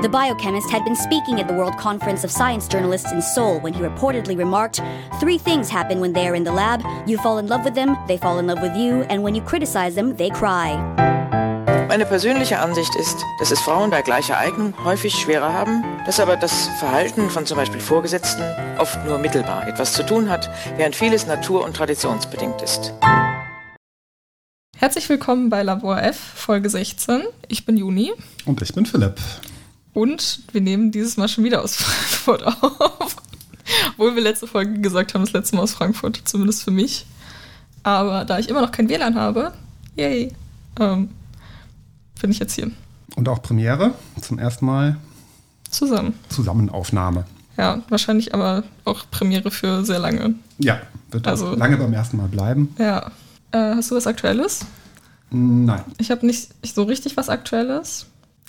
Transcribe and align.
The 0.00 0.08
biochemist 0.08 0.70
had 0.70 0.84
been 0.84 0.94
speaking 0.94 1.40
at 1.40 1.48
the 1.48 1.54
World 1.54 1.76
Conference 1.76 2.22
of 2.22 2.30
Science 2.30 2.68
Journalists 2.68 3.10
in 3.10 3.20
Seoul 3.20 3.58
when 3.58 3.74
he 3.74 3.80
reportedly 3.80 4.38
remarked 4.38 4.80
Three 5.18 5.38
things 5.38 5.68
happen 5.68 5.98
when 5.98 6.12
they 6.12 6.28
are 6.28 6.36
in 6.36 6.44
the 6.44 6.52
lab. 6.52 6.84
You 7.04 7.18
fall 7.18 7.38
in 7.38 7.48
love 7.48 7.64
with 7.64 7.74
them, 7.74 7.96
they 8.06 8.16
fall 8.16 8.38
in 8.38 8.46
love 8.46 8.62
with 8.62 8.76
you, 8.76 9.02
and 9.10 9.24
when 9.24 9.34
you 9.34 9.42
criticize 9.42 9.96
them, 9.96 10.16
they 10.16 10.30
cry. 10.30 10.76
Meine 11.88 12.06
persönliche 12.06 12.60
Ansicht 12.60 12.94
ist, 12.94 13.16
dass 13.40 13.50
es 13.50 13.58
Frauen 13.58 13.90
bei 13.90 14.02
gleicher 14.02 14.38
Eignung 14.38 14.72
häufig 14.84 15.14
schwerer 15.14 15.52
haben, 15.52 15.82
dass 16.06 16.20
aber 16.20 16.36
das 16.36 16.68
Verhalten 16.78 17.28
von 17.28 17.44
zum 17.44 17.56
Beispiel 17.56 17.80
Vorgesetzten 17.80 18.44
oft 18.78 19.04
nur 19.04 19.18
mittelbar 19.18 19.66
etwas 19.66 19.94
zu 19.94 20.06
tun 20.06 20.30
hat, 20.30 20.48
während 20.76 20.94
vieles 20.94 21.26
natur- 21.26 21.64
und 21.64 21.74
traditionsbedingt 21.74 22.62
ist. 22.62 22.94
Herzlich 24.76 25.08
willkommen 25.08 25.50
bei 25.50 25.64
Labor 25.64 26.00
F, 26.00 26.16
Folge 26.16 26.70
16. 26.70 27.24
Ich 27.48 27.66
bin 27.66 27.76
Juni. 27.76 28.12
Und 28.44 28.62
ich 28.62 28.72
bin 28.72 28.86
Philipp. 28.86 29.16
Und 29.98 30.42
wir 30.52 30.60
nehmen 30.60 30.92
dieses 30.92 31.16
Mal 31.16 31.26
schon 31.26 31.42
wieder 31.42 31.60
aus 31.60 31.74
Frankfurt 31.76 32.44
auf. 32.46 33.16
Obwohl 33.94 34.14
wir 34.14 34.22
letzte 34.22 34.46
Folge 34.46 34.80
gesagt 34.80 35.12
haben, 35.12 35.22
das 35.22 35.32
letzte 35.32 35.56
Mal 35.56 35.62
aus 35.62 35.74
Frankfurt, 35.74 36.22
zumindest 36.24 36.62
für 36.62 36.70
mich. 36.70 37.04
Aber 37.82 38.24
da 38.24 38.38
ich 38.38 38.48
immer 38.48 38.60
noch 38.60 38.70
kein 38.70 38.88
WLAN 38.88 39.16
habe, 39.16 39.52
yay, 39.96 40.32
ähm, 40.78 41.10
bin 42.20 42.30
ich 42.30 42.38
jetzt 42.38 42.54
hier. 42.54 42.70
Und 43.16 43.28
auch 43.28 43.42
Premiere 43.42 43.92
zum 44.20 44.38
ersten 44.38 44.66
Mal. 44.66 44.98
Zusammen. 45.68 46.14
Zusammenaufnahme. 46.28 47.24
Ja, 47.56 47.82
wahrscheinlich 47.88 48.34
aber 48.34 48.62
auch 48.84 49.04
Premiere 49.10 49.50
für 49.50 49.84
sehr 49.84 49.98
lange. 49.98 50.36
Ja, 50.58 50.80
wird 51.10 51.26
also 51.26 51.56
lange 51.56 51.76
beim 51.76 51.92
ersten 51.92 52.18
Mal 52.18 52.28
bleiben. 52.28 52.72
Ja. 52.78 53.10
Äh, 53.50 53.74
hast 53.74 53.90
du 53.90 53.96
was 53.96 54.06
Aktuelles? 54.06 54.60
Nein. 55.30 55.82
Ich 55.98 56.12
habe 56.12 56.24
nicht 56.24 56.50
so 56.62 56.84
richtig 56.84 57.16
was 57.16 57.28
Aktuelles. 57.28 58.06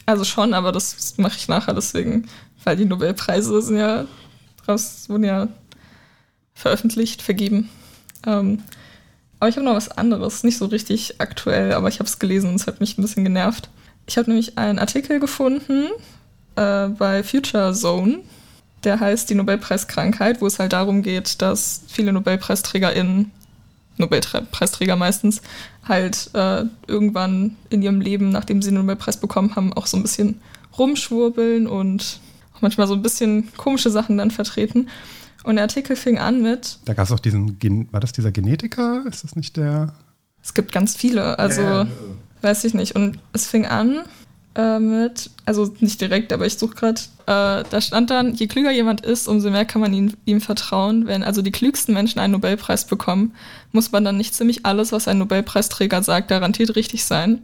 Also 0.09 0.23
schon, 0.23 0.55
aber 0.55 0.71
das 0.71 1.19
mache 1.19 1.37
ich 1.37 1.47
nachher 1.47 1.75
deswegen, 1.75 2.27
weil 2.63 2.75
die 2.75 2.85
Nobelpreise 2.85 3.61
sind 3.61 3.77
ja 3.77 4.07
raus, 4.67 5.07
wurden 5.07 5.23
ja 5.23 5.49
veröffentlicht, 6.55 7.21
vergeben. 7.21 7.69
Ähm, 8.25 8.63
aber 9.39 9.49
ich 9.49 9.55
habe 9.55 9.65
noch 9.65 9.75
was 9.75 9.91
anderes, 9.91 10.43
nicht 10.43 10.57
so 10.57 10.65
richtig 10.65 11.21
aktuell, 11.21 11.73
aber 11.73 11.89
ich 11.89 11.99
habe 11.99 12.09
es 12.09 12.17
gelesen 12.17 12.49
und 12.49 12.55
es 12.55 12.65
hat 12.65 12.79
mich 12.79 12.97
ein 12.97 13.03
bisschen 13.03 13.23
genervt. 13.23 13.69
Ich 14.07 14.17
habe 14.17 14.31
nämlich 14.31 14.57
einen 14.57 14.79
Artikel 14.79 15.19
gefunden 15.19 15.89
äh, 16.55 16.87
bei 16.87 17.21
Future 17.23 17.71
Zone, 17.75 18.21
der 18.83 18.99
heißt 18.99 19.29
die 19.29 19.35
Nobelpreiskrankheit, 19.35 20.41
wo 20.41 20.47
es 20.47 20.57
halt 20.57 20.73
darum 20.73 21.03
geht, 21.03 21.39
dass 21.43 21.83
viele 21.87 22.13
NobelpreisträgerInnen, 22.13 23.29
Nobelpreisträger 23.99 24.95
meistens, 24.95 25.41
halt 25.87 26.31
äh, 26.33 26.65
irgendwann 26.87 27.55
in 27.69 27.81
ihrem 27.81 28.01
Leben, 28.01 28.29
nachdem 28.29 28.61
sie 28.61 28.69
den 28.69 28.79
Nobelpreis 28.79 29.17
bekommen 29.17 29.55
haben, 29.55 29.73
auch 29.73 29.87
so 29.87 29.97
ein 29.97 30.03
bisschen 30.03 30.41
rumschwurbeln 30.77 31.67
und 31.67 32.19
auch 32.55 32.61
manchmal 32.61 32.87
so 32.87 32.93
ein 32.93 33.01
bisschen 33.01 33.55
komische 33.55 33.89
Sachen 33.89 34.17
dann 34.17 34.31
vertreten. 34.31 34.89
Und 35.43 35.55
der 35.55 35.63
Artikel 35.63 35.95
fing 35.95 36.17
an 36.17 36.41
mit. 36.41 36.79
Da 36.85 36.93
gab 36.93 37.05
es 37.05 37.11
auch 37.11 37.19
diesen, 37.19 37.59
Gen 37.59 37.87
war 37.91 37.99
das 37.99 38.11
dieser 38.11 38.31
Genetiker? 38.31 39.03
Ist 39.07 39.23
das 39.23 39.35
nicht 39.35 39.57
der? 39.57 39.93
Es 40.41 40.53
gibt 40.53 40.71
ganz 40.71 40.95
viele, 40.95 41.39
also 41.39 41.61
ja. 41.61 41.87
weiß 42.41 42.63
ich 42.65 42.73
nicht. 42.73 42.95
Und 42.95 43.19
es 43.33 43.47
fing 43.47 43.65
an 43.65 44.01
äh, 44.55 44.79
mit, 44.79 45.29
also 45.45 45.73
nicht 45.79 46.01
direkt, 46.01 46.33
aber 46.33 46.45
ich 46.45 46.57
suche 46.57 46.75
gerade, 46.75 47.01
äh, 47.27 47.63
da 47.69 47.81
stand 47.81 48.09
dann, 48.09 48.33
je 48.33 48.47
klüger 48.47 48.71
jemand 48.71 49.01
ist, 49.01 49.27
umso 49.27 49.49
mehr 49.49 49.65
kann 49.65 49.81
man 49.81 49.93
ihm, 49.93 50.13
ihm 50.25 50.41
vertrauen. 50.41 51.07
Wenn 51.07 51.23
also 51.23 51.41
die 51.41 51.51
klügsten 51.51 51.93
Menschen 51.93 52.19
einen 52.19 52.33
Nobelpreis 52.33 52.85
bekommen, 52.85 53.33
muss 53.71 53.91
man 53.91 54.03
dann 54.03 54.17
nicht 54.17 54.33
ziemlich 54.33 54.65
alles, 54.65 54.91
was 54.91 55.07
ein 55.07 55.19
Nobelpreisträger 55.19 56.03
sagt, 56.03 56.29
garantiert 56.29 56.75
richtig 56.75 57.05
sein. 57.05 57.43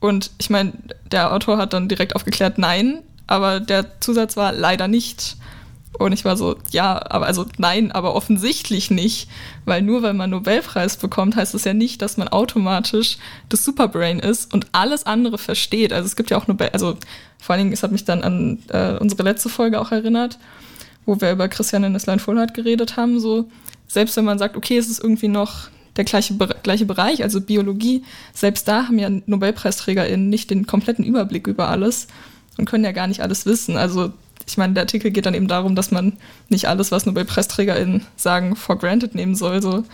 Und 0.00 0.30
ich 0.38 0.50
meine, 0.50 0.72
der 1.10 1.32
Autor 1.32 1.58
hat 1.58 1.72
dann 1.72 1.88
direkt 1.88 2.16
aufgeklärt, 2.16 2.58
nein, 2.58 3.02
aber 3.28 3.60
der 3.60 4.00
Zusatz 4.00 4.36
war 4.36 4.52
leider 4.52 4.88
nicht. 4.88 5.36
Und 5.98 6.12
ich 6.12 6.24
war 6.24 6.36
so, 6.36 6.56
ja, 6.70 7.00
aber 7.10 7.26
also 7.26 7.46
nein, 7.58 7.92
aber 7.92 8.14
offensichtlich 8.14 8.90
nicht, 8.90 9.28
weil 9.66 9.82
nur 9.82 10.02
weil 10.02 10.14
man 10.14 10.30
Nobelpreis 10.30 10.96
bekommt, 10.96 11.36
heißt 11.36 11.54
es 11.54 11.64
ja 11.64 11.74
nicht, 11.74 12.00
dass 12.00 12.16
man 12.16 12.28
automatisch 12.28 13.18
das 13.50 13.64
Superbrain 13.64 14.18
ist 14.18 14.52
und 14.54 14.66
alles 14.72 15.04
andere 15.04 15.36
versteht. 15.38 15.92
Also 15.92 16.06
es 16.06 16.16
gibt 16.16 16.30
ja 16.30 16.38
auch 16.38 16.46
Nobel, 16.46 16.70
also 16.72 16.96
vor 17.38 17.54
allen 17.54 17.64
Dingen, 17.64 17.72
es 17.72 17.82
hat 17.82 17.92
mich 17.92 18.04
dann 18.04 18.22
an 18.22 18.58
äh, 18.68 18.96
unsere 18.98 19.22
letzte 19.22 19.48
Folge 19.48 19.80
auch 19.80 19.92
erinnert, 19.92 20.38
wo 21.04 21.20
wir 21.20 21.32
über 21.32 21.48
Christiane 21.48 21.90
Nesslein-Vollhardt 21.90 22.54
geredet 22.54 22.96
haben, 22.96 23.20
so 23.20 23.50
selbst 23.86 24.16
wenn 24.16 24.24
man 24.24 24.38
sagt, 24.38 24.56
okay, 24.56 24.78
es 24.78 24.88
ist 24.88 25.02
irgendwie 25.02 25.28
noch 25.28 25.68
der 25.96 26.04
gleiche, 26.04 26.34
gleiche 26.62 26.86
Bereich, 26.86 27.22
also 27.22 27.40
Biologie, 27.40 28.02
selbst 28.32 28.66
da 28.66 28.86
haben 28.86 28.98
ja 28.98 29.10
NobelpreisträgerInnen 29.26 30.30
nicht 30.30 30.50
den 30.50 30.66
kompletten 30.66 31.04
Überblick 31.04 31.46
über 31.46 31.68
alles 31.68 32.06
und 32.56 32.64
können 32.64 32.84
ja 32.84 32.92
gar 32.92 33.06
nicht 33.06 33.20
alles 33.20 33.44
wissen. 33.44 33.76
Also 33.76 34.12
ich 34.46 34.56
meine, 34.56 34.74
der 34.74 34.84
Artikel 34.84 35.10
geht 35.10 35.26
dann 35.26 35.34
eben 35.34 35.48
darum, 35.48 35.76
dass 35.76 35.90
man 35.90 36.14
nicht 36.48 36.68
alles, 36.68 36.90
was 36.90 37.06
NobelpreisträgerInnen 37.06 38.06
sagen, 38.16 38.56
for 38.56 38.78
granted 38.78 39.14
nehmen 39.14 39.34
soll. 39.34 39.62
So. 39.62 39.84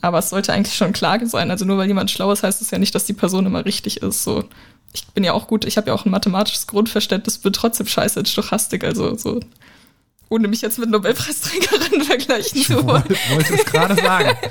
Aber 0.00 0.18
es 0.18 0.30
sollte 0.30 0.52
eigentlich 0.52 0.76
schon 0.76 0.92
klar 0.92 1.24
sein. 1.26 1.50
Also 1.50 1.64
nur 1.64 1.78
weil 1.78 1.88
jemand 1.88 2.10
schlau 2.10 2.32
ist, 2.32 2.42
heißt 2.42 2.62
es 2.62 2.70
ja 2.70 2.78
nicht, 2.78 2.94
dass 2.94 3.04
die 3.04 3.12
Person 3.12 3.46
immer 3.46 3.64
richtig 3.64 4.02
ist. 4.02 4.24
So. 4.24 4.44
Ich 4.92 5.06
bin 5.08 5.24
ja 5.24 5.32
auch 5.32 5.46
gut, 5.46 5.64
ich 5.64 5.76
habe 5.76 5.88
ja 5.88 5.94
auch 5.94 6.04
ein 6.04 6.10
mathematisches 6.10 6.66
Grundverständnis, 6.66 7.38
bin 7.38 7.52
trotzdem 7.52 7.86
scheiße 7.86 8.20
in 8.20 8.26
Stochastik. 8.26 8.84
Also 8.84 9.16
so, 9.16 9.40
ohne 10.28 10.48
mich 10.48 10.62
jetzt 10.62 10.78
mit 10.78 10.90
Nobelpreisträgerinnen 10.90 12.02
vergleichen 12.06 12.58
Ich 12.58 12.66
zu 12.66 12.84
wollen. 12.86 13.04
wollte 13.04 13.16
wollte 13.30 13.54
es 13.54 13.64
gerade 13.64 13.94
sagen. 13.96 14.36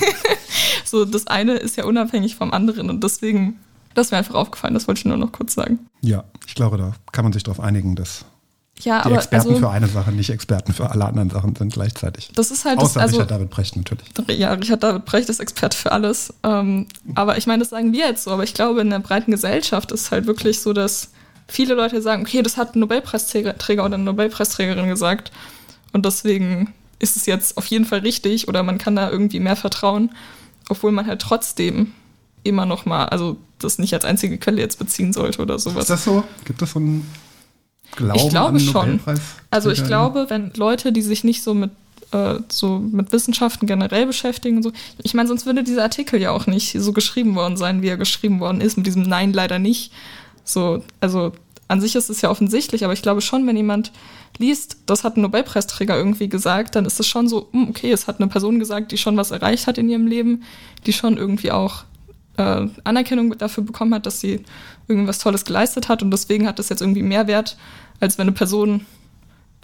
So, 0.84 1.04
das 1.04 1.26
eine 1.26 1.54
ist 1.54 1.76
ja 1.76 1.84
unabhängig 1.84 2.34
vom 2.34 2.52
anderen 2.52 2.90
und 2.90 3.04
deswegen, 3.04 3.60
das 3.94 4.06
ist 4.06 4.12
mir 4.12 4.18
einfach 4.18 4.34
aufgefallen, 4.34 4.74
das 4.74 4.86
wollte 4.88 5.00
ich 5.00 5.04
nur 5.04 5.16
noch 5.16 5.32
kurz 5.32 5.54
sagen. 5.54 5.78
Ja, 6.00 6.24
ich 6.46 6.54
glaube, 6.54 6.76
da 6.76 6.92
kann 7.12 7.24
man 7.24 7.32
sich 7.32 7.42
darauf 7.42 7.60
einigen, 7.60 7.96
dass 7.96 8.24
Ja, 8.80 9.00
die 9.00 9.06
aber 9.06 9.16
Experten 9.16 9.48
also, 9.48 9.60
für 9.60 9.70
eine 9.70 9.88
Sache 9.88 10.12
nicht 10.12 10.30
Experten 10.30 10.72
für 10.72 10.90
alle 10.90 11.04
anderen 11.04 11.30
Sachen 11.30 11.54
sind 11.56 11.72
gleichzeitig. 11.72 12.30
das 12.34 12.50
ist 12.50 12.64
halt 12.64 12.78
das, 12.78 12.90
Außer 12.90 13.00
also, 13.00 13.16
Richard 13.16 13.30
David 13.30 13.50
Brecht 13.50 13.76
natürlich. 13.76 14.06
Ja, 14.38 14.52
Richard 14.52 14.82
David 14.82 15.04
Brecht 15.04 15.28
ist 15.28 15.40
Experte 15.40 15.76
für 15.76 15.92
alles. 15.92 16.32
Ähm, 16.42 16.86
aber 17.14 17.36
ich 17.36 17.46
meine, 17.46 17.60
das 17.60 17.70
sagen 17.70 17.92
wir 17.92 18.06
jetzt 18.06 18.24
so. 18.24 18.30
Aber 18.30 18.44
ich 18.44 18.54
glaube, 18.54 18.80
in 18.80 18.90
der 18.90 19.00
breiten 19.00 19.30
Gesellschaft 19.32 19.92
ist 19.92 20.10
halt 20.10 20.26
wirklich 20.26 20.60
so, 20.60 20.72
dass 20.72 21.10
viele 21.48 21.74
Leute 21.74 22.00
sagen, 22.00 22.22
okay, 22.22 22.42
das 22.42 22.56
hat 22.56 22.76
ein 22.76 22.80
Nobelpreisträger 22.80 23.58
Träger 23.58 23.84
oder 23.84 23.94
eine 23.96 24.04
Nobelpreisträgerin 24.04 24.88
gesagt. 24.88 25.32
Und 25.92 26.06
deswegen 26.06 26.72
ist 27.00 27.16
es 27.16 27.26
jetzt 27.26 27.56
auf 27.56 27.66
jeden 27.66 27.84
Fall 27.86 28.00
richtig 28.00 28.46
oder 28.46 28.62
man 28.62 28.78
kann 28.78 28.94
da 28.94 29.10
irgendwie 29.10 29.40
mehr 29.40 29.56
vertrauen, 29.56 30.12
obwohl 30.68 30.92
man 30.92 31.06
halt 31.06 31.20
trotzdem 31.20 31.92
immer 32.44 32.66
noch 32.66 32.86
mal, 32.86 33.06
also 33.06 33.36
das 33.64 33.78
nicht 33.78 33.94
als 33.94 34.04
einzige 34.04 34.38
Quelle 34.38 34.60
jetzt 34.60 34.78
beziehen 34.78 35.12
sollte 35.12 35.42
oder 35.42 35.58
sowas. 35.58 35.84
Ist 35.84 35.90
das 35.90 36.04
so? 36.04 36.24
Gibt 36.44 36.62
es 36.62 36.72
so 36.72 36.78
einen 36.78 37.06
Glauben 37.96 38.20
Ich 38.20 38.28
glaube 38.28 38.54
an 38.54 38.60
schon. 38.60 38.86
Nobelpreis? 38.86 39.20
Also 39.50 39.70
ich 39.70 39.84
glaube, 39.84 40.26
wenn 40.28 40.52
Leute, 40.56 40.92
die 40.92 41.02
sich 41.02 41.24
nicht 41.24 41.42
so 41.42 41.54
mit 41.54 41.70
äh, 42.12 42.40
so 42.48 42.78
mit 42.78 43.12
Wissenschaften 43.12 43.66
generell 43.66 44.06
beschäftigen 44.06 44.56
und 44.56 44.62
so, 44.62 44.72
ich 45.02 45.14
meine, 45.14 45.28
sonst 45.28 45.46
würde 45.46 45.62
dieser 45.62 45.82
Artikel 45.82 46.20
ja 46.20 46.30
auch 46.30 46.46
nicht 46.46 46.80
so 46.80 46.92
geschrieben 46.92 47.34
worden 47.34 47.56
sein, 47.56 47.82
wie 47.82 47.88
er 47.88 47.96
geschrieben 47.96 48.40
worden 48.40 48.60
ist, 48.60 48.76
mit 48.76 48.86
diesem 48.86 49.02
Nein 49.02 49.32
leider 49.32 49.58
nicht. 49.58 49.92
So, 50.44 50.82
also 51.00 51.32
an 51.68 51.80
sich 51.80 51.94
ist 51.94 52.10
es 52.10 52.20
ja 52.20 52.30
offensichtlich, 52.30 52.82
aber 52.84 52.92
ich 52.92 53.02
glaube 53.02 53.20
schon, 53.20 53.46
wenn 53.46 53.56
jemand 53.56 53.92
liest, 54.38 54.78
das 54.86 55.04
hat 55.04 55.16
ein 55.16 55.22
Nobelpreisträger 55.22 55.96
irgendwie 55.96 56.28
gesagt, 56.28 56.74
dann 56.74 56.84
ist 56.84 56.98
es 56.98 57.06
schon 57.06 57.28
so, 57.28 57.48
hm, 57.52 57.68
okay, 57.68 57.92
es 57.92 58.08
hat 58.08 58.18
eine 58.18 58.28
Person 58.28 58.58
gesagt, 58.58 58.90
die 58.90 58.98
schon 58.98 59.16
was 59.16 59.30
erreicht 59.30 59.68
hat 59.68 59.78
in 59.78 59.88
ihrem 59.88 60.06
Leben, 60.06 60.42
die 60.86 60.92
schon 60.92 61.16
irgendwie 61.16 61.52
auch 61.52 61.84
äh, 62.40 62.68
Anerkennung 62.84 63.36
dafür 63.38 63.64
bekommen 63.64 63.94
hat, 63.94 64.06
dass 64.06 64.20
sie 64.20 64.44
irgendwas 64.88 65.18
Tolles 65.18 65.44
geleistet 65.44 65.88
hat 65.88 66.02
und 66.02 66.10
deswegen 66.10 66.46
hat 66.46 66.58
das 66.58 66.68
jetzt 66.68 66.80
irgendwie 66.80 67.02
mehr 67.02 67.26
Wert, 67.26 67.56
als 68.00 68.18
wenn 68.18 68.22
eine 68.22 68.32
Person 68.32 68.86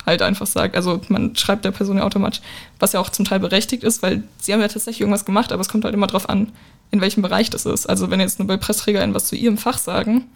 halt 0.05 0.23
einfach 0.23 0.47
sagt, 0.47 0.77
also 0.77 1.01
man 1.09 1.35
schreibt 1.35 1.65
der 1.65 1.73
Person 1.73 1.97
ja 1.97 2.05
automatisch, 2.05 2.41
was 2.79 2.93
ja 2.93 3.01
auch 3.01 3.09
zum 3.09 3.25
Teil 3.25 3.41
berechtigt 3.41 3.83
ist, 3.83 4.03
weil 4.03 4.23
sie 4.41 4.53
haben 4.53 4.61
ja 4.61 4.69
tatsächlich 4.69 5.01
irgendwas 5.01 5.25
gemacht, 5.25 5.51
aber 5.53 5.61
es 5.61 5.69
kommt 5.69 5.85
halt 5.85 5.95
immer 5.95 6.07
drauf 6.07 6.29
an, 6.29 6.53
in 6.93 7.01
welchem 7.01 7.23
Bereich 7.23 7.51
das 7.51 7.67
ist. 7.67 7.87
Also 7.87 8.11
wenn 8.11 8.21
jetzt 8.21 8.39
Nobelpreisträger 8.39 9.13
was 9.13 9.27
zu 9.27 9.35
ihrem 9.35 9.59
Fach 9.59 9.79
sagen, 9.79 10.27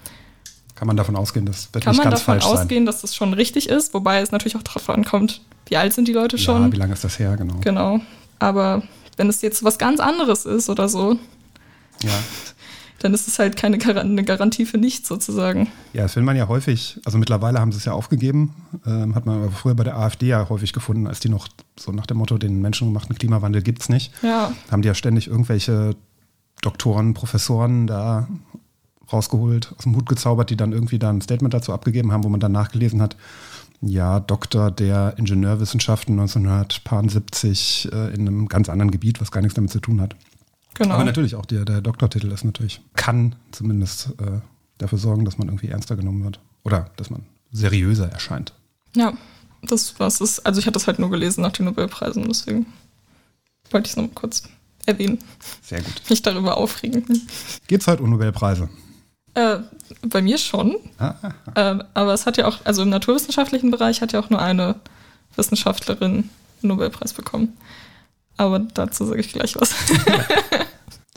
Kann 0.74 0.88
man 0.88 0.96
davon 0.96 1.14
ausgehen, 1.14 1.46
das 1.46 1.68
wird 1.72 1.84
kann 1.84 1.92
nicht 1.92 2.02
man 2.02 2.10
ganz 2.10 2.24
davon 2.24 2.40
falsch 2.40 2.46
ausgehen, 2.46 2.84
dass 2.84 3.02
das 3.02 3.14
schon 3.14 3.32
richtig 3.32 3.68
ist, 3.68 3.94
wobei 3.94 4.20
es 4.20 4.32
natürlich 4.32 4.56
auch 4.56 4.62
darauf 4.62 4.90
ankommt, 4.90 5.40
wie 5.66 5.76
alt 5.76 5.92
sind 5.92 6.08
die 6.08 6.12
Leute 6.14 6.36
sein. 6.36 6.44
schon. 6.44 6.62
Ja, 6.64 6.72
wie 6.72 6.76
lange 6.76 6.94
ist 6.94 7.04
das 7.04 7.18
her, 7.20 7.36
genau. 7.36 7.54
Genau. 7.60 8.00
Aber 8.40 8.82
wenn 9.16 9.28
es 9.28 9.42
jetzt 9.42 9.62
was 9.62 9.78
ganz 9.78 10.00
anderes 10.00 10.46
ist 10.46 10.68
oder 10.68 10.88
so, 10.88 11.18
Ja. 12.02 12.10
dann 13.00 13.14
ist 13.14 13.28
es 13.28 13.38
halt 13.38 13.56
keine 13.56 13.78
Gar 13.78 13.96
eine 13.96 14.24
Garantie 14.24 14.66
für 14.66 14.78
nichts 14.78 15.08
sozusagen. 15.08 15.68
Ja, 15.92 16.02
das 16.02 16.12
findet 16.12 16.26
man 16.26 16.36
ja 16.36 16.48
häufig, 16.48 17.00
also 17.04 17.18
mittlerweile 17.18 17.58
haben 17.58 17.72
sie 17.72 17.78
es 17.78 17.84
ja 17.84 17.92
aufgegeben, 17.92 18.54
ähm, 18.86 19.14
hat 19.14 19.26
man 19.26 19.36
aber 19.42 19.50
früher 19.50 19.74
bei 19.74 19.84
der 19.84 19.96
AfD 19.96 20.28
ja 20.28 20.48
häufig 20.48 20.72
gefunden, 20.72 21.06
als 21.06 21.20
die 21.20 21.28
noch 21.28 21.48
so 21.78 21.92
nach 21.92 22.06
dem 22.06 22.18
Motto, 22.18 22.38
den 22.38 22.60
menschengemachten 22.60 23.16
Klimawandel 23.16 23.62
gibt's 23.62 23.88
nicht, 23.88 24.12
Ja, 24.22 24.52
haben 24.70 24.82
die 24.82 24.88
ja 24.88 24.94
ständig 24.94 25.28
irgendwelche 25.28 25.96
Doktoren, 26.62 27.14
Professoren 27.14 27.86
da 27.86 28.28
rausgeholt, 29.12 29.72
aus 29.76 29.84
dem 29.84 29.96
Hut 29.96 30.08
gezaubert, 30.08 30.50
die 30.50 30.56
dann 30.56 30.72
irgendwie 30.72 30.98
dann 30.98 31.18
ein 31.18 31.20
Statement 31.22 31.54
dazu 31.54 31.72
abgegeben 31.72 32.12
haben, 32.12 32.22
wo 32.24 32.28
man 32.28 32.40
dann 32.40 32.52
nachgelesen 32.52 33.02
hat, 33.02 33.16
ja, 33.82 34.20
Doktor 34.20 34.70
der 34.70 35.14
Ingenieurwissenschaften 35.16 36.18
1970 36.18 37.88
äh, 37.92 38.14
in 38.14 38.28
einem 38.28 38.48
ganz 38.48 38.68
anderen 38.68 38.90
Gebiet, 38.90 39.20
was 39.20 39.30
gar 39.30 39.40
nichts 39.40 39.54
damit 39.54 39.70
zu 39.70 39.80
tun 39.80 40.00
hat. 40.02 40.16
Genau. 40.80 40.94
Aber 40.94 41.04
natürlich 41.04 41.34
auch 41.34 41.44
der, 41.44 41.66
der 41.66 41.82
Doktortitel 41.82 42.32
ist 42.32 42.42
natürlich, 42.42 42.80
kann 42.96 43.36
zumindest 43.52 44.14
äh, 44.18 44.40
dafür 44.78 44.96
sorgen, 44.96 45.26
dass 45.26 45.36
man 45.36 45.48
irgendwie 45.48 45.68
ernster 45.68 45.94
genommen 45.94 46.24
wird. 46.24 46.40
Oder 46.64 46.90
dass 46.96 47.10
man 47.10 47.26
seriöser 47.52 48.10
erscheint. 48.10 48.54
Ja, 48.96 49.12
das 49.62 50.00
was 50.00 50.22
ist. 50.22 50.40
Also 50.46 50.58
ich 50.58 50.64
hatte 50.64 50.72
das 50.78 50.86
halt 50.86 50.98
nur 50.98 51.10
gelesen 51.10 51.42
nach 51.42 51.52
den 51.52 51.66
Nobelpreisen, 51.66 52.26
deswegen 52.26 52.64
wollte 53.70 53.88
ich 53.88 53.90
es 53.92 53.96
noch 53.98 54.04
mal 54.04 54.14
kurz 54.14 54.44
erwähnen. 54.86 55.18
Sehr 55.60 55.82
gut. 55.82 56.00
Nicht 56.08 56.26
darüber 56.26 56.56
aufregen. 56.56 57.04
Geht's 57.66 57.86
heute 57.86 58.02
um 58.02 58.08
Nobelpreise? 58.08 58.70
Äh, 59.34 59.58
bei 60.00 60.22
mir 60.22 60.38
schon. 60.38 60.76
Ah, 60.96 61.14
Äh, 61.56 61.84
aber 61.92 62.14
es 62.14 62.24
hat 62.24 62.38
ja 62.38 62.46
auch, 62.46 62.56
also 62.64 62.80
im 62.80 62.88
naturwissenschaftlichen 62.88 63.70
Bereich 63.70 64.00
hat 64.00 64.12
ja 64.12 64.20
auch 64.20 64.30
nur 64.30 64.40
eine 64.40 64.76
Wissenschaftlerin 65.36 66.12
einen 66.12 66.28
Nobelpreis 66.62 67.12
bekommen. 67.12 67.58
Aber 68.38 68.60
dazu 68.60 69.04
sage 69.04 69.20
ich 69.20 69.30
gleich 69.30 69.56
was. 69.56 69.74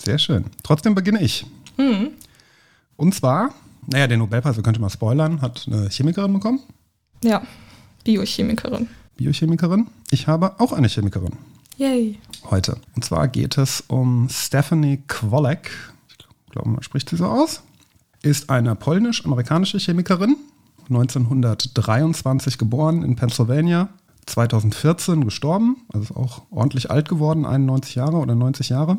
Sehr 0.04 0.18
schön. 0.20 0.46
Trotzdem 0.64 0.96
beginne 0.96 1.22
ich. 1.22 1.46
Und 2.98 3.16
zwar, 3.16 3.54
naja, 3.88 4.08
den 4.08 4.20
Nobelpreis, 4.20 4.56
wir 4.56 4.64
könnten 4.64 4.82
mal 4.82 4.90
spoilern, 4.90 5.42
hat 5.42 5.66
eine 5.68 5.90
Chemikerin 5.90 6.34
bekommen, 6.34 6.60
ja, 7.24 7.42
Biochemikerin. 8.04 8.88
Biochemikerin. 9.16 9.88
Ich 10.12 10.28
habe 10.28 10.60
auch 10.60 10.74
eine 10.74 10.90
Chemikerin 10.90 11.32
Yay. 11.78 12.20
heute. 12.52 12.78
Und 12.96 13.06
zwar 13.06 13.28
geht 13.30 13.58
es 13.58 13.82
um 13.88 14.28
Stephanie 14.30 15.02
Kwolek. 15.08 15.72
Ich 16.46 16.52
glaube, 16.52 16.70
man 16.70 16.84
spricht 16.84 17.10
sie 17.10 17.16
so 17.16 17.26
aus. 17.26 17.64
Ist 18.22 18.50
eine 18.50 18.76
polnisch-amerikanische 18.76 19.80
Chemikerin, 19.80 20.36
1923 20.90 22.58
geboren 22.58 23.04
in 23.04 23.16
Pennsylvania, 23.16 23.90
2014 24.26 25.26
gestorben, 25.26 25.78
also 25.94 26.04
ist 26.04 26.16
auch 26.16 26.44
ordentlich 26.52 26.92
alt 26.92 27.10
geworden, 27.10 27.46
91 27.46 27.96
Jahre 27.96 28.18
oder 28.18 28.36
90 28.36 28.70
Jahre. 28.70 28.98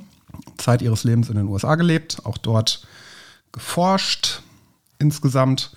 Zeit 0.56 0.82
ihres 0.82 1.04
Lebens 1.04 1.28
in 1.28 1.36
den 1.36 1.48
USA 1.48 1.74
gelebt, 1.74 2.24
auch 2.24 2.38
dort 2.38 2.86
geforscht 3.52 4.42
insgesamt 4.98 5.72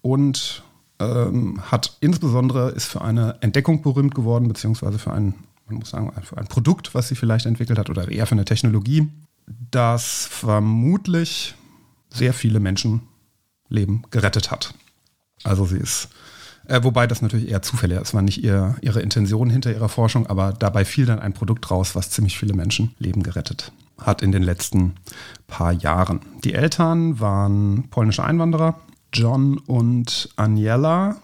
und 0.00 0.62
ähm, 0.98 1.60
hat 1.70 1.96
insbesondere 2.00 2.70
ist 2.70 2.86
für 2.86 3.02
eine 3.02 3.36
Entdeckung 3.40 3.82
berühmt 3.82 4.14
geworden, 4.14 4.48
beziehungsweise 4.48 4.98
für 4.98 5.12
ein, 5.12 5.34
man 5.66 5.78
muss 5.78 5.90
sagen, 5.90 6.12
für 6.22 6.38
ein 6.38 6.46
Produkt, 6.46 6.94
was 6.94 7.08
sie 7.08 7.16
vielleicht 7.16 7.46
entwickelt 7.46 7.78
hat 7.78 7.90
oder 7.90 8.08
eher 8.10 8.26
für 8.26 8.32
eine 8.32 8.44
Technologie, 8.44 9.08
das 9.70 10.26
vermutlich 10.30 11.54
sehr 12.10 12.32
viele 12.32 12.60
Menschenleben 12.60 14.06
gerettet 14.10 14.50
hat. 14.50 14.74
Also 15.44 15.66
sie 15.66 15.78
ist, 15.78 16.08
äh, 16.66 16.82
wobei 16.82 17.06
das 17.06 17.20
natürlich 17.20 17.48
eher 17.48 17.62
Zufälle, 17.62 18.00
es 18.00 18.14
war 18.14 18.22
nicht 18.22 18.42
ihr, 18.42 18.76
ihre 18.80 19.02
Intention 19.02 19.50
hinter 19.50 19.72
ihrer 19.72 19.88
Forschung, 19.88 20.26
aber 20.26 20.52
dabei 20.52 20.84
fiel 20.84 21.06
dann 21.06 21.18
ein 21.18 21.34
Produkt 21.34 21.70
raus, 21.70 21.94
was 21.94 22.10
ziemlich 22.10 22.38
viele 22.38 22.54
Menschenleben 22.54 23.22
gerettet 23.22 23.72
hat 24.00 24.22
in 24.22 24.32
den 24.32 24.42
letzten 24.42 24.94
paar 25.46 25.72
Jahren. 25.72 26.20
Die 26.44 26.54
Eltern 26.54 27.20
waren 27.20 27.88
polnische 27.90 28.24
Einwanderer, 28.24 28.80
John 29.12 29.58
und 29.58 30.28
Aniela 30.36 31.16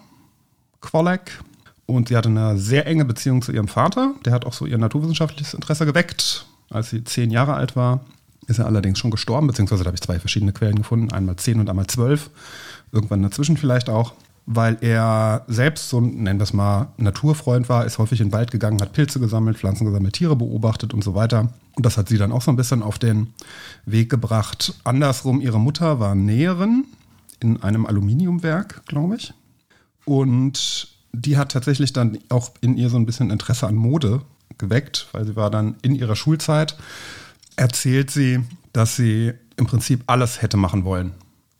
Kwolek. 0.81 1.39
Und 1.85 2.07
sie 2.07 2.17
hatte 2.17 2.29
eine 2.29 2.57
sehr 2.57 2.87
enge 2.87 3.05
Beziehung 3.05 3.41
zu 3.41 3.51
ihrem 3.51 3.67
Vater. 3.67 4.13
Der 4.25 4.33
hat 4.33 4.45
auch 4.45 4.53
so 4.53 4.65
ihr 4.65 4.77
naturwissenschaftliches 4.77 5.53
Interesse 5.53 5.85
geweckt. 5.85 6.45
Als 6.69 6.89
sie 6.89 7.03
zehn 7.03 7.29
Jahre 7.29 7.53
alt 7.53 7.75
war, 7.75 8.01
ist 8.47 8.59
er 8.59 8.65
allerdings 8.65 8.99
schon 8.99 9.11
gestorben, 9.11 9.47
beziehungsweise 9.47 9.83
da 9.83 9.87
habe 9.87 9.95
ich 9.95 10.01
zwei 10.01 10.19
verschiedene 10.19 10.53
Quellen 10.53 10.77
gefunden, 10.77 11.11
einmal 11.11 11.35
zehn 11.35 11.59
und 11.59 11.69
einmal 11.69 11.87
zwölf. 11.87 12.29
Irgendwann 12.91 13.21
dazwischen 13.21 13.57
vielleicht 13.57 13.89
auch. 13.89 14.13
Weil 14.45 14.77
er 14.81 15.45
selbst 15.47 15.89
so, 15.89 16.01
nennen 16.01 16.39
wir 16.39 16.43
es 16.43 16.53
mal, 16.53 16.89
Naturfreund 16.97 17.69
war, 17.69 17.85
ist 17.85 17.97
häufig 17.97 18.19
in 18.19 18.27
den 18.27 18.33
Wald 18.33 18.51
gegangen, 18.51 18.81
hat 18.81 18.91
Pilze 18.91 19.19
gesammelt, 19.19 19.57
Pflanzen 19.57 19.85
gesammelt, 19.85 20.15
Tiere 20.15 20.35
beobachtet 20.35 20.93
und 20.93 21.03
so 21.03 21.15
weiter. 21.15 21.53
Und 21.75 21.85
das 21.85 21.97
hat 21.97 22.09
sie 22.09 22.17
dann 22.17 22.31
auch 22.31 22.41
so 22.41 22.51
ein 22.51 22.57
bisschen 22.57 22.83
auf 22.83 22.99
den 22.99 23.33
Weg 23.85 24.09
gebracht. 24.09 24.73
Andersrum, 24.83 25.39
ihre 25.39 25.59
Mutter 25.59 25.99
war 25.99 26.13
Näherin 26.13 26.85
in 27.39 27.63
einem 27.63 27.85
Aluminiumwerk, 27.85 28.85
glaube 28.85 29.15
ich. 29.15 29.33
Und 30.05 30.89
die 31.13 31.37
hat 31.37 31.51
tatsächlich 31.51 31.93
dann 31.93 32.19
auch 32.29 32.51
in 32.61 32.75
ihr 32.75 32.89
so 32.89 32.97
ein 32.97 33.05
bisschen 33.05 33.31
Interesse 33.31 33.67
an 33.67 33.75
Mode 33.75 34.21
geweckt, 34.57 35.07
weil 35.13 35.25
sie 35.25 35.35
war 35.35 35.49
dann 35.49 35.75
in 35.81 35.95
ihrer 35.95 36.15
Schulzeit, 36.15 36.77
erzählt 37.55 38.11
sie, 38.11 38.41
dass 38.73 38.95
sie 38.95 39.33
im 39.55 39.67
Prinzip 39.67 40.03
alles 40.07 40.41
hätte 40.41 40.57
machen 40.57 40.83
wollen. 40.83 41.11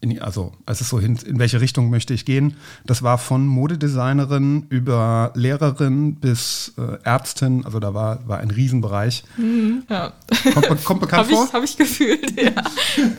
In, 0.03 0.21
also, 0.21 0.51
als 0.65 0.81
es 0.81 0.89
so 0.89 0.99
hin, 0.99 1.17
in 1.25 1.39
welche 1.39 1.61
Richtung 1.61 1.89
möchte 1.89 2.13
ich 2.13 2.25
gehen. 2.25 2.57
Das 2.85 3.03
war 3.03 3.17
von 3.17 3.47
Modedesignerin 3.47 4.65
über 4.67 5.31
Lehrerin 5.33 6.15
bis 6.15 6.73
äh, 6.77 6.97
Ärztin, 7.05 7.63
also 7.63 7.79
da 7.79 7.93
war, 7.93 8.27
war 8.27 8.39
ein 8.39 8.51
Riesenbereich. 8.51 9.23
Ja. 9.89 10.11
Kommt, 10.53 10.83
kommt 10.83 10.99
bekannt 10.99 11.23
Habe 11.23 11.29
vor? 11.29 11.45
ich, 11.45 11.53
hab 11.53 11.63
ich 11.63 11.77
gefühlt, 11.77 12.37
ja. 12.41 12.51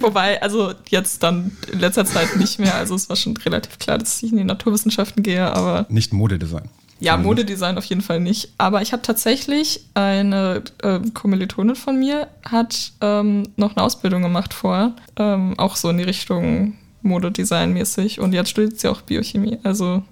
Wobei, 0.00 0.42
also 0.42 0.74
jetzt 0.90 1.22
dann 1.22 1.52
in 1.72 1.78
letzter 1.78 2.04
Zeit 2.04 2.36
nicht 2.36 2.58
mehr. 2.58 2.74
Also 2.74 2.94
es 2.94 3.08
war 3.08 3.16
schon 3.16 3.34
relativ 3.38 3.78
klar, 3.78 3.96
dass 3.96 4.22
ich 4.22 4.30
in 4.30 4.36
die 4.36 4.44
Naturwissenschaften 4.44 5.22
gehe, 5.22 5.50
aber 5.50 5.86
Nicht 5.88 6.12
Modedesign. 6.12 6.68
Ja, 7.04 7.12
Zumindest. 7.12 7.26
Modedesign 7.46 7.78
auf 7.78 7.84
jeden 7.84 8.00
Fall 8.02 8.20
nicht. 8.20 8.52
Aber 8.58 8.82
ich 8.82 8.92
habe 8.92 9.02
tatsächlich 9.02 9.84
eine 9.94 10.62
ähm, 10.82 11.14
Kommilitonin 11.14 11.76
von 11.76 11.98
mir, 11.98 12.28
hat 12.44 12.92
ähm, 13.00 13.44
noch 13.56 13.76
eine 13.76 13.84
Ausbildung 13.84 14.22
gemacht 14.22 14.54
vor, 14.54 14.94
ähm, 15.16 15.58
auch 15.58 15.76
so 15.76 15.90
in 15.90 15.98
die 15.98 16.04
Richtung 16.04 16.74
Modedesign 17.02 17.72
mäßig. 17.72 18.20
Und 18.20 18.32
jetzt 18.32 18.50
studiert 18.50 18.80
sie 18.80 18.88
auch 18.88 19.02
Biochemie. 19.02 19.58
Also 19.62 20.02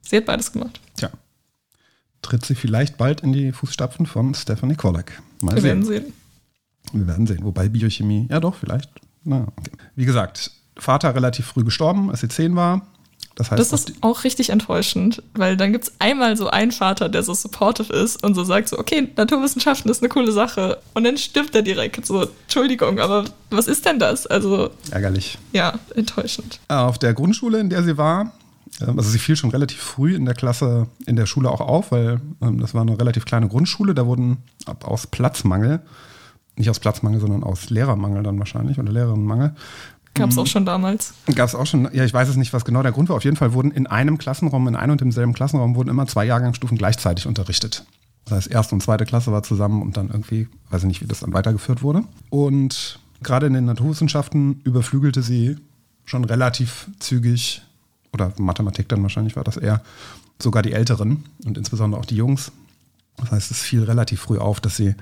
sie 0.00 0.16
hat 0.16 0.26
beides 0.26 0.52
gemacht. 0.52 0.80
Tja. 0.96 1.10
Tritt 2.22 2.44
sie 2.44 2.54
vielleicht 2.54 2.96
bald 2.96 3.20
in 3.22 3.32
die 3.32 3.52
Fußstapfen 3.52 4.06
von 4.06 4.34
Stephanie 4.34 4.76
Kollek. 4.76 5.20
Mal 5.42 5.56
Wir 5.56 5.62
werden 5.62 5.84
sehen. 5.84 6.04
sehen. 6.04 6.12
Wir 6.92 7.06
werden 7.06 7.26
sehen. 7.26 7.44
Wobei 7.44 7.68
Biochemie, 7.68 8.26
ja 8.30 8.40
doch, 8.40 8.54
vielleicht. 8.54 8.90
Na, 9.24 9.46
okay. 9.56 9.72
Wie 9.94 10.04
gesagt, 10.04 10.50
Vater 10.76 11.14
relativ 11.14 11.46
früh 11.46 11.64
gestorben, 11.64 12.10
als 12.10 12.20
sie 12.20 12.28
zehn 12.28 12.54
war. 12.56 12.86
Das 13.38 13.52
heißt, 13.52 13.60
Das 13.60 13.72
ist 13.72 13.92
auch 14.00 14.24
richtig 14.24 14.50
enttäuschend, 14.50 15.22
weil 15.34 15.56
dann 15.56 15.70
gibt 15.70 15.84
es 15.84 15.92
einmal 16.00 16.36
so 16.36 16.48
einen 16.48 16.72
Vater, 16.72 17.08
der 17.08 17.22
so 17.22 17.32
supportive 17.34 17.92
ist 17.92 18.24
und 18.24 18.34
so 18.34 18.42
sagt 18.42 18.68
so, 18.68 18.76
okay, 18.76 19.12
Naturwissenschaften 19.16 19.88
ist 19.92 20.02
eine 20.02 20.08
coole 20.08 20.32
Sache. 20.32 20.78
Und 20.94 21.04
dann 21.04 21.16
stirbt 21.16 21.54
er 21.54 21.62
direkt 21.62 22.04
so, 22.04 22.22
Entschuldigung, 22.22 22.98
aber 22.98 23.26
was 23.50 23.68
ist 23.68 23.86
denn 23.86 24.00
das? 24.00 24.26
Also, 24.26 24.70
ärgerlich. 24.90 25.38
ja, 25.52 25.78
enttäuschend. 25.94 26.58
Auf 26.66 26.98
der 26.98 27.14
Grundschule, 27.14 27.60
in 27.60 27.70
der 27.70 27.84
sie 27.84 27.96
war, 27.96 28.32
ähm, 28.80 28.98
also 28.98 29.08
sie 29.08 29.20
fiel 29.20 29.36
schon 29.36 29.50
relativ 29.50 29.78
früh 29.78 30.16
in 30.16 30.24
der 30.24 30.34
Klasse, 30.34 30.88
in 31.06 31.14
der 31.14 31.26
Schule 31.26 31.48
auch 31.48 31.60
auf, 31.60 31.92
weil 31.92 32.20
ähm, 32.42 32.58
das 32.60 32.74
war 32.74 32.82
eine 32.82 32.98
relativ 32.98 33.24
kleine 33.24 33.46
Grundschule. 33.46 33.94
Da 33.94 34.04
wurden 34.04 34.38
ab, 34.66 34.84
aus 34.84 35.06
Platzmangel, 35.06 35.80
nicht 36.56 36.70
aus 36.70 36.80
Platzmangel, 36.80 37.20
sondern 37.20 37.44
aus 37.44 37.70
Lehrermangel 37.70 38.24
dann 38.24 38.40
wahrscheinlich 38.40 38.80
oder 38.80 38.90
Lehrerinnenmangel, 38.90 39.54
Gab 40.14 40.30
es 40.30 40.36
Mhm. 40.36 40.42
auch 40.42 40.46
schon 40.46 40.66
damals. 40.66 41.14
Gab 41.34 41.48
es 41.48 41.54
auch 41.54 41.66
schon, 41.66 41.88
ja, 41.92 42.04
ich 42.04 42.12
weiß 42.12 42.28
es 42.28 42.36
nicht, 42.36 42.52
was 42.52 42.64
genau 42.64 42.82
der 42.82 42.92
Grund 42.92 43.08
war. 43.08 43.16
Auf 43.16 43.24
jeden 43.24 43.36
Fall 43.36 43.52
wurden 43.52 43.70
in 43.70 43.86
einem 43.86 44.18
Klassenraum, 44.18 44.66
in 44.68 44.76
einem 44.76 44.92
und 44.92 45.00
demselben 45.00 45.32
Klassenraum, 45.32 45.74
wurden 45.76 45.88
immer 45.88 46.06
zwei 46.06 46.24
Jahrgangsstufen 46.24 46.76
gleichzeitig 46.76 47.26
unterrichtet. 47.26 47.84
Das 48.24 48.34
heißt, 48.36 48.50
erste 48.50 48.74
und 48.74 48.82
zweite 48.82 49.04
Klasse 49.06 49.32
war 49.32 49.42
zusammen 49.42 49.80
und 49.82 49.96
dann 49.96 50.08
irgendwie, 50.08 50.48
weiß 50.70 50.82
ich 50.82 50.88
nicht, 50.88 51.02
wie 51.02 51.06
das 51.06 51.20
dann 51.20 51.32
weitergeführt 51.32 51.82
wurde. 51.82 52.02
Und 52.30 52.98
gerade 53.22 53.46
in 53.46 53.52
den 53.54 53.64
Naturwissenschaften 53.64 54.60
überflügelte 54.64 55.22
sie 55.22 55.56
schon 56.04 56.24
relativ 56.24 56.88
zügig, 56.98 57.62
oder 58.12 58.32
Mathematik 58.38 58.88
dann 58.88 59.02
wahrscheinlich 59.02 59.36
war 59.36 59.44
das 59.44 59.56
eher, 59.58 59.82
sogar 60.40 60.62
die 60.62 60.72
Älteren 60.72 61.24
und 61.44 61.58
insbesondere 61.58 62.00
auch 62.00 62.06
die 62.06 62.16
Jungs. 62.16 62.52
Das 63.18 63.30
heißt, 63.32 63.50
es 63.50 63.60
fiel 63.60 63.82
relativ 63.84 64.20
früh 64.20 64.38
auf, 64.38 64.60
dass 64.60 64.76
sie 64.76 64.94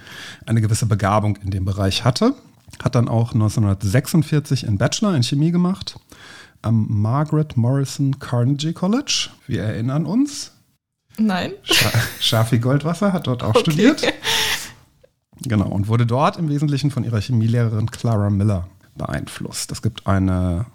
eine 0.47 0.61
gewisse 0.61 0.87
Begabung 0.87 1.37
in 1.37 1.51
dem 1.51 1.65
Bereich 1.65 2.05
hatte. 2.05 2.35
Hat 2.83 2.95
dann 2.95 3.09
auch 3.09 3.33
1946 3.33 4.67
einen 4.67 4.79
Bachelor 4.79 5.15
in 5.15 5.23
Chemie 5.23 5.51
gemacht 5.51 5.99
am 6.63 6.87
Margaret 6.89 7.57
Morrison 7.57 8.19
Carnegie 8.19 8.73
College. 8.73 9.29
Wir 9.47 9.63
erinnern 9.63 10.05
uns. 10.07 10.53
Nein. 11.19 11.53
Scha 11.63 11.91
Schafi 12.21 12.59
Goldwasser 12.59 13.13
hat 13.13 13.27
dort 13.27 13.43
auch 13.43 13.51
Okay. 13.55 13.61
studiert. 13.61 14.03
Genau, 15.43 15.69
und 15.69 15.89
wurde 15.89 16.07
dort 16.07 16.39
im 16.39 16.49
Wesentlichen 16.49 16.91
von 16.91 17.05
ihrer 17.05 17.21
Chemielehrerin 17.21 17.91
Clara 17.91 18.31
Miller 18.31 18.69
beeinflusst. 18.97 19.71
Es 19.71 19.83
gibt 19.83 20.07
eine, 20.07 20.67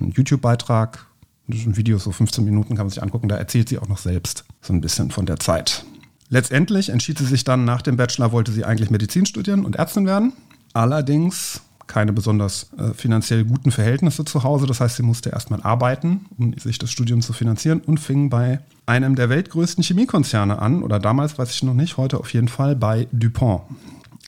einen 0.00 0.12
YouTube-Beitrag, 0.12 1.06
ein 1.46 1.76
Video, 1.76 1.98
so 1.98 2.10
15 2.10 2.44
Minuten 2.44 2.74
kann 2.74 2.86
man 2.86 2.90
sich 2.90 3.02
angucken, 3.02 3.28
da 3.28 3.36
erzählt 3.36 3.68
sie 3.68 3.78
auch 3.78 3.88
noch 3.88 3.98
selbst 3.98 4.44
so 4.60 4.72
ein 4.72 4.80
bisschen 4.80 5.10
von 5.10 5.26
der 5.26 5.38
Zeit. 5.38 5.84
Letztendlich 6.30 6.88
entschied 6.90 7.18
sie 7.18 7.24
sich 7.26 7.44
dann 7.44 7.64
nach 7.64 7.80
dem 7.82 7.96
Bachelor, 7.96 8.32
wollte 8.32 8.52
sie 8.52 8.64
eigentlich 8.64 8.90
Medizin 8.90 9.24
studieren 9.26 9.64
und 9.64 9.76
Ärztin 9.76 10.04
werden. 10.06 10.32
Allerdings 10.72 11.62
keine 11.88 12.12
besonders 12.12 12.70
äh, 12.78 12.92
finanziell 12.94 13.44
guten 13.44 13.72
Verhältnisse 13.72 14.24
zu 14.24 14.44
Hause. 14.44 14.66
Das 14.66 14.80
heißt, 14.80 14.96
sie 14.96 15.02
musste 15.02 15.30
erstmal 15.30 15.62
arbeiten, 15.62 16.26
um 16.36 16.56
sich 16.56 16.78
das 16.78 16.92
Studium 16.92 17.22
zu 17.22 17.32
finanzieren 17.32 17.80
und 17.80 17.98
fing 17.98 18.30
bei 18.30 18.60
einem 18.86 19.16
der 19.16 19.28
weltgrößten 19.30 19.82
Chemiekonzerne 19.82 20.60
an, 20.60 20.82
oder 20.82 20.98
damals 21.00 21.38
weiß 21.38 21.50
ich 21.50 21.62
noch 21.62 21.74
nicht, 21.74 21.96
heute 21.96 22.18
auf 22.18 22.32
jeden 22.32 22.48
Fall 22.48 22.76
bei 22.76 23.08
DuPont. 23.10 23.62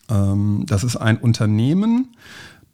Ähm, 0.08 0.64
das 0.66 0.82
ist 0.82 0.96
ein 0.96 1.18
Unternehmen, 1.18 2.08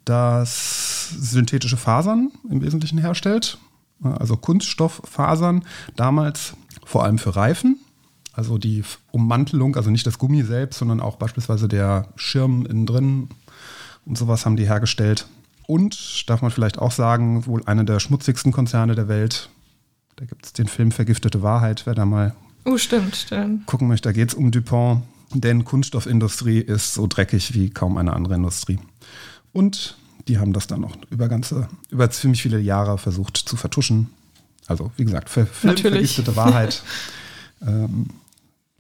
das 0.05 1.11
synthetische 1.11 1.77
Fasern 1.77 2.31
im 2.49 2.63
Wesentlichen 2.63 2.99
herstellt. 2.99 3.59
Also 4.03 4.37
Kunststofffasern, 4.37 5.65
damals 5.97 6.55
vor 6.85 7.05
allem 7.05 7.19
für 7.19 7.35
Reifen. 7.35 7.81
Also 8.33 8.59
die 8.59 8.85
Ummantelung, 9.11 9.77
also 9.77 9.91
nicht 9.91 10.07
das 10.07 10.19
Gummi 10.19 10.43
selbst, 10.43 10.79
sondern 10.79 11.01
auch 11.01 11.17
beispielsweise 11.17 11.69
der 11.69 12.09
Schirm 12.17 12.67
innen 12.67 12.85
drin 12.85 13.29
und 14.07 14.17
sowas 14.17 14.47
haben 14.47 14.57
die 14.57 14.67
hergestellt. 14.67 15.27
Und, 15.67 16.29
darf 16.31 16.43
man 16.43 16.51
vielleicht 16.51 16.79
auch 16.79 16.93
sagen, 16.93 17.45
wohl 17.47 17.63
einer 17.67 17.85
der 17.85 18.01
schmutzigsten 18.01 18.53
Konzerne 18.53 18.95
der 18.95 19.09
Welt. 19.09 19.51
Da 20.15 20.25
gibt 20.25 20.47
es 20.47 20.53
den 20.53 20.69
Film 20.69 20.93
Vergiftete 20.93 21.43
Wahrheit, 21.43 21.83
wer 21.87 21.95
da 21.95 22.07
mal 22.07 22.35
Oh, 22.65 22.79
stimmt, 22.79 23.17
stimmt. 23.17 23.67
gucken 23.67 23.89
möchte. 23.89 24.09
Da 24.09 24.13
geht 24.13 24.31
es 24.31 24.35
um 24.35 24.51
Dupont, 24.51 25.03
denn 25.35 25.65
Kunststoffindustrie 25.65 26.61
ist 26.61 26.95
so 26.95 27.07
dreckig 27.07 27.55
wie 27.55 27.71
kaum 27.71 27.97
eine 27.97 28.13
andere 28.13 28.35
Industrie. 28.35 28.79
Und 29.53 29.97
die 30.29 30.39
haben 30.39 30.53
das 30.53 30.67
dann 30.67 30.81
noch 30.81 30.97
über 31.11 31.29
ganze, 31.29 31.69
über 31.91 32.11
ziemlich 32.11 32.43
viele 32.43 32.59
Jahre 32.59 32.99
versucht 32.99 33.37
zu 33.37 33.57
vertuschen. 33.57 34.09
Also, 34.67 34.91
wie 34.97 35.05
gesagt, 35.05 35.29
Film 35.31 35.47
Natürlich. 35.63 36.15
Vergiftete 36.15 36.37
Wahrheit 36.37 36.83
ähm, 37.63 38.11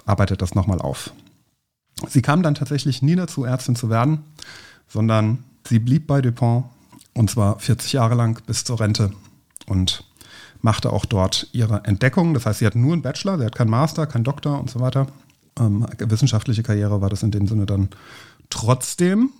arbeitet 0.05 0.43
das 0.43 0.55
nochmal 0.55 0.81
auf. 0.81 1.13
Sie 2.09 2.23
kam 2.23 2.43
dann 2.43 2.55
tatsächlich 2.55 3.03
nie 3.03 3.17
dazu, 3.17 3.45
Ärztin 3.45 3.77
zu 3.77 3.89
werden, 3.89 4.25
sondern 4.89 5.45
sie 5.67 5.79
blieb 5.79 6.07
bei 6.07 6.21
Dupont 6.21 6.67
und 7.15 7.31
zwar 7.31 7.59
40 7.59 7.95
Jahre 7.95 8.15
lang 8.15 8.41
bis 8.47 8.65
zur 8.65 8.81
Rente 8.81 9.13
und 9.67 10.05
machte 10.63 10.93
auch 10.93 11.05
dort 11.05 11.49
ihre 11.53 11.85
Entdeckung. 11.85 12.35
Das 12.35 12.47
heißt, 12.47 12.59
sie 12.61 12.67
hat 12.67 12.75
nur 12.75 12.93
einen 12.93 13.03
Bachelor, 13.03 13.39
sie 13.39 13.45
hat 13.45 13.55
keinen 13.55 13.71
Master, 13.71 14.07
keinen 14.07 14.25
Doktor 14.25 14.61
und 14.61 14.71
so 14.71 14.81
weiter. 14.81 15.07
Ähm, 15.59 15.87
wissenschaftliche 15.99 16.63
Karriere 16.63 17.01
war 17.01 17.09
das 17.09 17.23
in 17.23 17.31
dem 17.31 17.47
Sinne 17.47 17.67
dann 17.67 17.89
trotzdem 18.51 19.31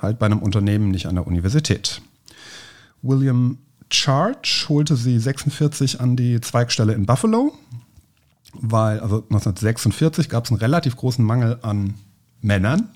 halt 0.00 0.18
bei 0.18 0.26
einem 0.26 0.40
Unternehmen, 0.40 0.90
nicht 0.90 1.06
an 1.06 1.14
der 1.14 1.26
Universität. 1.26 2.02
William 3.02 3.58
Charge 3.90 4.66
holte 4.68 4.96
sie 4.96 5.18
46 5.18 6.00
an 6.00 6.16
die 6.16 6.40
Zweigstelle 6.40 6.94
in 6.94 7.06
Buffalo, 7.06 7.54
weil 8.54 9.00
also 9.00 9.16
1946 9.16 10.28
gab 10.28 10.44
es 10.44 10.50
einen 10.50 10.60
relativ 10.60 10.96
großen 10.96 11.24
Mangel 11.24 11.58
an 11.62 11.94
Männern. 12.40 12.88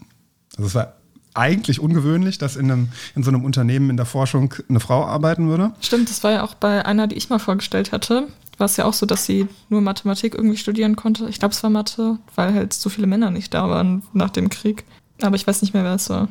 Also 0.56 0.68
es 0.68 0.74
war 0.74 0.94
eigentlich 1.34 1.80
ungewöhnlich, 1.80 2.38
dass 2.38 2.56
in, 2.56 2.70
einem, 2.70 2.88
in 3.14 3.22
so 3.22 3.30
einem 3.30 3.44
Unternehmen 3.44 3.90
in 3.90 3.96
der 3.96 4.06
Forschung 4.06 4.54
eine 4.68 4.80
Frau 4.80 5.04
arbeiten 5.04 5.48
würde. 5.48 5.72
Stimmt, 5.80 6.08
das 6.08 6.22
war 6.22 6.30
ja 6.30 6.42
auch 6.44 6.54
bei 6.54 6.86
einer, 6.86 7.06
die 7.06 7.16
ich 7.16 7.28
mal 7.28 7.40
vorgestellt 7.40 7.92
hatte. 7.92 8.28
War 8.56 8.66
es 8.66 8.76
ja 8.76 8.84
auch 8.84 8.92
so, 8.92 9.04
dass 9.04 9.26
sie 9.26 9.48
nur 9.68 9.80
Mathematik 9.80 10.34
irgendwie 10.34 10.56
studieren 10.56 10.94
konnte. 10.94 11.28
Ich 11.28 11.40
glaube, 11.40 11.52
es 11.52 11.62
war 11.64 11.70
Mathe, 11.70 12.18
weil 12.36 12.54
halt 12.54 12.72
so 12.72 12.88
viele 12.88 13.08
Männer 13.08 13.32
nicht 13.32 13.52
da 13.52 13.68
waren 13.68 14.04
nach 14.12 14.30
dem 14.30 14.48
Krieg. 14.48 14.84
Aber 15.20 15.34
ich 15.34 15.46
weiß 15.46 15.62
nicht 15.62 15.74
mehr, 15.74 15.82
wer 15.82 15.94
es 15.94 16.08
war. 16.08 16.28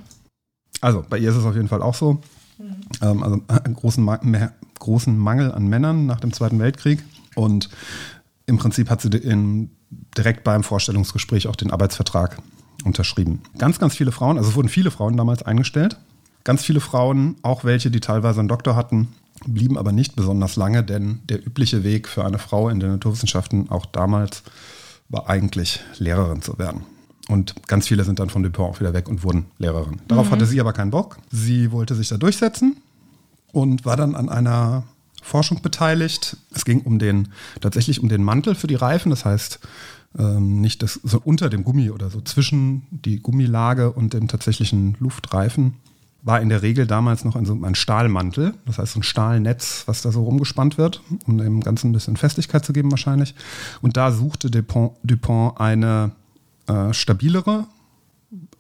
Also 0.80 1.04
bei 1.08 1.18
ihr 1.18 1.30
ist 1.30 1.36
es 1.36 1.46
auf 1.46 1.56
jeden 1.56 1.68
Fall 1.68 1.82
auch 1.82 1.96
so. 1.96 2.22
Ähm, 3.02 3.24
also 3.24 3.42
einen 3.48 3.76
großen, 3.76 4.04
Ma 4.04 4.20
mehr, 4.24 4.54
großen 4.80 5.18
Mangel 5.18 5.52
an 5.52 5.68
Männern 5.68 6.06
nach 6.06 6.22
dem 6.22 6.32
Zweiten 6.32 6.60
Weltkrieg. 6.60 7.04
Und 7.36 7.70
im 8.46 8.58
Prinzip 8.58 8.90
hat 8.90 9.02
sie 9.02 9.10
in, 9.10 9.72
direkt 10.18 10.44
beim 10.46 10.64
Vorstellungsgespräch 10.64 11.48
auch 11.48 11.56
den 11.56 11.72
Arbeitsvertrag 11.72 12.38
unterschrieben. 12.84 13.42
Ganz, 13.58 13.80
ganz 13.80 13.96
viele 13.96 14.12
Frauen, 14.12 14.38
also 14.38 14.50
es 14.50 14.56
wurden 14.56 14.70
viele 14.70 14.92
Frauen 14.92 15.18
damals 15.18 15.44
eingestellt. 15.44 15.98
Ganz 16.44 16.64
viele 16.64 16.82
Frauen, 16.82 17.36
auch 17.42 17.64
welche, 17.64 17.90
die 17.90 18.02
teilweise 18.02 18.40
einen 18.40 18.50
Doktor 18.50 18.76
hatten, 18.76 19.10
blieben 19.46 19.78
aber 19.78 19.92
nicht 19.92 20.16
besonders 20.16 20.56
lange, 20.56 20.84
denn 20.84 21.20
der 21.30 21.46
übliche 21.46 21.84
Weg 21.84 22.08
für 22.08 22.26
eine 22.26 22.40
Frau 22.40 22.70
in 22.70 22.80
den 22.80 22.92
Naturwissenschaften 22.92 23.70
auch 23.70 23.86
damals 23.86 24.44
war 25.10 25.30
eigentlich 25.30 25.80
Lehrerin 26.00 26.42
zu 26.42 26.58
werden. 26.58 26.86
Und 27.30 27.68
ganz 27.68 27.88
viele 27.88 28.04
sind 28.04 28.20
dann 28.20 28.30
von 28.30 28.44
Dupont 28.44 28.76
auch 28.76 28.80
wieder 28.80 28.94
weg 28.94 29.08
und 29.08 29.24
wurden 29.24 29.46
Lehrerin. 29.58 30.02
Darauf 30.08 30.32
hatte 30.32 30.46
sie 30.46 30.60
aber 30.60 30.74
keinen 30.74 30.92
Bock. 30.92 31.18
Sie 31.32 31.72
wollte 31.72 31.96
sich 31.96 32.10
da 32.10 32.18
durchsetzen 32.18 32.78
und 33.54 33.86
war 33.86 33.96
dann 33.96 34.16
an 34.16 34.28
einer 34.28 34.84
Forschung 35.22 35.62
beteiligt. 35.62 36.36
Es 36.54 36.66
ging 36.66 36.82
um 36.82 37.00
den, 37.00 37.30
tatsächlich 37.62 38.02
um 38.02 38.10
den 38.10 38.24
Mantel 38.24 38.56
für 38.56 38.68
die 38.68 38.76
Reifen. 38.76 39.10
Das 39.10 39.24
heißt, 39.24 39.60
ähm, 40.18 40.62
nicht 40.62 40.84
das, 40.84 41.00
so 41.04 41.20
unter 41.24 41.50
dem 41.50 41.64
Gummi 41.64 41.90
oder 41.90 42.10
so 42.10 42.22
zwischen 42.22 42.84
die 42.92 43.20
Gummilage 43.20 43.92
und 43.92 44.14
dem 44.14 44.28
tatsächlichen 44.28 44.96
Luftreifen 45.00 45.76
war 46.24 46.40
in 46.40 46.50
der 46.50 46.62
Regel 46.62 46.88
damals 46.88 47.26
noch 47.26 47.36
ein, 47.36 47.66
ein 47.66 47.76
Stahlmantel, 47.76 48.54
das 48.66 48.78
heißt 48.78 48.94
so 48.94 49.00
ein 49.00 49.04
Stahlnetz, 49.04 49.84
was 49.88 50.02
da 50.02 50.12
so 50.12 50.24
rumgespannt 50.24 50.78
wird, 50.78 51.02
um 51.28 51.38
dem 51.38 51.60
Ganzen 51.60 51.90
ein 51.90 51.94
bisschen 51.94 52.16
Festigkeit 52.16 52.64
zu 52.64 52.72
geben 52.72 52.92
wahrscheinlich. 52.92 53.36
Und 53.82 53.98
da 53.98 54.12
suchte 54.12 54.50
Dupont, 54.50 54.94
Dupont 55.04 55.60
eine 55.60 56.12
äh, 56.68 56.94
stabilere, 56.94 57.66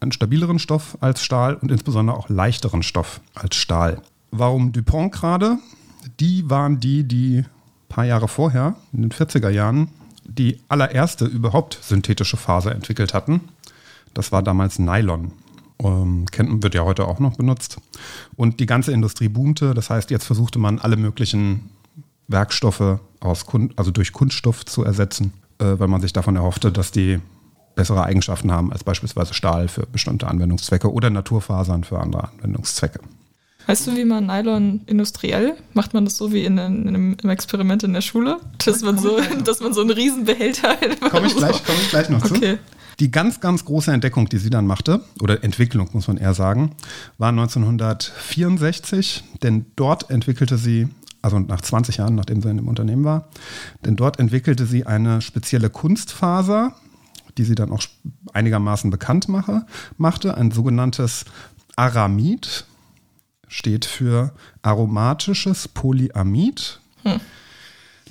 einen 0.01 0.11
stabileren 0.11 0.59
Stoff 0.59 0.97
als 0.99 1.23
Stahl 1.23 1.55
und 1.55 1.71
insbesondere 1.71 2.17
auch 2.17 2.27
leichteren 2.27 2.83
Stoff 2.83 3.21
als 3.33 3.55
Stahl. 3.55 4.01
Warum 4.31 4.73
Dupont 4.73 5.13
gerade? 5.13 5.57
Die 6.19 6.49
waren 6.49 6.81
die, 6.81 7.05
die 7.05 7.37
ein 7.37 7.47
paar 7.87 8.05
Jahre 8.05 8.27
vorher, 8.27 8.75
in 8.91 9.03
den 9.03 9.11
40er 9.11 9.49
Jahren, 9.49 9.87
die 10.25 10.59
allererste 10.69 11.25
überhaupt 11.25 11.79
synthetische 11.81 12.37
Faser 12.37 12.73
entwickelt 12.73 13.13
hatten. 13.13 13.41
Das 14.13 14.31
war 14.31 14.43
damals 14.43 14.79
Nylon. 14.79 15.31
Ähm, 15.79 16.25
kennt, 16.31 16.63
wird 16.63 16.75
ja 16.75 16.83
heute 16.83 17.07
auch 17.07 17.19
noch 17.19 17.37
benutzt. 17.37 17.77
Und 18.35 18.59
die 18.59 18.65
ganze 18.65 18.91
Industrie 18.91 19.27
boomte. 19.27 19.73
Das 19.73 19.89
heißt, 19.89 20.11
jetzt 20.11 20.25
versuchte 20.25 20.59
man 20.59 20.79
alle 20.79 20.97
möglichen 20.97 21.69
Werkstoffe 22.27 22.99
aus 23.19 23.45
Kun 23.45 23.73
also 23.75 23.91
durch 23.91 24.13
Kunststoff 24.13 24.65
zu 24.65 24.83
ersetzen, 24.83 25.33
äh, 25.59 25.77
weil 25.77 25.87
man 25.87 26.01
sich 26.01 26.13
davon 26.13 26.35
erhoffte, 26.35 26.71
dass 26.71 26.91
die 26.91 27.19
bessere 27.75 28.03
Eigenschaften 28.03 28.51
haben 28.51 28.71
als 28.71 28.83
beispielsweise 28.83 29.33
Stahl 29.33 29.67
für 29.67 29.85
bestimmte 29.87 30.27
Anwendungszwecke 30.27 30.91
oder 30.91 31.09
Naturfasern 31.09 31.83
für 31.83 31.99
andere 31.99 32.29
Anwendungszwecke. 32.29 32.99
Weißt 33.65 33.87
du, 33.87 33.95
wie 33.95 34.05
man 34.05 34.25
Nylon 34.25 34.81
industriell? 34.87 35.55
Macht 35.73 35.93
man 35.93 36.05
das 36.05 36.17
so 36.17 36.33
wie 36.33 36.43
in, 36.43 36.59
einem, 36.59 36.87
in 36.87 36.95
einem 36.95 37.29
Experiment 37.29 37.83
in 37.83 37.93
der 37.93 38.01
Schule? 38.01 38.39
Dass 38.65 38.81
man 38.81 38.97
so, 38.97 39.19
dass 39.45 39.61
man 39.61 39.73
so 39.73 39.81
einen 39.81 39.91
Riesenbehälter 39.91 40.75
Komme 41.09 41.27
ich 41.27 41.35
gleich, 41.35 41.63
komme 41.63 41.77
ich 41.81 41.89
gleich 41.89 42.09
noch 42.09 42.21
zu. 42.21 42.35
Okay. 42.35 42.57
Die 42.99 43.09
ganz, 43.09 43.39
ganz 43.39 43.65
große 43.65 43.91
Entdeckung, 43.91 44.29
die 44.29 44.37
sie 44.37 44.49
dann 44.49 44.67
machte, 44.67 45.01
oder 45.21 45.43
Entwicklung 45.43 45.89
muss 45.93 46.07
man 46.07 46.17
eher 46.17 46.33
sagen, 46.33 46.75
war 47.17 47.29
1964, 47.29 49.23
denn 49.41 49.65
dort 49.75 50.09
entwickelte 50.09 50.57
sie, 50.57 50.87
also 51.21 51.39
nach 51.39 51.61
20 51.61 51.97
Jahren, 51.97 52.15
nachdem 52.15 52.41
sie 52.41 52.49
in 52.49 52.57
dem 52.57 52.67
Unternehmen 52.67 53.03
war, 53.03 53.29
denn 53.83 53.95
dort 53.95 54.19
entwickelte 54.19 54.65
sie 54.65 54.85
eine 54.85 55.21
spezielle 55.21 55.69
Kunstfaser, 55.69 56.75
die 57.37 57.45
sie 57.45 57.55
dann 57.55 57.71
auch 57.71 57.81
einigermaßen 58.31 58.91
bekannt 58.91 59.27
mache, 59.27 59.65
machte, 59.97 60.37
ein 60.37 60.51
sogenanntes 60.51 61.25
Aramid, 61.75 62.65
steht 63.53 63.85
für 63.85 64.33
aromatisches 64.63 65.67
Polyamid. 65.67 66.79
Hm. 67.03 67.19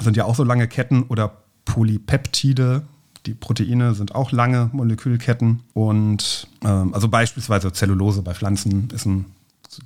sind 0.00 0.16
ja 0.16 0.25
auch 0.25 0.35
so 0.35 0.45
lange 0.45 0.69
Ketten 0.69 1.02
oder 1.04 1.33
Polypeptide. 1.64 2.83
Die 3.26 3.35
Proteine 3.35 3.95
sind 3.95 4.14
auch 4.14 4.33
lange 4.33 4.71
Molekülketten. 4.73 5.61
Und 5.75 6.49
ähm, 6.64 6.95
also 6.95 7.09
beispielsweise 7.09 7.73
Zellulose 7.73 8.23
bei 8.23 8.35
Pflanzen 8.35 8.88
ist 8.92 9.07
ein, 9.07 9.26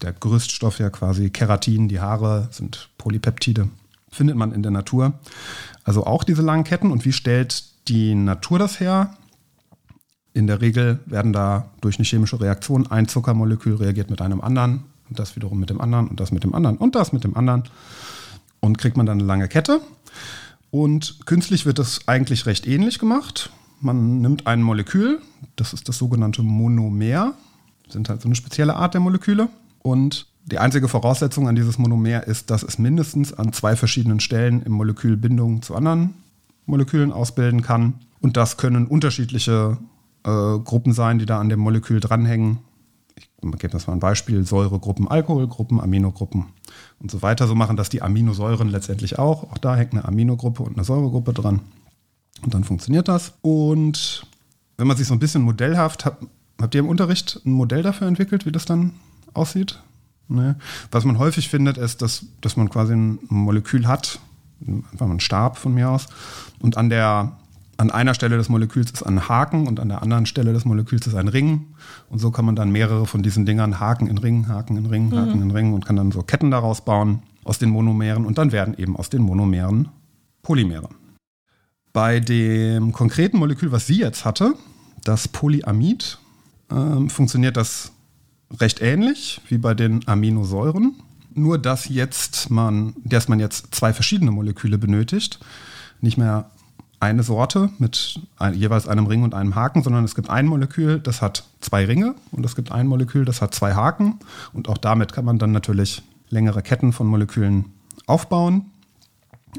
der 0.03 0.13
Gerüststoff 0.13 0.79
ja 0.79 0.91
quasi 0.91 1.31
Keratin, 1.31 1.89
die 1.89 2.01
Haare 2.01 2.49
sind 2.51 2.91
Polypeptide. 2.99 3.69
Findet 4.11 4.37
man 4.37 4.53
in 4.53 4.63
der 4.63 4.73
Natur. 4.73 5.15
Also 5.85 6.07
auch 6.07 6.25
diese 6.25 6.43
langen 6.43 6.65
Ketten. 6.65 6.91
Und 6.91 7.05
wie 7.05 7.13
stellt 7.13 7.65
die 7.89 8.15
Natur 8.15 8.59
das 8.59 8.81
her? 8.81 9.15
In 10.33 10.47
der 10.47 10.61
Regel 10.61 11.01
werden 11.07 11.33
da 11.33 11.71
durch 11.81 11.99
eine 11.99 12.05
chemische 12.05 12.41
Reaktion 12.41 12.87
ein 12.87 13.09
Zuckermolekül 13.09 13.77
reagiert 13.77 14.11
mit 14.11 14.21
einem 14.21 14.41
anderen 14.41 14.85
und 15.09 15.19
das 15.19 15.37
wiederum 15.37 15.59
mit 15.59 15.71
dem 15.71 15.81
anderen 15.81 16.09
und 16.09 16.21
das 16.21 16.33
mit 16.33 16.45
dem 16.45 16.55
anderen 16.55 16.77
und 16.77 16.95
das 16.95 17.13
mit 17.13 17.25
dem 17.25 17.37
anderen 17.37 17.65
und 18.61 18.79
kriegt 18.79 18.97
man 18.97 19.07
dann 19.07 19.19
eine 19.19 19.27
lange 19.27 19.49
Kette. 19.49 19.81
Und 20.71 21.25
künstlich 21.27 21.65
wird 21.65 21.79
das 21.79 22.07
eigentlich 22.07 22.45
recht 22.47 22.67
ähnlich 22.67 22.99
gemacht. 22.99 23.51
Man 23.81 24.21
nimmt 24.21 24.47
ein 24.47 24.63
Molekül, 24.63 25.21
das 25.55 25.73
ist 25.73 25.89
das 25.89 25.97
sogenannte 25.99 26.43
Monomer, 26.43 27.35
sind 27.89 28.09
halt 28.09 28.21
so 28.21 28.29
eine 28.29 28.35
spezielle 28.35 28.75
Art 28.75 28.95
der 28.95 29.01
Moleküle. 29.01 29.49
Und 29.87 30.27
die 30.47 30.59
einzige 30.59 30.89
Voraussetzung 30.89 31.47
an 31.47 31.55
dieses 31.55 31.79
Monomer 31.79 32.27
ist, 32.27 32.51
dass 32.51 32.65
es 32.65 32.77
mindestens 32.77 33.33
an 33.33 33.53
zwei 33.53 33.77
verschiedenen 33.77 34.19
Stellen 34.19 34.63
im 34.63 34.73
Molekül 34.73 35.17
Bindungen 35.17 35.63
zu 35.63 35.77
anderen 35.77 36.15
Molekülen 36.65 37.13
ausbilden 37.13 37.63
kann. 37.63 37.95
Und 38.21 38.37
das 38.37 38.57
können 38.57 38.89
unterschiedliche 38.89 39.79
äh, 40.25 40.29
Gruppen 40.59 40.93
sein, 40.93 41.21
die 41.21 41.27
da 41.27 41.39
an 41.39 41.49
dem 41.49 41.61
Molekül 41.61 42.01
dranhängen. 42.01 42.59
Ich 43.15 43.31
gebe 43.61 43.69
das 43.69 43.87
mal 43.87 43.93
ein 43.93 44.01
Beispiel: 44.01 44.45
Säuregruppen, 44.45 45.07
Alkoholgruppen, 45.07 45.81
Aminogruppen 45.81 46.47
und 46.99 47.09
so 47.09 47.23
weiter. 47.23 47.47
So 47.47 47.55
machen 47.55 47.77
das 47.77 47.89
die 47.89 48.03
Aminosäuren 48.03 48.69
letztendlich 48.69 49.21
auch. 49.21 49.45
Auch 49.53 49.59
da 49.59 49.77
hängt 49.77 49.93
eine 49.93 50.05
Aminogruppe 50.05 50.65
und 50.65 50.75
eine 50.75 50.83
Säuregruppe 50.83 51.33
dran. 51.33 51.61
Und 52.43 52.55
dann 52.55 52.65
funktioniert 52.65 53.07
das. 53.07 53.35
Und 53.41 54.27
wenn 54.79 54.89
man 54.89 54.97
sich 54.97 55.07
so 55.07 55.15
ein 55.15 55.21
bisschen 55.21 55.43
modellhaft, 55.43 56.05
hat, 56.05 56.19
habt 56.61 56.75
ihr 56.75 56.81
im 56.81 56.89
Unterricht 56.89 57.41
ein 57.47 57.53
Modell 57.53 57.85
dafür 57.85 58.09
entwickelt, 58.09 58.47
wie 58.47 58.53
das 58.53 58.65
dann 58.65 58.95
aussieht? 59.37 59.81
Nee. 60.29 60.55
Was 60.91 61.05
man 61.05 61.19
häufig 61.19 61.49
findet, 61.49 61.79
ist, 61.79 62.03
dass, 62.03 62.27
dass 62.41 62.57
man 62.57 62.69
quasi 62.69 62.95
ein 62.95 63.19
Molekül 63.29 63.87
hat, 63.87 64.19
einfach 64.67 65.07
mal 65.07 65.11
einen 65.13 65.21
Stab 65.21 65.59
von 65.59 65.75
mir 65.75 65.91
aus, 65.91 66.07
und 66.61 66.77
an 66.77 66.91
der 66.91 67.37
an 67.79 67.91
einer 67.91 68.15
Stelle 68.15 68.37
des 68.37 68.49
Moleküls 68.49 68.91
ist 68.91 69.03
ein 69.03 69.29
Haken 69.29 69.67
und 69.67 69.81
an 69.81 69.89
der 69.89 70.03
anderen 70.03 70.27
Stelle 70.27 70.53
des 70.53 70.65
Moleküls 70.65 71.07
ist 71.07 71.15
ein 71.15 71.29
Ring. 71.29 71.67
Und 72.09 72.21
so 72.21 72.31
kann 72.31 72.47
man 72.47 72.57
dann 72.57 72.71
mehrere 72.71 73.07
von 73.07 73.23
diesen 73.23 73.45
Dingern 73.45 73.81
Haken 73.81 74.07
in 74.07 74.19
Ring, 74.19 74.49
Haken 74.49 74.79
in 74.79 74.87
Ring, 74.87 75.15
Haken 75.15 75.37
mhm. 75.37 75.43
in 75.43 75.51
Ring 75.51 75.75
und 75.75 75.85
kann 75.85 75.97
dann 75.97 76.11
so 76.11 76.23
Ketten 76.23 76.51
daraus 76.51 76.85
bauen 76.85 77.23
aus 77.45 77.59
den 77.59 77.71
Monomeren 77.71 78.25
und 78.25 78.39
dann 78.39 78.51
werden 78.51 78.75
eben 78.79 78.97
aus 78.97 79.11
den 79.11 79.23
Monomeren 79.23 79.91
Polymere. 80.43 80.89
Bei 81.93 82.21
dem 82.21 82.93
konkreten 82.93 83.39
Molekül, 83.39 83.73
was 83.73 83.87
sie 83.87 83.99
jetzt 83.99 84.25
hatte, 84.25 84.55
das 85.05 85.29
Polyamid, 85.29 86.19
äh, 86.71 87.09
funktioniert 87.09 87.57
das 87.57 87.93
recht 88.61 88.81
ähnlich 88.81 89.41
wie 89.49 89.59
bei 89.59 89.75
den 89.75 90.07
Aminosäuren. 90.07 90.95
Nur 91.35 91.59
dass 91.59 91.89
jetzt 91.89 92.51
man, 92.51 92.95
dass 93.05 93.29
man 93.29 93.41
jetzt 93.41 93.75
zwei 93.75 93.93
verschiedene 93.93 94.31
Moleküle 94.31 94.79
benötigt. 94.79 95.39
Nicht 96.01 96.17
mehr 96.17 96.51
eine 96.99 97.23
Sorte 97.23 97.71
mit 97.79 98.21
ein, 98.39 98.55
jeweils 98.55 98.89
einem 98.89 99.07
Ring 99.07 99.23
und 99.23 99.35
einem 99.35 99.55
Haken, 99.55 99.83
sondern 99.83 100.05
es 100.05 100.15
gibt 100.15 100.31
ein 100.31 100.47
Molekül, 100.47 100.99
das 100.99 101.21
hat 101.21 101.45
zwei 101.61 101.85
Ringe 101.85 102.15
und 102.31 102.45
es 102.47 102.57
gibt 102.57 102.73
ein 102.73 102.87
Molekül, 102.87 103.27
das 103.27 103.43
hat 103.43 103.55
zwei 103.55 103.75
Haken. 103.75 104.19
Und 104.55 104.69
auch 104.69 104.79
damit 104.79 105.13
kann 105.13 105.25
man 105.25 105.39
dann 105.39 105.53
natürlich 105.53 106.03
längere 106.31 106.63
Ketten 106.63 106.93
von 106.93 107.07
Molekülen 107.07 107.67
aufbauen. 108.07 108.67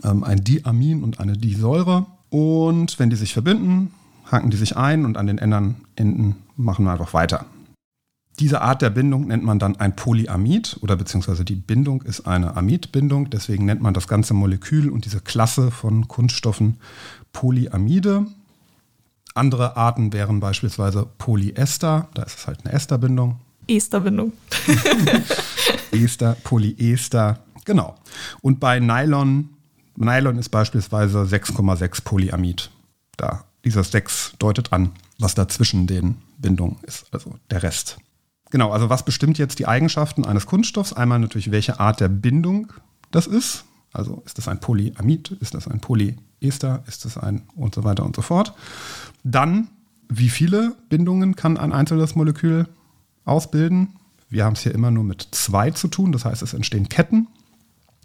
Ähm, 0.03 0.23
ein 0.23 0.43
Diamin 0.43 1.03
und 1.03 1.19
eine 1.19 1.33
Disäure. 1.33 2.05
Und 2.29 2.99
wenn 2.99 3.09
die 3.09 3.15
sich 3.15 3.33
verbinden, 3.33 3.91
haken 4.31 4.49
die 4.49 4.57
sich 4.57 4.75
ein 4.75 5.05
und 5.05 5.17
an 5.17 5.27
den 5.27 5.37
Enden 5.37 6.35
machen 6.55 6.85
wir 6.85 6.91
einfach 6.91 7.13
weiter. 7.13 7.45
Diese 8.39 8.61
Art 8.61 8.83
der 8.83 8.91
Bindung 8.91 9.27
nennt 9.27 9.43
man 9.43 9.57
dann 9.57 9.77
ein 9.77 9.95
Polyamid 9.95 10.77
oder 10.81 10.95
beziehungsweise 10.95 11.43
die 11.43 11.55
Bindung 11.55 12.03
ist 12.03 12.27
eine 12.27 12.55
Amidbindung. 12.55 13.31
Deswegen 13.31 13.65
nennt 13.65 13.81
man 13.81 13.95
das 13.95 14.07
ganze 14.07 14.35
Molekül 14.35 14.89
und 14.89 15.05
diese 15.05 15.21
Klasse 15.21 15.71
von 15.71 16.07
Kunststoffen 16.07 16.77
Polyamide. 17.33 18.27
Andere 19.33 19.75
Arten 19.75 20.13
wären 20.13 20.39
beispielsweise 20.39 21.07
Polyester, 21.17 22.09
da 22.13 22.23
ist 22.23 22.39
es 22.39 22.47
halt 22.47 22.65
eine 22.65 22.73
Esterbindung. 22.73 23.39
Esterbindung. 23.67 24.33
Ester, 25.91 26.35
Polyester, 26.43 27.39
genau. 27.65 27.95
Und 28.41 28.59
bei 28.59 28.79
Nylon, 28.79 29.49
Nylon 29.95 30.37
ist 30.37 30.49
beispielsweise 30.49 31.19
6,6 31.19 32.03
Polyamid. 32.03 32.71
Da, 33.17 33.45
dieser 33.63 33.83
6 33.83 34.33
deutet 34.39 34.73
an, 34.73 34.91
was 35.19 35.35
da 35.35 35.47
zwischen 35.47 35.87
den 35.87 36.17
Bindungen 36.37 36.77
ist, 36.83 37.05
also 37.11 37.35
der 37.49 37.63
Rest. 37.63 37.97
Genau, 38.49 38.71
also 38.71 38.89
was 38.89 39.03
bestimmt 39.03 39.37
jetzt 39.37 39.59
die 39.59 39.67
Eigenschaften 39.67 40.25
eines 40.25 40.45
Kunststoffs? 40.45 40.93
Einmal 40.93 41.19
natürlich, 41.19 41.51
welche 41.51 41.79
Art 41.79 41.99
der 41.99 42.07
Bindung 42.07 42.71
das 43.11 43.27
ist. 43.27 43.65
Also 43.93 44.21
ist 44.25 44.37
das 44.37 44.47
ein 44.47 44.59
Polyamid, 44.59 45.31
ist 45.39 45.53
das 45.53 45.67
ein 45.67 45.79
Polyester, 45.79 46.83
ist 46.87 47.05
das 47.05 47.17
ein 47.17 47.43
und 47.55 47.75
so 47.75 47.83
weiter 47.83 48.05
und 48.05 48.15
so 48.15 48.21
fort. 48.21 48.53
Dann, 49.23 49.69
wie 50.09 50.29
viele 50.29 50.75
Bindungen 50.89 51.35
kann 51.35 51.57
ein 51.57 51.73
einzelnes 51.73 52.15
Molekül 52.15 52.67
ausbilden? 53.25 53.93
Wir 54.29 54.45
haben 54.45 54.53
es 54.53 54.61
hier 54.61 54.75
immer 54.75 54.91
nur 54.91 55.03
mit 55.03 55.27
zwei 55.31 55.71
zu 55.71 55.87
tun, 55.87 56.11
das 56.11 56.25
heißt, 56.25 56.41
es 56.41 56.53
entstehen 56.53 56.89
Ketten. 56.89 57.27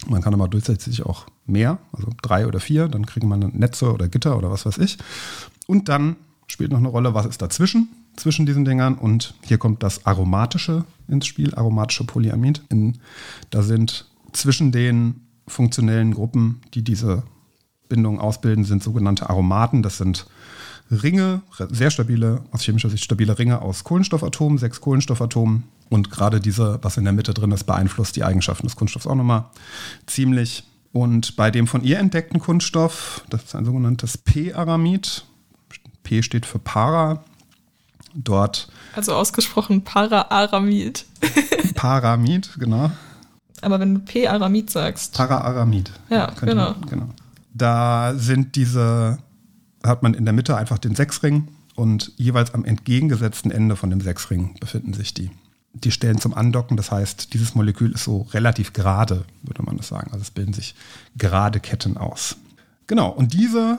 Man 0.06 0.22
kann 0.22 0.34
aber 0.34 0.48
durchsätzlich 0.48 1.04
auch 1.04 1.26
mehr, 1.46 1.78
also 1.92 2.08
drei 2.22 2.46
oder 2.46 2.60
vier, 2.60 2.88
dann 2.88 3.06
kriegen 3.06 3.28
man 3.28 3.40
Netze 3.40 3.92
oder 3.92 4.08
Gitter 4.08 4.36
oder 4.36 4.50
was 4.50 4.66
weiß 4.66 4.78
ich. 4.78 4.98
Und 5.66 5.88
dann 5.88 6.16
spielt 6.46 6.72
noch 6.72 6.78
eine 6.78 6.88
Rolle, 6.88 7.14
was 7.14 7.26
ist 7.26 7.42
dazwischen, 7.42 7.88
zwischen 8.16 8.46
diesen 8.46 8.64
Dingern. 8.64 8.94
Und 8.94 9.34
hier 9.42 9.58
kommt 9.58 9.82
das 9.82 10.06
Aromatische 10.06 10.84
ins 11.08 11.26
Spiel, 11.26 11.54
aromatische 11.54 12.04
Polyamid. 12.04 12.62
In, 12.68 12.98
da 13.50 13.62
sind 13.62 14.06
zwischen 14.32 14.72
den 14.72 15.26
funktionellen 15.46 16.14
Gruppen, 16.14 16.60
die 16.74 16.82
diese 16.82 17.22
Bindung 17.88 18.20
ausbilden, 18.20 18.64
sind 18.64 18.82
sogenannte 18.82 19.28
Aromaten. 19.28 19.82
Das 19.82 19.98
sind 19.98 20.26
Ringe, 20.90 21.42
sehr 21.70 21.90
stabile, 21.90 22.42
aus 22.50 22.62
chemischer 22.62 22.90
Sicht 22.90 23.04
stabile 23.04 23.38
Ringe 23.38 23.62
aus 23.62 23.84
Kohlenstoffatomen, 23.84 24.58
sechs 24.58 24.80
Kohlenstoffatomen. 24.80 25.64
Und 25.88 26.10
gerade 26.10 26.40
diese, 26.40 26.78
was 26.82 26.96
in 26.96 27.04
der 27.04 27.12
Mitte 27.12 27.34
drin 27.34 27.52
ist, 27.52 27.64
beeinflusst 27.64 28.16
die 28.16 28.24
Eigenschaften 28.24 28.66
des 28.66 28.76
Kunststoffs 28.76 29.06
auch 29.06 29.14
nochmal 29.14 29.46
ziemlich. 30.06 30.64
Und 30.92 31.36
bei 31.36 31.50
dem 31.50 31.66
von 31.66 31.82
ihr 31.82 31.98
entdeckten 31.98 32.40
Kunststoff, 32.40 33.24
das 33.30 33.44
ist 33.44 33.54
ein 33.54 33.64
sogenanntes 33.64 34.18
P-Aramid. 34.18 35.24
P 36.02 36.22
steht 36.22 36.46
für 36.46 36.58
Para. 36.58 37.24
Dort. 38.14 38.68
Also 38.94 39.14
ausgesprochen 39.14 39.84
Para-Aramid. 39.84 41.06
Paramid, 41.74 42.50
genau. 42.58 42.90
Aber 43.62 43.80
wenn 43.80 43.94
du 43.94 44.00
P-Aramid 44.00 44.70
sagst. 44.70 45.14
Para-Aramid. 45.14 45.92
Ja, 46.10 46.32
genau. 46.40 46.72
Man, 46.72 46.86
genau. 46.88 47.08
Da 47.54 48.14
sind 48.16 48.56
diese, 48.56 49.18
hat 49.84 50.02
man 50.02 50.14
in 50.14 50.24
der 50.24 50.34
Mitte 50.34 50.56
einfach 50.56 50.78
den 50.78 50.94
Sechsring 50.94 51.48
und 51.74 52.12
jeweils 52.16 52.54
am 52.54 52.64
entgegengesetzten 52.64 53.50
Ende 53.50 53.76
von 53.76 53.90
dem 53.90 54.00
Sechsring 54.00 54.56
befinden 54.60 54.92
sich 54.92 55.14
die. 55.14 55.30
Die 55.74 55.90
Stellen 55.90 56.18
zum 56.18 56.34
Andocken, 56.34 56.76
das 56.76 56.90
heißt, 56.90 57.32
dieses 57.32 57.54
Molekül 57.54 57.92
ist 57.92 58.04
so 58.04 58.26
relativ 58.32 58.74
gerade, 58.74 59.24
würde 59.42 59.62
man 59.62 59.78
das 59.78 59.88
sagen. 59.88 60.10
Also 60.12 60.22
es 60.22 60.30
bilden 60.30 60.52
sich 60.52 60.74
gerade 61.16 61.60
Ketten 61.60 61.96
aus. 61.96 62.36
Genau, 62.86 63.08
und 63.08 63.32
diese 63.32 63.78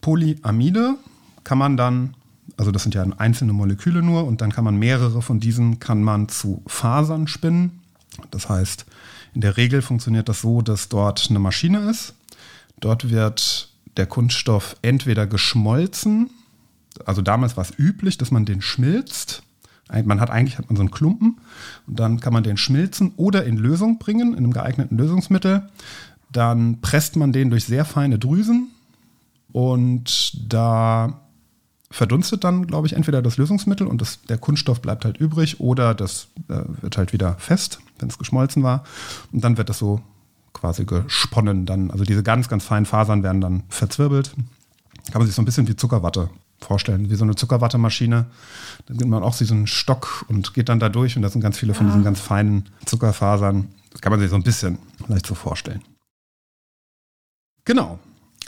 Polyamide 0.00 0.96
kann 1.44 1.58
man 1.58 1.76
dann, 1.76 2.14
also 2.56 2.70
das 2.70 2.82
sind 2.82 2.94
ja 2.94 3.04
einzelne 3.18 3.52
Moleküle 3.52 4.02
nur, 4.02 4.24
und 4.26 4.40
dann 4.40 4.52
kann 4.52 4.64
man 4.64 4.76
mehrere 4.76 5.22
von 5.22 5.40
diesen 5.40 5.78
kann 5.78 6.02
man 6.02 6.28
zu 6.28 6.62
Fasern 6.66 7.26
spinnen. 7.26 7.80
Das 8.30 8.48
heißt, 8.48 8.86
in 9.34 9.40
der 9.40 9.56
Regel 9.56 9.82
funktioniert 9.82 10.28
das 10.28 10.40
so, 10.42 10.62
dass 10.62 10.88
dort 10.88 11.26
eine 11.28 11.40
Maschine 11.40 11.90
ist. 11.90 12.14
Dort 12.80 13.10
wird 13.10 13.68
der 13.96 14.06
Kunststoff 14.06 14.76
entweder 14.82 15.26
geschmolzen, 15.26 16.30
also 17.04 17.22
damals 17.22 17.56
war 17.56 17.64
es 17.64 17.76
üblich, 17.76 18.18
dass 18.18 18.30
man 18.30 18.44
den 18.44 18.62
schmilzt. 18.62 19.42
Man 20.04 20.20
hat 20.20 20.30
eigentlich 20.30 20.58
hat 20.58 20.68
man 20.68 20.76
so 20.76 20.82
einen 20.82 20.90
Klumpen 20.90 21.38
und 21.86 21.98
dann 21.98 22.20
kann 22.20 22.32
man 22.32 22.42
den 22.42 22.56
schmilzen 22.56 23.12
oder 23.16 23.44
in 23.44 23.56
Lösung 23.56 23.98
bringen, 23.98 24.32
in 24.32 24.38
einem 24.38 24.52
geeigneten 24.52 24.96
Lösungsmittel. 24.96 25.68
Dann 26.30 26.80
presst 26.80 27.16
man 27.16 27.32
den 27.32 27.50
durch 27.50 27.64
sehr 27.64 27.84
feine 27.84 28.18
Drüsen 28.18 28.68
und 29.52 30.32
da 30.52 31.20
verdunstet 31.90 32.44
dann, 32.44 32.66
glaube 32.66 32.86
ich, 32.86 32.94
entweder 32.94 33.22
das 33.22 33.36
Lösungsmittel 33.36 33.86
und 33.86 34.00
das, 34.00 34.22
der 34.22 34.38
Kunststoff 34.38 34.82
bleibt 34.82 35.04
halt 35.04 35.16
übrig 35.16 35.60
oder 35.60 35.94
das 35.94 36.28
äh, 36.48 36.62
wird 36.80 36.96
halt 36.96 37.12
wieder 37.12 37.34
fest, 37.38 37.80
wenn 37.98 38.08
es 38.08 38.18
geschmolzen 38.18 38.62
war. 38.62 38.84
Und 39.32 39.44
dann 39.44 39.56
wird 39.56 39.68
das 39.68 39.78
so 39.78 40.00
quasi 40.52 40.84
gesponnen. 40.84 41.66
Dann, 41.66 41.90
also 41.90 42.04
diese 42.04 42.22
ganz, 42.22 42.48
ganz 42.48 42.64
feinen 42.64 42.86
Fasern 42.86 43.22
werden 43.22 43.40
dann 43.40 43.62
verzwirbelt. 43.68 44.34
Kann 45.12 45.20
man 45.20 45.26
sich 45.26 45.36
so 45.36 45.42
ein 45.42 45.44
bisschen 45.44 45.68
wie 45.68 45.76
Zuckerwatte 45.76 46.30
vorstellen, 46.60 47.10
wie 47.10 47.14
so 47.14 47.24
eine 47.24 47.34
Zuckerwattemaschine. 47.34 48.26
Dann 48.86 48.96
nimmt 48.96 49.10
man 49.10 49.22
auch 49.22 49.34
so 49.34 49.52
einen 49.52 49.66
Stock 49.66 50.24
und 50.28 50.54
geht 50.54 50.68
dann 50.68 50.80
da 50.80 50.88
durch 50.88 51.16
und 51.16 51.22
da 51.22 51.28
sind 51.28 51.42
ganz 51.42 51.58
viele 51.58 51.74
von 51.74 51.86
diesen 51.86 52.02
ganz 52.02 52.20
feinen 52.20 52.70
Zuckerfasern. 52.86 53.68
Das 53.90 54.00
kann 54.00 54.10
man 54.10 54.20
sich 54.20 54.30
so 54.30 54.36
ein 54.36 54.42
bisschen 54.42 54.78
vielleicht 55.04 55.26
so 55.26 55.34
vorstellen. 55.34 55.82
Genau. 57.64 57.98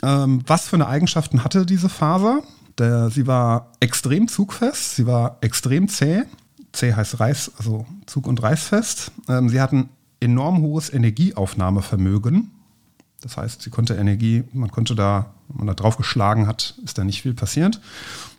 Ähm, 0.03 0.43
was 0.45 0.67
für 0.67 0.75
eine 0.75 0.87
Eigenschaften 0.87 1.43
hatte 1.43 1.65
diese 1.65 1.89
Faser? 1.89 2.41
Der, 2.77 3.09
sie 3.09 3.25
war 3.27 3.71
extrem 3.79 4.27
zugfest, 4.27 4.95
sie 4.95 5.07
war 5.07 5.37
extrem 5.41 5.87
zäh. 5.87 6.23
Zäh 6.71 6.93
heißt 6.93 7.19
Reiß, 7.19 7.51
also 7.57 7.85
Zug- 8.05 8.27
und 8.27 8.41
Reißfest. 8.41 9.11
Ähm, 9.29 9.49
sie 9.49 9.59
hatten 9.59 9.89
enorm 10.19 10.61
hohes 10.61 10.91
Energieaufnahmevermögen. 10.93 12.51
Das 13.21 13.37
heißt, 13.37 13.61
sie 13.63 13.69
konnte 13.69 13.95
Energie, 13.95 14.43
man 14.53 14.71
konnte 14.71 14.95
da, 14.95 15.33
wenn 15.47 15.57
man 15.57 15.67
da 15.67 15.73
drauf 15.73 15.97
geschlagen 15.97 16.47
hat, 16.47 16.75
ist 16.83 16.97
da 16.97 17.03
nicht 17.03 17.23
viel 17.23 17.33
passiert. 17.33 17.81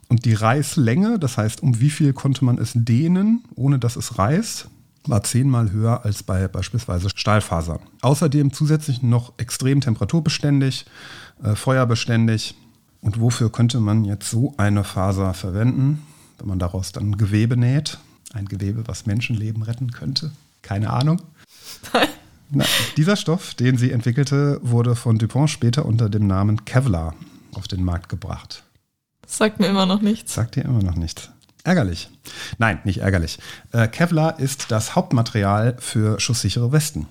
Und 0.09 0.25
die 0.25 0.35
Reißlänge, 0.35 1.19
das 1.19 1.37
heißt, 1.37 1.63
um 1.63 1.81
wie 1.81 1.91
viel 1.91 2.13
konnte 2.13 2.45
man 2.45 2.59
es 2.59 2.73
dehnen, 2.75 3.45
ohne 3.57 3.79
dass 3.79 3.97
es 3.97 4.19
reißt, 4.19 4.69
war 5.07 5.23
zehnmal 5.23 5.73
höher 5.73 6.05
als 6.05 6.23
bei 6.23 6.49
beispielsweise 6.49 7.11
Stahlfasern. 7.15 7.81
Außerdem 8.03 8.53
zusätzlich 8.53 9.03
noch 9.03 9.33
extrem 9.39 9.81
temperaturbeständig, 9.81 10.87
äh, 11.43 11.55
feuerbeständig. 11.55 12.55
Und 13.01 13.21
wofür 13.21 13.51
könnte 13.51 13.81
man 13.81 14.05
jetzt 14.05 14.31
so 14.31 14.55
eine 14.57 14.85
Faser 14.85 15.35
verwenden, 15.35 16.07
wenn 16.39 16.49
man 16.49 16.59
daraus 16.59 16.93
dann 16.93 17.17
Gewebe 17.17 17.57
näht? 17.57 17.99
Ein 18.33 18.47
Gewebe, 18.47 18.87
was 18.87 19.07
Menschenleben 19.07 19.63
retten 19.63 19.93
könnte? 19.93 20.33
Keine 20.63 20.91
Ahnung. 20.91 21.23
Na, 22.51 22.65
dieser 22.97 23.17
Stoff, 23.17 23.55
den 23.55 23.77
sie 23.77 23.93
entwickelte, 23.93 24.59
wurde 24.63 24.97
von 24.97 25.19
Dupont 25.19 25.51
später 25.51 25.85
unter 25.85 26.09
dem 26.09 26.27
Namen 26.27 26.65
Kevlar 26.65 27.15
auf 27.55 27.69
den 27.69 27.85
Markt 27.85 28.09
gebracht. 28.09 28.63
Das 29.23 29.37
sagt 29.37 29.61
mir 29.61 29.67
immer 29.67 29.87
noch 29.87 30.01
nichts. 30.01 30.35
Sagt 30.35 30.57
dir 30.57 30.65
immer 30.65 30.83
noch 30.83 30.97
nichts. 30.97 31.31
Ärgerlich. 31.65 32.09
Nein, 32.57 32.81
nicht 32.85 32.99
ärgerlich. 33.01 33.39
Äh, 33.73 33.89
Kevlar 33.89 34.39
ist 34.39 34.71
das 34.71 34.95
Hauptmaterial 34.97 35.77
für 35.79 36.19
schusssichere 36.19 36.73
Westen. 36.73 37.07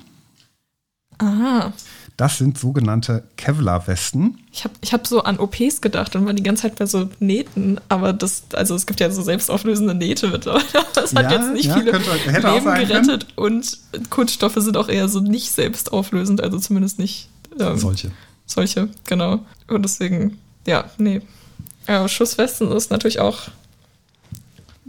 Aha. 1.19 1.73
Das 2.17 2.39
sind 2.39 2.57
sogenannte 2.57 3.23
Kevlar-Westen. 3.37 4.39
Ich 4.51 4.63
habe 4.63 4.73
ich 4.81 4.91
hab 4.91 5.05
so 5.05 5.21
an 5.21 5.37
OPs 5.39 5.81
gedacht 5.81 6.15
und 6.15 6.25
war 6.25 6.33
die 6.33 6.41
ganze 6.41 6.63
Zeit 6.63 6.75
bei 6.75 6.87
so 6.87 7.09
Nähten, 7.19 7.79
aber 7.89 8.11
das, 8.11 8.43
also 8.53 8.73
es 8.73 8.87
gibt 8.87 8.99
ja 8.99 9.11
so 9.11 9.21
selbstauflösende 9.21 9.93
Nähte 9.93 10.27
mittlerweile. 10.27 10.63
Das 10.95 11.13
hat 11.13 11.31
Ja, 11.31 11.37
jetzt 11.39 11.53
nicht 11.53 11.65
ja, 11.65 11.75
viele 11.77 11.91
könnte- 11.91 12.09
Leben 12.49 12.65
gerettet 12.73 13.27
und 13.35 13.77
Kunststoffe 14.09 14.55
sind 14.57 14.77
auch 14.77 14.89
eher 14.89 15.07
so 15.09 15.19
nicht 15.19 15.51
selbstauflösend, 15.51 16.41
also 16.41 16.57
zumindest 16.57 16.97
nicht 16.97 17.29
ähm, 17.59 17.77
Solche. 17.77 18.11
solche, 18.47 18.89
genau. 19.05 19.39
Und 19.67 19.83
deswegen, 19.83 20.39
ja, 20.65 20.85
nee. 20.97 21.21
Ja, 21.87 22.07
Schusswesten 22.09 22.71
ist 22.71 22.89
natürlich 22.89 23.19
auch 23.19 23.41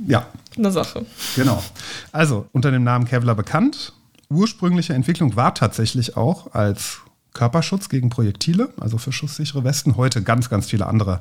Ja, 0.06 0.26
eine 0.56 0.72
Sache. 0.72 1.04
Genau. 1.36 1.62
Also 2.10 2.46
unter 2.52 2.70
dem 2.70 2.84
Namen 2.84 3.04
Kevlar 3.04 3.34
bekannt. 3.34 3.92
Ursprüngliche 4.30 4.94
Entwicklung 4.94 5.36
war 5.36 5.54
tatsächlich 5.54 6.16
auch 6.16 6.54
als 6.54 6.98
Körperschutz 7.38 7.88
gegen 7.88 8.10
Projektile, 8.10 8.70
also 8.80 8.98
für 8.98 9.12
schusssichere 9.12 9.62
Westen. 9.62 9.96
Heute 9.96 10.24
ganz, 10.24 10.50
ganz 10.50 10.66
viele 10.66 10.86
andere 10.86 11.20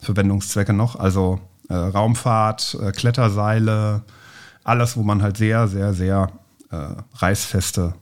Verwendungszwecke 0.00 0.72
noch. 0.72 0.96
Also 0.96 1.38
äh, 1.68 1.74
Raumfahrt, 1.74 2.76
äh, 2.82 2.90
Kletterseile, 2.90 4.02
alles, 4.64 4.96
wo 4.96 5.04
man 5.04 5.22
halt 5.22 5.36
sehr, 5.36 5.68
sehr, 5.68 5.94
sehr 5.94 6.32
äh, 6.72 6.76
reißfeste 7.14 7.94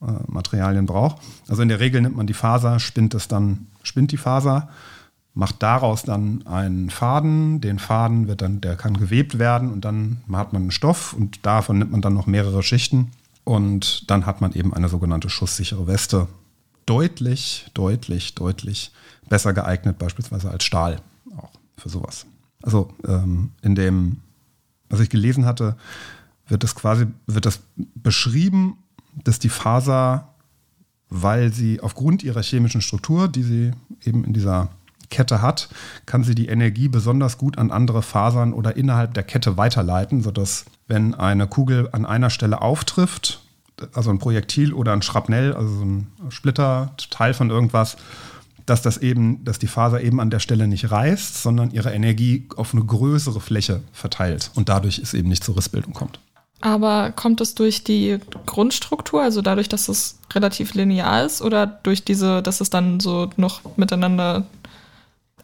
äh, 0.00 0.06
Materialien 0.28 0.86
braucht. 0.86 1.18
Also 1.46 1.60
in 1.60 1.68
der 1.68 1.78
Regel 1.78 2.00
nimmt 2.00 2.16
man 2.16 2.26
die 2.26 2.32
Faser, 2.32 2.80
spinnt 2.80 3.12
es 3.12 3.28
dann, 3.28 3.66
spinnt 3.82 4.10
die 4.10 4.16
Faser, 4.16 4.70
macht 5.34 5.62
daraus 5.62 6.04
dann 6.04 6.46
einen 6.46 6.88
Faden. 6.88 7.60
Den 7.60 7.78
Faden 7.78 8.28
wird 8.28 8.40
dann, 8.40 8.62
der 8.62 8.76
kann 8.76 8.96
gewebt 8.96 9.38
werden 9.38 9.70
und 9.70 9.84
dann 9.84 10.22
hat 10.32 10.54
man 10.54 10.62
einen 10.62 10.70
Stoff 10.70 11.12
und 11.12 11.44
davon 11.44 11.80
nimmt 11.80 11.92
man 11.92 12.00
dann 12.00 12.14
noch 12.14 12.26
mehrere 12.26 12.62
Schichten 12.62 13.10
und 13.44 14.10
dann 14.10 14.24
hat 14.24 14.40
man 14.40 14.54
eben 14.54 14.72
eine 14.72 14.88
sogenannte 14.88 15.28
schusssichere 15.28 15.86
Weste. 15.86 16.28
Deutlich, 16.86 17.66
deutlich, 17.74 18.34
deutlich 18.34 18.92
besser 19.28 19.52
geeignet, 19.52 19.98
beispielsweise 19.98 20.50
als 20.50 20.64
Stahl 20.64 21.00
auch 21.36 21.50
für 21.76 21.88
sowas. 21.88 22.26
Also 22.62 22.92
ähm, 23.06 23.50
in 23.62 23.74
dem, 23.74 24.20
was 24.88 25.00
ich 25.00 25.10
gelesen 25.10 25.46
hatte, 25.46 25.76
wird 26.48 26.62
das 26.62 26.74
quasi, 26.74 27.06
wird 27.26 27.46
das 27.46 27.60
beschrieben, 27.76 28.78
dass 29.22 29.38
die 29.38 29.48
Faser, 29.48 30.28
weil 31.08 31.52
sie 31.52 31.80
aufgrund 31.80 32.22
ihrer 32.22 32.42
chemischen 32.42 32.80
Struktur, 32.80 33.28
die 33.28 33.42
sie 33.42 33.70
eben 34.04 34.24
in 34.24 34.32
dieser 34.32 34.70
Kette 35.10 35.42
hat, 35.42 35.68
kann 36.06 36.24
sie 36.24 36.34
die 36.34 36.48
Energie 36.48 36.88
besonders 36.88 37.38
gut 37.38 37.58
an 37.58 37.70
andere 37.70 38.02
Fasern 38.02 38.52
oder 38.52 38.76
innerhalb 38.76 39.14
der 39.14 39.22
Kette 39.22 39.56
weiterleiten, 39.56 40.22
sodass 40.22 40.64
wenn 40.88 41.14
eine 41.14 41.46
Kugel 41.46 41.88
an 41.92 42.04
einer 42.04 42.30
Stelle 42.30 42.62
auftrifft, 42.62 43.43
also 43.92 44.10
ein 44.10 44.18
Projektil 44.18 44.72
oder 44.72 44.92
ein 44.92 45.02
Schrapnell, 45.02 45.52
also 45.52 45.68
so 45.68 45.84
ein 45.84 46.06
Splitter, 46.30 46.94
Teil 47.10 47.34
von 47.34 47.50
irgendwas, 47.50 47.96
dass 48.66 48.82
das 48.82 48.98
eben, 48.98 49.44
dass 49.44 49.58
die 49.58 49.66
Faser 49.66 50.00
eben 50.00 50.20
an 50.20 50.30
der 50.30 50.38
Stelle 50.38 50.66
nicht 50.66 50.90
reißt, 50.90 51.42
sondern 51.42 51.70
ihre 51.70 51.92
Energie 51.92 52.46
auf 52.56 52.72
eine 52.72 52.84
größere 52.84 53.40
Fläche 53.40 53.82
verteilt 53.92 54.50
und 54.54 54.68
dadurch 54.68 54.98
es 54.98 55.12
eben 55.12 55.28
nicht 55.28 55.44
zur 55.44 55.56
Rissbildung 55.56 55.92
kommt. 55.92 56.18
Aber 56.60 57.12
kommt 57.12 57.42
es 57.42 57.54
durch 57.54 57.84
die 57.84 58.18
Grundstruktur, 58.46 59.22
also 59.22 59.42
dadurch, 59.42 59.68
dass 59.68 59.88
es 59.88 60.18
relativ 60.32 60.72
linear 60.72 61.26
ist, 61.26 61.42
oder 61.42 61.66
durch 61.66 62.04
diese, 62.04 62.42
dass 62.42 62.62
es 62.62 62.70
dann 62.70 63.00
so 63.00 63.28
noch 63.36 63.76
miteinander, 63.76 64.46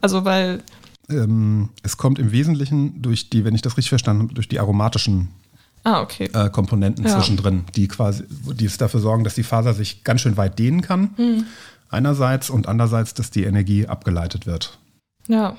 also 0.00 0.24
weil, 0.24 0.62
Ähm, 1.10 1.68
es 1.82 1.98
kommt 1.98 2.18
im 2.18 2.32
Wesentlichen 2.32 3.02
durch 3.02 3.28
die, 3.28 3.44
wenn 3.44 3.54
ich 3.54 3.60
das 3.60 3.76
richtig 3.76 3.90
verstanden 3.90 4.22
habe, 4.22 4.34
durch 4.34 4.48
die 4.48 4.60
aromatischen 4.60 5.28
ah, 5.84 6.00
okay. 6.02 6.30
äh, 6.32 6.50
Komponenten 6.50 7.04
Ja. 7.04 7.14
zwischendrin, 7.16 7.64
die 7.76 7.88
quasi, 7.88 8.24
die 8.28 8.64
es 8.66 8.76
dafür 8.78 9.00
sorgen, 9.00 9.24
dass 9.24 9.34
die 9.34 9.42
Faser 9.42 9.74
sich 9.74 10.04
ganz 10.04 10.20
schön 10.20 10.36
weit 10.36 10.58
dehnen 10.58 10.82
kann. 10.82 11.44
Einerseits 11.88 12.50
und 12.50 12.68
andererseits, 12.68 13.14
dass 13.14 13.30
die 13.30 13.44
Energie 13.44 13.86
abgeleitet 13.86 14.46
wird. 14.46 14.78
Ja, 15.28 15.56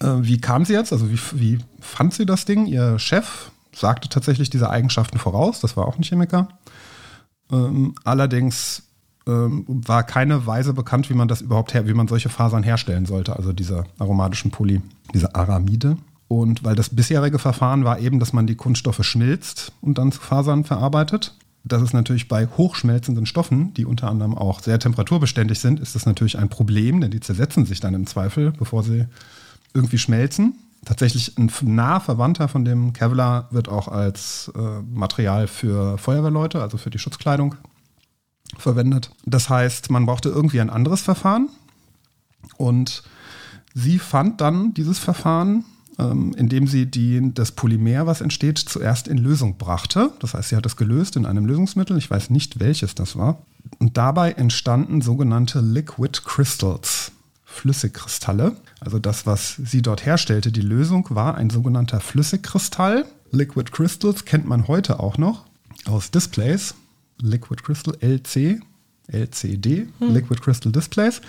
Äh, 0.00 0.06
wie 0.20 0.40
kam 0.40 0.64
sie 0.64 0.74
jetzt? 0.74 0.92
Also 0.92 1.10
wie, 1.10 1.18
wie 1.32 1.58
fand 1.80 2.14
sie 2.14 2.24
das 2.24 2.44
Ding? 2.44 2.66
Ihr 2.66 3.00
Chef 3.00 3.50
sagte 3.74 4.08
tatsächlich 4.08 4.48
diese 4.48 4.70
Eigenschaften 4.70 5.18
voraus. 5.18 5.58
Das 5.60 5.76
war 5.76 5.86
auch 5.88 5.96
ein 5.96 6.04
Chemiker. 6.04 6.46
Ähm, 7.50 7.94
allerdings 8.04 8.84
ähm, 9.26 9.64
war 9.66 10.04
keine 10.04 10.46
Weise 10.46 10.72
bekannt, 10.72 11.10
wie 11.10 11.14
man 11.14 11.26
das 11.28 11.40
überhaupt 11.40 11.74
her, 11.74 11.86
wie 11.88 11.94
man 11.94 12.06
solche 12.06 12.28
Fasern 12.28 12.62
herstellen 12.62 13.06
sollte. 13.06 13.34
Also 13.36 13.52
diese 13.52 13.84
aromatischen 13.98 14.50
Poly, 14.52 14.80
diese 15.14 15.34
Aramide. 15.34 15.96
Und 16.32 16.64
weil 16.64 16.74
das 16.74 16.88
bisherige 16.88 17.38
Verfahren 17.38 17.84
war 17.84 17.98
eben, 17.98 18.18
dass 18.18 18.32
man 18.32 18.46
die 18.46 18.54
Kunststoffe 18.54 19.04
schmilzt 19.04 19.70
und 19.82 19.98
dann 19.98 20.12
zu 20.12 20.20
Fasern 20.22 20.64
verarbeitet. 20.64 21.34
Das 21.62 21.82
ist 21.82 21.92
natürlich 21.92 22.26
bei 22.26 22.46
hochschmelzenden 22.46 23.26
Stoffen, 23.26 23.74
die 23.74 23.84
unter 23.84 24.08
anderem 24.08 24.34
auch 24.34 24.62
sehr 24.62 24.78
temperaturbeständig 24.78 25.58
sind, 25.58 25.78
ist 25.78 25.94
das 25.94 26.06
natürlich 26.06 26.38
ein 26.38 26.48
Problem, 26.48 27.02
denn 27.02 27.10
die 27.10 27.20
zersetzen 27.20 27.66
sich 27.66 27.80
dann 27.80 27.92
im 27.92 28.06
Zweifel, 28.06 28.50
bevor 28.52 28.82
sie 28.82 29.04
irgendwie 29.74 29.98
schmelzen. 29.98 30.54
Tatsächlich 30.86 31.36
ein 31.36 31.52
nah 31.60 32.00
Verwandter 32.00 32.48
von 32.48 32.64
dem 32.64 32.94
Kevlar 32.94 33.48
wird 33.50 33.68
auch 33.68 33.88
als 33.88 34.50
äh, 34.56 34.80
Material 34.90 35.46
für 35.48 35.98
Feuerwehrleute, 35.98 36.62
also 36.62 36.78
für 36.78 36.88
die 36.88 36.98
Schutzkleidung, 36.98 37.56
verwendet. 38.56 39.10
Das 39.26 39.50
heißt, 39.50 39.90
man 39.90 40.06
brauchte 40.06 40.30
irgendwie 40.30 40.62
ein 40.62 40.70
anderes 40.70 41.02
Verfahren. 41.02 41.50
Und 42.56 43.02
sie 43.74 43.98
fand 43.98 44.40
dann 44.40 44.72
dieses 44.72 44.98
Verfahren, 44.98 45.66
indem 46.10 46.66
sie 46.66 46.86
die, 46.86 47.32
das 47.34 47.52
Polymer, 47.52 48.06
was 48.06 48.20
entsteht, 48.20 48.58
zuerst 48.58 49.08
in 49.08 49.18
Lösung 49.18 49.56
brachte. 49.56 50.10
Das 50.20 50.34
heißt, 50.34 50.50
sie 50.50 50.56
hat 50.56 50.66
es 50.66 50.76
gelöst 50.76 51.16
in 51.16 51.26
einem 51.26 51.46
Lösungsmittel. 51.46 51.96
Ich 51.98 52.10
weiß 52.10 52.30
nicht, 52.30 52.60
welches 52.60 52.94
das 52.94 53.16
war. 53.16 53.42
Und 53.78 53.96
dabei 53.96 54.32
entstanden 54.32 55.00
sogenannte 55.00 55.60
Liquid 55.60 56.20
Crystals. 56.24 57.12
Flüssigkristalle. 57.44 58.56
Also 58.80 58.98
das, 58.98 59.26
was 59.26 59.56
sie 59.62 59.82
dort 59.82 60.06
herstellte, 60.06 60.50
die 60.50 60.62
Lösung 60.62 61.06
war 61.10 61.36
ein 61.36 61.50
sogenannter 61.50 62.00
Flüssigkristall. 62.00 63.04
Liquid 63.30 63.70
Crystals 63.70 64.24
kennt 64.24 64.46
man 64.46 64.68
heute 64.68 65.00
auch 65.00 65.18
noch 65.18 65.44
aus 65.84 66.10
Displays. 66.10 66.74
Liquid 67.20 67.62
Crystal 67.62 67.94
LC, 68.00 68.60
LCD, 69.06 69.88
Liquid 70.00 70.40
Crystal 70.40 70.72
Displays. 70.72 71.20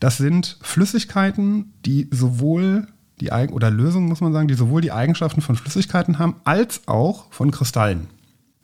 Das 0.00 0.16
sind 0.16 0.56
Flüssigkeiten, 0.62 1.72
die 1.84 2.08
sowohl 2.10 2.86
die 3.22 3.30
oder 3.52 3.70
Lösungen, 3.70 4.08
muss 4.08 4.20
man 4.20 4.32
sagen, 4.32 4.48
die 4.48 4.54
sowohl 4.54 4.80
die 4.80 4.92
Eigenschaften 4.92 5.40
von 5.40 5.56
Flüssigkeiten 5.56 6.18
haben, 6.18 6.36
als 6.44 6.82
auch 6.86 7.26
von 7.30 7.50
Kristallen. 7.50 8.08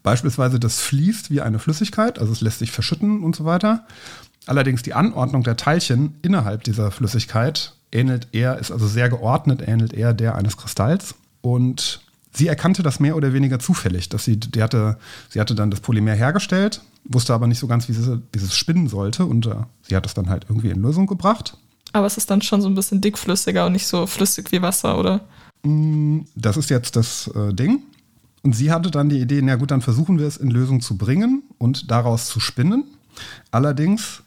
Beispielsweise 0.03 0.59
das 0.59 0.81
fließt 0.81 1.31
wie 1.31 1.41
eine 1.41 1.59
Flüssigkeit, 1.59 2.19
also 2.19 2.33
es 2.33 2.41
lässt 2.41 2.61
sich 2.61 2.73
verschütten 2.73 3.23
und 3.23 3.37
so 3.37 3.45
weiter. 3.45 3.87
Allerdings 4.47 4.83
die 4.83 4.95
Anordnung 4.95 5.43
der 5.43 5.57
Teilchen 5.57 6.15
innerhalb 6.23 6.65
dieser 6.65 6.91
Flüssigkeit 6.91 7.75
ähnelt 7.93 8.29
eher, 8.33 8.59
ist 8.59 8.71
also 8.71 8.87
sehr 8.87 9.09
geordnet, 9.09 9.63
ähnelt 9.67 9.93
eher 9.93 10.15
der 10.15 10.35
eines 10.35 10.57
Kristalls. 10.57 11.15
Und 11.43 12.01
sie 12.33 12.49
erkannte 12.49 12.83
das 12.83 13.01
mehr 13.01 13.17
oder 13.17 13.33
weniger 13.33 13.59
zufällig, 13.59 14.09
dass 14.09 14.25
sie, 14.25 14.39
die 14.39 14.63
hatte, 14.63 14.99
sie 15.29 15.41
hatte 15.41 15.55
dann 15.55 15.71
das 15.71 15.81
Polymer 15.81 16.15
hergestellt, 16.15 16.81
wusste 17.05 17.35
aber 17.35 17.47
nicht 17.47 17.59
so 17.59 17.67
ganz, 17.67 17.89
wie 17.89 17.93
sie, 17.93 18.23
wie 18.33 18.39
sie 18.39 18.47
es 18.47 18.57
spinnen 18.57 18.89
sollte 18.89 19.27
und 19.27 19.47
äh, 19.47 19.57
sie 19.83 19.97
hat 19.97 20.07
es 20.07 20.15
dann 20.15 20.29
halt 20.29 20.47
irgendwie 20.49 20.71
in 20.71 20.81
Lösung 20.81 21.07
gebracht. 21.07 21.57
Aber 21.93 22.07
es 22.07 22.17
ist 22.17 22.31
dann 22.31 22.43
schon 22.43 22.61
so 22.61 22.69
ein 22.69 22.75
bisschen 22.75 23.01
dickflüssiger 23.01 23.67
und 23.67 23.73
nicht 23.73 23.87
so 23.87 24.07
flüssig 24.07 24.53
wie 24.53 24.63
Wasser, 24.63 24.99
oder? 24.99 25.21
Das 26.35 26.57
ist 26.57 26.71
jetzt 26.71 26.97
das 26.97 27.29
äh, 27.35 27.53
Ding. 27.53 27.83
Und 28.43 28.55
sie 28.55 28.71
hatte 28.71 28.91
dann 28.91 29.09
die 29.09 29.21
Idee, 29.21 29.41
na 29.43 29.57
gut, 29.57 29.71
dann 29.71 29.81
versuchen 29.81 30.19
wir 30.19 30.27
es 30.27 30.37
in 30.37 30.51
Lösung 30.51 30.81
zu 30.81 30.97
bringen 30.97 31.43
und 31.59 31.91
daraus 31.91 32.29
zu 32.29 32.41
spinnen. 32.41 32.85
Allerdings 33.51 34.23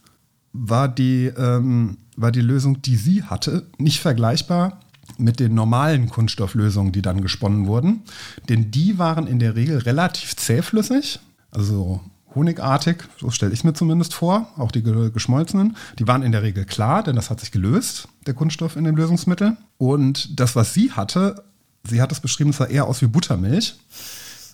war 0.54 0.88
die, 0.88 1.28
ähm, 1.38 1.98
war 2.18 2.32
die 2.32 2.42
Lösung, 2.42 2.82
die 2.82 2.98
sie 2.98 3.24
hatte, 3.24 3.66
nicht 3.78 4.02
vergleichbar 4.02 4.80
mit 5.18 5.40
den 5.40 5.54
normalen 5.54 6.10
Kunststofflösungen, 6.10 6.92
die 6.92 7.02
dann 7.02 7.22
gesponnen 7.22 7.68
wurden. 7.68 8.02
Denn 8.50 8.72
die 8.72 8.98
waren 8.98 9.28
in 9.28 9.40
der 9.40 9.56
Regel 9.56 9.78
relativ 9.78 10.36
zähflüssig, 10.36 11.20
also 11.52 12.02
honigartig, 12.36 13.08
so 13.20 13.30
stelle 13.30 13.54
ich 13.54 13.64
mir 13.64 13.74
zumindest 13.74 14.14
vor, 14.14 14.48
auch 14.58 14.72
die 14.72 14.84
geschmolzenen. 14.84 15.76
Die 16.00 16.08
waren 16.08 16.24
in 16.24 16.32
der 16.32 16.44
Regel 16.44 16.66
klar, 16.66 17.04
denn 17.04 17.16
das 17.16 17.30
hat 17.30 17.40
sich 17.40 17.52
gelöst, 17.52 18.08
der 18.26 18.34
Kunststoff 18.34 18.76
in 18.76 18.84
dem 18.84 18.96
Lösungsmittel. 18.96 19.58
Und 19.78 20.40
das, 20.40 20.56
was 20.56 20.74
sie 20.74 20.92
hatte, 20.92 21.44
sie 21.88 22.02
hat 22.02 22.12
es 22.12 22.20
beschrieben, 22.20 22.52
es 22.52 22.58
sah 22.58 22.66
eher 22.66 22.88
aus 22.88 23.02
wie 23.02 23.08
Buttermilch. 23.08 23.76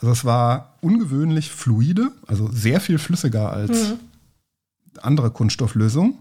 Also 0.01 0.11
es 0.11 0.25
war 0.25 0.75
ungewöhnlich 0.81 1.51
fluide, 1.51 2.11
also 2.27 2.49
sehr 2.51 2.79
viel 2.79 2.99
flüssiger 2.99 3.51
als 3.51 3.71
mhm. 3.71 3.99
andere 5.01 5.31
Kunststofflösungen. 5.31 6.15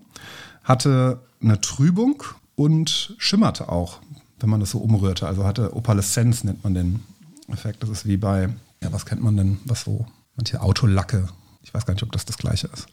Hatte 0.64 1.21
eine 1.42 1.61
Trübung 1.61 2.23
und 2.55 3.14
schimmerte 3.19 3.69
auch, 3.69 4.01
wenn 4.40 4.51
man 4.51 4.61
das 4.61 4.71
so 4.71 4.79
umrührte. 4.79 5.27
Also 5.27 5.45
hatte 5.45 5.77
Opaleszenz, 5.77 6.45
nennt 6.45 6.64
man 6.64 6.75
den 6.75 7.01
Effekt. 7.49 7.83
Das 7.83 7.90
ist 7.90 8.07
wie 8.07 8.16
bei, 8.16 8.49
ja, 8.83 8.92
was 8.92 9.07
kennt 9.07 9.23
man 9.23 9.37
denn, 9.37 9.59
was 9.64 9.83
so, 9.83 10.07
manche 10.37 10.61
Autolacke. 10.61 11.29
Ich 11.66 11.74
weiß 11.74 11.85
gar 11.85 11.94
nicht, 11.94 12.02
ob 12.05 12.12
das 12.12 12.24
das 12.24 12.38
gleiche 12.38 12.68
ist. 12.68 12.87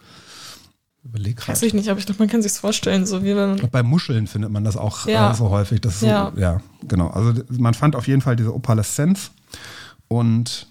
Überleg 1.04 1.38
grad. 1.38 1.50
Weiß 1.50 1.62
ich 1.62 1.74
nicht, 1.74 1.90
aber 1.90 2.00
ich 2.00 2.06
glaube, 2.06 2.20
man 2.20 2.30
kann 2.30 2.42
sich 2.42 2.54
vorstellen, 2.54 3.06
so 3.06 3.24
wie 3.24 3.36
wenn. 3.36 3.70
Bei 3.70 3.84
Muscheln 3.84 4.26
findet 4.26 4.52
man 4.52 4.64
das 4.64 4.78
auch 4.78 5.06
ja. 5.06 5.32
äh, 5.32 5.36
so 5.36 5.50
häufig. 5.50 5.80
Das 5.82 6.00
so, 6.00 6.08
ja. 6.08 6.32
ja, 6.36 6.62
genau. 6.88 7.10
Also 7.10 7.44
man 7.50 7.74
fand 7.74 7.96
auf 7.96 8.08
jeden 8.08 8.22
Fall 8.22 8.36
diese 8.36 8.54
Opaleszenz 8.54 9.32
und 10.08 10.68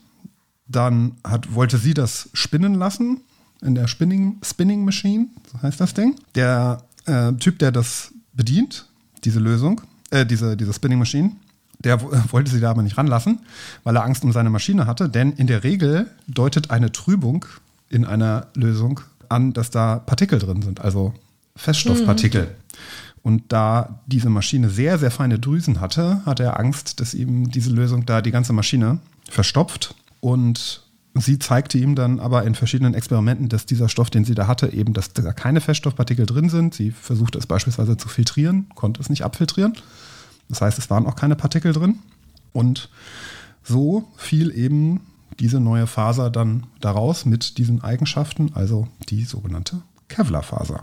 dann 0.66 1.16
hat, 1.24 1.54
wollte 1.54 1.78
sie 1.78 1.94
das 1.94 2.28
spinnen 2.32 2.74
lassen 2.74 3.20
in 3.60 3.74
der 3.74 3.86
Spinning, 3.86 4.38
Spinning 4.42 4.84
Machine, 4.84 5.28
so 5.52 5.62
heißt 5.62 5.80
das 5.80 5.94
Ding. 5.94 6.16
Der 6.34 6.82
äh, 7.06 7.32
Typ, 7.34 7.58
der 7.58 7.70
das 7.70 8.12
bedient, 8.32 8.86
diese 9.24 9.38
Lösung, 9.38 9.82
äh, 10.10 10.26
diese, 10.26 10.56
diese 10.56 10.72
Spinning 10.72 10.98
Machine, 10.98 11.32
der 11.78 12.00
wollte 12.32 12.50
sie 12.50 12.60
da 12.60 12.70
aber 12.70 12.82
nicht 12.82 12.96
ranlassen, 12.96 13.40
weil 13.84 13.96
er 13.96 14.04
Angst 14.04 14.24
um 14.24 14.32
seine 14.32 14.50
Maschine 14.50 14.86
hatte. 14.86 15.08
Denn 15.08 15.32
in 15.32 15.46
der 15.46 15.62
Regel 15.62 16.10
deutet 16.26 16.70
eine 16.70 16.90
Trübung 16.90 17.44
in 17.92 18.05
einer 18.05 18.48
Lösung 18.55 19.00
an, 19.28 19.52
dass 19.52 19.70
da 19.70 19.98
Partikel 19.98 20.38
drin 20.38 20.62
sind, 20.62 20.81
also 20.81 21.14
Feststoffpartikel. 21.57 22.44
Mhm. 22.44 22.48
Und 23.22 23.52
da 23.52 24.00
diese 24.07 24.31
Maschine 24.31 24.68
sehr, 24.68 24.98
sehr 24.98 25.11
feine 25.11 25.38
Drüsen 25.38 25.81
hatte, 25.81 26.22
hatte 26.26 26.42
er 26.42 26.59
Angst, 26.59 27.00
dass 27.00 27.14
ihm 27.14 27.50
diese 27.50 27.70
Lösung 27.70 28.05
da 28.05 28.20
die 28.20 28.33
ganze 28.33 28.52
Maschine 28.52 28.98
verstopft. 29.31 29.94
Und 30.20 30.83
sie 31.14 31.38
zeigte 31.38 31.78
ihm 31.78 31.94
dann 31.94 32.18
aber 32.18 32.44
in 32.44 32.57
verschiedenen 32.57 32.94
Experimenten, 32.94 33.48
dass 33.48 33.64
dieser 33.64 33.88
Stoff, 33.88 34.11
den 34.11 34.24
sie 34.24 34.35
da 34.35 34.48
hatte, 34.48 34.72
eben, 34.72 34.92
dass 34.92 35.12
da 35.12 35.33
keine 35.33 35.61
Feststoffpartikel 35.61 36.26
drin 36.26 36.48
sind. 36.48 36.74
Sie 36.74 36.90
versuchte 36.90 37.38
es 37.38 37.46
beispielsweise 37.46 37.96
zu 37.96 38.09
filtrieren, 38.09 38.66
konnte 38.74 39.00
es 39.00 39.09
nicht 39.09 39.24
abfiltrieren. 39.24 39.74
Das 40.48 40.61
heißt, 40.61 40.78
es 40.78 40.90
waren 40.90 41.07
auch 41.07 41.16
keine 41.16 41.37
Partikel 41.37 41.72
drin. 41.72 42.00
Und 42.52 42.90
so 43.62 44.09
fiel 44.16 44.50
eben 44.57 45.00
diese 45.38 45.60
neue 45.60 45.86
Faser 45.86 46.30
dann 46.30 46.66
daraus 46.80 47.24
mit 47.26 47.58
diesen 47.58 47.82
Eigenschaften, 47.82 48.52
also 48.54 48.88
die 49.08 49.24
sogenannte 49.24 49.82
Kevlar-Faser. 50.08 50.82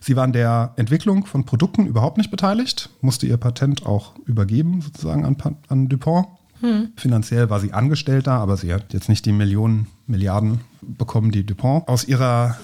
Sie 0.00 0.16
war 0.16 0.24
an 0.24 0.32
der 0.32 0.72
Entwicklung 0.76 1.26
von 1.26 1.44
Produkten 1.44 1.86
überhaupt 1.86 2.16
nicht 2.16 2.30
beteiligt, 2.30 2.90
musste 3.00 3.26
ihr 3.26 3.36
Patent 3.36 3.84
auch 3.84 4.14
übergeben, 4.26 4.80
sozusagen 4.80 5.24
an, 5.24 5.36
an 5.68 5.88
Dupont. 5.88 6.26
Hm. 6.60 6.92
Finanziell 6.96 7.50
war 7.50 7.60
sie 7.60 7.72
angestellt 7.72 8.26
da, 8.26 8.38
aber 8.38 8.56
sie 8.56 8.72
hat 8.72 8.92
jetzt 8.92 9.08
nicht 9.08 9.24
die 9.26 9.32
Millionen, 9.32 9.86
Milliarden 10.06 10.60
bekommen, 10.82 11.30
die 11.30 11.44
Dupont 11.44 11.88
aus 11.88 12.04
ihrer. 12.04 12.58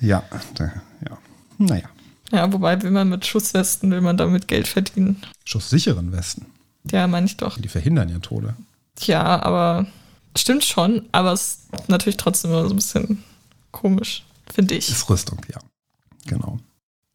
Ja, 0.00 0.22
ja. 0.58 1.18
Naja. 1.58 1.88
Ja, 2.30 2.50
wobei 2.52 2.82
will 2.82 2.90
man 2.90 3.08
mit 3.10 3.26
Schusswesten, 3.26 3.90
will 3.90 4.00
man 4.00 4.16
damit 4.16 4.48
Geld 4.48 4.66
verdienen. 4.66 5.22
Schusssicheren 5.44 6.12
Westen. 6.12 6.46
Ja, 6.90 7.06
meine 7.06 7.26
ich 7.26 7.36
doch. 7.36 7.58
Die 7.58 7.68
verhindern 7.68 8.08
ja 8.08 8.18
Tode. 8.18 8.54
Tja, 8.96 9.42
aber 9.42 9.86
stimmt 10.36 10.64
schon, 10.64 11.08
aber 11.12 11.32
es 11.32 11.42
ist 11.72 11.88
natürlich 11.88 12.16
trotzdem 12.16 12.50
immer 12.50 12.64
so 12.64 12.70
ein 12.70 12.76
bisschen 12.76 13.24
komisch, 13.70 14.24
finde 14.52 14.74
ich. 14.74 14.88
Ist 14.88 15.08
Rüstung, 15.08 15.40
ja. 15.52 15.60
Genau. 16.26 16.58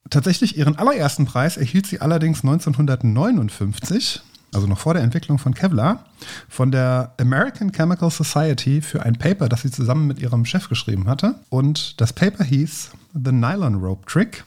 Tatsächlich 0.10 0.58
ihren 0.58 0.78
allerersten 0.78 1.26
Preis 1.26 1.58
erhielt 1.58 1.86
sie 1.86 2.00
allerdings 2.00 2.44
1959, 2.44 4.22
also 4.54 4.68
noch 4.68 4.80
vor 4.80 4.94
der 4.94 5.04
Entwicklung 5.04 5.38
von 5.38 5.54
Kevlar, 5.54 6.06
von 6.48 6.72
der 6.72 7.14
American 7.20 7.72
Chemical 7.72 8.10
Society 8.10 8.82
für 8.82 9.04
ein 9.04 9.18
Paper, 9.18 9.50
das 9.50 9.64
sie 9.64 9.72
zusammen 9.72 10.08
mit 10.08 10.20
ihrem 10.20 10.46
Chef 10.46 10.70
geschrieben 10.70 11.08
hatte. 11.08 11.36
Und 11.50 12.00
das 12.00 12.14
Paper 12.14 12.44
hieß 12.44 12.92
The 13.14 13.32
Nylon 13.32 13.76
Rope 13.76 14.06
Trick 14.06 14.46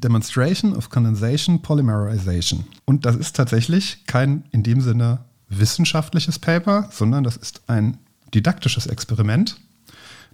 Demonstration 0.00 0.74
of 0.74 0.90
Condensation 0.90 1.62
Polymerization. 1.62 2.64
Und 2.84 3.04
das 3.04 3.16
ist 3.16 3.36
tatsächlich 3.36 4.06
kein 4.06 4.44
in 4.50 4.62
dem 4.62 4.80
Sinne 4.80 5.20
wissenschaftliches 5.58 6.38
Paper, 6.38 6.88
sondern 6.90 7.24
das 7.24 7.36
ist 7.36 7.62
ein 7.66 7.98
didaktisches 8.34 8.86
Experiment, 8.86 9.56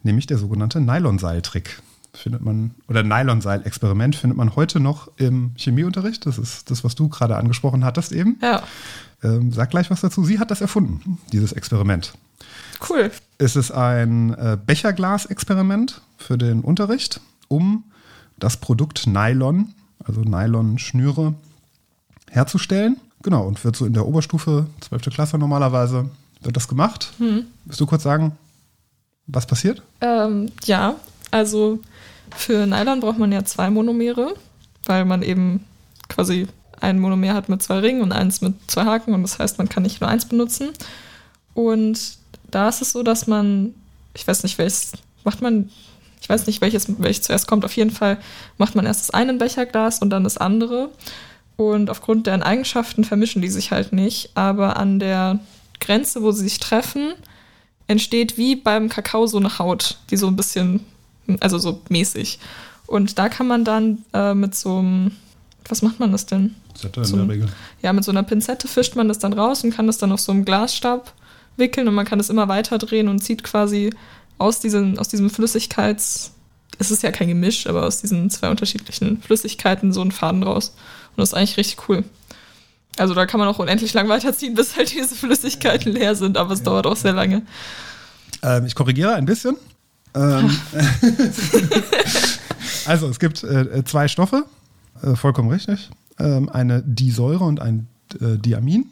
nämlich 0.02 0.26
der 0.26 0.38
sogenannte 0.38 0.80
Nylonseiltrick. 0.80 1.82
Findet 2.14 2.42
man, 2.42 2.72
oder 2.88 3.02
Nylonseil-Experiment 3.02 4.16
findet 4.16 4.36
man 4.36 4.56
heute 4.56 4.80
noch 4.80 5.10
im 5.18 5.52
Chemieunterricht. 5.56 6.26
Das 6.26 6.38
ist 6.38 6.70
das, 6.70 6.82
was 6.82 6.94
du 6.94 7.08
gerade 7.08 7.36
angesprochen 7.36 7.84
hattest 7.84 8.12
eben. 8.12 8.38
Ja. 8.42 8.62
Ähm, 9.22 9.52
sag 9.52 9.70
gleich 9.70 9.90
was 9.90 10.00
dazu. 10.00 10.24
Sie 10.24 10.38
hat 10.38 10.50
das 10.50 10.60
erfunden, 10.60 11.18
dieses 11.32 11.52
Experiment. 11.52 12.14
Cool. 12.88 13.10
Es 13.36 13.56
ist 13.56 13.70
ein 13.70 14.34
äh, 14.34 14.56
Becherglas-Experiment 14.64 16.00
für 16.16 16.38
den 16.38 16.62
Unterricht, 16.62 17.20
um 17.48 17.84
das 18.38 18.56
Produkt 18.56 19.06
Nylon, 19.06 19.74
also 20.04 20.22
Nylon-Schnüre, 20.22 21.34
herzustellen. 22.30 22.96
Genau, 23.28 23.46
und 23.46 23.62
wird 23.62 23.76
so 23.76 23.84
in 23.84 23.92
der 23.92 24.06
Oberstufe, 24.06 24.64
12. 24.80 25.10
Klasse 25.10 25.36
normalerweise, 25.36 26.08
wird 26.40 26.56
das 26.56 26.66
gemacht. 26.66 27.12
Hm. 27.18 27.44
Willst 27.66 27.78
du 27.78 27.84
kurz 27.84 28.02
sagen, 28.02 28.32
was 29.26 29.46
passiert? 29.46 29.82
Ähm, 30.00 30.50
ja, 30.64 30.94
also 31.30 31.78
für 32.34 32.66
Nylon 32.66 33.00
braucht 33.00 33.18
man 33.18 33.30
ja 33.30 33.44
zwei 33.44 33.68
Monomere, 33.68 34.32
weil 34.86 35.04
man 35.04 35.22
eben 35.22 35.62
quasi 36.08 36.46
ein 36.80 36.98
Monomer 36.98 37.34
hat 37.34 37.50
mit 37.50 37.62
zwei 37.62 37.80
Ringen 37.80 38.00
und 38.00 38.12
eins 38.12 38.40
mit 38.40 38.54
zwei 38.66 38.86
Haken 38.86 39.12
und 39.12 39.20
das 39.20 39.38
heißt, 39.38 39.58
man 39.58 39.68
kann 39.68 39.82
nicht 39.82 40.00
nur 40.00 40.08
eins 40.08 40.24
benutzen. 40.24 40.70
Und 41.52 42.16
da 42.50 42.70
ist 42.70 42.80
es 42.80 42.92
so, 42.92 43.02
dass 43.02 43.26
man, 43.26 43.74
ich 44.14 44.26
weiß 44.26 44.42
nicht, 44.42 44.56
welches 44.56 44.92
macht 45.22 45.42
man 45.42 45.68
ich 46.20 46.28
weiß 46.30 46.46
nicht, 46.46 46.60
welches, 46.60 47.00
welches 47.00 47.22
zuerst 47.22 47.46
kommt. 47.46 47.64
Auf 47.64 47.76
jeden 47.76 47.90
Fall 47.90 48.18
macht 48.56 48.74
man 48.74 48.86
erst 48.86 49.00
das 49.02 49.10
eine 49.10 49.34
Becherglas 49.34 50.00
und 50.00 50.10
dann 50.10 50.24
das 50.24 50.36
andere. 50.36 50.90
Und 51.58 51.90
aufgrund 51.90 52.28
deren 52.28 52.44
Eigenschaften 52.44 53.02
vermischen 53.02 53.42
die 53.42 53.48
sich 53.48 53.72
halt 53.72 53.92
nicht. 53.92 54.30
Aber 54.34 54.76
an 54.76 55.00
der 55.00 55.40
Grenze, 55.80 56.22
wo 56.22 56.30
sie 56.30 56.44
sich 56.44 56.60
treffen, 56.60 57.14
entsteht 57.88 58.38
wie 58.38 58.54
beim 58.54 58.88
Kakao 58.88 59.26
so 59.26 59.38
eine 59.38 59.58
Haut, 59.58 59.98
die 60.10 60.16
so 60.16 60.28
ein 60.28 60.36
bisschen, 60.36 60.86
also 61.40 61.58
so 61.58 61.80
mäßig. 61.88 62.38
Und 62.86 63.18
da 63.18 63.28
kann 63.28 63.48
man 63.48 63.64
dann 63.64 64.04
äh, 64.14 64.34
mit 64.34 64.54
so 64.54 64.78
einem, 64.78 65.10
was 65.68 65.82
macht 65.82 65.98
man 65.98 66.12
das 66.12 66.26
denn? 66.26 66.54
Pinzette 66.74 67.00
in 67.00 67.16
der 67.16 67.28
Regel. 67.28 67.48
Ja, 67.82 67.92
mit 67.92 68.04
so 68.04 68.12
einer 68.12 68.22
Pinzette 68.22 68.68
fischt 68.68 68.94
man 68.94 69.08
das 69.08 69.18
dann 69.18 69.32
raus 69.32 69.64
und 69.64 69.74
kann 69.74 69.88
das 69.88 69.98
dann 69.98 70.12
auf 70.12 70.20
so 70.20 70.30
einem 70.30 70.44
Glasstab 70.44 71.12
wickeln 71.56 71.88
und 71.88 71.94
man 71.94 72.06
kann 72.06 72.18
das 72.18 72.30
immer 72.30 72.46
weiter 72.46 72.78
drehen 72.78 73.08
und 73.08 73.18
zieht 73.18 73.42
quasi 73.42 73.90
aus, 74.38 74.60
diesen, 74.60 74.96
aus 74.98 75.08
diesem 75.08 75.28
Flüssigkeits, 75.28 76.32
es 76.78 76.92
ist 76.92 77.02
ja 77.02 77.10
kein 77.10 77.26
Gemisch, 77.26 77.66
aber 77.66 77.84
aus 77.84 78.00
diesen 78.00 78.30
zwei 78.30 78.48
unterschiedlichen 78.48 79.20
Flüssigkeiten 79.20 79.92
so 79.92 80.00
einen 80.00 80.12
Faden 80.12 80.44
raus. 80.44 80.76
Und 81.18 81.22
das 81.22 81.30
ist 81.30 81.34
eigentlich 81.34 81.56
richtig 81.56 81.88
cool. 81.88 82.04
Also 82.96 83.12
da 83.12 83.26
kann 83.26 83.40
man 83.40 83.48
auch 83.48 83.58
unendlich 83.58 83.92
lang 83.92 84.08
weiterziehen, 84.08 84.54
bis 84.54 84.76
halt 84.76 84.94
diese 84.94 85.16
Flüssigkeiten 85.16 85.92
leer 85.92 86.14
sind, 86.14 86.36
aber 86.36 86.52
es 86.52 86.60
ja. 86.60 86.66
dauert 86.66 86.86
auch 86.86 86.96
sehr 86.96 87.12
lange. 87.12 87.42
Ähm, 88.42 88.66
ich 88.66 88.76
korrigiere 88.76 89.14
ein 89.14 89.24
bisschen. 89.24 89.56
Ähm, 90.14 90.48
also 92.86 93.08
es 93.08 93.18
gibt 93.18 93.42
äh, 93.42 93.84
zwei 93.84 94.06
Stoffe, 94.06 94.44
äh, 95.02 95.16
vollkommen 95.16 95.50
richtig. 95.50 95.90
Ähm, 96.20 96.48
eine 96.50 96.82
Disäure 96.84 97.44
und 97.44 97.60
ein 97.60 97.88
äh, 98.20 98.36
Diamin 98.38 98.86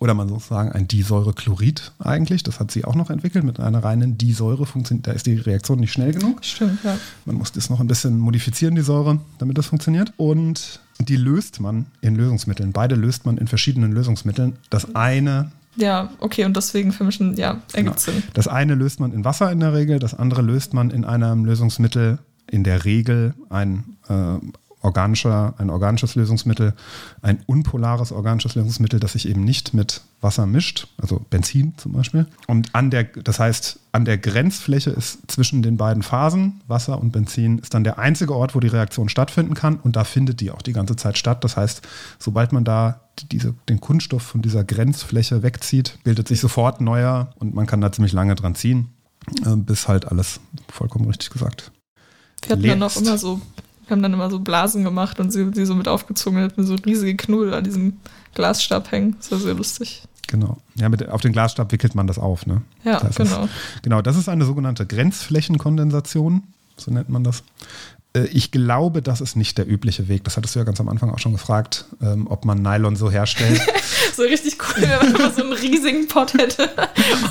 oder 0.00 0.14
man 0.14 0.28
sozusagen 0.28 0.72
ein 0.72 0.88
Disäurechlorid 0.88 1.92
eigentlich. 2.00 2.42
Das 2.42 2.58
hat 2.58 2.72
sie 2.72 2.84
auch 2.84 2.96
noch 2.96 3.08
entwickelt. 3.08 3.44
Mit 3.44 3.60
einer 3.60 3.84
reinen 3.84 4.18
Disäure 4.18 4.66
funktioniert, 4.66 5.06
da 5.06 5.12
ist 5.12 5.26
die 5.26 5.34
Reaktion 5.34 5.78
nicht 5.78 5.92
schnell 5.92 6.12
genug. 6.12 6.44
Stimmt, 6.44 6.82
ja. 6.82 6.98
Man 7.24 7.36
muss 7.36 7.52
das 7.52 7.70
noch 7.70 7.78
ein 7.78 7.86
bisschen 7.86 8.18
modifizieren, 8.18 8.74
die 8.74 8.82
Säure, 8.82 9.20
damit 9.38 9.58
das 9.58 9.66
funktioniert. 9.66 10.12
Und 10.16 10.80
die 10.98 11.16
löst 11.16 11.60
man 11.60 11.86
in 12.00 12.16
Lösungsmitteln. 12.16 12.72
Beide 12.72 12.94
löst 12.94 13.24
man 13.26 13.38
in 13.38 13.46
verschiedenen 13.46 13.92
Lösungsmitteln. 13.92 14.56
Das 14.70 14.94
eine 14.94 15.52
ja, 15.76 16.10
okay, 16.18 16.44
und 16.44 16.56
deswegen 16.56 16.90
vermischen, 16.90 17.36
ja, 17.36 17.60
ergibt 17.72 17.74
genau. 17.74 17.92
Sinn. 17.96 18.22
Das 18.34 18.48
eine 18.48 18.74
löst 18.74 18.98
man 18.98 19.12
in 19.12 19.24
Wasser 19.24 19.52
in 19.52 19.60
der 19.60 19.74
Regel, 19.74 20.00
das 20.00 20.12
andere 20.12 20.42
löst 20.42 20.74
man 20.74 20.90
in 20.90 21.04
einem 21.04 21.44
Lösungsmittel, 21.44 22.18
in 22.50 22.64
der 22.64 22.84
Regel 22.84 23.34
ein 23.48 23.96
äh, 24.08 24.38
organischer, 24.80 25.54
ein 25.58 25.70
organisches 25.70 26.14
Lösungsmittel, 26.14 26.74
ein 27.22 27.42
unpolares 27.46 28.12
organisches 28.12 28.54
Lösungsmittel, 28.54 29.00
das 29.00 29.12
sich 29.12 29.28
eben 29.28 29.44
nicht 29.44 29.74
mit 29.74 30.02
Wasser 30.20 30.46
mischt, 30.46 30.88
also 30.98 31.24
Benzin 31.30 31.74
zum 31.76 31.92
Beispiel. 31.92 32.26
Und 32.46 32.74
an 32.74 32.90
der, 32.90 33.04
das 33.04 33.40
heißt, 33.40 33.80
an 33.92 34.04
der 34.04 34.18
Grenzfläche 34.18 34.90
ist 34.90 35.30
zwischen 35.30 35.62
den 35.62 35.76
beiden 35.76 36.02
Phasen, 36.02 36.60
Wasser 36.66 37.00
und 37.00 37.12
Benzin, 37.12 37.58
ist 37.58 37.74
dann 37.74 37.84
der 37.84 37.98
einzige 37.98 38.34
Ort, 38.34 38.54
wo 38.54 38.60
die 38.60 38.68
Reaktion 38.68 39.08
stattfinden 39.08 39.54
kann 39.54 39.76
und 39.76 39.96
da 39.96 40.04
findet 40.04 40.40
die 40.40 40.50
auch 40.50 40.62
die 40.62 40.72
ganze 40.72 40.96
Zeit 40.96 41.18
statt. 41.18 41.44
Das 41.44 41.56
heißt, 41.56 41.82
sobald 42.18 42.52
man 42.52 42.64
da 42.64 43.00
diese, 43.32 43.54
den 43.68 43.80
Kunststoff 43.80 44.22
von 44.22 44.42
dieser 44.42 44.64
Grenzfläche 44.64 45.42
wegzieht, 45.42 45.98
bildet 46.04 46.28
sich 46.28 46.40
sofort 46.40 46.80
neuer 46.80 47.30
und 47.38 47.54
man 47.54 47.66
kann 47.66 47.80
da 47.80 47.90
ziemlich 47.90 48.12
lange 48.12 48.34
dran 48.34 48.54
ziehen. 48.54 48.90
äh, 49.44 49.56
bis 49.56 49.88
halt 49.88 50.06
alles 50.06 50.40
vollkommen 50.68 51.06
richtig 51.06 51.30
gesagt. 51.30 51.72
Wir 52.42 52.52
hatten 52.52 52.62
dann 52.62 52.82
auch 52.82 52.94
Lebst. 52.94 53.06
immer 53.06 53.18
so, 53.18 53.40
wir 53.88 53.94
haben 53.96 54.02
dann 54.02 54.12
immer 54.12 54.30
so 54.30 54.38
Blasen 54.38 54.84
gemacht 54.84 55.18
und 55.18 55.32
sie, 55.32 55.50
sie 55.54 55.66
so 55.66 55.74
mit 55.74 55.88
aufgezogen, 55.88 56.40
mit 56.56 56.66
so 56.66 56.74
riesige 56.76 57.16
Knuddel 57.16 57.54
an 57.54 57.64
diesem 57.64 57.94
Glasstab 58.34 58.92
hängen. 58.92 59.16
Das 59.18 59.32
war 59.32 59.38
sehr 59.38 59.54
lustig. 59.54 60.02
Genau. 60.28 60.58
Ja, 60.74 60.88
mit, 60.90 61.08
auf 61.08 61.22
den 61.22 61.32
Glasstab 61.32 61.72
wickelt 61.72 61.94
man 61.94 62.06
das 62.06 62.18
auf, 62.18 62.46
ne? 62.46 62.60
Ja, 62.84 63.00
Das 63.00 63.10
ist- 63.10 63.16
genau. 63.16 63.48
Genau, 63.82 64.02
das 64.02 64.16
ist 64.16 64.28
eine 64.28 64.44
sogenannte 64.44 64.84
Grenzflächenkondensation, 64.86 66.42
so 66.76 66.90
nennt 66.90 67.08
man 67.08 67.24
das. 67.24 67.42
Äh, 68.14 68.24
Ich 68.26 68.50
glaube, 68.50 69.02
das 69.02 69.20
ist 69.20 69.36
nicht 69.36 69.58
der 69.58 69.68
übliche 69.68 70.08
Weg. 70.08 70.24
Das 70.24 70.36
hattest 70.36 70.54
du 70.54 70.58
ja 70.60 70.64
ganz 70.64 70.80
am 70.80 70.88
Anfang 70.88 71.10
auch 71.10 71.18
schon 71.18 71.32
gefragt, 71.32 71.84
ähm, 72.02 72.26
ob 72.28 72.44
man 72.44 72.62
Nylon 72.62 72.96
so 72.96 73.10
herstellt. 73.10 73.60
So 74.14 74.22
richtig 74.24 74.56
cool, 74.60 74.82
wenn 74.82 75.12
man 75.12 75.32
so 75.32 75.42
einen 75.42 75.52
riesigen 75.52 76.08
Pot 76.08 76.34
hätte. 76.34 76.68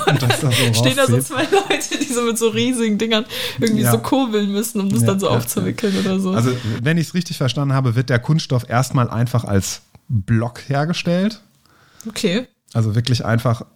Und 0.06 0.22
das 0.22 0.40
da 0.40 0.50
so 0.50 0.74
Stehen 0.74 0.96
da 0.96 1.06
so 1.06 1.18
zwei 1.20 1.42
Leute, 1.42 1.98
die 2.00 2.10
so 2.12 2.22
mit 2.22 2.38
so 2.38 2.48
riesigen 2.48 2.96
Dingern 2.96 3.26
irgendwie 3.60 3.82
Ja. 3.82 3.92
so 3.92 3.98
kurbeln 3.98 4.50
müssen, 4.52 4.80
um 4.80 4.88
das 4.88 5.02
Ja, 5.02 5.08
dann 5.08 5.20
so 5.20 5.26
ja, 5.26 5.36
aufzuwickeln 5.36 5.94
oder 5.98 6.18
so. 6.18 6.30
Also, 6.30 6.50
wenn 6.82 6.96
ich 6.96 7.08
es 7.08 7.14
richtig 7.14 7.36
verstanden 7.36 7.74
habe, 7.74 7.94
wird 7.94 8.08
der 8.08 8.18
Kunststoff 8.20 8.70
erstmal 8.70 9.10
einfach 9.10 9.44
als 9.44 9.82
Block 10.08 10.62
hergestellt. 10.68 11.42
okay. 12.08 12.46
Also 12.72 12.94
wirklich 12.94 13.22
einfach, 13.24 13.66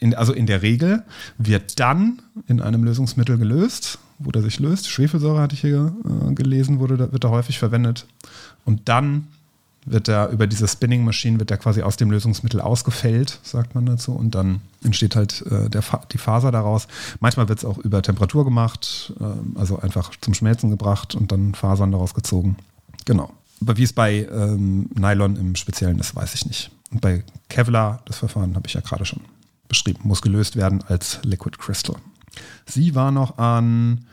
in, 0.00 0.14
also 0.16 0.32
in 0.32 0.46
der 0.46 0.62
Regel, 0.62 1.04
wird 1.38 1.78
dann 1.78 2.22
in 2.48 2.60
einem 2.60 2.82
Lösungsmittel 2.82 3.38
gelöst, 3.38 3.98
wo 4.18 4.30
der 4.30 4.42
sich 4.42 4.58
löst. 4.58 4.88
Schwefelsäure 4.88 5.40
hatte 5.40 5.54
ich 5.54 5.60
hier 5.60 5.94
äh, 6.04 6.32
gelesen, 6.34 6.78
wurde, 6.78 7.12
wird 7.12 7.24
da 7.24 7.30
häufig 7.30 7.58
verwendet. 7.58 8.06
Und 8.64 8.88
dann 8.88 9.28
wird 9.86 10.08
er 10.08 10.30
über 10.30 10.46
diese 10.46 10.66
Spinning 10.66 11.04
Machine 11.04 11.38
wird 11.38 11.50
er 11.50 11.58
quasi 11.58 11.80
aus 11.82 11.96
dem 11.96 12.10
Lösungsmittel 12.10 12.60
ausgefällt, 12.60 13.38
sagt 13.44 13.74
man 13.74 13.86
dazu, 13.86 14.12
und 14.12 14.34
dann 14.34 14.60
entsteht 14.82 15.14
halt 15.14 15.42
äh, 15.46 15.70
der 15.70 15.80
Fa 15.80 16.02
die 16.12 16.18
Faser 16.18 16.50
daraus. 16.50 16.88
Manchmal 17.20 17.48
wird 17.48 17.60
es 17.60 17.64
auch 17.64 17.78
über 17.78 18.02
Temperatur 18.02 18.44
gemacht, 18.44 19.12
ähm, 19.20 19.54
also 19.54 19.78
einfach 19.78 20.10
zum 20.20 20.34
Schmelzen 20.34 20.70
gebracht 20.70 21.14
und 21.14 21.30
dann 21.30 21.54
Fasern 21.54 21.92
daraus 21.92 22.14
gezogen. 22.14 22.56
Genau. 23.04 23.30
Aber 23.60 23.76
wie 23.76 23.84
es 23.84 23.92
bei 23.92 24.28
ähm, 24.30 24.90
Nylon 24.94 25.36
im 25.36 25.54
Speziellen 25.54 25.98
ist, 26.00 26.14
weiß 26.14 26.34
ich 26.34 26.46
nicht. 26.46 26.70
Und 26.90 27.00
bei 27.00 27.22
Kevlar, 27.48 28.02
das 28.04 28.18
Verfahren 28.18 28.54
habe 28.56 28.66
ich 28.66 28.74
ja 28.74 28.80
gerade 28.80 29.04
schon 29.04 29.20
beschrieben, 29.68 30.00
muss 30.02 30.20
gelöst 30.20 30.56
werden 30.56 30.82
als 30.88 31.20
Liquid 31.22 31.56
Crystal. 31.58 31.96
Sie 32.66 32.94
war 32.94 33.10
noch 33.10 33.38
an 33.38 34.06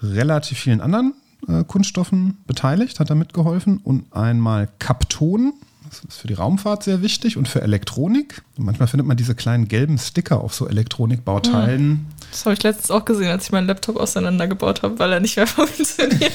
relativ 0.00 0.58
vielen 0.58 0.80
anderen 0.80 1.14
äh, 1.48 1.64
Kunststoffen 1.64 2.38
beteiligt, 2.46 3.00
hat 3.00 3.10
da 3.10 3.14
mitgeholfen 3.14 3.78
und 3.78 4.12
einmal 4.12 4.68
Kapton, 4.78 5.54
das 5.88 6.02
ist 6.04 6.18
für 6.18 6.28
die 6.28 6.34
Raumfahrt 6.34 6.82
sehr 6.82 7.02
wichtig 7.02 7.36
und 7.36 7.46
für 7.46 7.62
Elektronik. 7.62 8.42
Und 8.56 8.64
manchmal 8.64 8.88
findet 8.88 9.06
man 9.06 9.16
diese 9.16 9.34
kleinen 9.34 9.68
gelben 9.68 9.98
Sticker 9.98 10.40
auf 10.40 10.54
so 10.54 10.66
Elektronikbauteilen. 10.66 12.06
Das 12.30 12.46
habe 12.46 12.54
ich 12.54 12.62
letztens 12.62 12.90
auch 12.90 13.04
gesehen, 13.04 13.30
als 13.30 13.44
ich 13.44 13.52
meinen 13.52 13.66
Laptop 13.66 13.96
auseinandergebaut 13.96 14.82
habe, 14.82 14.98
weil 14.98 15.12
er 15.12 15.20
nicht 15.20 15.36
mehr 15.36 15.46
funktioniert. 15.46 16.32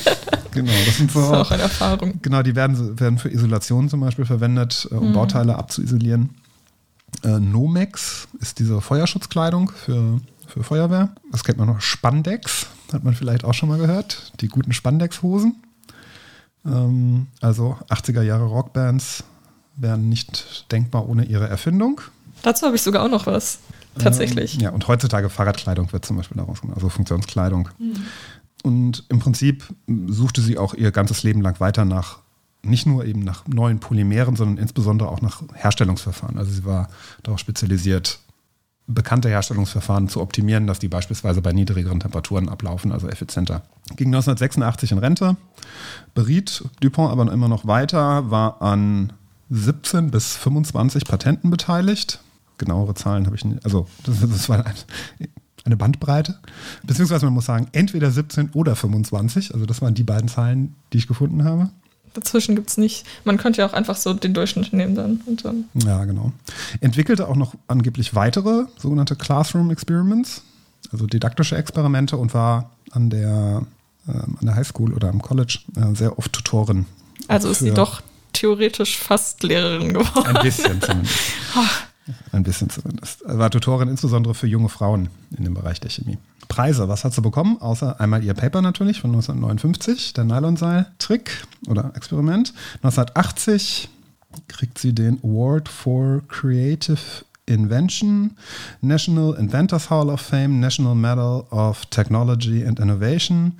Genau, 0.51 0.71
das 0.85 0.97
sind 0.97 1.11
so 1.11 1.19
Das 1.19 1.31
war 1.31 1.41
auch 1.41 1.51
eine 1.51 1.63
Erfahrung. 1.63 2.19
Genau, 2.21 2.41
die 2.43 2.55
werden, 2.55 2.99
werden 2.99 3.17
für 3.17 3.29
Isolation 3.29 3.89
zum 3.89 4.01
Beispiel 4.01 4.25
verwendet, 4.25 4.87
äh, 4.91 4.95
um 4.95 5.13
Bauteile 5.13 5.57
abzuisolieren. 5.57 6.29
Äh, 7.23 7.39
Nomex 7.39 8.27
ist 8.39 8.59
diese 8.59 8.81
Feuerschutzkleidung 8.81 9.71
für, 9.71 10.21
für 10.49 10.63
Feuerwehr. 10.63 11.15
Das 11.31 11.43
kennt 11.43 11.57
man 11.57 11.67
noch. 11.67 11.81
Spandex 11.81 12.67
hat 12.91 13.03
man 13.03 13.13
vielleicht 13.13 13.43
auch 13.43 13.53
schon 13.53 13.69
mal 13.69 13.77
gehört. 13.77 14.33
Die 14.41 14.47
guten 14.47 14.73
Spandex-Hosen. 14.73 15.55
Ähm, 16.65 17.27
also 17.41 17.77
80er 17.89 18.21
Jahre 18.21 18.45
Rockbands 18.45 19.23
wären 19.75 20.09
nicht 20.09 20.71
denkbar 20.71 21.07
ohne 21.07 21.25
ihre 21.25 21.47
Erfindung. 21.47 22.01
Dazu 22.41 22.65
habe 22.65 22.75
ich 22.75 22.81
sogar 22.81 23.03
auch 23.03 23.09
noch 23.09 23.27
was. 23.27 23.59
Tatsächlich. 23.97 24.55
Ähm, 24.55 24.61
ja, 24.61 24.69
und 24.71 24.87
heutzutage 24.87 25.29
Fahrradkleidung 25.29 25.91
wird 25.91 26.05
zum 26.05 26.17
Beispiel 26.17 26.37
daraus 26.37 26.61
gemacht, 26.61 26.77
also 26.77 26.89
Funktionskleidung. 26.89 27.69
Und 28.63 29.05
im 29.09 29.19
Prinzip 29.19 29.63
suchte 30.07 30.41
sie 30.41 30.57
auch 30.57 30.73
ihr 30.73 30.91
ganzes 30.91 31.23
Leben 31.23 31.41
lang 31.41 31.59
weiter 31.59 31.85
nach, 31.85 32.19
nicht 32.61 32.85
nur 32.85 33.05
eben 33.05 33.21
nach 33.21 33.47
neuen 33.47 33.79
Polymeren, 33.79 34.35
sondern 34.35 34.57
insbesondere 34.57 35.09
auch 35.09 35.21
nach 35.21 35.41
Herstellungsverfahren. 35.53 36.37
Also 36.37 36.51
sie 36.51 36.65
war 36.65 36.89
darauf 37.23 37.39
spezialisiert, 37.39 38.19
bekannte 38.89 39.29
Herstellungsverfahren 39.29 40.09
zu 40.09 40.19
optimieren, 40.19 40.65
dass 40.67 40.79
die 40.79 40.87
beispielsweise 40.87 41.41
bei 41.41 41.53
niedrigeren 41.53 41.99
Temperaturen 41.99 42.49
ablaufen, 42.49 42.91
also 42.91 43.07
effizienter. 43.07 43.61
Ging 43.95 44.07
1986 44.07 44.91
in 44.91 44.97
Rente, 44.97 45.37
beriet 46.15 46.63
Dupont 46.81 47.11
aber 47.11 47.31
immer 47.31 47.47
noch 47.47 47.67
weiter, 47.67 48.29
war 48.31 48.61
an 48.61 49.13
17 49.51 50.11
bis 50.11 50.35
25 50.35 51.05
Patenten 51.05 51.51
beteiligt. 51.51 52.19
Genauere 52.57 52.95
Zahlen 52.95 53.25
habe 53.27 53.35
ich 53.35 53.45
nicht, 53.45 53.63
also 53.63 53.87
das, 54.03 54.19
das 54.21 54.49
war 54.49 54.65
ein, 54.65 54.73
eine 55.65 55.77
Bandbreite. 55.77 56.39
Beziehungsweise 56.83 57.25
man 57.25 57.35
muss 57.35 57.45
sagen, 57.45 57.67
entweder 57.73 58.09
17 58.09 58.51
oder 58.53 58.75
25. 58.75 59.53
Also 59.53 59.65
das 59.67 59.81
waren 59.81 59.93
die 59.93 60.03
beiden 60.03 60.27
Zahlen, 60.27 60.75
die 60.93 60.97
ich 60.97 61.07
gefunden 61.07 61.43
habe. 61.43 61.69
Dazwischen 62.13 62.55
gibt 62.55 62.69
es 62.69 62.77
nicht. 62.77 63.05
Man 63.23 63.37
könnte 63.37 63.61
ja 63.61 63.67
auch 63.67 63.73
einfach 63.73 63.95
so 63.95 64.13
den 64.13 64.33
Durchschnitt 64.33 64.73
nehmen 64.73 64.95
dann. 64.95 65.21
Und 65.25 65.45
dann. 65.45 65.65
Ja, 65.73 66.05
genau. 66.05 66.31
Entwickelte 66.81 67.27
auch 67.27 67.35
noch 67.35 67.53
angeblich 67.67 68.15
weitere 68.15 68.65
sogenannte 68.77 69.15
Classroom 69.15 69.71
Experiments, 69.71 70.41
also 70.91 71.05
didaktische 71.05 71.55
Experimente 71.55 72.17
und 72.17 72.33
war 72.33 72.71
an 72.91 73.09
der, 73.09 73.63
ähm, 74.07 74.37
an 74.39 74.45
der 74.45 74.55
Highschool 74.55 74.93
oder 74.93 75.09
am 75.09 75.21
College 75.21 75.59
äh, 75.75 75.95
sehr 75.95 76.17
oft 76.17 76.33
Tutorin. 76.33 76.85
Also 77.27 77.49
ist 77.49 77.59
sie 77.59 77.71
doch 77.71 78.01
theoretisch 78.33 78.97
fast 78.97 79.43
Lehrerin 79.43 79.93
geworden. 79.93 80.35
Ein 80.35 80.43
bisschen 80.43 80.81
zumindest. 80.81 81.15
Ein 82.31 82.43
bisschen 82.43 82.69
zumindest. 82.69 83.21
War 83.25 83.49
Tutorin 83.49 83.89
insbesondere 83.89 84.33
für 84.33 84.47
junge 84.47 84.69
Frauen 84.69 85.09
in 85.37 85.43
dem 85.43 85.53
Bereich 85.53 85.79
der 85.79 85.89
Chemie. 85.89 86.17
Preise, 86.47 86.89
was 86.89 87.03
hat 87.03 87.13
sie 87.13 87.21
bekommen? 87.21 87.57
Außer 87.61 87.99
einmal 87.99 88.23
ihr 88.23 88.33
Paper 88.33 88.61
natürlich 88.61 89.01
von 89.01 89.11
1959, 89.11 90.13
der 90.13 90.23
Nylonseil-Trick 90.23 91.45
oder 91.67 91.91
Experiment. 91.95 92.53
1980 92.83 93.89
kriegt 94.47 94.77
sie 94.77 94.93
den 94.93 95.19
Award 95.23 95.69
for 95.69 96.21
Creative 96.27 96.99
Invention, 97.45 98.37
National 98.81 99.33
Inventors 99.35 99.89
Hall 99.89 100.09
of 100.09 100.21
Fame, 100.21 100.59
National 100.59 100.95
Medal 100.95 101.45
of 101.49 101.85
Technology 101.87 102.65
and 102.65 102.79
Innovation, 102.79 103.53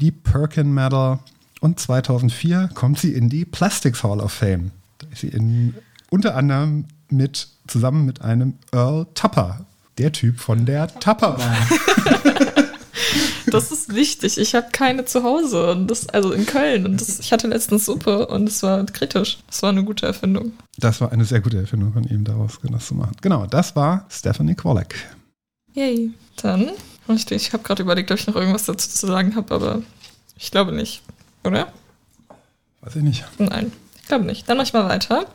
die 0.00 0.10
Perkin 0.10 0.72
Medal 0.72 1.20
und 1.60 1.80
2004 1.80 2.70
kommt 2.74 2.98
sie 2.98 3.12
in 3.12 3.28
die 3.28 3.44
Plastics 3.44 4.02
Hall 4.02 4.20
of 4.20 4.32
Fame. 4.32 4.72
Da 4.98 5.06
ist 5.12 5.20
sie 5.20 5.28
in, 5.28 5.74
unter 6.10 6.36
anderem 6.36 6.86
mit, 7.10 7.48
zusammen 7.66 8.04
mit 8.04 8.22
einem 8.22 8.54
Earl 8.72 9.06
Tupper, 9.14 9.66
der 9.98 10.12
Typ 10.12 10.40
von 10.40 10.66
der 10.66 10.88
Tupperware. 11.00 11.56
Das 13.46 13.70
ist 13.70 13.94
wichtig. 13.94 14.38
Ich 14.38 14.54
habe 14.54 14.68
keine 14.72 15.04
zu 15.04 15.22
Hause. 15.22 15.70
Und 15.70 15.88
das, 15.88 16.08
also 16.08 16.32
in 16.32 16.46
Köln. 16.46 16.84
Und 16.84 17.00
das, 17.00 17.20
ich 17.20 17.32
hatte 17.32 17.46
letztens 17.46 17.84
Suppe 17.84 18.26
und 18.26 18.48
es 18.48 18.62
war 18.62 18.84
kritisch. 18.86 19.38
Das 19.46 19.62
war 19.62 19.70
eine 19.70 19.84
gute 19.84 20.06
Erfindung. 20.06 20.52
Das 20.78 21.00
war 21.00 21.12
eine 21.12 21.24
sehr 21.24 21.40
gute 21.40 21.58
Erfindung 21.58 21.92
von 21.92 22.04
ihm, 22.04 22.24
daraus 22.24 22.58
das 22.62 22.86
zu 22.86 22.94
machen. 22.94 23.16
Genau, 23.20 23.46
das 23.46 23.76
war 23.76 24.06
Stephanie 24.10 24.54
Kwolek. 24.54 24.96
Yay. 25.74 26.12
Dann, 26.42 26.70
ich, 27.08 27.30
ich 27.30 27.52
habe 27.52 27.62
gerade 27.62 27.82
überlegt, 27.82 28.10
ob 28.10 28.18
ich 28.18 28.26
noch 28.26 28.36
irgendwas 28.36 28.66
dazu 28.66 28.88
zu 28.88 29.06
sagen 29.06 29.36
habe, 29.36 29.54
aber 29.54 29.82
ich 30.36 30.50
glaube 30.50 30.72
nicht. 30.72 31.02
Oder? 31.44 31.72
Weiß 32.82 32.96
ich 32.96 33.02
nicht. 33.02 33.24
Nein, 33.38 33.72
ich 34.00 34.08
glaube 34.08 34.24
nicht. 34.24 34.48
Dann 34.48 34.58
mach 34.58 34.64
ich 34.64 34.72
mal 34.72 34.88
weiter 34.88 35.26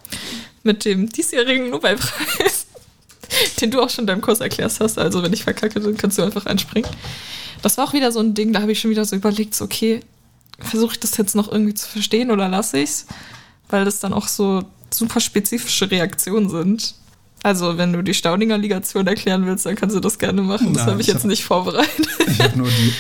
mit 0.63 0.85
dem 0.85 1.09
diesjährigen 1.09 1.69
Nobelpreis, 1.69 2.65
den 3.61 3.71
du 3.71 3.81
auch 3.81 3.89
schon 3.89 4.03
in 4.03 4.07
deinem 4.07 4.21
Kurs 4.21 4.39
erklärt 4.39 4.73
hast. 4.79 4.97
Also 4.97 5.23
wenn 5.23 5.33
ich 5.33 5.43
verkacke, 5.43 5.79
dann 5.79 5.97
kannst 5.97 6.17
du 6.17 6.23
einfach 6.23 6.45
einspringen. 6.45 6.89
Das 7.61 7.77
war 7.77 7.85
auch 7.87 7.93
wieder 7.93 8.11
so 8.11 8.19
ein 8.19 8.33
Ding, 8.33 8.53
da 8.53 8.61
habe 8.61 8.71
ich 8.71 8.79
schon 8.79 8.91
wieder 8.91 9.05
so 9.05 9.15
überlegt, 9.15 9.55
so 9.55 9.65
okay, 9.65 9.99
versuche 10.59 10.93
ich 10.93 10.99
das 10.99 11.17
jetzt 11.17 11.35
noch 11.35 11.51
irgendwie 11.51 11.73
zu 11.73 11.87
verstehen 11.87 12.31
oder 12.31 12.47
lasse 12.47 12.79
ich's? 12.79 13.05
Weil 13.69 13.85
das 13.85 13.99
dann 13.99 14.13
auch 14.13 14.27
so 14.27 14.63
super 14.93 15.19
spezifische 15.21 15.89
Reaktionen 15.89 16.49
sind. 16.49 16.95
Also 17.43 17.77
wenn 17.77 17.91
du 17.93 18.03
die 18.03 18.13
Staudinger 18.13 18.57
Ligation 18.57 19.07
erklären 19.07 19.45
willst, 19.45 19.65
dann 19.65 19.75
kannst 19.75 19.95
du 19.95 19.99
das 19.99 20.19
gerne 20.19 20.41
machen. 20.43 20.73
Das 20.73 20.85
habe 20.85 21.01
ich 21.01 21.07
ich 21.07 21.13
jetzt 21.13 21.23
hab- 21.23 21.29
nicht 21.29 21.43
vorbereitet. 21.43 22.07
Ich 22.27 22.39
habe 22.39 22.57
nur 22.57 22.67
die 22.69 22.93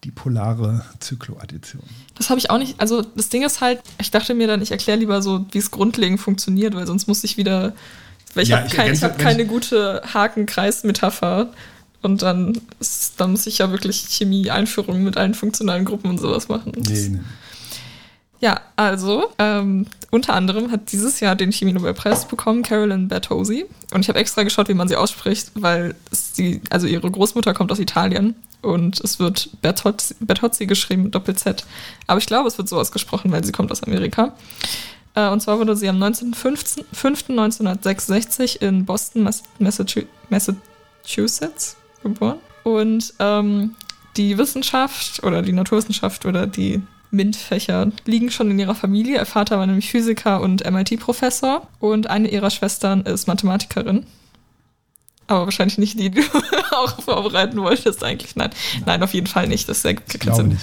1-3 0.00 0.04
dipolare 0.04 0.84
Zykloaddition. 1.00 1.82
Das 2.16 2.30
habe 2.30 2.38
ich 2.38 2.50
auch 2.50 2.58
nicht. 2.58 2.80
Also 2.80 3.02
das 3.02 3.28
Ding 3.28 3.42
ist 3.44 3.60
halt, 3.60 3.80
ich 4.00 4.10
dachte 4.10 4.34
mir 4.34 4.46
dann, 4.46 4.62
ich 4.62 4.70
erkläre 4.70 4.98
lieber 4.98 5.22
so, 5.22 5.44
wie 5.52 5.58
es 5.58 5.70
grundlegend 5.70 6.20
funktioniert, 6.20 6.74
weil 6.74 6.86
sonst 6.86 7.06
muss 7.06 7.22
ich 7.24 7.36
wieder. 7.36 7.74
Weil 8.34 8.44
ich 8.44 8.50
Ja, 8.50 8.58
habe 8.60 8.68
kein, 8.68 9.00
hab 9.00 9.18
keine 9.18 9.42
ich- 9.42 9.48
gute 9.48 10.02
Haken-Kreis-Metapher. 10.12 11.48
Und 12.02 12.22
dann, 12.22 12.58
ist, 12.78 13.14
dann 13.18 13.32
muss 13.32 13.46
ich 13.46 13.58
ja 13.58 13.70
wirklich 13.72 14.06
Chemie-Einführungen 14.08 15.04
mit 15.04 15.18
allen 15.18 15.34
funktionalen 15.34 15.84
Gruppen 15.84 16.08
und 16.08 16.18
sowas 16.18 16.48
machen. 16.48 16.72
Nee, 16.88 17.08
nee. 17.10 17.20
Ja, 18.40 18.58
also, 18.76 19.26
ähm, 19.38 19.84
unter 20.10 20.32
anderem 20.32 20.70
hat 20.70 20.92
dieses 20.92 21.20
Jahr 21.20 21.36
den 21.36 21.52
Chemie-Nobelpreis 21.52 22.26
bekommen 22.26 22.62
Carolyn 22.62 23.08
Bertozzi. 23.08 23.66
Und 23.92 24.00
ich 24.00 24.08
habe 24.08 24.18
extra 24.18 24.44
geschaut, 24.44 24.68
wie 24.70 24.74
man 24.74 24.88
sie 24.88 24.96
ausspricht, 24.96 25.50
weil 25.56 25.94
sie, 26.10 26.62
also 26.70 26.86
ihre 26.86 27.10
Großmutter 27.10 27.52
kommt 27.52 27.70
aus 27.70 27.78
Italien 27.78 28.34
und 28.62 29.00
es 29.00 29.18
wird 29.18 29.50
Bertozzi, 29.62 30.14
Bertozzi 30.20 30.66
geschrieben 30.66 31.10
Doppel-Z. 31.10 31.64
Aber 32.06 32.18
ich 32.18 32.26
glaube, 32.26 32.48
es 32.48 32.58
wird 32.58 32.68
so 32.68 32.78
ausgesprochen, 32.78 33.32
weil 33.32 33.44
sie 33.44 33.52
kommt 33.52 33.72
aus 33.72 33.82
Amerika. 33.82 34.34
Äh, 35.14 35.28
und 35.28 35.40
zwar 35.40 35.58
wurde 35.58 35.76
sie 35.76 35.88
am 35.88 36.00
19.05.1966 36.02 38.60
in 38.62 38.84
Boston, 38.84 39.22
Mass- 39.24 39.42
Massachu- 39.58 40.06
Massachusetts 40.28 41.76
geboren. 42.02 42.38
Und 42.64 43.14
ähm, 43.18 43.74
die 44.16 44.36
Wissenschaft 44.38 45.22
oder 45.22 45.42
die 45.42 45.52
Naturwissenschaft 45.52 46.26
oder 46.26 46.46
die 46.46 46.82
MINT-Fächer 47.10 47.90
liegen 48.04 48.30
schon 48.30 48.50
in 48.50 48.58
ihrer 48.58 48.74
Familie. 48.74 49.16
Ihr 49.18 49.26
Vater 49.26 49.58
war 49.58 49.66
nämlich 49.66 49.90
Physiker 49.90 50.40
und 50.40 50.68
MIT-Professor 50.70 51.66
und 51.80 52.08
eine 52.08 52.28
ihrer 52.30 52.50
Schwestern 52.50 53.02
ist 53.02 53.26
Mathematikerin. 53.26 54.06
Aber 55.30 55.44
wahrscheinlich 55.44 55.78
nicht 55.78 55.98
die, 55.98 56.10
die 56.10 56.20
du 56.22 56.26
auch 56.76 57.00
vorbereiten 57.02 57.60
wolltest 57.62 58.02
eigentlich. 58.02 58.34
Nein, 58.34 58.50
nein, 58.84 59.00
auf 59.02 59.14
jeden 59.14 59.28
Fall 59.28 59.46
nicht. 59.46 59.68
Das 59.68 59.84
ergibt 59.84 60.12
Ich 60.12 60.20
keinen 60.20 60.34
Sinn. 60.34 60.48
nicht. 60.48 60.60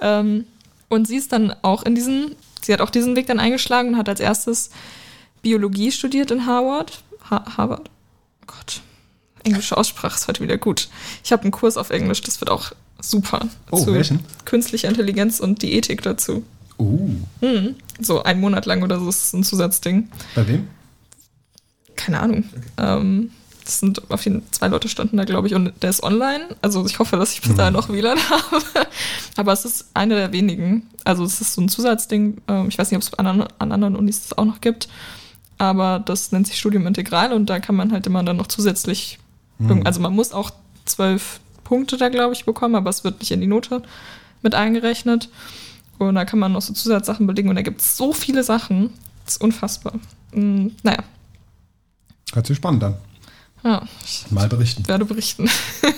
Ähm, 0.00 0.44
und 0.88 1.08
sie 1.08 1.16
ist 1.16 1.32
dann 1.32 1.52
auch 1.62 1.82
in 1.82 1.96
diesen, 1.96 2.36
sie 2.62 2.72
hat 2.72 2.80
auch 2.80 2.90
diesen 2.90 3.16
Weg 3.16 3.26
dann 3.26 3.40
eingeschlagen 3.40 3.90
und 3.90 3.96
hat 3.96 4.08
als 4.08 4.20
erstes 4.20 4.70
Biologie 5.42 5.90
studiert 5.90 6.30
in 6.30 6.46
Harvard. 6.46 7.02
Ha 7.30 7.56
Harvard? 7.56 7.90
Oh 8.42 8.46
Gott. 8.46 8.80
Englische 9.42 9.76
Aussprache 9.76 10.14
ist 10.14 10.28
heute 10.28 10.40
wieder 10.42 10.56
gut. 10.56 10.88
Ich 11.24 11.32
habe 11.32 11.42
einen 11.42 11.50
Kurs 11.50 11.76
auf 11.76 11.90
Englisch, 11.90 12.20
das 12.20 12.40
wird 12.40 12.50
auch 12.50 12.70
super. 13.00 13.40
Oh, 13.72 13.86
welchen? 13.88 14.20
Künstliche 14.44 14.86
Intelligenz 14.86 15.40
und 15.40 15.62
die 15.62 15.72
Ethik 15.72 16.02
dazu. 16.02 16.44
Uh, 16.78 17.10
Mhm. 17.40 17.74
So 18.00 18.22
ein 18.22 18.38
Monat 18.40 18.66
lang 18.66 18.82
oder 18.84 19.00
so 19.00 19.08
ist 19.08 19.24
es 19.24 19.32
ein 19.32 19.42
Zusatzding. 19.42 20.08
bei 20.36 20.46
wem? 20.46 20.68
Keine 21.96 22.20
Ahnung. 22.20 22.44
Ähm, 22.78 23.30
das 23.66 23.80
sind 23.80 24.10
auf 24.10 24.24
jeden 24.24 24.40
Fall 24.42 24.50
zwei 24.52 24.68
Leute 24.68 24.88
standen 24.88 25.16
da, 25.18 25.24
glaube 25.24 25.46
ich, 25.48 25.54
und 25.54 25.72
der 25.82 25.90
ist 25.90 26.02
online. 26.02 26.56
Also 26.62 26.86
ich 26.86 26.98
hoffe, 26.98 27.16
dass 27.16 27.32
ich 27.34 27.42
bis 27.42 27.54
dahin 27.54 27.74
noch 27.74 27.88
WLAN 27.90 28.18
habe. 28.30 28.62
Aber 29.36 29.52
es 29.52 29.64
ist 29.64 29.86
eine 29.92 30.14
der 30.14 30.32
wenigen. 30.32 30.86
Also 31.04 31.24
es 31.24 31.40
ist 31.40 31.52
so 31.54 31.60
ein 31.60 31.68
Zusatzding. 31.68 32.38
Ähm, 32.48 32.68
ich 32.68 32.78
weiß 32.78 32.90
nicht, 32.90 32.96
ob 32.96 33.02
es 33.02 33.12
an, 33.18 33.42
an 33.58 33.72
anderen 33.72 33.96
Unis 33.96 34.22
das 34.22 34.38
auch 34.38 34.44
noch 34.46 34.60
gibt. 34.60 34.88
Aber 35.58 35.98
das 35.98 36.32
nennt 36.32 36.46
sich 36.46 36.58
Studium 36.58 36.86
Integral 36.86 37.32
und 37.32 37.46
da 37.50 37.58
kann 37.60 37.74
man 37.76 37.92
halt 37.92 38.06
immer 38.06 38.22
dann 38.22 38.36
noch 38.36 38.46
zusätzlich, 38.46 39.18
irgend- 39.58 39.86
also 39.86 40.00
man 40.00 40.14
muss 40.14 40.32
auch 40.32 40.50
zwölf 40.84 41.40
Punkte 41.64 41.96
da, 41.96 42.08
glaube 42.10 42.34
ich, 42.34 42.44
bekommen, 42.44 42.74
aber 42.76 42.90
es 42.90 43.04
wird 43.04 43.18
nicht 43.20 43.30
in 43.32 43.40
die 43.40 43.46
Note 43.46 43.82
mit 44.42 44.54
eingerechnet. 44.54 45.28
Und 45.98 46.14
da 46.14 46.24
kann 46.26 46.38
man 46.38 46.52
noch 46.52 46.60
so 46.62 46.72
Zusatzsachen 46.74 47.26
belegen 47.26 47.48
und 47.48 47.56
da 47.56 47.62
gibt 47.62 47.80
es 47.80 47.96
so 47.96 48.12
viele 48.12 48.44
Sachen. 48.44 48.90
Das 49.24 49.36
ist 49.36 49.42
unfassbar. 49.42 49.94
Mm, 50.32 50.68
naja, 50.82 50.98
Hört 52.34 52.46
sich 52.46 52.56
spannend 52.58 52.84
an. 52.84 52.96
Ja, 53.64 53.82
Mal 54.30 54.48
berichten. 54.48 54.86
werde 54.86 55.04
berichten. 55.04 55.50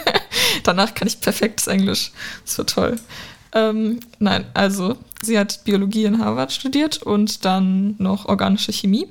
Danach 0.64 0.94
kann 0.94 1.08
ich 1.08 1.20
perfektes 1.20 1.66
Englisch. 1.66 2.12
Das 2.44 2.58
wird 2.58 2.70
toll. 2.70 3.00
Ähm, 3.52 4.00
nein, 4.18 4.44
also 4.54 4.96
sie 5.22 5.38
hat 5.38 5.64
Biologie 5.64 6.04
in 6.04 6.18
Harvard 6.18 6.52
studiert 6.52 7.02
und 7.02 7.44
dann 7.44 7.94
noch 7.98 8.26
organische 8.26 8.72
Chemie 8.72 9.06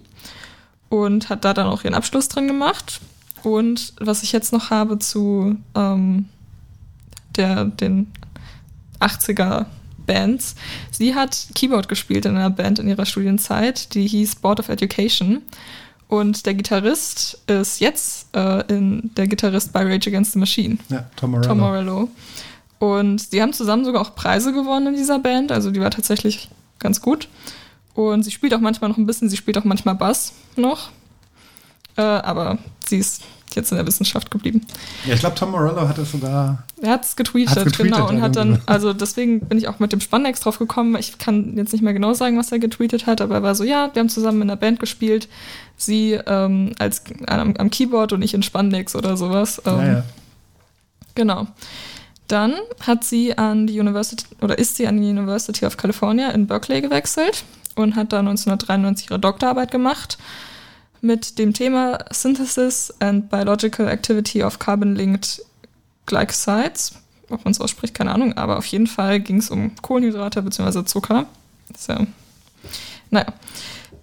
und 0.89 1.29
hat 1.29 1.45
da 1.45 1.53
dann 1.53 1.67
auch 1.67 1.83
ihren 1.83 1.93
Abschluss 1.93 2.29
drin 2.29 2.47
gemacht. 2.47 3.01
Und 3.43 3.93
was 3.99 4.23
ich 4.23 4.31
jetzt 4.31 4.53
noch 4.53 4.69
habe 4.69 4.99
zu 4.99 5.57
ähm, 5.75 6.25
der, 7.35 7.65
den 7.65 8.11
80er 8.99 9.65
Bands, 10.05 10.55
sie 10.91 11.15
hat 11.15 11.47
Keyboard 11.53 11.87
gespielt 11.87 12.25
in 12.25 12.35
einer 12.35 12.49
Band 12.49 12.79
in 12.79 12.87
ihrer 12.87 13.05
Studienzeit, 13.05 13.93
die 13.93 14.07
hieß 14.07 14.35
Board 14.35 14.59
of 14.59 14.69
Education. 14.69 15.41
Und 16.07 16.45
der 16.45 16.53
Gitarrist 16.53 17.39
ist 17.47 17.81
jetzt 17.81 18.27
äh, 18.35 18.63
in, 18.73 19.11
der 19.15 19.27
Gitarrist 19.27 19.73
bei 19.73 19.83
Rage 19.83 20.09
Against 20.09 20.33
the 20.33 20.39
Machine. 20.39 20.77
Ja, 20.89 21.05
Tom 21.15 21.31
Morello. 21.31 21.47
Tom 21.47 21.59
Morello. 21.59 22.09
Und 22.79 23.19
sie 23.19 23.41
haben 23.41 23.53
zusammen 23.53 23.83
sogar 23.83 24.01
auch 24.01 24.15
Preise 24.15 24.53
gewonnen 24.53 24.87
in 24.87 24.95
dieser 24.95 25.19
Band. 25.19 25.51
Also 25.51 25.71
die 25.71 25.81
war 25.81 25.91
tatsächlich 25.91 26.49
ganz 26.79 27.01
gut. 27.01 27.27
Und 27.93 28.23
sie 28.23 28.31
spielt 28.31 28.53
auch 28.53 28.59
manchmal 28.59 28.89
noch 28.89 28.97
ein 28.97 29.05
bisschen, 29.05 29.29
sie 29.29 29.37
spielt 29.37 29.57
auch 29.57 29.63
manchmal 29.63 29.95
Bass 29.95 30.33
noch. 30.55 30.91
Äh, 31.97 32.01
aber 32.01 32.59
sie 32.85 32.99
ist 32.99 33.23
jetzt 33.55 33.71
in 33.71 33.77
der 33.77 33.87
Wissenschaft 33.87 34.29
geblieben. 34.29 34.65
Ja, 35.05 35.15
ich 35.15 35.19
glaube, 35.19 35.35
Tom 35.35 35.51
Morello 35.51 35.87
hat 35.87 35.97
es 35.97 36.11
sogar. 36.11 36.63
Er 36.81 36.91
hat 36.91 37.05
es 37.05 37.15
getweetet, 37.15 37.55
getweetet, 37.55 37.77
genau. 37.77 38.07
Und 38.07 38.21
hat 38.21 38.35
dann, 38.35 38.53
genau. 38.53 38.63
also 38.65 38.93
deswegen 38.93 39.39
bin 39.41 39.57
ich 39.57 39.67
auch 39.67 39.79
mit 39.79 39.91
dem 39.91 39.99
Spandex 39.99 40.41
drauf 40.41 40.59
gekommen. 40.59 40.95
Ich 40.99 41.17
kann 41.17 41.57
jetzt 41.57 41.71
nicht 41.71 41.81
mehr 41.81 41.93
genau 41.93 42.13
sagen, 42.13 42.37
was 42.37 42.51
er 42.51 42.59
getweetet 42.59 43.07
hat, 43.07 43.19
aber 43.19 43.35
er 43.35 43.43
war 43.43 43.55
so, 43.55 43.63
ja, 43.63 43.89
wir 43.93 43.99
haben 43.99 44.09
zusammen 44.09 44.43
in 44.43 44.47
der 44.49 44.55
Band 44.57 44.79
gespielt. 44.79 45.27
Sie 45.77 46.13
ähm, 46.13 46.73
als 46.79 47.03
am, 47.27 47.55
am 47.55 47.69
Keyboard 47.69 48.13
und 48.13 48.23
ich 48.23 48.33
in 48.33 48.43
Spandex 48.43 48.95
oder 48.95 49.15
sowas. 49.15 49.61
Ähm, 49.65 49.77
Ja, 49.77 49.85
ja. 49.85 50.03
Genau. 51.15 51.47
Dann 52.27 52.55
hat 52.81 53.03
sie 53.03 53.37
an 53.37 53.67
die 53.67 53.79
University 53.79 54.25
oder 54.41 54.57
ist 54.57 54.75
sie 54.75 54.87
an 54.87 55.01
die 55.01 55.09
University 55.09 55.65
of 55.65 55.77
California 55.77 56.29
in 56.29 56.45
Berkeley 56.45 56.81
gewechselt 56.81 57.45
und 57.75 57.95
hat 57.95 58.11
da 58.11 58.19
1993 58.19 59.09
ihre 59.09 59.19
Doktorarbeit 59.19 59.71
gemacht 59.71 60.17
mit 61.01 61.39
dem 61.39 61.53
Thema 61.53 61.99
Synthesis 62.11 62.93
and 62.99 63.29
Biological 63.29 63.87
Activity 63.87 64.43
of 64.43 64.59
Carbon-Linked 64.59 65.41
Glycosides. 66.05 66.95
Ob 67.29 67.43
man 67.45 67.51
es 67.51 67.61
ausspricht, 67.61 67.93
keine 67.93 68.13
Ahnung, 68.13 68.33
aber 68.33 68.57
auf 68.57 68.65
jeden 68.65 68.87
Fall 68.87 69.19
ging 69.19 69.37
es 69.37 69.49
um 69.49 69.75
Kohlenhydrate 69.81 70.41
bzw. 70.41 70.85
Zucker. 70.85 71.25
Ja, 71.87 72.05
naja. 73.09 73.27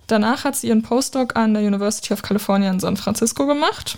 Danach 0.06 0.44
hat 0.44 0.56
sie 0.56 0.68
ihren 0.68 0.82
Postdoc 0.82 1.36
an 1.36 1.54
der 1.54 1.62
University 1.62 2.12
of 2.12 2.22
California 2.22 2.70
in 2.70 2.80
San 2.80 2.96
Francisco 2.96 3.46
gemacht 3.46 3.96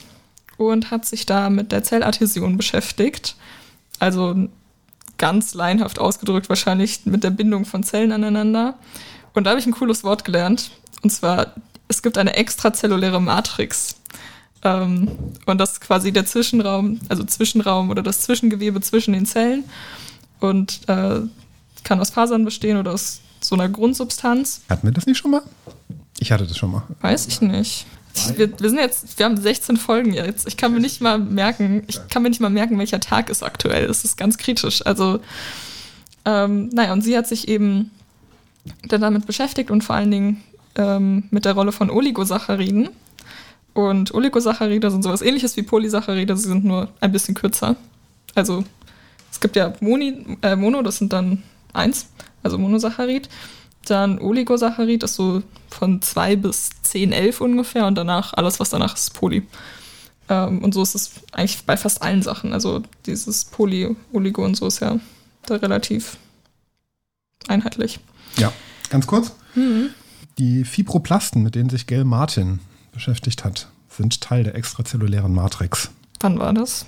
und 0.56 0.90
hat 0.90 1.04
sich 1.04 1.26
da 1.26 1.50
mit 1.50 1.72
der 1.72 1.82
Zelladhäsion 1.82 2.56
beschäftigt. 2.56 3.36
Also 3.98 4.48
ganz 5.18 5.54
laienhaft 5.54 5.98
ausgedrückt 5.98 6.48
wahrscheinlich 6.48 7.06
mit 7.06 7.24
der 7.24 7.30
Bindung 7.30 7.64
von 7.64 7.82
Zellen 7.82 8.12
aneinander. 8.12 8.74
Und 9.34 9.44
da 9.44 9.50
habe 9.50 9.60
ich 9.60 9.66
ein 9.66 9.72
cooles 9.72 10.04
Wort 10.04 10.24
gelernt. 10.24 10.70
Und 11.02 11.10
zwar, 11.10 11.54
es 11.88 12.02
gibt 12.02 12.18
eine 12.18 12.36
extrazelluläre 12.36 13.20
Matrix. 13.20 13.96
Ähm, 14.62 15.08
und 15.46 15.58
das 15.58 15.72
ist 15.72 15.80
quasi 15.80 16.12
der 16.12 16.26
Zwischenraum, 16.26 17.00
also 17.08 17.24
Zwischenraum 17.24 17.90
oder 17.90 18.02
das 18.02 18.22
Zwischengewebe 18.22 18.80
zwischen 18.80 19.12
den 19.12 19.26
Zellen. 19.26 19.64
Und 20.40 20.88
äh, 20.88 21.20
kann 21.84 22.00
aus 22.00 22.10
Fasern 22.10 22.44
bestehen 22.44 22.76
oder 22.76 22.92
aus 22.92 23.20
so 23.40 23.54
einer 23.54 23.68
Grundsubstanz. 23.68 24.62
Hatten 24.68 24.86
wir 24.86 24.92
das 24.92 25.06
nicht 25.06 25.18
schon 25.18 25.30
mal? 25.30 25.42
Ich 26.26 26.32
hatte 26.32 26.44
das 26.44 26.56
schon 26.56 26.72
mal. 26.72 26.82
Weiß 27.02 27.28
ich 27.28 27.40
nicht. 27.40 27.86
Wir, 28.34 28.50
wir 28.58 28.68
sind 28.68 28.80
jetzt, 28.80 29.16
wir 29.16 29.26
haben 29.26 29.36
16 29.36 29.76
Folgen 29.76 30.12
jetzt. 30.12 30.48
Ich 30.48 30.56
kann 30.56 30.72
mir 30.72 30.80
nicht 30.80 31.00
mal 31.00 31.20
merken, 31.20 31.84
ich 31.86 32.00
kann 32.08 32.24
mir 32.24 32.30
nicht 32.30 32.40
mal 32.40 32.50
merken, 32.50 32.76
welcher 32.80 32.98
Tag 32.98 33.30
ist 33.30 33.44
aktuell. 33.44 33.86
Das 33.86 34.02
ist 34.02 34.16
ganz 34.16 34.36
kritisch. 34.36 34.84
Also, 34.84 35.20
ähm, 36.24 36.68
naja, 36.70 36.92
und 36.92 37.02
sie 37.02 37.16
hat 37.16 37.28
sich 37.28 37.46
eben 37.46 37.92
dann 38.88 39.02
damit 39.02 39.24
beschäftigt 39.24 39.70
und 39.70 39.84
vor 39.84 39.94
allen 39.94 40.10
Dingen 40.10 40.42
ähm, 40.74 41.28
mit 41.30 41.44
der 41.44 41.52
Rolle 41.52 41.70
von 41.70 41.90
Oligosacchariden. 41.90 42.88
Und 43.72 44.12
Oligosaccharide 44.12 44.90
sind 44.90 45.04
sowas 45.04 45.22
ähnliches 45.22 45.56
wie 45.56 45.62
Polysaccharide, 45.62 46.36
sie 46.36 46.48
sind 46.48 46.64
nur 46.64 46.88
ein 46.98 47.12
bisschen 47.12 47.36
kürzer. 47.36 47.76
Also 48.34 48.64
es 49.30 49.38
gibt 49.38 49.54
ja 49.54 49.74
Moni, 49.78 50.38
äh, 50.42 50.56
Mono, 50.56 50.82
das 50.82 50.96
sind 50.96 51.12
dann 51.12 51.44
eins, 51.72 52.08
also 52.42 52.58
Monosaccharid. 52.58 53.28
Dann 53.86 54.18
Oligosaccharid 54.18 55.02
ist 55.02 55.14
so 55.14 55.42
von 55.70 56.02
2 56.02 56.36
bis 56.36 56.70
10, 56.82 57.12
11 57.12 57.40
ungefähr 57.40 57.86
und 57.86 57.94
danach, 57.94 58.34
alles 58.34 58.60
was 58.60 58.70
danach 58.70 58.94
ist, 58.94 59.14
Poly. 59.14 59.46
Ähm, 60.28 60.62
und 60.62 60.74
so 60.74 60.82
ist 60.82 60.94
es 60.94 61.10
eigentlich 61.32 61.64
bei 61.64 61.76
fast 61.76 62.02
allen 62.02 62.22
Sachen. 62.22 62.52
Also 62.52 62.82
dieses 63.06 63.44
Poly, 63.44 63.96
Oligo 64.12 64.44
und 64.44 64.56
so 64.56 64.66
ist 64.66 64.80
ja 64.80 64.98
da 65.46 65.56
relativ 65.56 66.16
einheitlich. 67.48 68.00
Ja, 68.36 68.52
ganz 68.90 69.06
kurz. 69.06 69.32
Die 70.38 70.64
Fibroplasten, 70.64 71.42
mit 71.42 71.54
denen 71.54 71.70
sich 71.70 71.86
Gail 71.86 72.04
Martin 72.04 72.60
beschäftigt 72.92 73.44
hat, 73.44 73.68
sind 73.88 74.20
Teil 74.20 74.44
der 74.44 74.54
extrazellulären 74.54 75.32
Matrix. 75.32 75.90
Wann 76.20 76.38
war 76.38 76.52
das? 76.52 76.84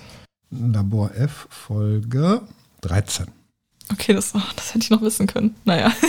Labor 0.51 1.15
F, 1.15 1.47
Folge 1.49 2.41
13. 2.81 3.27
Okay, 3.91 4.13
das, 4.13 4.35
oh, 4.35 4.41
das 4.55 4.69
hätte 4.69 4.83
ich 4.83 4.89
noch 4.89 5.01
wissen 5.01 5.27
können. 5.27 5.55
Naja. 5.65 5.91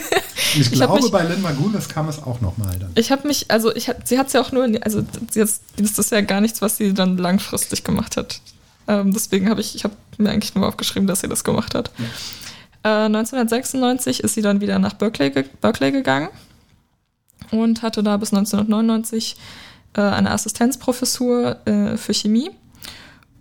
Ich, 0.55 0.61
Ich 0.61 0.73
glaube, 0.73 0.95
mich- 1.01 1.11
bei 1.11 1.23
Lynn 1.25 1.43
Magulis 1.43 1.89
kam 1.89 2.09
es 2.09 2.23
auch 2.23 2.41
nochmal 2.41 2.77
dann. 2.79 2.91
Ich 2.95 3.11
habe 3.13 3.27
mich, 3.29 3.51
also 3.51 3.75
ich 3.75 3.89
hab, 3.89 4.07
sie 4.07 4.19
hat 4.19 4.29
es 4.29 4.33
ja 4.33 4.41
auch 4.41 4.53
nur, 4.53 4.65
also 4.83 5.05
jetzt 5.35 5.63
das 5.79 5.99
ist 5.99 6.11
ja 6.13 6.21
gar 6.23 6.41
nichts, 6.41 6.63
was 6.63 6.77
sie 6.77 6.93
dann 6.95 7.17
langfristig 7.19 7.85
gemacht 7.85 8.17
hat. 8.17 8.41
Ähm, 8.89 9.13
deswegen 9.13 9.49
habe 9.51 9.61
ich, 9.61 9.75
ich 9.75 9.85
habe 9.85 9.95
mir 10.19 10.31
eigentlich 10.31 10.55
nur 10.55 10.67
aufgeschrieben, 10.67 11.07
dass 11.07 11.21
sie 11.21 11.29
das 11.29 11.45
gemacht 11.45 11.75
hat. 11.75 11.91
Äh, 12.83 12.89
1996 12.89 14.21
ist 14.25 14.35
sie 14.35 14.43
dann 14.43 14.61
wieder 14.61 14.79
nach 14.79 14.95
Berkeley, 14.95 15.31
Berkeley 15.61 15.93
gegangen 15.93 16.29
und 17.51 17.83
hatte 17.83 18.03
da 18.03 18.17
bis 18.17 18.33
1999 18.33 19.37
äh, 19.95 20.01
eine 20.01 20.31
Assistenzprofessur 20.31 21.57
äh, 21.67 21.97
für 21.97 22.15
Chemie. 22.15 22.51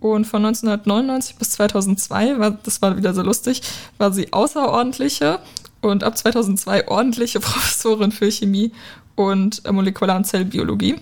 Und 0.00 0.26
von 0.26 0.42
1999 0.44 1.36
bis 1.36 1.50
2002, 1.50 2.38
war, 2.38 2.52
das 2.52 2.80
war 2.80 2.96
wieder 2.96 3.12
so 3.12 3.20
lustig, 3.22 3.60
war 3.98 4.10
sie 4.12 4.32
außerordentliche 4.32 5.40
und 5.80 6.04
ab 6.04 6.16
2002 6.16 6.88
ordentliche 6.88 7.40
Professorin 7.40 8.12
für 8.12 8.30
Chemie 8.30 8.72
und 9.16 9.64
äh, 9.64 9.72
Molekular- 9.72 10.16
und 10.16 10.24
Zellbiologie. 10.24 10.96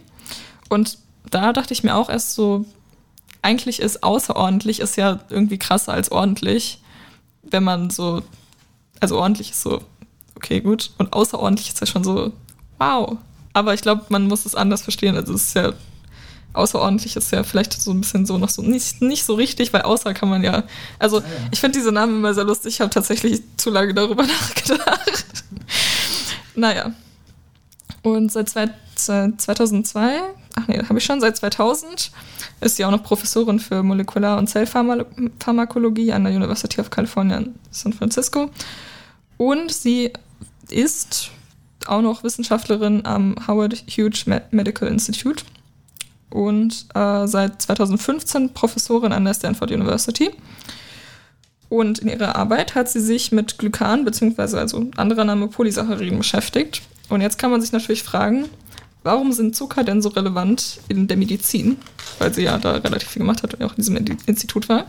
Und 0.69 0.99
da 1.31 1.53
dachte 1.53 1.73
ich 1.73 1.83
mir 1.83 1.95
auch 1.95 2.09
erst 2.09 2.35
so, 2.35 2.65
eigentlich 3.43 3.81
ist 3.81 4.03
außerordentlich 4.03 4.81
ist 4.81 4.97
ja 4.97 5.21
irgendwie 5.29 5.59
krasser 5.59 5.93
als 5.93 6.11
ordentlich, 6.11 6.83
wenn 7.43 7.65
man 7.65 7.91
so, 7.91 8.23
also 9.01 9.19
ordentlich 9.19 9.51
ist 9.51 9.63
so, 9.63 9.83
okay, 10.35 10.61
gut, 10.61 10.91
und 10.99 11.13
außerordentlich 11.13 11.69
ist 11.69 11.81
ja 11.81 11.87
schon 11.87 12.05
so, 12.05 12.33
wow. 12.79 13.17
Aber 13.53 13.75
ich 13.75 13.83
glaube, 13.83 14.05
man 14.09 14.27
muss 14.27 14.47
es 14.47 14.55
anders 14.55 14.83
verstehen. 14.83 15.17
Also 15.17 15.35
es 15.35 15.49
ist 15.49 15.55
ja 15.55 15.73
außerordentlich 16.53 17.17
ist 17.17 17.31
ja 17.33 17.43
vielleicht 17.45 17.81
so 17.81 17.93
ein 17.93 18.01
bisschen 18.01 18.27
so 18.27 18.39
noch 18.39 18.49
so 18.49 18.63
nicht, 18.63 19.03
nicht 19.03 19.25
so 19.25 19.35
richtig, 19.35 19.73
weil 19.73 19.83
außer 19.83 20.15
kann 20.15 20.29
man 20.29 20.43
ja. 20.43 20.65
Also 20.99 21.23
ich 21.51 21.61
finde 21.61 21.79
diese 21.79 21.93
Namen 21.93 22.17
immer 22.17 22.35
sehr 22.35 22.45
lustig. 22.45 22.75
Ich 22.75 22.81
habe 22.81 22.91
tatsächlich 22.91 23.43
zu 23.57 23.71
lange 23.71 23.95
darüber 23.95 24.23
nachgedacht. 24.27 25.25
naja. 26.55 26.93
Und 28.03 28.33
seit 28.33 28.49
2002, 28.97 30.21
ach 30.55 30.69
nee, 30.69 30.83
habe 30.83 30.99
ich 30.99 31.05
schon, 31.05 31.21
seit 31.21 31.37
2000 31.37 32.11
ist 32.61 32.77
sie 32.77 32.85
auch 32.85 32.91
noch 32.91 33.03
Professorin 33.03 33.61
für 33.61 33.83
Molekular- 33.83 34.39
und 34.39 34.49
Zellpharmakologie 34.49 36.13
an 36.13 36.25
der 36.25 36.33
University 36.33 36.81
of 36.81 36.91
California 36.91 37.39
in 37.39 37.55
San 37.71 37.93
Francisco. 37.93 38.51
Und 39.37 39.73
sie 39.73 40.13
ist 40.71 41.31
auch 41.87 42.03
noch 42.03 42.23
Wissenschaftlerin 42.23 43.05
am 43.05 43.35
Howard 43.47 43.85
Hughes 43.97 44.27
Medical 44.51 44.89
Institute 44.89 45.45
und 46.31 46.87
äh, 46.95 47.27
seit 47.27 47.63
2015 47.63 48.53
Professorin 48.55 49.13
an 49.13 49.25
der 49.25 49.35
Stanford 49.35 49.71
University. 49.71 50.31
Und 51.69 51.99
in 51.99 52.09
ihrer 52.09 52.37
Arbeit 52.37 52.75
hat 52.75 52.89
sie 52.89 53.01
sich 53.01 53.31
mit 53.31 53.59
Glykan 53.59 54.05
bzw. 54.05 54.59
also 54.59 54.87
anderer 54.97 55.25
Name 55.25 55.49
Polysacchariden 55.49 56.19
beschäftigt. 56.19 56.83
Und 57.09 57.21
jetzt 57.21 57.39
kann 57.39 57.51
man 57.51 57.61
sich 57.61 57.73
natürlich 57.73 58.03
fragen, 58.03 58.47
warum 59.03 59.33
sind 59.33 59.55
Zucker 59.55 59.85
denn 59.85 60.03
so 60.03 60.09
relevant 60.11 60.81
in 60.89 61.09
der 61.09 61.17
Medizin? 61.17 61.77
Weil 62.19 62.33
sie 62.33 62.43
ja 62.43 62.59
da 62.59 62.73
relativ 62.73 63.09
viel 63.09 63.21
gemacht 63.21 63.43
hat 63.43 63.55
und 63.55 63.65
auch 63.65 63.73
in 63.73 63.77
diesem 63.77 63.97
Institut 64.27 64.69
war. 64.69 64.87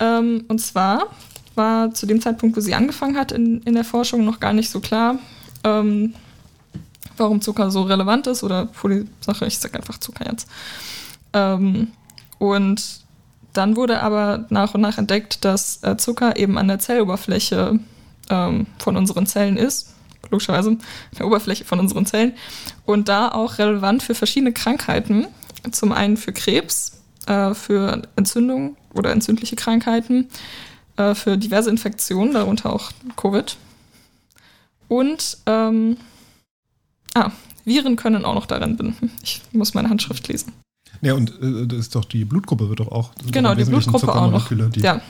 Ähm, 0.00 0.44
und 0.48 0.60
zwar 0.60 1.08
war 1.54 1.92
zu 1.94 2.06
dem 2.06 2.20
Zeitpunkt, 2.20 2.56
wo 2.56 2.60
sie 2.60 2.74
angefangen 2.74 3.16
hat 3.16 3.32
in, 3.32 3.60
in 3.62 3.74
der 3.74 3.84
Forschung, 3.84 4.24
noch 4.24 4.40
gar 4.40 4.52
nicht 4.52 4.70
so 4.70 4.80
klar, 4.80 5.18
ähm, 5.64 6.14
warum 7.20 7.40
Zucker 7.40 7.70
so 7.70 7.82
relevant 7.82 8.26
ist 8.26 8.42
oder 8.42 8.66
Polysache, 8.66 9.46
ich 9.46 9.58
sage 9.58 9.76
einfach 9.76 9.98
Zucker 9.98 10.30
jetzt. 10.30 10.48
Ähm, 11.32 11.88
und 12.38 13.00
dann 13.52 13.76
wurde 13.76 14.02
aber 14.02 14.46
nach 14.48 14.74
und 14.74 14.80
nach 14.80 14.98
entdeckt, 14.98 15.44
dass 15.44 15.82
äh, 15.82 15.96
Zucker 15.96 16.36
eben 16.36 16.58
an 16.58 16.68
der 16.68 16.78
Zelloberfläche 16.78 17.78
ähm, 18.28 18.66
von 18.78 18.96
unseren 18.96 19.26
Zellen 19.26 19.56
ist, 19.56 19.94
logischerweise 20.30 20.78
der 21.18 21.26
Oberfläche 21.26 21.64
von 21.64 21.80
unseren 21.80 22.06
Zellen, 22.06 22.32
und 22.86 23.08
da 23.08 23.28
auch 23.28 23.58
relevant 23.58 24.02
für 24.02 24.14
verschiedene 24.14 24.52
Krankheiten, 24.52 25.26
zum 25.72 25.92
einen 25.92 26.16
für 26.16 26.32
Krebs, 26.32 27.00
äh, 27.26 27.54
für 27.54 28.02
Entzündungen 28.16 28.76
oder 28.94 29.12
entzündliche 29.12 29.56
Krankheiten, 29.56 30.28
äh, 30.96 31.14
für 31.14 31.36
diverse 31.36 31.70
Infektionen, 31.70 32.32
darunter 32.32 32.72
auch 32.72 32.90
Covid. 33.16 33.56
Und 34.88 35.38
ähm, 35.46 35.96
Ah, 37.14 37.30
Viren 37.64 37.96
können 37.96 38.24
auch 38.24 38.34
noch 38.34 38.46
daran 38.46 38.76
binden. 38.76 39.10
Ich 39.22 39.42
muss 39.52 39.74
meine 39.74 39.90
Handschrift 39.90 40.28
lesen. 40.28 40.52
Ja, 41.02 41.14
und 41.14 41.30
äh, 41.40 41.66
das 41.66 41.78
ist 41.78 41.94
doch 41.94 42.04
die 42.04 42.24
Blutgruppe 42.24 42.68
wird 42.68 42.80
doch 42.80 42.92
auch. 42.92 43.12
Genau, 43.30 43.54
die 43.54 43.64
Blutgruppe 43.64 44.14
auch 44.14 44.30
noch. 44.30 44.50
ja. 44.76 45.00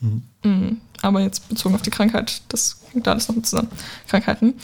Mhm. 0.00 0.22
Mhm. 0.44 0.80
Aber 1.02 1.20
jetzt 1.20 1.48
bezogen 1.48 1.74
auf 1.74 1.82
die 1.82 1.90
Krankheit, 1.90 2.42
das 2.48 2.80
hängt 2.92 3.06
da 3.06 3.12
alles 3.12 3.28
noch 3.28 3.36
mit 3.36 3.46
zusammen. 3.46 3.68
Krankheiten. 4.08 4.54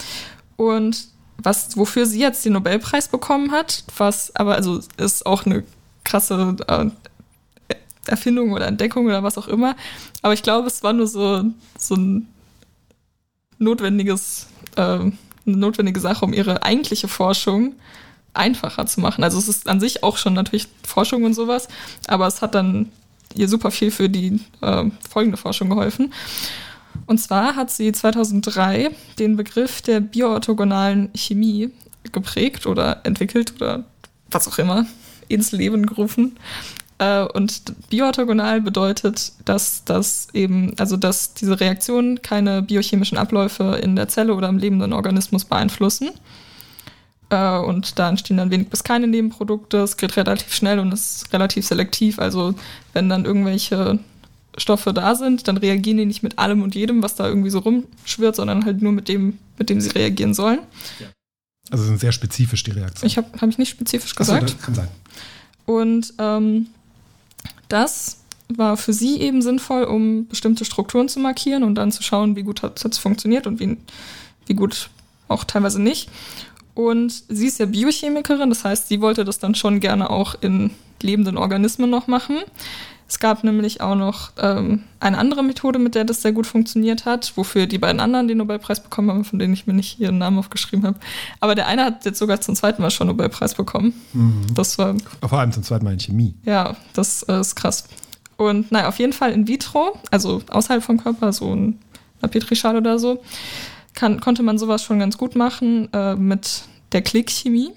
Und 0.55 1.07
was, 1.37 1.77
wofür 1.77 2.05
sie 2.05 2.19
jetzt 2.19 2.45
den 2.45 2.53
Nobelpreis 2.53 3.07
bekommen 3.07 3.51
hat, 3.51 3.83
was 3.97 4.35
aber, 4.35 4.55
also 4.55 4.81
ist 4.97 5.25
auch 5.25 5.45
eine 5.45 5.63
krasse 6.03 6.55
äh, 6.67 6.89
Erfindung 8.05 8.51
oder 8.51 8.67
Entdeckung 8.67 9.05
oder 9.05 9.23
was 9.23 9.37
auch 9.37 9.47
immer. 9.47 9.75
Aber 10.21 10.33
ich 10.33 10.43
glaube, 10.43 10.67
es 10.67 10.83
war 10.83 10.93
nur 10.93 11.07
so, 11.07 11.43
so 11.77 11.95
ein 11.95 12.27
notwendiges 13.57 14.47
äh, 14.75 15.11
eine 15.45 15.57
notwendige 15.57 15.99
Sache, 15.99 16.25
um 16.25 16.33
ihre 16.33 16.63
eigentliche 16.63 17.07
Forschung 17.07 17.73
einfacher 18.33 18.85
zu 18.85 18.99
machen. 18.99 19.23
Also 19.23 19.37
es 19.37 19.47
ist 19.47 19.67
an 19.67 19.79
sich 19.79 20.03
auch 20.03 20.17
schon 20.17 20.33
natürlich 20.33 20.67
Forschung 20.85 21.23
und 21.23 21.33
sowas, 21.33 21.67
aber 22.07 22.27
es 22.27 22.41
hat 22.41 22.55
dann 22.55 22.91
ihr 23.35 23.47
super 23.47 23.71
viel 23.71 23.91
für 23.91 24.09
die 24.09 24.39
äh, 24.61 24.85
folgende 25.09 25.37
Forschung 25.37 25.69
geholfen. 25.69 26.13
Und 27.05 27.19
zwar 27.19 27.55
hat 27.55 27.71
sie 27.71 27.91
2003 27.91 28.91
den 29.19 29.35
Begriff 29.35 29.81
der 29.81 29.99
bioorthogonalen 29.99 31.09
Chemie 31.15 31.71
geprägt 32.11 32.65
oder 32.65 33.01
entwickelt 33.03 33.53
oder 33.55 33.85
was 34.29 34.47
auch 34.47 34.57
immer 34.57 34.85
ins 35.27 35.51
Leben 35.51 35.85
gerufen. 35.85 36.37
Äh, 37.03 37.23
und 37.33 37.89
bioorthogonal 37.89 38.61
bedeutet, 38.61 39.33
dass 39.45 39.83
das 39.83 40.27
eben, 40.33 40.73
also 40.77 40.95
dass 40.95 41.33
diese 41.33 41.59
Reaktionen 41.59 42.21
keine 42.21 42.61
biochemischen 42.61 43.17
Abläufe 43.17 43.79
in 43.81 43.95
der 43.95 44.07
Zelle 44.07 44.33
oder 44.35 44.47
im 44.49 44.57
lebenden 44.57 44.93
Organismus 44.93 45.45
beeinflussen. 45.45 46.11
Äh, 47.29 47.57
und 47.57 47.99
da 47.99 48.09
entstehen 48.09 48.37
dann 48.37 48.51
wenig 48.51 48.69
bis 48.69 48.83
keine 48.83 49.07
Nebenprodukte. 49.07 49.77
Es 49.79 49.97
geht 49.97 50.15
relativ 50.15 50.53
schnell 50.53 50.79
und 50.79 50.93
ist 50.93 51.33
relativ 51.33 51.65
selektiv. 51.65 52.19
Also 52.19 52.55
wenn 52.93 53.09
dann 53.09 53.25
irgendwelche 53.25 53.99
Stoffe 54.57 54.93
da 54.93 55.15
sind, 55.15 55.47
dann 55.47 55.57
reagieren 55.57 55.97
die 55.97 56.05
nicht 56.05 56.23
mit 56.23 56.39
allem 56.39 56.61
und 56.61 56.75
jedem, 56.75 57.01
was 57.03 57.15
da 57.15 57.27
irgendwie 57.27 57.49
so 57.49 57.59
rumschwirrt, 57.59 58.35
sondern 58.35 58.65
halt 58.65 58.81
nur 58.81 58.91
mit 58.91 59.09
dem, 59.09 59.39
mit 59.57 59.69
dem 59.69 59.81
sie 59.81 59.89
reagieren 59.89 60.33
sollen. 60.33 60.59
Also 61.69 61.85
sind 61.85 61.99
sehr 61.99 62.11
spezifisch 62.11 62.63
die 62.63 62.71
Reaktionen. 62.71 63.07
Ich 63.07 63.17
habe 63.17 63.27
hab 63.41 63.49
ich 63.49 63.57
nicht 63.57 63.69
spezifisch 63.69 64.15
gesagt. 64.15 64.43
Das 64.43 64.61
kann 64.61 64.75
sein. 64.75 64.87
Und 65.65 66.13
ähm, 66.19 66.67
das 67.69 68.19
war 68.49 68.77
für 68.77 68.93
sie 68.93 69.19
eben 69.19 69.41
sinnvoll, 69.41 69.83
um 69.83 70.27
bestimmte 70.27 70.65
Strukturen 70.65 71.09
zu 71.09 71.19
markieren 71.19 71.63
und 71.63 71.75
dann 71.75 71.91
zu 71.91 72.03
schauen, 72.03 72.35
wie 72.35 72.43
gut 72.43 72.61
hat 72.61 72.83
es 72.83 72.97
funktioniert 72.97 73.47
und 73.47 73.59
wie, 73.59 73.77
wie 74.45 74.53
gut 74.53 74.89
auch 75.27 75.43
teilweise 75.43 75.81
nicht. 75.81 76.09
Und 76.75 77.23
sie 77.29 77.47
ist 77.47 77.59
ja 77.59 77.65
Biochemikerin, 77.65 78.49
das 78.49 78.65
heißt, 78.65 78.87
sie 78.87 79.01
wollte 79.01 79.25
das 79.25 79.39
dann 79.39 79.55
schon 79.55 79.79
gerne 79.79 80.09
auch 80.09 80.35
in 80.41 80.71
lebenden 81.03 81.37
Organismen 81.37 81.89
noch 81.89 82.07
machen. 82.07 82.37
Es 83.07 83.19
gab 83.19 83.43
nämlich 83.43 83.79
auch 83.81 83.95
noch 83.95 84.31
ähm, 84.39 84.83
eine 84.99 85.19
andere 85.19 85.43
Methode, 85.43 85.77
mit 85.77 85.93
der 85.93 86.03
das 86.03 86.23
sehr 86.23 86.31
gut 86.31 86.47
funktioniert 86.47 87.05
hat, 87.05 87.33
wofür 87.35 87.67
die 87.67 87.77
beiden 87.77 87.99
anderen 87.99 88.27
den 88.27 88.39
Nobelpreis 88.39 88.81
bekommen 88.81 89.11
haben, 89.11 89.23
von 89.23 89.37
denen 89.37 89.53
ich 89.53 89.67
mir 89.67 89.73
nicht 89.73 89.99
ihren 89.99 90.17
Namen 90.17 90.39
aufgeschrieben 90.39 90.85
habe. 90.85 90.97
Aber 91.39 91.53
der 91.53 91.67
eine 91.67 91.85
hat 91.85 92.05
jetzt 92.05 92.17
sogar 92.17 92.41
zum 92.41 92.55
zweiten 92.55 92.81
Mal 92.81 92.89
schon 92.89 93.07
Nobelpreis 93.07 93.53
bekommen. 93.53 93.93
Mhm. 94.13 94.45
Das 94.55 94.79
war. 94.79 94.95
Vor 95.21 95.39
allem 95.39 95.51
zum 95.51 95.61
zweiten 95.61 95.85
Mal 95.85 95.93
in 95.93 95.99
Chemie. 95.99 96.33
Ja, 96.43 96.75
das 96.93 97.21
äh, 97.23 97.39
ist 97.39 97.55
krass. 97.55 97.83
Und 98.37 98.71
naja, 98.71 98.87
auf 98.87 98.97
jeden 98.97 99.13
Fall 99.13 99.31
in 99.31 99.47
vitro, 99.47 99.99
also 100.09 100.41
außerhalb 100.49 100.83
vom 100.83 100.99
Körper, 100.99 101.31
so 101.33 101.53
in 101.53 101.77
einer 102.21 102.31
Petrischale 102.31 102.79
oder 102.79 102.97
so, 102.97 103.21
kann, 103.93 104.21
konnte 104.21 104.41
man 104.41 104.57
sowas 104.57 104.83
schon 104.83 104.97
ganz 104.97 105.17
gut 105.17 105.35
machen 105.35 105.87
äh, 105.93 106.15
mit 106.15 106.63
der 106.93 107.01
Klickchemie. 107.03 107.73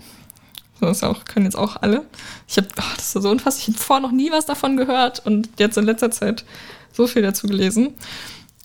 Das 0.80 1.02
auch, 1.02 1.24
können 1.24 1.46
jetzt 1.46 1.56
auch 1.56 1.76
alle. 1.80 2.04
Ich 2.46 2.56
habe, 2.58 2.68
oh, 2.78 2.82
das 2.96 3.14
ist 3.14 3.22
so 3.22 3.30
unfassbar, 3.30 3.62
ich 3.62 3.68
habe 3.68 3.78
vorher 3.78 4.02
noch 4.02 4.12
nie 4.12 4.30
was 4.30 4.46
davon 4.46 4.76
gehört 4.76 5.24
und 5.24 5.48
jetzt 5.58 5.78
in 5.78 5.84
letzter 5.84 6.10
Zeit 6.10 6.44
so 6.92 7.06
viel 7.06 7.22
dazu 7.22 7.46
gelesen. 7.46 7.94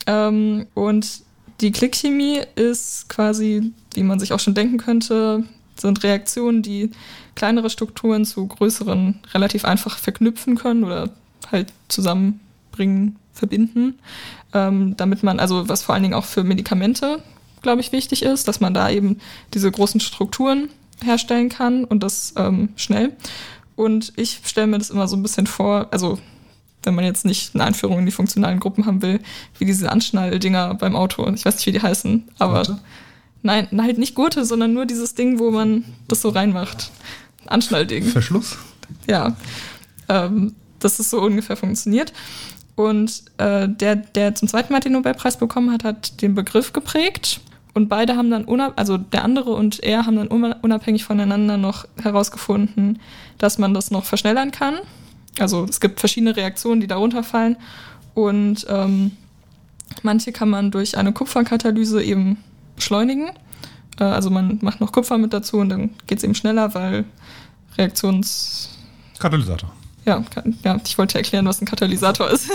Ähm, 0.08 0.68
und 0.74 1.22
die 1.62 1.72
Klickchemie 1.72 2.42
ist 2.56 3.08
quasi, 3.08 3.72
wie 3.94 4.04
man 4.04 4.20
sich 4.20 4.34
auch 4.34 4.40
schon 4.40 4.56
denken 4.56 4.78
könnte, 4.78 5.44
sind 5.76 6.04
Reaktionen, 6.04 6.62
die 6.62 6.92
kleinere 7.36 7.70
Strukturen 7.70 8.26
zu 8.26 8.46
größeren 8.48 9.20
relativ 9.34 9.66
einfach 9.66 9.98
verknüpfen 9.98 10.56
können 10.56 10.84
oder 10.84 11.10
halt 11.52 11.72
zusammenbringen, 11.88 13.18
verbinden, 13.34 14.00
ähm, 14.54 14.96
damit 14.98 15.24
man, 15.24 15.40
also 15.40 15.70
was 15.70 15.84
vor 15.84 15.94
allen 15.94 16.04
Dingen 16.04 16.16
auch 16.16 16.26
für 16.26 16.44
Medikamente, 16.44 17.24
glaube 17.62 17.82
ich, 17.82 17.92
wichtig 17.92 18.24
ist, 18.24 18.48
dass 18.48 18.60
man 18.60 18.74
da 18.74 18.90
eben 18.90 19.20
diese 19.54 19.72
großen 19.72 20.00
Strukturen 20.00 20.70
herstellen 21.04 21.50
kann 21.50 21.84
und 21.84 22.04
das 22.04 22.34
ähm, 22.38 22.70
schnell. 22.76 23.14
Und 23.76 24.14
ich 24.16 24.42
stelle 24.46 24.68
mir 24.68 24.78
das 24.78 24.90
immer 24.90 25.08
so 25.08 25.16
ein 25.16 25.24
bisschen 25.24 25.48
vor, 25.48 25.88
also 25.92 26.20
wenn 26.84 26.96
man 26.96 27.06
jetzt 27.06 27.26
nicht 27.26 27.54
eine 27.54 27.64
Einführung 27.64 28.00
in 28.00 28.06
die 28.06 28.12
funktionalen 28.12 28.60
Gruppen 28.60 28.86
haben 28.86 29.02
will, 29.02 29.20
wie 29.58 29.66
diese 29.66 29.92
Anschnalldinger 29.92 30.76
beim 30.76 30.96
Auto. 30.96 31.28
Ich 31.34 31.46
weiß 31.46 31.56
nicht, 31.56 31.68
wie 31.68 31.72
die 31.72 31.82
heißen, 31.82 32.28
aber 32.40 32.64
Gurte? 32.64 32.80
nein, 33.44 33.68
halt 33.82 33.98
nicht 33.98 34.16
Gurte, 34.16 34.46
sondern 34.46 34.74
nur 34.74 34.86
dieses 34.86 35.16
Ding, 35.16 35.40
wo 35.40 35.52
man 35.52 35.86
das 36.08 36.22
so 36.22 36.30
reinmacht. 36.30 36.92
Anschnallding. 37.46 38.04
Verschluss? 38.06 38.58
Ja. 39.08 39.36
Ähm, 40.10 40.56
dass 40.80 41.00
es 41.00 41.10
so 41.10 41.22
ungefähr 41.22 41.56
funktioniert. 41.56 42.14
Und 42.76 43.24
äh, 43.38 43.68
der, 43.70 43.96
der 43.96 44.34
zum 44.36 44.48
zweiten 44.48 44.74
Mal 44.74 44.80
den 44.80 44.94
Nobelpreis 44.94 45.38
bekommen 45.38 45.72
hat, 45.72 45.84
hat 45.84 46.22
den 46.22 46.34
Begriff 46.34 46.74
geprägt 46.74 47.42
und 47.74 47.88
beide 47.88 48.18
haben 48.18 48.30
dann, 48.30 48.46
also 48.76 48.98
der 48.98 49.24
andere 49.24 49.52
und 49.52 49.82
er 49.82 50.06
haben 50.06 50.18
dann 50.18 50.28
unabhängig 50.28 51.06
voneinander 51.06 51.58
noch 51.58 51.86
herausgefunden, 52.02 53.00
dass 53.38 53.58
man 53.58 53.74
das 53.74 53.92
noch 53.92 54.04
verschnellern 54.04 54.52
kann. 54.52 54.80
Also 55.40 55.66
es 55.70 55.80
gibt 55.80 56.00
verschiedene 56.00 56.36
Reaktionen, 56.36 56.82
die 56.82 56.88
darunter 56.88 57.24
fallen. 57.24 57.56
Und 58.14 58.66
ähm, 58.70 59.12
manche 60.04 60.34
kann 60.34 60.50
man 60.50 60.72
durch 60.72 60.98
eine 60.98 61.14
Kupferkatalyse 61.14 62.04
eben 62.04 62.38
beschleunigen. 62.76 63.30
Äh, 64.00 64.04
also 64.04 64.30
man 64.30 64.60
macht 64.62 64.82
noch 64.82 64.92
Kupfer 64.92 65.18
mit 65.18 65.32
dazu 65.32 65.58
und 65.58 65.70
dann 65.70 65.92
geht 66.08 66.18
es 66.18 66.26
eben 66.26 66.36
schneller, 66.36 66.74
weil 66.74 67.06
Reaktions... 67.78 68.78
Katalysator. 69.18 69.72
Ja, 70.06 70.24
ja, 70.64 70.80
ich 70.84 70.98
wollte 70.98 71.18
erklären, 71.18 71.46
was 71.46 71.62
ein 71.62 71.66
Katalysator 71.66 72.30
ist. 72.30 72.50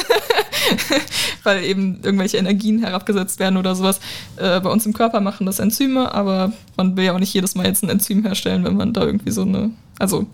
Weil 1.44 1.62
eben 1.62 2.00
irgendwelche 2.02 2.38
Energien 2.38 2.80
herabgesetzt 2.80 3.38
werden 3.38 3.56
oder 3.56 3.76
sowas. 3.76 4.00
Äh, 4.36 4.60
bei 4.60 4.70
uns 4.70 4.84
im 4.84 4.92
Körper 4.92 5.20
machen 5.20 5.46
das 5.46 5.60
Enzyme, 5.60 6.12
aber 6.12 6.52
man 6.76 6.96
will 6.96 7.04
ja 7.04 7.14
auch 7.14 7.20
nicht 7.20 7.32
jedes 7.32 7.54
Mal 7.54 7.66
jetzt 7.66 7.84
ein 7.84 7.88
Enzym 7.88 8.24
herstellen, 8.24 8.64
wenn 8.64 8.76
man 8.76 8.92
da 8.92 9.04
irgendwie 9.04 9.30
so 9.30 9.42
eine. 9.42 9.70
Also 9.98 10.26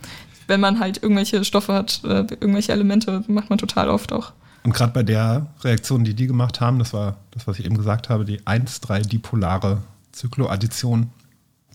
wenn 0.46 0.60
man 0.60 0.80
halt 0.80 1.02
irgendwelche 1.02 1.44
Stoffe 1.44 1.74
hat, 1.74 2.00
äh, 2.04 2.26
irgendwelche 2.40 2.72
Elemente, 2.72 3.22
macht 3.28 3.50
man 3.50 3.58
total 3.58 3.90
oft 3.90 4.12
auch. 4.12 4.32
Und 4.64 4.72
gerade 4.72 4.92
bei 4.92 5.02
der 5.02 5.46
Reaktion, 5.62 6.04
die 6.04 6.14
die 6.14 6.26
gemacht 6.26 6.60
haben, 6.60 6.78
das 6.78 6.92
war 6.92 7.16
das, 7.32 7.46
was 7.46 7.58
ich 7.58 7.66
eben 7.66 7.76
gesagt 7.76 8.08
habe, 8.08 8.24
die 8.24 8.40
1,3-dipolare 8.40 9.78
Zykloaddition, 10.12 11.10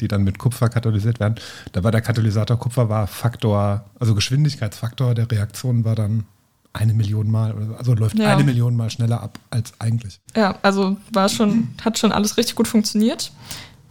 die 0.01 0.07
dann 0.07 0.23
mit 0.23 0.37
Kupfer 0.39 0.69
katalysiert 0.69 1.19
werden. 1.19 1.35
Da 1.71 1.83
war 1.83 1.91
der 1.91 2.01
Katalysator 2.01 2.57
Kupfer 2.57 2.89
war 2.89 3.07
Faktor, 3.07 3.85
also 3.99 4.15
Geschwindigkeitsfaktor 4.15 5.15
der 5.15 5.29
Reaktion 5.31 5.83
war 5.85 5.95
dann 5.95 6.25
eine 6.73 6.93
Million 6.93 7.31
Mal, 7.31 7.55
also 7.77 7.93
läuft 7.95 8.19
Ja. 8.19 8.33
eine 8.35 8.43
Million 8.43 8.75
Mal 8.75 8.89
schneller 8.89 9.21
ab 9.21 9.39
als 9.49 9.73
eigentlich. 9.79 10.19
Ja, 10.35 10.55
also 10.61 10.97
war 11.11 11.27
schon, 11.29 11.69
hat 11.83 11.97
schon 11.97 12.11
alles 12.11 12.37
richtig 12.37 12.55
gut 12.55 12.67
funktioniert. 12.67 13.31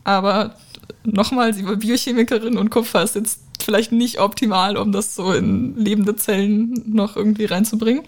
Aber 0.05 0.55
nochmal, 1.03 1.53
sie 1.53 1.67
war 1.67 1.75
Biochemikerin 1.77 2.57
und 2.57 2.71
Kupfer 2.71 3.03
ist 3.03 3.17
jetzt 3.17 3.41
vielleicht 3.61 3.91
nicht 3.91 4.21
optimal, 4.21 4.77
um 4.77 4.93
das 4.93 5.17
so 5.17 5.33
in 5.33 5.77
lebende 5.77 6.15
Zellen 6.15 6.81
noch 6.87 7.17
irgendwie 7.17 7.47
reinzubringen. 7.47 8.05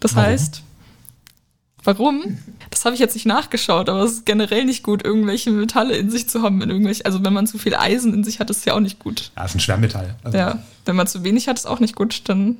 Das 0.00 0.14
Warum? 0.14 0.28
heißt, 0.30 0.62
warum? 1.84 2.38
Das 2.70 2.84
habe 2.84 2.94
ich 2.94 3.00
jetzt 3.00 3.14
nicht 3.14 3.26
nachgeschaut, 3.26 3.88
aber 3.88 4.00
es 4.02 4.12
ist 4.12 4.26
generell 4.26 4.64
nicht 4.64 4.82
gut, 4.82 5.04
irgendwelche 5.04 5.50
Metalle 5.50 5.96
in 5.96 6.10
sich 6.10 6.28
zu 6.28 6.42
haben. 6.42 6.60
In 6.62 6.70
irgendwelche, 6.70 7.04
also 7.06 7.24
wenn 7.24 7.32
man 7.32 7.46
zu 7.46 7.58
viel 7.58 7.74
Eisen 7.74 8.12
in 8.14 8.24
sich 8.24 8.40
hat, 8.40 8.50
ist 8.50 8.58
es 8.58 8.64
ja 8.64 8.74
auch 8.74 8.80
nicht 8.80 8.98
gut. 8.98 9.30
Ja, 9.36 9.44
ist 9.44 9.54
ein 9.54 9.60
Schwermetall. 9.60 10.16
Also, 10.24 10.36
Ja, 10.36 10.62
wenn 10.84 10.96
man 10.96 11.06
zu 11.06 11.24
wenig 11.24 11.48
hat, 11.48 11.58
ist 11.58 11.66
auch 11.66 11.80
nicht 11.80 11.94
gut, 11.94 12.22
dann 12.28 12.56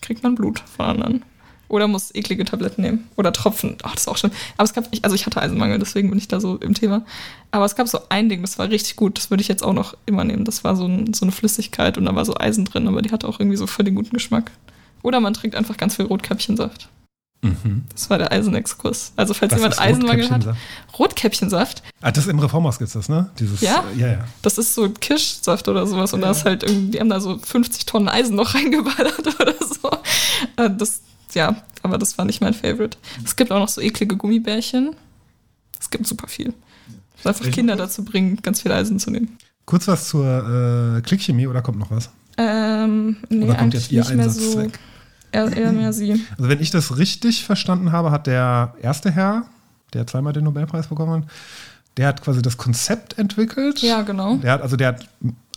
kriegt 0.00 0.22
man 0.22 0.34
Blut 0.34 0.60
von 0.76 0.86
anderen. 0.86 1.24
Oder 1.68 1.86
muss 1.86 2.12
eklige 2.12 2.44
Tabletten 2.44 2.82
nehmen. 2.82 3.08
Oder 3.16 3.32
Tropfen. 3.32 3.76
Ach, 3.84 3.92
das 3.92 4.02
ist 4.02 4.08
auch 4.08 4.16
schlimm. 4.16 4.32
Aber 4.56 4.64
es 4.64 4.72
gab, 4.72 4.88
ich, 4.90 5.04
also 5.04 5.14
ich 5.14 5.24
hatte 5.24 5.40
Eisenmangel, 5.40 5.78
deswegen 5.78 6.10
bin 6.10 6.18
ich 6.18 6.26
da 6.26 6.40
so 6.40 6.56
im 6.56 6.74
Thema. 6.74 7.04
Aber 7.52 7.64
es 7.64 7.76
gab 7.76 7.86
so 7.86 8.00
ein 8.08 8.28
Ding, 8.28 8.40
das 8.42 8.58
war 8.58 8.68
richtig 8.68 8.96
gut. 8.96 9.18
Das 9.18 9.30
würde 9.30 9.40
ich 9.40 9.46
jetzt 9.46 9.62
auch 9.62 9.72
noch 9.72 9.96
immer 10.04 10.24
nehmen. 10.24 10.44
Das 10.44 10.64
war 10.64 10.74
so, 10.74 10.86
ein, 10.86 11.14
so 11.14 11.24
eine 11.24 11.30
Flüssigkeit 11.30 11.96
und 11.96 12.06
da 12.06 12.14
war 12.16 12.24
so 12.24 12.36
Eisen 12.36 12.64
drin, 12.64 12.88
aber 12.88 13.02
die 13.02 13.12
hatte 13.12 13.28
auch 13.28 13.38
irgendwie 13.38 13.56
so 13.56 13.68
voll 13.68 13.84
den 13.84 13.94
guten 13.94 14.14
Geschmack. 14.14 14.50
Oder 15.02 15.20
man 15.20 15.32
trinkt 15.32 15.54
einfach 15.54 15.76
ganz 15.76 15.94
viel 15.94 16.06
Rotkäppchensaft. 16.06 16.88
Mhm. 17.42 17.84
Das 17.92 18.10
war 18.10 18.18
der 18.18 18.32
Eisenexkurs. 18.32 19.12
Also 19.16 19.32
falls 19.32 19.50
Das 19.50 19.60
jemand 19.60 19.80
Eisenmangel 19.80 20.28
hat, 20.30 20.46
Rotkäppchensaft. 20.98 21.82
Ah, 22.02 22.10
das 22.12 22.26
im 22.26 22.38
Reformhaus 22.38 22.78
gibt 22.78 22.88
es 22.88 22.92
das, 22.94 23.08
ne? 23.08 23.30
Dieses, 23.38 23.60
Ja? 23.62 23.84
äh, 23.96 23.98
ja, 24.00 24.06
ja. 24.08 24.24
das 24.42 24.58
ist 24.58 24.74
so 24.74 24.90
Kirschsaft 24.90 25.68
oder 25.68 25.86
sowas 25.86 26.12
und 26.12 26.20
da 26.20 26.30
ist 26.32 26.44
halt 26.44 26.62
irgendwie, 26.62 26.90
die 26.92 27.00
haben 27.00 27.08
da 27.08 27.20
so 27.20 27.38
50 27.38 27.86
Tonnen 27.86 28.08
Eisen 28.08 28.36
noch 28.36 28.54
reingeballert 28.54 29.40
oder 29.40 29.54
so. 29.60 29.90
Äh, 30.62 30.70
Das, 30.70 31.00
ja, 31.34 31.56
aber 31.82 31.96
das 31.96 32.18
war 32.18 32.24
nicht 32.26 32.40
mein 32.42 32.54
Favorite. 32.54 32.98
Es 33.24 33.36
gibt 33.36 33.50
auch 33.52 33.58
noch 33.58 33.68
so 33.68 33.80
eklige 33.80 34.16
Gummibärchen. 34.16 34.94
Es 35.80 35.88
gibt 35.88 36.06
super 36.06 36.28
viel. 36.28 36.48
Will 37.22 37.28
einfach 37.32 37.50
Kinder 37.50 37.76
dazu 37.76 38.04
bringen, 38.04 38.38
ganz 38.42 38.60
viel 38.62 38.72
Eisen 38.72 38.98
zu 38.98 39.10
nehmen. 39.10 39.38
Kurz 39.64 39.86
was 39.88 40.08
zur 40.08 40.96
äh, 40.96 41.00
Klickchemie 41.02 41.46
oder 41.46 41.62
kommt 41.62 41.78
noch 41.78 41.90
was? 41.90 42.10
Ähm, 42.36 43.16
nee, 43.28 43.44
Oder 43.44 43.54
kommt 43.54 43.74
jetzt 43.74 43.92
Ihr 43.92 44.00
nicht 44.00 44.14
mehr 44.14 44.30
so. 44.30 44.66
Eher, 45.32 45.56
eher 45.56 45.72
mehr 45.72 45.92
sie. 45.92 46.24
Also 46.36 46.48
wenn 46.48 46.60
ich 46.60 46.70
das 46.70 46.96
richtig 46.98 47.44
verstanden 47.44 47.92
habe, 47.92 48.10
hat 48.10 48.26
der 48.26 48.74
erste 48.82 49.10
Herr, 49.10 49.44
der 49.94 50.06
zweimal 50.06 50.32
den 50.32 50.44
Nobelpreis 50.44 50.88
bekommen 50.88 51.22
hat, 51.22 51.30
der 51.96 52.08
hat 52.08 52.22
quasi 52.22 52.42
das 52.42 52.56
Konzept 52.56 53.18
entwickelt. 53.18 53.80
Ja, 53.82 54.02
genau. 54.02 54.36
Der 54.36 54.52
hat, 54.52 54.62
also 54.62 54.76
der 54.76 54.88
hat 54.88 55.08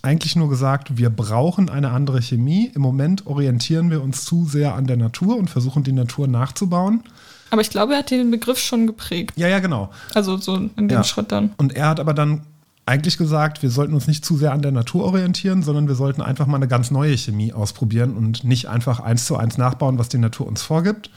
eigentlich 0.01 0.35
nur 0.35 0.49
gesagt, 0.49 0.97
wir 0.97 1.09
brauchen 1.09 1.69
eine 1.69 1.91
andere 1.91 2.21
Chemie. 2.21 2.71
Im 2.75 2.81
Moment 2.81 3.25
orientieren 3.27 3.89
wir 3.89 4.01
uns 4.03 4.25
zu 4.25 4.45
sehr 4.45 4.75
an 4.75 4.85
der 4.85 4.97
Natur 4.97 5.37
und 5.37 5.49
versuchen 5.49 5.83
die 5.83 5.93
Natur 5.93 6.27
nachzubauen. 6.27 7.03
Aber 7.51 7.61
ich 7.61 7.69
glaube, 7.69 7.93
er 7.93 7.99
hat 7.99 8.11
den 8.11 8.31
Begriff 8.31 8.59
schon 8.59 8.87
geprägt. 8.87 9.33
Ja, 9.37 9.47
ja, 9.47 9.59
genau. 9.59 9.91
Also 10.13 10.37
so 10.37 10.55
in 10.55 10.71
dem 10.75 10.89
Ja. 10.89 11.03
Schritt 11.03 11.31
dann. 11.31 11.51
Und 11.57 11.73
er 11.75 11.87
hat 11.89 11.99
aber 11.99 12.13
dann 12.13 12.41
eigentlich 12.85 13.17
gesagt, 13.17 13.63
wir 13.63 13.69
sollten 13.69 13.93
uns 13.93 14.07
nicht 14.07 14.25
zu 14.25 14.37
sehr 14.37 14.51
an 14.51 14.61
der 14.61 14.71
Natur 14.71 15.05
orientieren, 15.05 15.63
sondern 15.63 15.87
wir 15.87 15.95
sollten 15.95 16.21
einfach 16.21 16.47
mal 16.47 16.57
eine 16.57 16.67
ganz 16.67 16.91
neue 16.91 17.17
Chemie 17.17 17.53
ausprobieren 17.53 18.15
und 18.17 18.43
nicht 18.43 18.67
einfach 18.67 18.99
eins 18.99 19.25
zu 19.25 19.37
eins 19.37 19.57
nachbauen, 19.57 19.97
was 19.97 20.09
die 20.09 20.17
Natur 20.17 20.47
uns 20.47 20.61
vorgibt, 20.63 21.09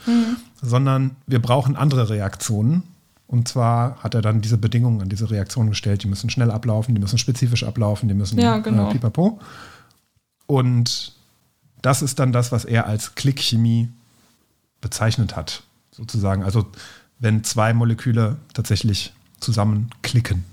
sondern 0.61 1.17
wir 1.25 1.41
brauchen 1.41 1.75
andere 1.75 2.09
Reaktionen. 2.09 2.83
Und 3.27 3.49
zwar 3.49 3.97
hat 4.01 4.15
er 4.15 4.21
dann 4.21 4.39
diese 4.39 4.57
Bedingungen 4.57 5.01
an 5.01 5.09
diese 5.09 5.29
Reaktionen 5.29 5.69
gestellt. 5.71 6.03
Die 6.03 6.07
müssen 6.07 6.29
schnell 6.29 6.49
ablaufen, 6.49 6.95
die 6.95 7.01
müssen 7.01 7.17
spezifisch 7.17 7.65
ablaufen, 7.65 8.07
die 8.07 8.15
müssen 8.15 8.39
Ja, 8.39 8.59
genau. 8.59 8.89
äh, 8.89 8.93
pipapo. 8.93 9.39
Und 10.45 11.13
das 11.81 12.01
ist 12.01 12.19
dann 12.19 12.31
das, 12.31 12.53
was 12.53 12.63
er 12.63 12.87
als 12.87 13.15
Klickchemie 13.15 13.89
bezeichnet 14.79 15.35
hat, 15.35 15.63
sozusagen. 15.91 16.43
Also 16.43 16.67
wenn 17.19 17.43
zwei 17.43 17.73
Moleküle 17.73 18.37
tatsächlich 18.53 19.11
zusammenklicken. 19.41 20.45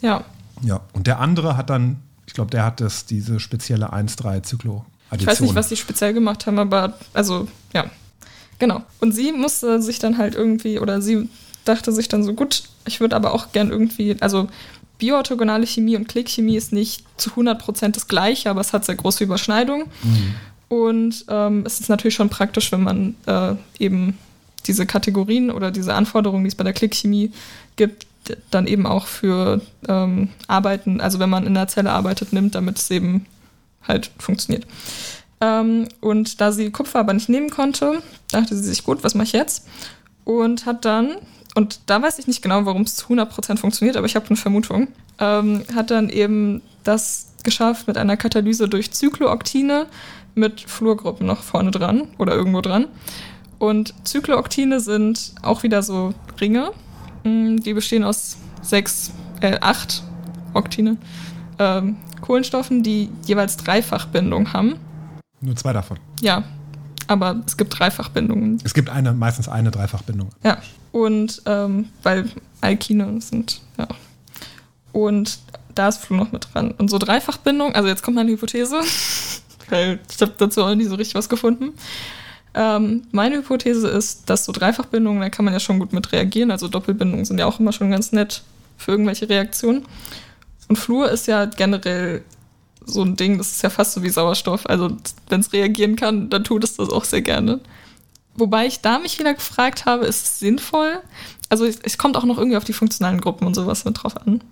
Ja. 0.00 0.24
Ja, 0.62 0.80
und 0.92 1.06
der 1.06 1.20
andere 1.20 1.56
hat 1.56 1.70
dann, 1.70 2.00
ich 2.26 2.34
glaube, 2.34 2.50
der 2.50 2.64
hat 2.64 2.80
das, 2.80 3.06
diese 3.06 3.40
spezielle 3.40 3.92
1-3-Zyklo. 3.92 4.84
Ich 5.16 5.26
weiß 5.26 5.40
nicht, 5.40 5.54
was 5.54 5.68
die 5.68 5.76
speziell 5.76 6.12
gemacht 6.14 6.46
haben, 6.46 6.58
aber 6.58 6.94
also, 7.14 7.48
ja. 7.72 7.86
Genau. 8.58 8.82
Und 9.00 9.12
sie 9.12 9.32
musste 9.32 9.80
sich 9.80 9.98
dann 9.98 10.18
halt 10.18 10.34
irgendwie, 10.34 10.78
oder 10.78 11.00
sie 11.00 11.28
dachte 11.64 11.92
sich 11.92 12.08
dann 12.08 12.22
so, 12.22 12.34
gut, 12.34 12.64
ich 12.86 13.00
würde 13.00 13.16
aber 13.16 13.32
auch 13.34 13.52
gern 13.52 13.70
irgendwie, 13.70 14.16
also 14.20 14.48
bioorthogonale 14.98 15.66
Chemie 15.66 15.96
und 15.96 16.08
Klickchemie 16.08 16.56
ist 16.56 16.72
nicht 16.72 17.04
zu 17.16 17.30
100% 17.30 17.88
das 17.92 18.06
gleiche, 18.06 18.50
aber 18.50 18.60
es 18.60 18.72
hat 18.72 18.84
sehr 18.84 18.96
große 18.96 19.24
Überschneidungen. 19.24 19.86
Und 20.68 21.24
ähm, 21.28 21.64
es 21.66 21.80
ist 21.80 21.88
natürlich 21.88 22.14
schon 22.14 22.28
praktisch, 22.28 22.70
wenn 22.70 22.82
man 22.82 23.14
äh, 23.26 23.54
eben 23.78 24.18
diese 24.66 24.86
Kategorien 24.86 25.50
oder 25.50 25.70
diese 25.70 25.94
Anforderungen, 25.94 26.44
die 26.44 26.48
es 26.48 26.54
bei 26.54 26.64
der 26.64 26.74
Klickchemie 26.74 27.32
gibt, 27.76 28.06
dann 28.50 28.66
eben 28.66 28.86
auch 28.86 29.06
für 29.06 29.60
ähm, 29.88 30.28
Arbeiten, 30.46 31.00
also 31.00 31.18
wenn 31.18 31.30
man 31.30 31.46
in 31.46 31.54
der 31.54 31.68
Zelle 31.68 31.90
arbeitet, 31.90 32.32
nimmt, 32.32 32.54
damit 32.54 32.78
es 32.78 32.90
eben 32.90 33.26
halt 33.86 34.10
funktioniert. 34.18 34.66
Ähm, 35.40 35.88
und 36.00 36.40
da 36.40 36.52
sie 36.52 36.70
Kupfer 36.70 37.00
aber 37.00 37.12
nicht 37.12 37.28
nehmen 37.28 37.50
konnte, 37.50 38.02
dachte 38.30 38.54
sie 38.54 38.62
sich, 38.62 38.84
gut, 38.84 39.02
was 39.02 39.14
mache 39.14 39.26
ich 39.26 39.32
jetzt? 39.32 39.66
Und 40.24 40.66
hat 40.66 40.84
dann, 40.84 41.16
und 41.54 41.80
da 41.86 42.02
weiß 42.02 42.18
ich 42.18 42.26
nicht 42.26 42.42
genau, 42.42 42.66
warum 42.66 42.82
es 42.82 42.96
zu 42.96 43.06
100% 43.06 43.56
funktioniert, 43.56 43.96
aber 43.96 44.06
ich 44.06 44.16
habe 44.16 44.26
eine 44.26 44.36
Vermutung, 44.36 44.88
ähm, 45.18 45.64
hat 45.74 45.90
dann 45.90 46.10
eben 46.10 46.62
das 46.84 47.28
geschafft 47.42 47.86
mit 47.86 47.96
einer 47.96 48.16
Katalyse 48.16 48.68
durch 48.68 48.92
Zyklooktine 48.92 49.86
mit 50.34 50.60
Fluorgruppen 50.60 51.26
noch 51.26 51.42
vorne 51.42 51.70
dran 51.70 52.08
oder 52.18 52.34
irgendwo 52.34 52.60
dran. 52.60 52.86
Und 53.58 53.94
Zyklooktine 54.04 54.80
sind 54.80 55.34
auch 55.42 55.62
wieder 55.62 55.82
so 55.82 56.14
Ringe, 56.40 56.72
die 57.24 57.74
bestehen 57.74 58.04
aus 58.04 58.36
sechs, 58.62 59.12
äh, 59.40 59.58
acht 59.60 60.02
Oktine, 60.54 60.96
ähm, 61.58 61.96
Kohlenstoffen, 62.20 62.82
die 62.82 63.10
jeweils 63.26 63.56
Dreifachbindung 63.56 64.52
haben. 64.52 64.76
Nur 65.40 65.56
zwei 65.56 65.72
davon. 65.72 65.98
Ja, 66.20 66.44
aber 67.06 67.42
es 67.46 67.56
gibt 67.56 67.78
Dreifachbindungen. 67.78 68.60
Es 68.62 68.74
gibt 68.74 68.90
eine, 68.90 69.12
meistens 69.12 69.48
eine 69.48 69.70
Dreifachbindung. 69.70 70.30
Ja, 70.44 70.58
und 70.92 71.42
ähm, 71.46 71.88
weil 72.02 72.30
Alkine 72.60 73.20
sind, 73.20 73.60
ja. 73.78 73.88
Und 74.92 75.38
da 75.74 75.88
ist 75.88 75.98
Fluor 75.98 76.24
noch 76.24 76.32
mit 76.32 76.48
dran. 76.52 76.72
Und 76.72 76.90
so 76.90 76.98
Dreifachbindung, 76.98 77.74
also 77.74 77.88
jetzt 77.88 78.02
kommt 78.02 78.16
meine 78.16 78.30
Hypothese, 78.30 78.80
weil 79.70 80.00
ich 80.10 80.20
habe 80.20 80.32
dazu 80.36 80.64
auch 80.64 80.74
nicht 80.74 80.88
so 80.88 80.96
richtig 80.96 81.14
was 81.14 81.28
gefunden. 81.28 81.72
Ähm, 82.54 83.02
meine 83.12 83.36
Hypothese 83.36 83.88
ist, 83.88 84.28
dass 84.28 84.44
so 84.44 84.52
Dreifachbindungen, 84.52 85.20
da 85.20 85.30
kann 85.30 85.44
man 85.44 85.54
ja 85.54 85.60
schon 85.60 85.78
gut 85.78 85.92
mit 85.92 86.12
reagieren. 86.12 86.50
Also 86.50 86.68
Doppelbindungen 86.68 87.24
sind 87.24 87.38
ja 87.38 87.46
auch 87.46 87.60
immer 87.60 87.72
schon 87.72 87.90
ganz 87.90 88.12
nett 88.12 88.42
für 88.76 88.92
irgendwelche 88.92 89.28
Reaktionen. 89.28 89.86
Und 90.68 90.76
Fluor 90.76 91.10
ist 91.10 91.26
ja 91.26 91.44
generell 91.44 92.24
so 92.84 93.02
ein 93.02 93.16
Ding, 93.16 93.38
das 93.38 93.52
ist 93.52 93.62
ja 93.62 93.70
fast 93.70 93.92
so 93.92 94.02
wie 94.02 94.08
Sauerstoff. 94.08 94.66
Also 94.66 94.96
wenn 95.28 95.40
es 95.40 95.52
reagieren 95.52 95.96
kann, 95.96 96.30
dann 96.30 96.44
tut 96.44 96.64
es 96.64 96.76
das 96.76 96.90
auch 96.90 97.04
sehr 97.04 97.22
gerne. 97.22 97.60
Wobei 98.34 98.66
ich 98.66 98.80
da 98.80 98.98
mich 98.98 99.18
wieder 99.18 99.34
gefragt 99.34 99.86
habe, 99.86 100.06
ist 100.06 100.24
es 100.24 100.38
sinnvoll? 100.38 101.00
Also 101.48 101.66
es, 101.66 101.98
kommt 101.98 102.16
auch 102.16 102.24
noch 102.24 102.38
irgendwie 102.38 102.56
auf 102.56 102.64
die 102.64 102.72
funktionalen 102.72 103.20
Gruppen 103.20 103.46
und 103.46 103.54
sowas 103.54 103.84
mit 103.84 104.02
drauf 104.02 104.16
an. 104.16 104.42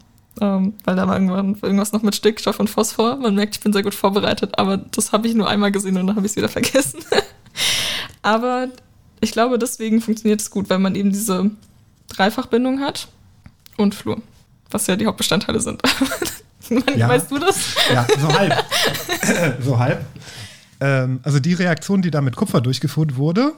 Ähm, 0.40 0.74
weil 0.84 0.94
da 0.94 1.08
war 1.08 1.14
irgendwann 1.14 1.56
irgendwas 1.62 1.92
noch 1.92 2.02
mit 2.02 2.14
Stickstoff 2.14 2.60
und 2.60 2.68
Phosphor. 2.68 3.16
Man 3.16 3.34
merkt, 3.34 3.56
ich 3.56 3.62
bin 3.62 3.72
sehr 3.72 3.82
gut 3.82 3.94
vorbereitet, 3.94 4.58
aber 4.58 4.76
das 4.76 5.12
habe 5.12 5.26
ich 5.26 5.34
nur 5.34 5.48
einmal 5.48 5.72
gesehen 5.72 5.96
und 5.96 6.06
dann 6.06 6.16
habe 6.16 6.26
ich 6.26 6.32
es 6.32 6.36
wieder 6.36 6.48
vergessen. 6.48 7.00
aber 8.22 8.68
ich 9.20 9.32
glaube, 9.32 9.58
deswegen 9.58 10.00
funktioniert 10.00 10.40
es 10.40 10.50
gut, 10.50 10.70
weil 10.70 10.78
man 10.78 10.94
eben 10.94 11.10
diese 11.10 11.50
Dreifachbindung 12.08 12.80
hat 12.80 13.08
und 13.76 13.94
Fluor, 13.94 14.18
was 14.70 14.86
ja 14.86 14.96
die 14.96 15.06
Hauptbestandteile 15.06 15.60
sind. 15.60 15.82
Man, 16.70 16.82
Ja. 16.98 17.08
Weißt 17.08 17.30
du 17.30 17.38
das? 17.38 17.56
Ja, 17.90 18.06
so 18.20 18.28
halb. 18.28 18.64
so 19.62 19.78
halb. 19.78 20.04
Ähm, 20.80 21.20
also 21.22 21.40
die 21.40 21.54
Reaktion, 21.54 22.02
die 22.02 22.10
da 22.10 22.20
mit 22.20 22.36
Kupfer 22.36 22.60
durchgeführt 22.60 23.16
wurde, 23.16 23.52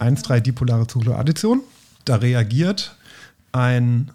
1,3-dipolare 0.00 0.88
Zykloaddition, 0.88 1.60
da 2.04 2.16
reagiert 2.16 2.96
ein 3.52 4.10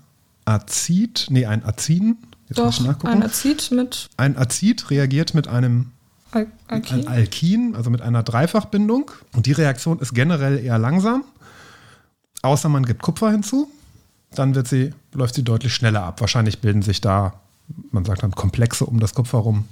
Azid, 0.45 1.27
nee, 1.29 1.45
ein 1.45 1.63
Azin, 1.65 2.17
jetzt 2.49 2.57
muss 2.57 2.73
ich 2.73 2.79
Doch, 2.79 2.87
nachgucken. 2.87 3.13
ein 3.13 3.23
Azid 3.23 3.71
mit 3.71 4.09
ein 4.17 4.37
Azid 4.37 4.89
reagiert 4.89 5.33
mit 5.33 5.47
einem 5.47 5.91
Al 6.32 6.45
mit 6.45 6.51
Alkin. 6.67 6.95
einem 6.99 7.07
Alkin, 7.07 7.75
also 7.75 7.89
mit 7.89 8.01
einer 8.01 8.23
Dreifachbindung. 8.23 9.11
Und 9.36 9.45
die 9.45 9.51
Reaktion 9.51 9.99
ist 9.99 10.13
generell 10.13 10.59
eher 10.63 10.77
langsam, 10.79 11.23
außer 12.41 12.69
man 12.69 12.86
gibt 12.86 13.01
Kupfer 13.01 13.32
hinzu. 13.32 13.69
Dann 14.34 14.55
wird 14.55 14.67
sie, 14.67 14.93
läuft 15.13 15.36
sie 15.36 15.43
deutlich 15.43 15.73
schneller 15.73 16.03
ab. 16.03 16.21
Wahrscheinlich 16.21 16.59
bilden 16.59 16.82
sich 16.82 17.01
da, 17.01 17.34
man 17.91 18.05
sagt 18.05 18.23
dann 18.23 18.32
Komplexe 18.32 18.86
um 18.86 18.99
das 18.99 19.13
Kupfer 19.13 19.39
rum. 19.39 19.65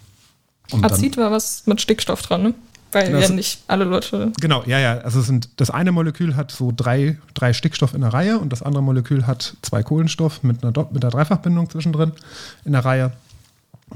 Und 0.72 0.86
Azid 0.86 1.16
war 1.18 1.32
was 1.32 1.66
mit 1.66 1.80
Stickstoff 1.82 2.22
dran, 2.22 2.44
ne? 2.44 2.54
Weil 2.92 3.12
Das- 3.12 3.30
ja 3.30 3.36
nicht 3.36 3.62
alle 3.68 3.86
Leute. 3.86 4.32
Genau, 4.42 4.64
ja, 4.66 4.80
ja. 4.80 4.98
Also 5.00 5.20
es 5.22 5.28
sind, 5.28 5.50
das 5.58 5.70
eine 5.70 5.92
Molekül 5.92 6.36
hat 6.36 6.52
so 6.52 6.74
drei, 6.76 7.18
drei 7.36 7.54
Stickstoff 7.54 7.94
in 7.94 8.02
der 8.02 8.12
Reihe 8.14 8.40
und 8.40 8.52
das 8.52 8.64
andere 8.64 8.82
Molekül 8.84 9.28
hat 9.28 9.56
zwei 9.62 9.84
Kohlenstoff 9.84 10.42
mit 10.44 10.64
einer, 10.64 10.74
mit 10.92 11.04
einer 11.04 11.12
Dreifachbindung 11.12 11.70
zwischendrin 11.70 12.12
in 12.66 12.72
der 12.74 12.84
Reihe. 12.84 13.14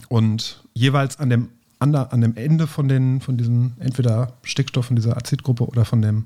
Und 0.09 0.61
jeweils 0.73 1.19
an 1.19 1.29
dem, 1.29 1.49
ander, 1.83 2.13
an 2.13 2.21
dem 2.21 2.35
Ende 2.35 2.65
von, 2.65 2.87
den, 2.87 3.21
von 3.21 3.37
diesem 3.37 3.73
entweder 3.79 4.33
Stickstoff 4.43 4.85
von 4.87 4.95
dieser 4.95 5.17
Azidgruppe 5.17 5.65
oder 5.65 5.85
von, 5.85 6.01
dem, 6.01 6.25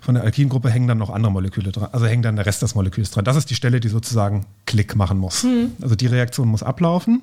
von 0.00 0.14
der 0.14 0.24
Alkingruppe 0.24 0.70
hängen 0.70 0.88
dann 0.88 0.98
noch 0.98 1.10
andere 1.10 1.30
Moleküle 1.30 1.70
dran. 1.70 1.90
Also 1.92 2.06
hängt 2.06 2.24
dann 2.24 2.36
der 2.36 2.46
Rest 2.46 2.62
des 2.62 2.74
Moleküls 2.74 3.10
dran. 3.10 3.24
Das 3.24 3.36
ist 3.36 3.50
die 3.50 3.54
Stelle, 3.54 3.78
die 3.78 3.88
sozusagen 3.88 4.46
Klick 4.66 4.96
machen 4.96 5.18
muss. 5.18 5.44
Also 5.82 5.94
die 5.94 6.06
Reaktion 6.06 6.48
muss 6.48 6.62
ablaufen. 6.62 7.22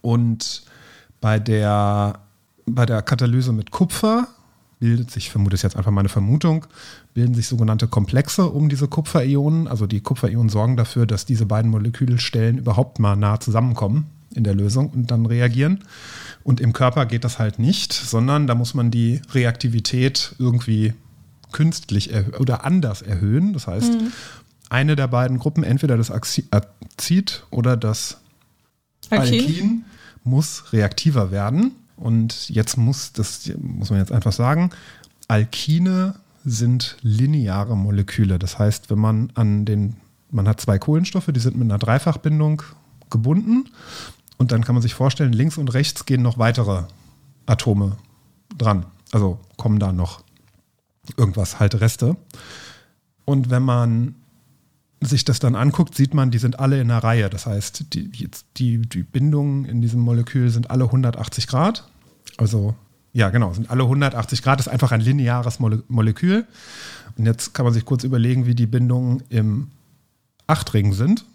Und 0.00 0.62
bei 1.20 1.38
der, 1.38 2.20
bei 2.66 2.86
der 2.86 3.02
Katalyse 3.02 3.52
mit 3.52 3.70
Kupfer 3.70 4.28
bildet 4.80 5.10
sich, 5.10 5.26
ich 5.26 5.30
vermute 5.30 5.54
es 5.54 5.62
jetzt 5.62 5.76
einfach 5.76 5.92
meine 5.92 6.08
Vermutung, 6.08 6.66
bilden 7.14 7.34
sich 7.34 7.46
sogenannte 7.46 7.86
Komplexe 7.86 8.46
um 8.48 8.68
diese 8.68 8.88
Kupferionen. 8.88 9.68
Also 9.68 9.86
die 9.86 10.00
Kupferionen 10.00 10.48
sorgen 10.48 10.76
dafür, 10.76 11.06
dass 11.06 11.24
diese 11.24 11.46
beiden 11.46 11.70
Molekülstellen 11.70 12.58
überhaupt 12.58 12.98
mal 12.98 13.16
nah 13.16 13.38
zusammenkommen 13.38 14.06
in 14.34 14.44
der 14.44 14.54
Lösung 14.54 14.88
und 14.90 15.10
dann 15.10 15.26
reagieren. 15.26 15.84
Und 16.44 16.60
im 16.60 16.72
Körper 16.72 17.06
geht 17.06 17.24
das 17.24 17.38
halt 17.38 17.58
nicht, 17.58 17.92
sondern 17.92 18.46
da 18.46 18.54
muss 18.54 18.74
man 18.74 18.90
die 18.90 19.22
Reaktivität 19.32 20.34
irgendwie 20.38 20.94
künstlich 21.52 22.10
oder 22.38 22.64
anders 22.64 23.02
erhöhen. 23.02 23.52
Das 23.52 23.66
heißt, 23.66 23.92
eine 24.70 24.96
der 24.96 25.08
beiden 25.08 25.38
Gruppen, 25.38 25.62
entweder 25.62 25.96
das 25.96 26.10
Azid 26.10 27.44
oder 27.50 27.76
das 27.76 28.18
Alkin. 29.10 29.40
Alkin 29.40 29.84
muss 30.24 30.72
reaktiver 30.72 31.30
werden. 31.30 31.72
Und 31.96 32.48
jetzt 32.48 32.76
muss, 32.76 33.12
das 33.12 33.50
muss 33.58 33.90
man 33.90 33.98
jetzt 33.98 34.12
einfach 34.12 34.32
sagen, 34.32 34.70
Alkine 35.28 36.14
sind 36.44 36.96
lineare 37.02 37.76
Moleküle. 37.76 38.38
Das 38.38 38.58
heißt, 38.58 38.90
wenn 38.90 38.98
man 38.98 39.30
an 39.34 39.64
den, 39.64 39.96
man 40.30 40.48
hat 40.48 40.60
zwei 40.60 40.78
Kohlenstoffe, 40.78 41.30
die 41.32 41.40
sind 41.40 41.56
mit 41.56 41.70
einer 41.70 41.78
Dreifachbindung 41.78 42.62
gebunden. 43.10 43.66
Und 44.42 44.50
dann 44.50 44.64
kann 44.64 44.74
man 44.74 44.82
sich 44.82 44.94
vorstellen, 44.94 45.32
links 45.32 45.56
und 45.56 45.72
rechts 45.72 46.04
gehen 46.04 46.20
noch 46.20 46.36
weitere 46.36 46.82
Atome 47.46 47.96
dran. 48.58 48.86
Also 49.12 49.38
kommen 49.56 49.78
da 49.78 49.92
noch 49.92 50.24
irgendwas, 51.16 51.60
halt 51.60 51.80
Reste. 51.80 52.16
Und 53.24 53.50
wenn 53.50 53.62
man 53.62 54.16
sich 55.00 55.24
das 55.24 55.38
dann 55.38 55.54
anguckt, 55.54 55.94
sieht 55.94 56.12
man, 56.12 56.32
die 56.32 56.38
sind 56.38 56.58
alle 56.58 56.80
in 56.80 56.90
einer 56.90 57.04
Reihe. 57.04 57.30
Das 57.30 57.46
heißt, 57.46 57.94
die, 57.94 58.08
die, 58.56 58.80
die 58.82 59.04
Bindungen 59.04 59.64
in 59.64 59.80
diesem 59.80 60.00
Molekül 60.00 60.50
sind 60.50 60.72
alle 60.72 60.86
180 60.86 61.46
Grad. 61.46 61.88
Also, 62.36 62.74
ja, 63.12 63.30
genau, 63.30 63.52
sind 63.52 63.70
alle 63.70 63.84
180 63.84 64.42
Grad. 64.42 64.58
Das 64.58 64.66
ist 64.66 64.72
einfach 64.72 64.90
ein 64.90 65.00
lineares 65.00 65.60
Mole 65.60 65.84
Molekül. 65.86 66.48
Und 67.16 67.26
jetzt 67.26 67.54
kann 67.54 67.64
man 67.64 67.72
sich 67.72 67.84
kurz 67.84 68.02
überlegen, 68.02 68.44
wie 68.44 68.56
die 68.56 68.66
Bindungen 68.66 69.22
im 69.28 69.70
Achtring 70.48 70.94
sind. 70.94 71.26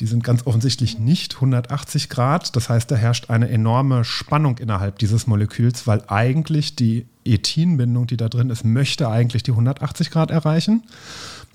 Die 0.00 0.06
sind 0.06 0.24
ganz 0.24 0.46
offensichtlich 0.46 0.98
nicht 0.98 1.36
180 1.36 2.08
Grad. 2.08 2.56
Das 2.56 2.68
heißt, 2.68 2.90
da 2.90 2.96
herrscht 2.96 3.30
eine 3.30 3.48
enorme 3.48 4.04
Spannung 4.04 4.58
innerhalb 4.58 4.98
dieses 4.98 5.26
Moleküls, 5.26 5.86
weil 5.86 6.02
eigentlich 6.08 6.74
die 6.74 7.06
Ethinbindung, 7.24 8.06
die 8.06 8.16
da 8.16 8.28
drin 8.28 8.50
ist, 8.50 8.64
möchte 8.64 9.08
eigentlich 9.08 9.44
die 9.44 9.52
180 9.52 10.10
Grad 10.10 10.30
erreichen. 10.30 10.82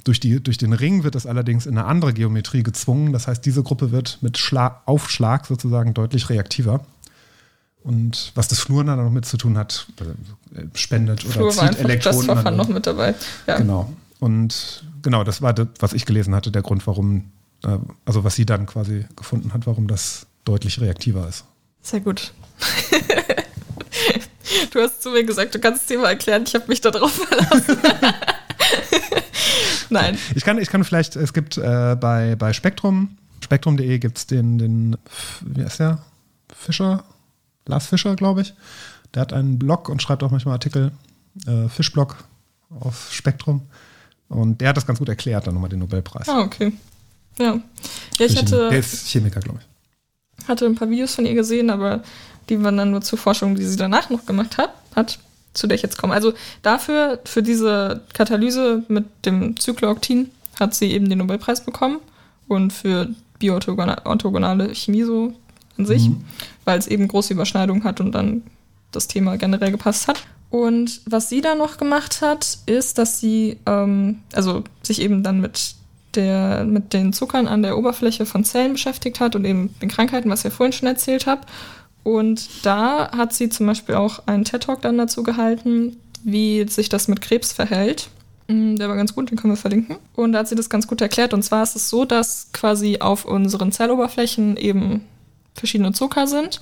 Durch, 0.05 0.19
die, 0.19 0.41
durch 0.41 0.57
den 0.57 0.71
Ring 0.71 1.03
wird 1.03 1.15
es 1.15 1.25
allerdings 1.25 1.65
in 1.65 1.77
eine 1.77 1.85
andere 1.85 2.13
Geometrie 2.13 2.63
gezwungen. 2.63 3.11
Das 3.11 3.27
heißt, 3.27 3.45
diese 3.45 3.63
Gruppe 3.63 3.91
wird 3.91 4.19
mit 4.21 4.37
Schlag, 4.37 4.81
Aufschlag 4.85 5.45
sozusagen 5.45 5.93
deutlich 5.93 6.29
reaktiver. 6.29 6.85
Und 7.83 8.31
was 8.35 8.47
das 8.47 8.59
Fluor 8.59 8.83
dann 8.83 9.03
noch 9.03 9.11
mit 9.11 9.25
zu 9.25 9.37
tun 9.37 9.57
hat, 9.57 9.87
äh, 10.53 10.63
spendet 10.73 11.23
oder 11.25 11.33
Fluor 11.33 11.47
war 11.47 11.51
zieht 11.53 11.61
einfach 11.61 11.75
das 11.77 11.85
Elektronen. 11.85 12.25
Verfahren 12.25 12.55
noch 12.55 12.67
mit 12.69 12.87
dabei. 12.87 13.15
Ja. 13.47 13.57
Genau. 13.57 13.93
Und 14.19 14.83
genau, 15.01 15.23
das 15.23 15.41
war 15.41 15.53
das, 15.53 15.67
was 15.79 15.93
ich 15.93 16.05
gelesen 16.05 16.35
hatte, 16.35 16.51
der 16.51 16.61
Grund, 16.61 16.85
warum, 16.87 17.31
also 18.05 18.23
was 18.23 18.35
sie 18.35 18.45
dann 18.45 18.65
quasi 18.65 19.05
gefunden 19.15 19.53
hat, 19.53 19.67
warum 19.67 19.87
das 19.87 20.27
deutlich 20.45 20.79
reaktiver 20.79 21.27
ist. 21.27 21.45
Sehr 21.81 21.99
gut. 21.99 22.33
du 24.71 24.81
hast 24.81 25.01
zu 25.01 25.11
mir 25.11 25.23
gesagt, 25.23 25.55
du 25.55 25.59
kannst 25.59 25.81
es 25.81 25.87
dir 25.87 25.99
mal 25.99 26.09
erklären. 26.09 26.43
Ich 26.45 26.55
habe 26.55 26.65
mich 26.67 26.81
da 26.81 26.91
drauf 26.91 27.11
verlassen. 27.11 27.77
Nein. 29.89 30.17
Ich 30.35 30.43
kann, 30.43 30.59
ich 30.59 30.69
kann 30.69 30.83
vielleicht, 30.83 31.15
es 31.15 31.33
gibt 31.33 31.57
äh, 31.57 31.95
bei, 31.99 32.35
bei 32.35 32.53
Spektrum, 32.53 33.17
spektrum.de 33.43 33.99
gibt 33.99 34.17
es 34.17 34.27
den, 34.27 34.57
den, 34.57 34.97
wie 35.41 35.63
heißt 35.63 35.79
der? 35.79 35.99
Fischer? 36.55 37.03
Lars 37.65 37.87
Fischer, 37.87 38.15
glaube 38.15 38.41
ich. 38.41 38.53
Der 39.13 39.21
hat 39.21 39.33
einen 39.33 39.57
Blog 39.57 39.89
und 39.89 40.01
schreibt 40.01 40.23
auch 40.23 40.31
manchmal 40.31 40.53
Artikel, 40.53 40.91
äh, 41.47 41.67
Fischblog 41.67 42.17
auf 42.79 43.11
Spektrum. 43.11 43.61
Und 44.27 44.61
der 44.61 44.69
hat 44.69 44.77
das 44.77 44.85
ganz 44.85 44.99
gut 44.99 45.09
erklärt, 45.09 45.47
dann 45.47 45.55
nochmal 45.55 45.69
den 45.69 45.79
Nobelpreis. 45.79 46.29
Ah, 46.29 46.41
okay. 46.41 46.73
Ja. 47.39 47.59
Ja, 48.17 48.25
ich 48.25 48.35
der 48.35 48.43
hatte, 48.43 48.75
ist 48.75 49.07
Chemiker, 49.07 49.39
glaube 49.39 49.59
ich. 49.61 50.47
hatte 50.47 50.65
ein 50.65 50.75
paar 50.75 50.89
Videos 50.89 51.15
von 51.15 51.25
ihr 51.25 51.33
gesehen, 51.33 51.69
aber 51.69 52.03
die 52.49 52.61
waren 52.63 52.77
dann 52.77 52.91
nur 52.91 53.01
zur 53.01 53.17
Forschung, 53.17 53.55
die 53.55 53.65
sie 53.65 53.77
danach 53.77 54.09
noch 54.09 54.25
gemacht 54.25 54.57
hat, 54.57 54.73
hat 54.95 55.19
zu 55.53 55.67
der 55.67 55.75
ich 55.75 55.81
jetzt 55.81 55.97
komme. 55.97 56.13
Also 56.13 56.33
dafür, 56.61 57.19
für 57.25 57.43
diese 57.43 58.01
Katalyse 58.13 58.83
mit 58.87 59.05
dem 59.25 59.57
Cyclooctin, 59.57 60.29
hat 60.59 60.75
sie 60.75 60.91
eben 60.91 61.09
den 61.09 61.19
Nobelpreis 61.19 61.63
bekommen 61.63 61.99
und 62.47 62.73
für 62.73 63.09
bioorthogonale 63.39 64.75
Chemie 64.75 65.03
so 65.03 65.33
an 65.77 65.85
sich, 65.85 66.09
weil 66.65 66.77
es 66.77 66.87
eben 66.87 67.07
große 67.07 67.33
Überschneidungen 67.33 67.83
hat 67.83 68.01
und 68.01 68.11
dann 68.11 68.43
das 68.91 69.07
Thema 69.07 69.37
generell 69.37 69.71
gepasst 69.71 70.07
hat. 70.07 70.21
Und 70.49 71.01
was 71.05 71.29
sie 71.29 71.41
dann 71.41 71.59
noch 71.59 71.77
gemacht 71.77 72.21
hat, 72.21 72.57
ist, 72.65 72.97
dass 72.97 73.19
sie 73.19 73.57
ähm, 73.65 74.19
also 74.33 74.63
sich 74.81 74.99
eben 75.01 75.23
dann 75.23 75.39
mit 75.39 75.75
der 76.15 76.63
mit 76.65 76.93
den 76.93 77.13
Zuckern 77.13 77.47
an 77.47 77.61
der 77.63 77.77
Oberfläche 77.77 78.25
von 78.25 78.43
Zellen 78.43 78.73
beschäftigt 78.73 79.19
hat 79.19 79.35
und 79.35 79.45
eben 79.45 79.73
den 79.81 79.89
Krankheiten, 79.89 80.29
was 80.29 80.39
ich 80.39 80.45
ja 80.45 80.49
vorhin 80.51 80.73
schon 80.73 80.87
erzählt 80.87 81.27
habe. 81.27 81.41
Und 82.03 82.65
da 82.65 83.11
hat 83.11 83.33
sie 83.33 83.49
zum 83.49 83.67
Beispiel 83.67 83.95
auch 83.95 84.23
einen 84.25 84.45
TED-Talk 84.45 84.81
dann 84.81 84.97
dazu 84.97 85.23
gehalten, 85.23 85.97
wie 86.23 86.67
sich 86.67 86.89
das 86.89 87.07
mit 87.07 87.21
Krebs 87.21 87.53
verhält. 87.53 88.09
Mm, 88.47 88.75
Der 88.77 88.89
war 88.89 88.95
ganz 88.95 89.13
gut, 89.13 89.29
den 89.29 89.37
können 89.37 89.53
wir 89.53 89.57
verlinken. 89.57 89.97
Und 90.15 90.33
da 90.33 90.39
hat 90.39 90.47
sie 90.47 90.55
das 90.55 90.69
ganz 90.69 90.87
gut 90.87 91.01
erklärt. 91.01 91.33
Und 91.33 91.43
zwar 91.43 91.63
ist 91.63 91.75
es 91.75 91.89
so, 91.89 92.05
dass 92.05 92.51
quasi 92.53 92.97
auf 92.99 93.25
unseren 93.25 93.71
Zelloberflächen 93.71 94.57
eben 94.57 95.01
verschiedene 95.53 95.91
Zucker 95.91 96.25
sind. 96.27 96.61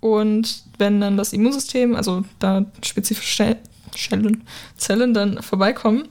Und 0.00 0.62
wenn 0.78 1.00
dann 1.00 1.16
das 1.16 1.32
Immunsystem, 1.32 1.94
also 1.94 2.24
da 2.38 2.64
spezifische 2.82 3.56
Zellen, 3.96 4.44
Zellen 4.76 5.14
dann 5.14 5.42
vorbeikommen 5.42 6.04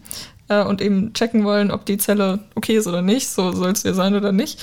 äh, 0.50 0.64
und 0.64 0.82
eben 0.82 1.14
checken 1.14 1.44
wollen, 1.44 1.72
ob 1.72 1.86
die 1.86 1.98
Zelle 1.98 2.40
okay 2.56 2.78
ist 2.78 2.88
oder 2.88 3.02
nicht, 3.02 3.28
so 3.28 3.52
soll 3.52 3.72
es 3.72 3.84
ja 3.84 3.94
sein 3.94 4.16
oder 4.16 4.32
nicht, 4.32 4.62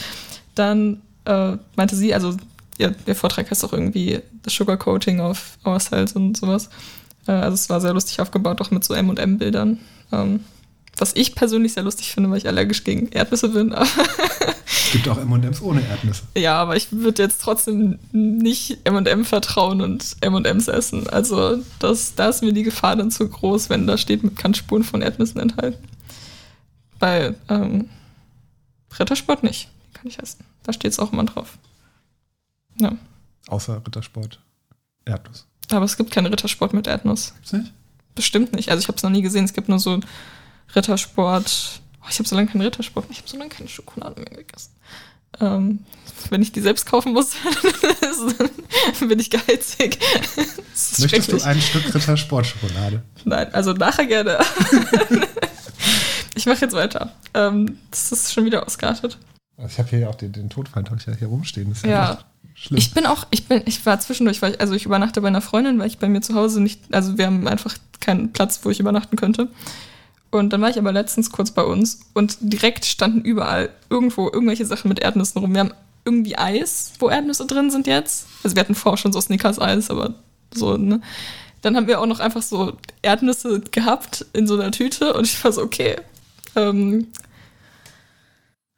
dann 0.55 1.03
äh, 1.25 1.57
meinte 1.77 1.97
sie, 1.97 2.15
also 2.15 2.37
ihr, 2.79 2.95
ihr 3.07 3.17
Vortrag 3.17 3.51
heißt 3.51 3.65
auch 3.65 3.73
irgendwie 3.73 4.21
The 4.45 4.51
Sugar 4.51 4.77
Coating 4.77 5.21
of 5.21 5.59
Our 5.65 5.79
Cells 5.81 6.13
und 6.13 6.37
sowas. 6.37 6.69
Äh, 7.27 7.33
also 7.33 7.55
es 7.55 7.71
war 7.71 7.81
sehr 7.81 7.95
lustig 7.95 8.21
aufgebaut, 8.21 8.61
auch 8.61 8.71
mit 8.71 8.85
so 8.85 8.95
M&M-Bildern. 8.95 9.79
Ähm, 10.13 10.41
was 10.97 11.15
ich 11.15 11.35
persönlich 11.35 11.73
sehr 11.73 11.83
lustig 11.83 12.13
finde, 12.13 12.31
weil 12.31 12.39
ich 12.39 12.47
allergisch 12.47 12.85
gegen 12.85 13.09
Erdnüsse 13.09 13.49
bin. 13.49 13.73
Es 13.73 14.93
gibt 14.93 15.09
auch 15.09 15.19
M&M's 15.19 15.63
ohne 15.63 15.87
Erdnüsse. 15.87 16.23
ja, 16.37 16.61
aber 16.61 16.77
ich 16.77 16.93
würde 16.93 17.23
jetzt 17.23 17.41
trotzdem 17.41 17.99
nicht 18.13 18.79
M&M 18.85 19.25
vertrauen 19.25 19.81
und 19.81 20.17
M&M's 20.21 20.69
essen. 20.69 21.09
Also 21.09 21.63
das, 21.79 22.15
da 22.15 22.29
ist 22.29 22.43
mir 22.43 22.53
die 22.53 22.63
Gefahr 22.63 22.97
dann 22.97 23.11
zu 23.11 23.29
groß, 23.29 23.71
wenn 23.71 23.87
da 23.87 23.97
steht, 23.97 24.23
mit 24.23 24.37
kann 24.37 24.55
Spuren 24.55 24.85
von 24.85 25.03
Erdnüssen 25.03 25.41
enthalten. 25.41 25.83
Bei 26.99 27.35
ähm, 27.49 27.89
Rittersport 28.99 29.43
nicht. 29.43 29.69
Die 29.89 29.93
kann 29.95 30.07
ich 30.07 30.19
essen. 30.19 30.45
Da 30.63 30.73
steht 30.73 30.93
es 30.93 30.99
auch 30.99 31.13
immer 31.13 31.25
drauf. 31.25 31.59
Ja. 32.79 32.93
Außer 33.49 33.83
Rittersport. 33.87 34.41
Erdnuss. 35.05 35.47
Aber 35.71 35.85
es 35.85 35.97
gibt 35.97 36.11
keinen 36.11 36.27
Rittersport 36.27 36.75
mit 36.75 36.87
Erdnuss. 36.87 37.35
Gibt's 37.35 37.53
nicht? 37.53 37.73
Bestimmt 38.15 38.53
nicht. 38.53 38.71
Also 38.71 38.81
ich 38.81 38.89
habe 38.89 38.97
es 38.97 39.03
noch 39.03 39.11
nie 39.11 39.23
gesehen. 39.23 39.45
Es 39.45 39.55
gibt 39.55 39.69
nur 39.69 39.79
so 39.79 40.01
Rittersport. 40.75 41.81
Oh, 42.03 42.07
ich 42.11 42.19
habe 42.19 42.29
so 42.29 42.35
lange 42.37 42.49
keinen 42.49 42.63
Rittersport. 42.63 43.07
Ich 43.11 43.19
habe 43.19 43.29
so 43.29 43.37
lange 43.37 43.51
keine 43.51 43.69
Schokolade 43.69 44.21
mehr 44.21 44.43
gegessen. 44.45 44.71
Ähm, 45.41 45.81
wenn 46.31 46.43
ich 46.43 46.53
die 46.53 46.61
selbst 46.61 46.85
kaufen 46.87 47.13
muss, 47.13 47.33
dann 48.99 49.09
bin 49.09 49.19
ich 49.19 49.31
geizig. 49.31 49.99
Möchtest 50.99 51.33
du 51.33 51.41
ein 51.43 51.61
Stück 51.61 51.95
Rittersportschokolade? 51.95 53.03
Nein, 53.25 53.53
also 53.55 53.73
nachher 53.73 54.07
gerne. 54.07 54.39
ich 56.35 56.47
mache 56.47 56.61
jetzt 56.61 56.75
weiter. 56.75 57.13
Ähm, 57.35 57.79
das 57.91 58.13
ist 58.13 58.33
schon 58.33 58.45
wieder 58.45 58.67
ausgeartet. 58.67 59.19
Ich 59.67 59.79
habe 59.79 59.89
hier 59.91 60.09
auch 60.11 60.15
den, 60.15 60.33
den 60.33 60.51
Todfeind 60.51 60.91
habe 60.91 61.01
ich 61.01 61.07
ja 61.07 61.15
hier 61.15 61.29
rumstehen. 61.29 61.69
Das 61.71 61.79
ist 61.79 61.87
Ja. 61.87 62.13
echt 62.13 62.25
schlimm. 62.55 62.79
Ich 62.79 62.93
bin 62.95 63.07
auch, 63.07 63.27
ich 63.31 63.47
bin, 63.47 63.63
ich 63.67 63.85
war 63.87 63.99
zwischendurch, 64.01 64.43
weil 64.43 64.53
ich, 64.55 64.61
also 64.61 64.75
ich 64.75 64.85
übernachte 64.87 65.21
bei 65.21 65.29
einer 65.29 65.41
Freundin, 65.43 65.79
weil 65.79 65.87
ich 65.87 65.99
bei 65.99 66.09
mir 66.09 66.21
zu 66.21 66.35
Hause 66.35 66.61
nicht, 66.61 66.93
also 66.93 67.17
wir 67.19 67.27
haben 67.27 67.47
einfach 67.47 67.77
keinen 68.01 68.33
Platz, 68.33 68.61
wo 68.65 68.71
ich 68.71 68.81
übernachten 68.81 69.17
könnte. 69.17 69.49
Und 70.33 70.53
dann 70.53 70.61
war 70.63 70.71
ich 70.71 70.79
aber 70.79 70.93
letztens 70.93 71.31
kurz 71.31 71.51
bei 71.53 71.63
uns 71.63 72.01
und 72.15 72.39
direkt 72.41 72.87
standen 72.87 73.21
überall 73.21 73.69
irgendwo 73.91 74.31
irgendwelche 74.31 74.67
Sachen 74.67 74.89
mit 74.89 74.99
Erdnüssen 74.99 75.41
rum. 75.41 75.53
Wir 75.53 75.61
haben 75.61 75.75
irgendwie 76.05 76.37
Eis, 76.37 76.93
wo 76.99 77.11
Erdnüsse 77.11 77.47
drin 77.47 77.71
sind 77.71 77.87
jetzt. 77.87 78.27
Also 78.43 78.57
wir 78.57 78.61
hatten 78.61 78.75
vorher 78.75 78.97
schon 78.97 79.13
so 79.13 79.21
Snickers-Eis, 79.21 79.91
aber 79.91 80.15
So, 80.53 80.77
ne? 80.77 81.01
Dann 81.61 81.77
haben 81.77 81.87
wir 81.87 82.01
auch 82.01 82.07
noch 82.07 82.19
einfach 82.19 82.43
so 82.43 82.77
Erdnüsse 83.03 83.61
gehabt 83.61 84.27
in 84.33 84.47
so 84.49 84.55
einer 84.59 84.73
Tüte 84.73 85.13
und 85.13 85.27
ich 85.27 85.45
war 85.45 85.53
so, 85.53 85.63
okay. 85.63 85.97
Ähm, 86.57 87.09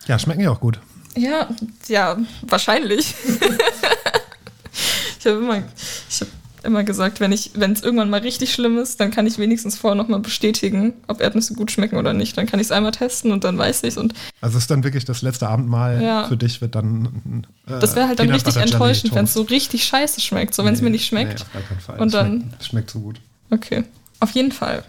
Ja, 0.06 0.18
schmecken 0.18 0.42
ja 0.42 0.50
auch 0.50 0.60
gut. 0.60 0.80
ja, 1.16 1.48
ja, 1.88 2.18
wahrscheinlich. 2.42 3.14
ich 5.20 5.26
habe 5.26 5.38
immer, 5.38 5.62
ich 6.10 6.20
hab 6.20 6.28
immer 6.64 6.82
gesagt, 6.84 7.20
wenn 7.20 7.30
ich, 7.32 7.52
wenn 7.54 7.72
es 7.72 7.82
irgendwann 7.82 8.10
mal 8.10 8.20
richtig 8.20 8.52
schlimm 8.52 8.78
ist, 8.78 8.98
dann 9.00 9.10
kann 9.10 9.26
ich 9.26 9.38
wenigstens 9.38 9.76
vorher 9.78 9.94
nochmal 9.94 10.20
bestätigen, 10.20 10.94
ob 11.06 11.20
Erdnüsse 11.20 11.54
gut 11.54 11.70
schmecken 11.70 11.96
oder 11.96 12.12
nicht. 12.12 12.36
Dann 12.36 12.46
kann 12.46 12.58
ich 12.60 12.66
es 12.66 12.72
einmal 12.72 12.92
testen 12.92 13.30
und 13.32 13.44
dann 13.44 13.56
weiß 13.58 13.82
ich 13.84 13.96
und 13.96 14.14
Also 14.40 14.58
ist 14.58 14.70
dann 14.70 14.82
wirklich 14.84 15.04
das 15.04 15.22
letzte 15.22 15.48
Abendmahl 15.48 16.02
Ja. 16.02 16.24
für 16.26 16.36
dich 16.36 16.60
wird 16.60 16.74
dann. 16.74 17.46
Äh, 17.66 17.78
das 17.78 17.94
wäre 17.94 18.08
halt 18.08 18.18
dann 18.18 18.30
richtig 18.30 18.56
enttäuschend, 18.56 19.14
wenn 19.14 19.24
es 19.24 19.34
so 19.34 19.42
richtig 19.42 19.84
scheiße 19.84 20.20
schmeckt. 20.20 20.54
So, 20.54 20.64
wenn 20.64 20.74
es 20.74 20.80
mir 20.82 20.90
nicht 20.90 21.06
schmeckt. 21.06 21.38
Nee, 21.38 21.42
auf 21.44 21.52
gar 21.52 21.62
keinen 21.62 21.80
Fall. 21.80 21.98
Und 22.00 22.06
Es 22.08 22.12
dann- 22.12 22.40
Schmeckt, 22.40 22.64
schmeckt 22.64 22.90
so 22.90 22.98
gut. 23.00 23.20
Okay, 23.50 23.84
auf 24.20 24.30
jeden 24.32 24.52
Fall. 24.52 24.82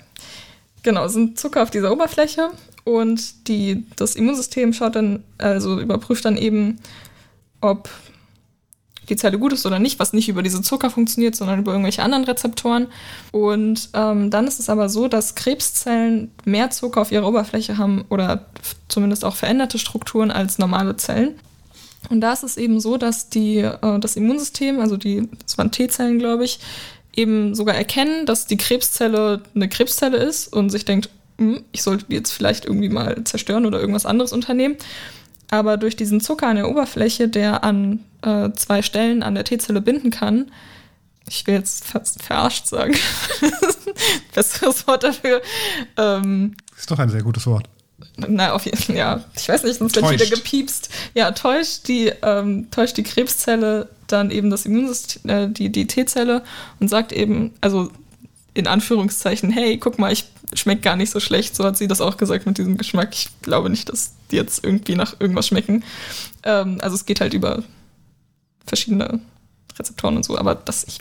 Genau, 0.83 1.07
sind 1.07 1.39
Zucker 1.39 1.63
auf 1.63 1.71
dieser 1.71 1.91
Oberfläche 1.91 2.49
und 2.83 3.47
die, 3.47 3.85
das 3.95 4.15
Immunsystem 4.15 4.71
schaut 4.73 4.95
dann, 4.95 5.23
also 5.37 5.79
überprüft 5.79 6.25
dann 6.25 6.37
eben, 6.37 6.79
ob 7.61 7.89
die 9.09 9.15
Zelle 9.15 9.39
gut 9.39 9.53
ist 9.53 9.65
oder 9.65 9.79
nicht, 9.79 9.99
was 9.99 10.13
nicht 10.13 10.29
über 10.29 10.43
diese 10.43 10.61
Zucker 10.61 10.89
funktioniert, 10.89 11.35
sondern 11.35 11.59
über 11.59 11.71
irgendwelche 11.71 12.03
anderen 12.03 12.23
Rezeptoren. 12.23 12.87
Und 13.31 13.89
ähm, 13.93 14.29
dann 14.29 14.47
ist 14.47 14.59
es 14.59 14.69
aber 14.69 14.89
so, 14.89 15.07
dass 15.07 15.35
Krebszellen 15.35 16.31
mehr 16.45 16.69
Zucker 16.69 17.01
auf 17.01 17.11
ihrer 17.11 17.27
Oberfläche 17.27 17.77
haben 17.77 18.05
oder 18.09 18.45
zumindest 18.87 19.25
auch 19.25 19.35
veränderte 19.35 19.77
Strukturen 19.79 20.31
als 20.31 20.57
normale 20.57 20.95
Zellen. 20.97 21.35
Und 22.09 22.21
da 22.21 22.33
ist 22.33 22.43
es 22.43 22.57
eben 22.57 22.79
so, 22.79 22.97
dass 22.97 23.29
die, 23.29 23.59
äh, 23.59 23.99
das 23.99 24.15
Immunsystem, 24.15 24.79
also 24.79 24.97
die, 24.97 25.27
das 25.43 25.57
waren 25.57 25.71
T-Zellen, 25.71 26.19
glaube 26.19 26.45
ich, 26.45 26.59
eben 27.15 27.55
sogar 27.55 27.75
erkennen, 27.75 28.25
dass 28.25 28.45
die 28.45 28.57
Krebszelle 28.57 29.41
eine 29.55 29.69
Krebszelle 29.69 30.17
ist 30.17 30.51
und 30.51 30.69
sich 30.69 30.85
denkt, 30.85 31.09
hm, 31.37 31.63
ich 31.71 31.81
sollte 31.81 32.05
die 32.09 32.15
jetzt 32.15 32.31
vielleicht 32.31 32.65
irgendwie 32.65 32.89
mal 32.89 33.23
zerstören 33.23 33.65
oder 33.65 33.79
irgendwas 33.79 34.05
anderes 34.05 34.33
unternehmen. 34.33 34.75
Aber 35.51 35.77
durch 35.77 35.95
diesen 35.95 36.21
Zucker 36.21 36.47
an 36.47 36.55
der 36.55 36.69
Oberfläche, 36.69 37.27
der 37.27 37.63
an 37.63 37.99
äh, 38.21 38.51
zwei 38.53 38.81
Stellen 38.81 39.23
an 39.23 39.35
der 39.35 39.43
T-Zelle 39.43 39.81
binden 39.81 40.09
kann, 40.11 40.51
ich 41.27 41.45
will 41.47 41.55
jetzt 41.55 41.85
fast 41.85 42.21
verarscht 42.21 42.67
sagen, 42.67 42.95
besseres 44.33 44.87
Wort 44.87 45.03
dafür, 45.03 45.41
ähm, 45.97 46.55
Ist 46.77 46.89
doch 46.91 46.99
ein 46.99 47.09
sehr 47.09 47.23
gutes 47.23 47.47
Wort. 47.47 47.67
na, 48.17 48.53
auf 48.53 48.65
jeden 48.65 48.77
Fall, 48.77 48.95
ja. 48.95 49.23
Ich 49.35 49.49
weiß 49.49 49.63
nicht, 49.63 49.79
sonst 49.79 49.95
wird 49.95 50.09
wieder 50.11 50.25
gepiepst. 50.25 50.89
Ja, 51.13 51.31
täuscht 51.31 51.87
die, 51.87 52.11
ähm, 52.21 52.69
täuscht 52.71 52.97
die 52.97 53.03
Krebszelle 53.03 53.89
dann 54.07 54.29
eben 54.29 54.49
das 54.49 54.65
Immunsystem, 54.65 55.29
äh, 55.29 55.49
die, 55.49 55.71
die 55.71 55.87
T-Zelle 55.87 56.43
und 56.79 56.89
sagt 56.89 57.11
eben, 57.11 57.53
also 57.61 57.89
in 58.53 58.67
Anführungszeichen, 58.67 59.51
hey, 59.51 59.77
guck 59.77 59.99
mal, 59.99 60.11
ich 60.11 60.25
schmeckt 60.53 60.83
gar 60.83 60.95
nicht 60.95 61.11
so 61.11 61.19
schlecht. 61.19 61.55
So 61.55 61.63
hat 61.63 61.77
sie 61.77 61.87
das 61.87 62.01
auch 62.01 62.17
gesagt 62.17 62.45
mit 62.45 62.57
diesem 62.57 62.77
Geschmack. 62.77 63.13
Ich 63.13 63.29
glaube 63.41 63.69
nicht, 63.69 63.89
dass 63.89 64.13
die 64.31 64.35
jetzt 64.35 64.63
irgendwie 64.63 64.95
nach 64.95 65.19
irgendwas 65.19 65.47
schmecken. 65.47 65.83
Ähm, 66.43 66.77
also 66.81 66.95
es 66.95 67.05
geht 67.05 67.21
halt 67.21 67.33
über 67.33 67.63
verschiedene 68.65 69.19
Rezeptoren 69.77 70.17
und 70.17 70.23
so, 70.23 70.37
aber 70.37 70.55
dass 70.55 70.83
ich. 70.83 70.99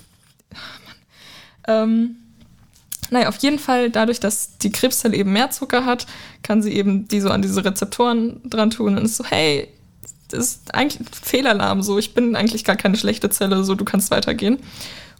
ach, 0.54 0.80
Mann. 0.86 0.96
Ähm, 1.66 2.16
naja, 3.10 3.28
auf 3.28 3.36
jeden 3.38 3.58
Fall, 3.58 3.90
dadurch, 3.90 4.18
dass 4.18 4.58
die 4.58 4.72
Krebszelle 4.72 5.16
eben 5.16 5.32
mehr 5.32 5.50
Zucker 5.50 5.84
hat, 5.84 6.06
kann 6.42 6.62
sie 6.62 6.72
eben 6.72 7.06
die 7.06 7.20
so 7.20 7.30
an 7.30 7.42
diese 7.42 7.64
Rezeptoren 7.64 8.40
dran 8.48 8.70
tun 8.70 8.96
und 8.96 9.04
ist 9.04 9.16
so, 9.16 9.24
hey, 9.24 9.68
das 10.28 10.46
ist 10.46 10.74
eigentlich 10.74 11.00
ein 11.00 11.06
Fehlalarm, 11.06 11.82
so, 11.82 11.98
ich 11.98 12.14
bin 12.14 12.34
eigentlich 12.34 12.64
gar 12.64 12.76
keine 12.76 12.96
schlechte 12.96 13.30
Zelle, 13.30 13.62
so, 13.62 13.74
du 13.74 13.84
kannst 13.84 14.10
weitergehen. 14.10 14.58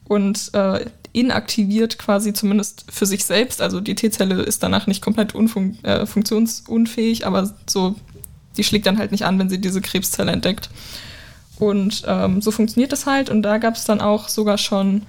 Und 0.04 0.50
äh, 0.54 0.86
inaktiviert 1.14 1.96
quasi 1.96 2.32
zumindest 2.32 2.84
für 2.90 3.06
sich 3.06 3.24
selbst, 3.24 3.62
also 3.62 3.80
die 3.80 3.94
T-Zelle 3.94 4.42
ist 4.42 4.62
danach 4.62 4.88
nicht 4.88 5.00
komplett 5.00 5.34
unfun 5.34 5.78
äh, 5.84 6.06
funktionsunfähig, 6.06 7.24
aber 7.24 7.54
so, 7.66 7.94
die 8.56 8.64
schlägt 8.64 8.86
dann 8.86 8.98
halt 8.98 9.12
nicht 9.12 9.24
an, 9.24 9.38
wenn 9.38 9.48
sie 9.48 9.60
diese 9.60 9.80
Krebszelle 9.80 10.32
entdeckt. 10.32 10.70
Und 11.60 12.02
ähm, 12.08 12.42
so 12.42 12.50
funktioniert 12.50 12.90
das 12.90 13.06
halt. 13.06 13.30
Und 13.30 13.42
da 13.42 13.58
gab 13.58 13.76
es 13.76 13.84
dann 13.84 14.00
auch 14.00 14.28
sogar 14.28 14.58
schon 14.58 15.02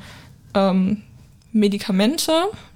ähm, 0.54 1.02
Medikamente 1.52 2.32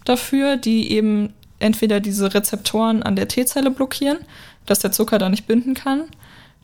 dafür, 0.06 0.58
die 0.58 0.92
eben 0.92 1.32
entweder 1.60 2.00
diese 2.00 2.34
Rezeptoren 2.34 3.04
an 3.04 3.16
der 3.16 3.28
T-Zelle 3.28 3.70
blockieren, 3.70 4.18
dass 4.66 4.80
der 4.80 4.92
Zucker 4.92 5.20
da 5.20 5.30
nicht 5.30 5.46
binden 5.46 5.76
kann. 5.76 6.06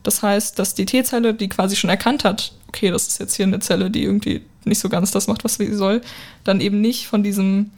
Das 0.06 0.22
heißt, 0.22 0.58
dass 0.58 0.74
die 0.74 0.86
T-Zelle, 0.86 1.34
die 1.34 1.48
quasi 1.48 1.74
schon 1.74 1.90
erkannt 1.90 2.24
hat, 2.24 2.52
okay, 2.68 2.90
das 2.90 3.08
ist 3.08 3.18
jetzt 3.18 3.34
hier 3.34 3.46
eine 3.46 3.58
Zelle, 3.58 3.90
die 3.90 4.04
irgendwie 4.04 4.42
nicht 4.64 4.78
so 4.78 4.88
ganz 4.88 5.10
das 5.10 5.26
macht, 5.26 5.42
was 5.42 5.56
sie 5.56 5.72
soll, 5.74 6.00
dann 6.44 6.60
eben 6.60 6.80
nicht 6.80 7.08
von 7.08 7.22
diesem 7.22 7.70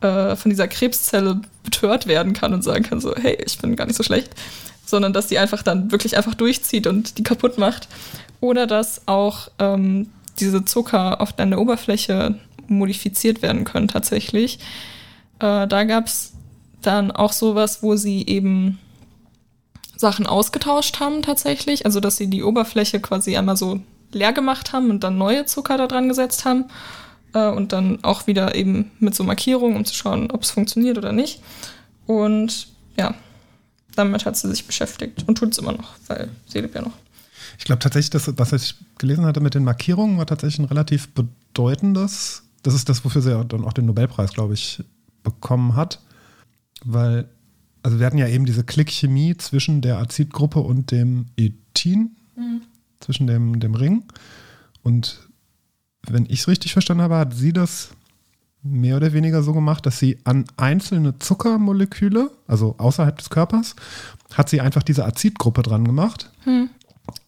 äh, 0.00 0.36
von 0.36 0.50
dieser 0.50 0.68
Krebszelle 0.68 1.40
betört 1.62 2.06
werden 2.06 2.32
kann 2.32 2.54
und 2.54 2.62
sagen 2.62 2.84
kann 2.84 3.00
so, 3.00 3.14
hey, 3.14 3.38
ich 3.44 3.58
bin 3.58 3.76
gar 3.76 3.86
nicht 3.86 3.96
so 3.96 4.02
schlecht, 4.02 4.32
sondern 4.84 5.12
dass 5.12 5.28
die 5.28 5.38
einfach 5.38 5.62
dann 5.62 5.92
wirklich 5.92 6.16
einfach 6.16 6.34
durchzieht 6.34 6.86
und 6.86 7.18
die 7.18 7.22
kaputt 7.22 7.58
macht. 7.58 7.88
Oder 8.40 8.66
dass 8.66 9.02
auch 9.06 9.48
ähm, 9.58 10.08
diese 10.38 10.64
Zucker 10.64 11.20
auf 11.20 11.32
der 11.32 11.58
Oberfläche 11.58 12.36
modifiziert 12.68 13.42
werden 13.42 13.64
können 13.64 13.88
tatsächlich. 13.88 14.58
Äh, 15.40 15.66
da 15.66 15.84
gab 15.84 16.06
es 16.06 16.32
dann 16.82 17.10
auch 17.10 17.32
sowas, 17.32 17.82
wo 17.82 17.96
sie 17.96 18.26
eben 18.26 18.78
Sachen 19.98 20.26
ausgetauscht 20.26 21.00
haben 21.00 21.22
tatsächlich. 21.22 21.84
Also 21.84 22.00
dass 22.00 22.16
sie 22.16 22.28
die 22.28 22.42
Oberfläche 22.42 23.00
quasi 23.00 23.36
einmal 23.36 23.56
so 23.56 23.80
leer 24.12 24.32
gemacht 24.32 24.72
haben 24.72 24.90
und 24.90 25.04
dann 25.04 25.18
neue 25.18 25.44
Zucker 25.44 25.76
da 25.76 25.86
dran 25.86 26.08
gesetzt 26.08 26.44
haben. 26.44 26.66
Äh, 27.34 27.48
und 27.48 27.72
dann 27.72 28.02
auch 28.04 28.26
wieder 28.26 28.54
eben 28.54 28.90
mit 29.00 29.14
so 29.14 29.24
Markierungen, 29.24 29.76
um 29.76 29.84
zu 29.84 29.94
schauen, 29.94 30.30
ob 30.30 30.42
es 30.42 30.50
funktioniert 30.50 30.96
oder 30.96 31.12
nicht. 31.12 31.42
Und 32.06 32.68
ja, 32.96 33.14
damit 33.94 34.24
hat 34.24 34.36
sie 34.36 34.48
sich 34.48 34.66
beschäftigt 34.66 35.24
und 35.26 35.36
tut 35.36 35.52
es 35.52 35.58
immer 35.58 35.72
noch, 35.72 35.94
weil 36.06 36.30
sie 36.46 36.60
lebt 36.60 36.74
ja 36.74 36.82
noch. 36.82 36.92
Ich 37.58 37.64
glaube 37.64 37.80
tatsächlich, 37.80 38.10
das, 38.10 38.32
was 38.38 38.52
ich 38.52 38.76
gelesen 38.98 39.26
hatte 39.26 39.40
mit 39.40 39.54
den 39.54 39.64
Markierungen, 39.64 40.16
war 40.16 40.26
tatsächlich 40.26 40.60
ein 40.60 40.66
relativ 40.66 41.08
bedeutendes. 41.08 42.44
Das 42.62 42.74
ist 42.74 42.88
das, 42.88 43.04
wofür 43.04 43.20
sie 43.20 43.30
ja 43.30 43.42
dann 43.44 43.64
auch 43.64 43.72
den 43.72 43.86
Nobelpreis, 43.86 44.32
glaube 44.32 44.54
ich, 44.54 44.82
bekommen 45.22 45.74
hat. 45.74 46.00
Weil, 46.84 47.28
also 47.82 47.98
wir 47.98 48.06
hatten 48.06 48.18
ja 48.18 48.28
eben 48.28 48.44
diese 48.44 48.64
Klickchemie 48.64 49.36
zwischen 49.36 49.80
der 49.80 49.98
Azidgruppe 49.98 50.60
und 50.60 50.90
dem 50.90 51.26
Ethin, 51.36 52.16
zwischen 53.00 53.26
dem, 53.26 53.60
dem 53.60 53.74
Ring. 53.74 54.04
Und 54.82 55.28
wenn 56.06 56.26
ich 56.26 56.40
es 56.40 56.48
richtig 56.48 56.72
verstanden 56.72 57.02
habe, 57.02 57.16
hat 57.16 57.34
sie 57.34 57.52
das 57.52 57.90
mehr 58.62 58.96
oder 58.96 59.12
weniger 59.12 59.42
so 59.42 59.52
gemacht, 59.52 59.86
dass 59.86 59.98
sie 59.98 60.18
an 60.24 60.44
einzelne 60.56 61.18
Zuckermoleküle, 61.18 62.30
also 62.46 62.74
außerhalb 62.78 63.16
des 63.16 63.30
Körpers, 63.30 63.76
hat 64.34 64.48
sie 64.48 64.60
einfach 64.60 64.82
diese 64.82 65.04
Azidgruppe 65.04 65.62
dran 65.62 65.84
gemacht. 65.84 66.30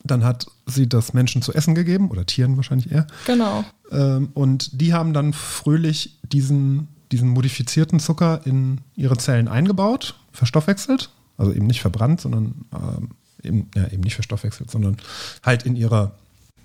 Dann 0.04 0.24
hat 0.24 0.46
sie 0.66 0.88
das 0.88 1.14
Menschen 1.14 1.42
zu 1.42 1.52
essen 1.52 1.74
gegeben, 1.74 2.10
oder 2.10 2.26
Tieren 2.26 2.56
wahrscheinlich 2.56 2.90
eher. 2.90 3.06
Genau. 3.26 3.64
Ähm, 3.90 4.30
und 4.34 4.80
die 4.80 4.92
haben 4.92 5.12
dann 5.12 5.32
fröhlich 5.32 6.18
diesen, 6.22 6.88
diesen 7.12 7.28
modifizierten 7.28 8.00
Zucker 8.00 8.42
in 8.44 8.80
ihre 8.96 9.16
Zellen 9.16 9.48
eingebaut, 9.48 10.19
verstoffwechselt. 10.32 11.10
Also 11.38 11.52
eben 11.52 11.66
nicht 11.66 11.80
verbrannt, 11.80 12.20
sondern 12.20 12.54
ähm, 12.74 13.08
eben, 13.42 13.70
ja, 13.74 13.88
eben 13.88 14.02
nicht 14.02 14.14
verstoffwechselt, 14.14 14.70
sondern 14.70 14.96
halt 15.44 15.62
in 15.64 15.74
ihre 15.76 16.12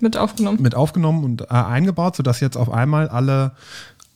Mit 0.00 0.16
aufgenommen. 0.16 0.60
mit 0.60 0.74
aufgenommen 0.74 1.24
und 1.24 1.42
äh, 1.42 1.46
eingebaut, 1.46 2.16
sodass 2.16 2.40
jetzt 2.40 2.56
auf 2.56 2.70
einmal 2.70 3.08
alle 3.08 3.52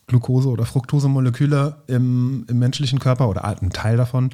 Glucose- 0.06 0.48
oder 0.48 0.66
Fructosemoleküle 0.66 1.76
im, 1.86 2.44
im 2.48 2.58
menschlichen 2.58 2.98
Körper 2.98 3.28
oder 3.28 3.44
ein 3.44 3.70
Teil 3.70 3.96
davon 3.96 4.30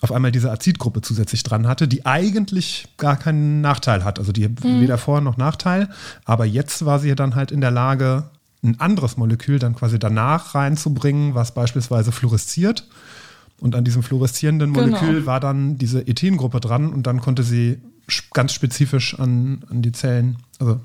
auf 0.00 0.10
einmal 0.10 0.32
diese 0.32 0.50
Azidgruppe 0.50 1.00
zusätzlich 1.00 1.44
dran 1.44 1.68
hatte, 1.68 1.86
die 1.86 2.04
eigentlich 2.04 2.88
gar 2.96 3.16
keinen 3.16 3.60
Nachteil 3.60 4.02
hat. 4.02 4.18
Also 4.18 4.32
die 4.32 4.50
weder 4.60 4.98
Vor- 4.98 5.20
noch 5.20 5.36
Nachteil. 5.36 5.88
Aber 6.24 6.44
jetzt 6.44 6.84
war 6.84 6.98
sie 6.98 7.14
dann 7.14 7.36
halt 7.36 7.52
in 7.52 7.60
der 7.60 7.70
Lage, 7.70 8.24
ein 8.64 8.80
anderes 8.80 9.16
Molekül 9.16 9.60
dann 9.60 9.76
quasi 9.76 10.00
danach 10.00 10.56
reinzubringen, 10.56 11.36
was 11.36 11.54
beispielsweise 11.54 12.10
fluoresziert. 12.10 12.88
Und 13.62 13.76
an 13.76 13.84
diesem 13.84 14.02
fluoreszierenden 14.02 14.72
Genau. 14.72 14.88
Molekül 14.88 15.24
war 15.24 15.38
dann 15.38 15.78
diese 15.78 16.00
Ethengruppe 16.00 16.58
dran 16.58 16.92
und 16.92 17.06
dann 17.06 17.20
konnte 17.20 17.44
sie 17.44 17.78
ganz 18.34 18.52
spezifisch 18.52 19.16
an, 19.20 19.62
an 19.70 19.82
die 19.82 19.92
Zellen, 19.92 20.36
also 20.58 20.80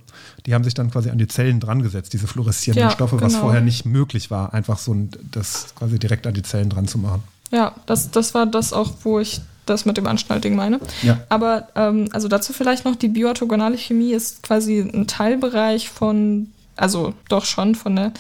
die 0.45 0.53
haben 0.53 0.63
sich 0.63 0.75
dann 0.75 0.91
quasi 0.91 1.09
an 1.09 1.17
die 1.17 1.27
Zellen 1.27 1.59
dran 1.59 1.81
gesetzt, 1.81 2.13
diese 2.13 2.27
fluoreszierenden 2.27 2.89
Ja, 2.89 2.91
Stoffe, 2.91 3.19
was 3.19 3.33
genau. 3.33 3.45
vorher 3.45 3.61
nicht 3.61 3.85
möglich 3.87 4.29
war, 4.29 4.53
einfach 4.53 4.77
so 4.77 4.93
ein, 4.93 5.09
das 5.31 5.73
quasi 5.73 5.97
direkt 5.97 6.27
an 6.27 6.35
die 6.35 6.43
Zellen 6.43 6.69
dran 6.69 6.87
zu 6.87 6.99
machen. 6.99 7.23
Ja, 7.51 7.73
das, 7.87 8.11
das 8.11 8.35
war 8.35 8.45
das 8.45 8.73
auch, 8.73 8.93
wo 9.01 9.19
ich 9.19 9.41
das 9.65 9.85
mit 9.85 9.97
dem 9.97 10.05
Anschnallding 10.05 10.55
meine. 10.55 10.79
Ja. 11.01 11.19
Aber 11.29 11.69
ähm, 11.75 12.09
also 12.11 12.27
dazu 12.27 12.53
vielleicht 12.53 12.85
noch, 12.85 12.95
die 12.95 13.07
bioorthogonale 13.07 13.77
Chemie 13.79 14.13
ist 14.13 14.43
quasi 14.43 14.79
ein 14.79 15.07
Teilbereich 15.07 15.89
von, 15.89 16.51
also 16.75 17.15
doch 17.27 17.45
schon 17.45 17.73
von 17.73 17.95
der 17.95 18.11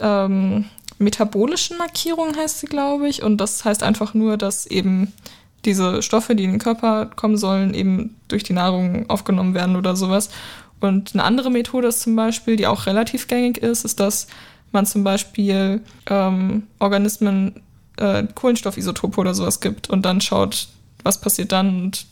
ähm, 0.00 0.66
metabolischen 0.98 1.78
Markierung 1.78 2.36
heißt 2.36 2.60
sie, 2.60 2.66
glaube 2.66 3.08
ich. 3.08 3.22
Und 3.22 3.38
das 3.38 3.64
heißt 3.64 3.82
einfach 3.82 4.14
nur, 4.14 4.36
dass 4.36 4.66
eben 4.66 5.12
diese 5.64 6.02
Stoffe, 6.02 6.34
die 6.34 6.44
in 6.44 6.52
den 6.52 6.60
Körper 6.60 7.06
kommen 7.06 7.36
sollen, 7.36 7.74
eben 7.74 8.16
durch 8.28 8.42
die 8.42 8.52
Nahrung 8.52 9.08
aufgenommen 9.08 9.54
werden 9.54 9.76
oder 9.76 9.96
sowas. 9.96 10.30
Und 10.80 11.14
eine 11.14 11.24
andere 11.24 11.50
Methode 11.50 11.88
ist 11.88 12.00
zum 12.00 12.14
Beispiel, 12.14 12.56
die 12.56 12.66
auch 12.66 12.86
relativ 12.86 13.26
gängig 13.26 13.58
ist, 13.58 13.84
ist, 13.84 13.98
dass 13.98 14.28
man 14.70 14.86
zum 14.86 15.02
Beispiel 15.02 15.82
ähm, 16.06 16.64
Organismen 16.78 17.62
äh, 17.96 18.24
Kohlenstoffisotope 18.34 19.20
oder 19.20 19.34
sowas 19.34 19.60
gibt 19.60 19.90
und 19.90 20.02
dann 20.02 20.20
schaut, 20.20 20.68
was 21.02 21.20
passiert 21.20 21.52
dann 21.52 21.82
und 21.82 22.06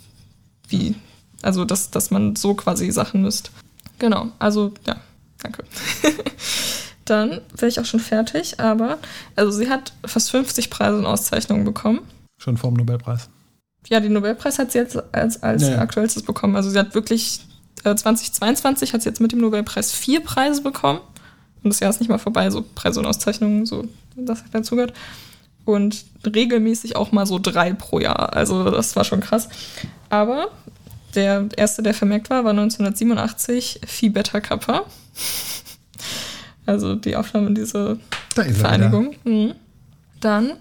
wie. 0.68 0.94
Also, 1.42 1.64
dass, 1.64 1.90
dass 1.90 2.10
man 2.10 2.34
so 2.34 2.54
quasi 2.54 2.90
Sachen 2.90 3.22
misst. 3.22 3.52
Genau, 3.98 4.28
also 4.38 4.72
ja, 4.86 4.96
danke. 5.42 5.64
dann 7.06 7.40
wäre 7.54 7.68
ich 7.68 7.80
auch 7.80 7.84
schon 7.84 8.00
fertig, 8.00 8.60
aber 8.60 8.98
also 9.34 9.50
sie 9.50 9.70
hat 9.70 9.92
fast 10.04 10.30
50 10.30 10.70
Preise 10.70 10.98
und 10.98 11.06
Auszeichnungen 11.06 11.64
bekommen. 11.64 12.00
Schon 12.38 12.56
vorm 12.56 12.74
Nobelpreis. 12.74 13.28
Ja, 13.88 14.00
den 14.00 14.12
Nobelpreis 14.12 14.58
hat 14.58 14.72
sie 14.72 14.78
jetzt 14.78 14.98
als, 15.14 15.42
als 15.42 15.62
Ja, 15.62 15.70
ja. 15.70 15.78
aktuellstes 15.78 16.22
bekommen. 16.22 16.56
Also 16.56 16.70
sie 16.70 16.78
hat 16.78 16.94
wirklich 16.94 17.40
äh, 17.84 17.94
2022 17.94 18.92
hat 18.92 19.02
sie 19.02 19.08
jetzt 19.08 19.20
mit 19.20 19.32
dem 19.32 19.40
Nobelpreis 19.40 19.92
vier 19.92 20.20
Preise 20.20 20.62
bekommen. 20.62 21.00
Und 21.62 21.70
das 21.72 21.80
Jahr 21.80 21.90
ist 21.90 22.00
nicht 22.00 22.08
mal 22.08 22.18
vorbei, 22.18 22.50
so 22.50 22.64
Preise 22.74 23.00
und 23.00 23.06
Auszeichnungen, 23.06 23.66
so 23.66 23.86
das 24.16 24.40
hat 24.42 24.48
dazu 24.52 24.76
gehört. 24.76 24.92
Und 25.64 26.04
regelmäßig 26.24 26.96
auch 26.96 27.12
mal 27.12 27.26
so 27.26 27.38
drei 27.40 27.72
pro 27.72 27.98
Jahr. 27.98 28.34
Also 28.34 28.70
das 28.70 28.94
war 28.96 29.04
schon 29.04 29.20
krass. 29.20 29.48
Aber 30.10 30.48
der 31.14 31.48
erste, 31.56 31.82
der 31.82 31.94
vermerkt 31.94 32.30
war, 32.30 32.44
war 32.44 32.50
1987 32.50 33.80
Phi 33.86 34.08
Beta 34.10 34.40
Kappa. 34.40 34.84
Also 36.66 36.94
die 36.94 37.16
Aufnahme 37.16 37.52
dieser 37.52 37.96
Da 38.34 38.42
ist 38.42 38.58
er 38.58 38.60
Vereinigung. 38.60 39.14
Mhm. 39.24 39.54
Dann 40.20 40.52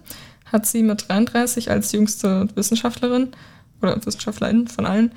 hat 0.46 0.66
sie 0.66 0.84
mit 0.84 1.10
33 1.10 1.72
als 1.72 1.92
jüngste 1.92 2.48
Wissenschaftlerin 2.56 3.30
oder 3.82 4.04
Wissenschaftlerin 4.06 4.68
von 4.68 4.86
allen 4.86 5.12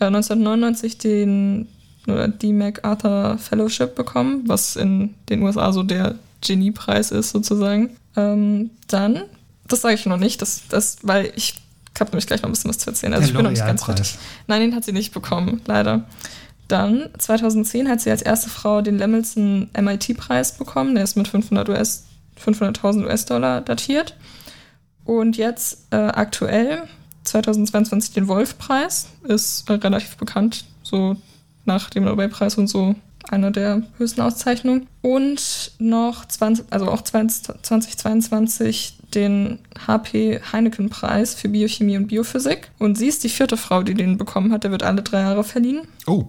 äh, 0.00 0.06
1999 0.06 0.98
den 0.98 1.68
oder 2.06 2.26
die 2.28 2.52
MacArthur 2.52 3.38
Fellowship 3.38 3.94
bekommen, 3.94 4.42
was 4.46 4.76
in 4.76 5.14
den 5.28 5.42
USA 5.42 5.72
so 5.72 5.82
der 5.82 6.16
Geniepreis 6.40 7.12
ist 7.12 7.30
sozusagen. 7.30 7.90
Ähm, 8.16 8.70
dann, 8.88 9.22
das 9.68 9.82
sage 9.82 9.94
ich 9.94 10.06
noch 10.06 10.16
nicht, 10.16 10.42
das, 10.42 10.62
das, 10.68 10.98
weil 11.02 11.32
ich 11.36 11.54
habe 12.00 12.10
nämlich 12.10 12.26
gleich 12.26 12.42
noch 12.42 12.48
ein 12.48 12.52
bisschen 12.52 12.70
was 12.70 12.78
zu 12.78 12.90
erzählen. 12.90 13.12
Also 13.12 13.22
Der 13.22 13.28
ich 13.28 13.36
bin 13.36 13.44
noch 13.44 13.50
nicht 13.50 13.64
ganz 13.64 13.84
fertig. 13.84 14.18
Nein, 14.48 14.60
den 14.60 14.74
hat 14.74 14.84
sie 14.84 14.92
nicht 14.92 15.14
bekommen, 15.14 15.60
leider. 15.66 16.04
Dann, 16.68 17.10
2010 17.18 17.88
hat 17.88 18.00
sie 18.00 18.10
als 18.10 18.22
erste 18.22 18.48
Frau 18.48 18.80
den 18.82 18.98
Lemelson 18.98 19.70
MIT-Preis 19.78 20.56
bekommen. 20.56 20.94
Der 20.94 21.04
ist 21.04 21.16
mit 21.16 21.28
500 21.28 21.68
US 21.68 22.04
500.000 22.40 23.04
US-Dollar 23.04 23.60
datiert. 23.60 24.16
Und 25.04 25.36
jetzt 25.36 25.86
äh, 25.90 25.96
aktuell, 25.96 26.84
2022, 27.24 28.14
den 28.14 28.28
Wolf-Preis. 28.28 29.08
Ist 29.24 29.68
äh, 29.68 29.74
relativ 29.74 30.16
bekannt, 30.16 30.64
so 30.82 31.16
nach 31.64 31.90
dem 31.90 32.04
Nobelpreis 32.04 32.58
und 32.58 32.68
so 32.68 32.94
einer 33.28 33.50
der 33.50 33.82
höchsten 33.98 34.20
Auszeichnungen. 34.20 34.88
Und 35.00 35.72
noch 35.78 36.26
20, 36.26 36.66
also 36.70 36.88
auch 36.88 37.02
20, 37.02 37.62
2022 37.62 38.98
den 39.14 39.58
HP 39.86 40.40
Heineken-Preis 40.52 41.34
für 41.34 41.48
Biochemie 41.48 41.96
und 41.96 42.08
Biophysik. 42.08 42.70
Und 42.78 42.98
sie 42.98 43.08
ist 43.08 43.22
die 43.24 43.28
vierte 43.28 43.56
Frau, 43.56 43.82
die 43.82 43.94
den 43.94 44.18
bekommen 44.18 44.52
hat. 44.52 44.64
Der 44.64 44.70
wird 44.70 44.82
alle 44.82 45.02
drei 45.02 45.20
Jahre 45.20 45.44
verliehen. 45.44 45.82
Oh, 46.06 46.26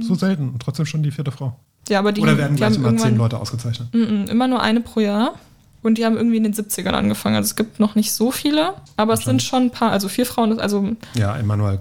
so 0.00 0.14
selten. 0.14 0.50
Und 0.50 0.60
trotzdem 0.60 0.86
schon 0.86 1.02
die 1.02 1.10
vierte 1.10 1.30
Frau. 1.32 1.56
Ja, 1.88 1.98
aber 1.98 2.10
Ähm, 2.10 2.14
die, 2.16 2.20
Oder 2.22 2.38
werden 2.38 2.52
die 2.56 2.58
gleich 2.58 2.76
immer 2.76 2.96
zehn 2.96 3.16
Leute 3.16 3.38
ausgezeichnet? 3.40 3.88
Mm, 3.92 3.98
mm, 3.98 4.24
immer 4.28 4.46
nur 4.48 4.60
eine 4.62 4.80
pro 4.80 5.00
Jahr. 5.00 5.34
Und 5.82 5.98
die 5.98 6.04
haben 6.04 6.16
irgendwie 6.16 6.36
in 6.36 6.44
den 6.44 6.54
70ern 6.54 6.92
angefangen. 6.92 7.34
Also 7.34 7.46
es 7.48 7.56
gibt 7.56 7.80
noch 7.80 7.96
nicht 7.96 8.12
so 8.12 8.30
viele, 8.30 8.74
aber 8.96 9.14
es 9.14 9.24
sind 9.24 9.42
schon 9.42 9.64
ein 9.64 9.70
paar, 9.70 9.90
also 9.90 10.08
vier 10.08 10.26
Frauen, 10.26 10.60
also 10.60 10.94
Ja, 11.14 11.36
Emanuel. 11.36 11.80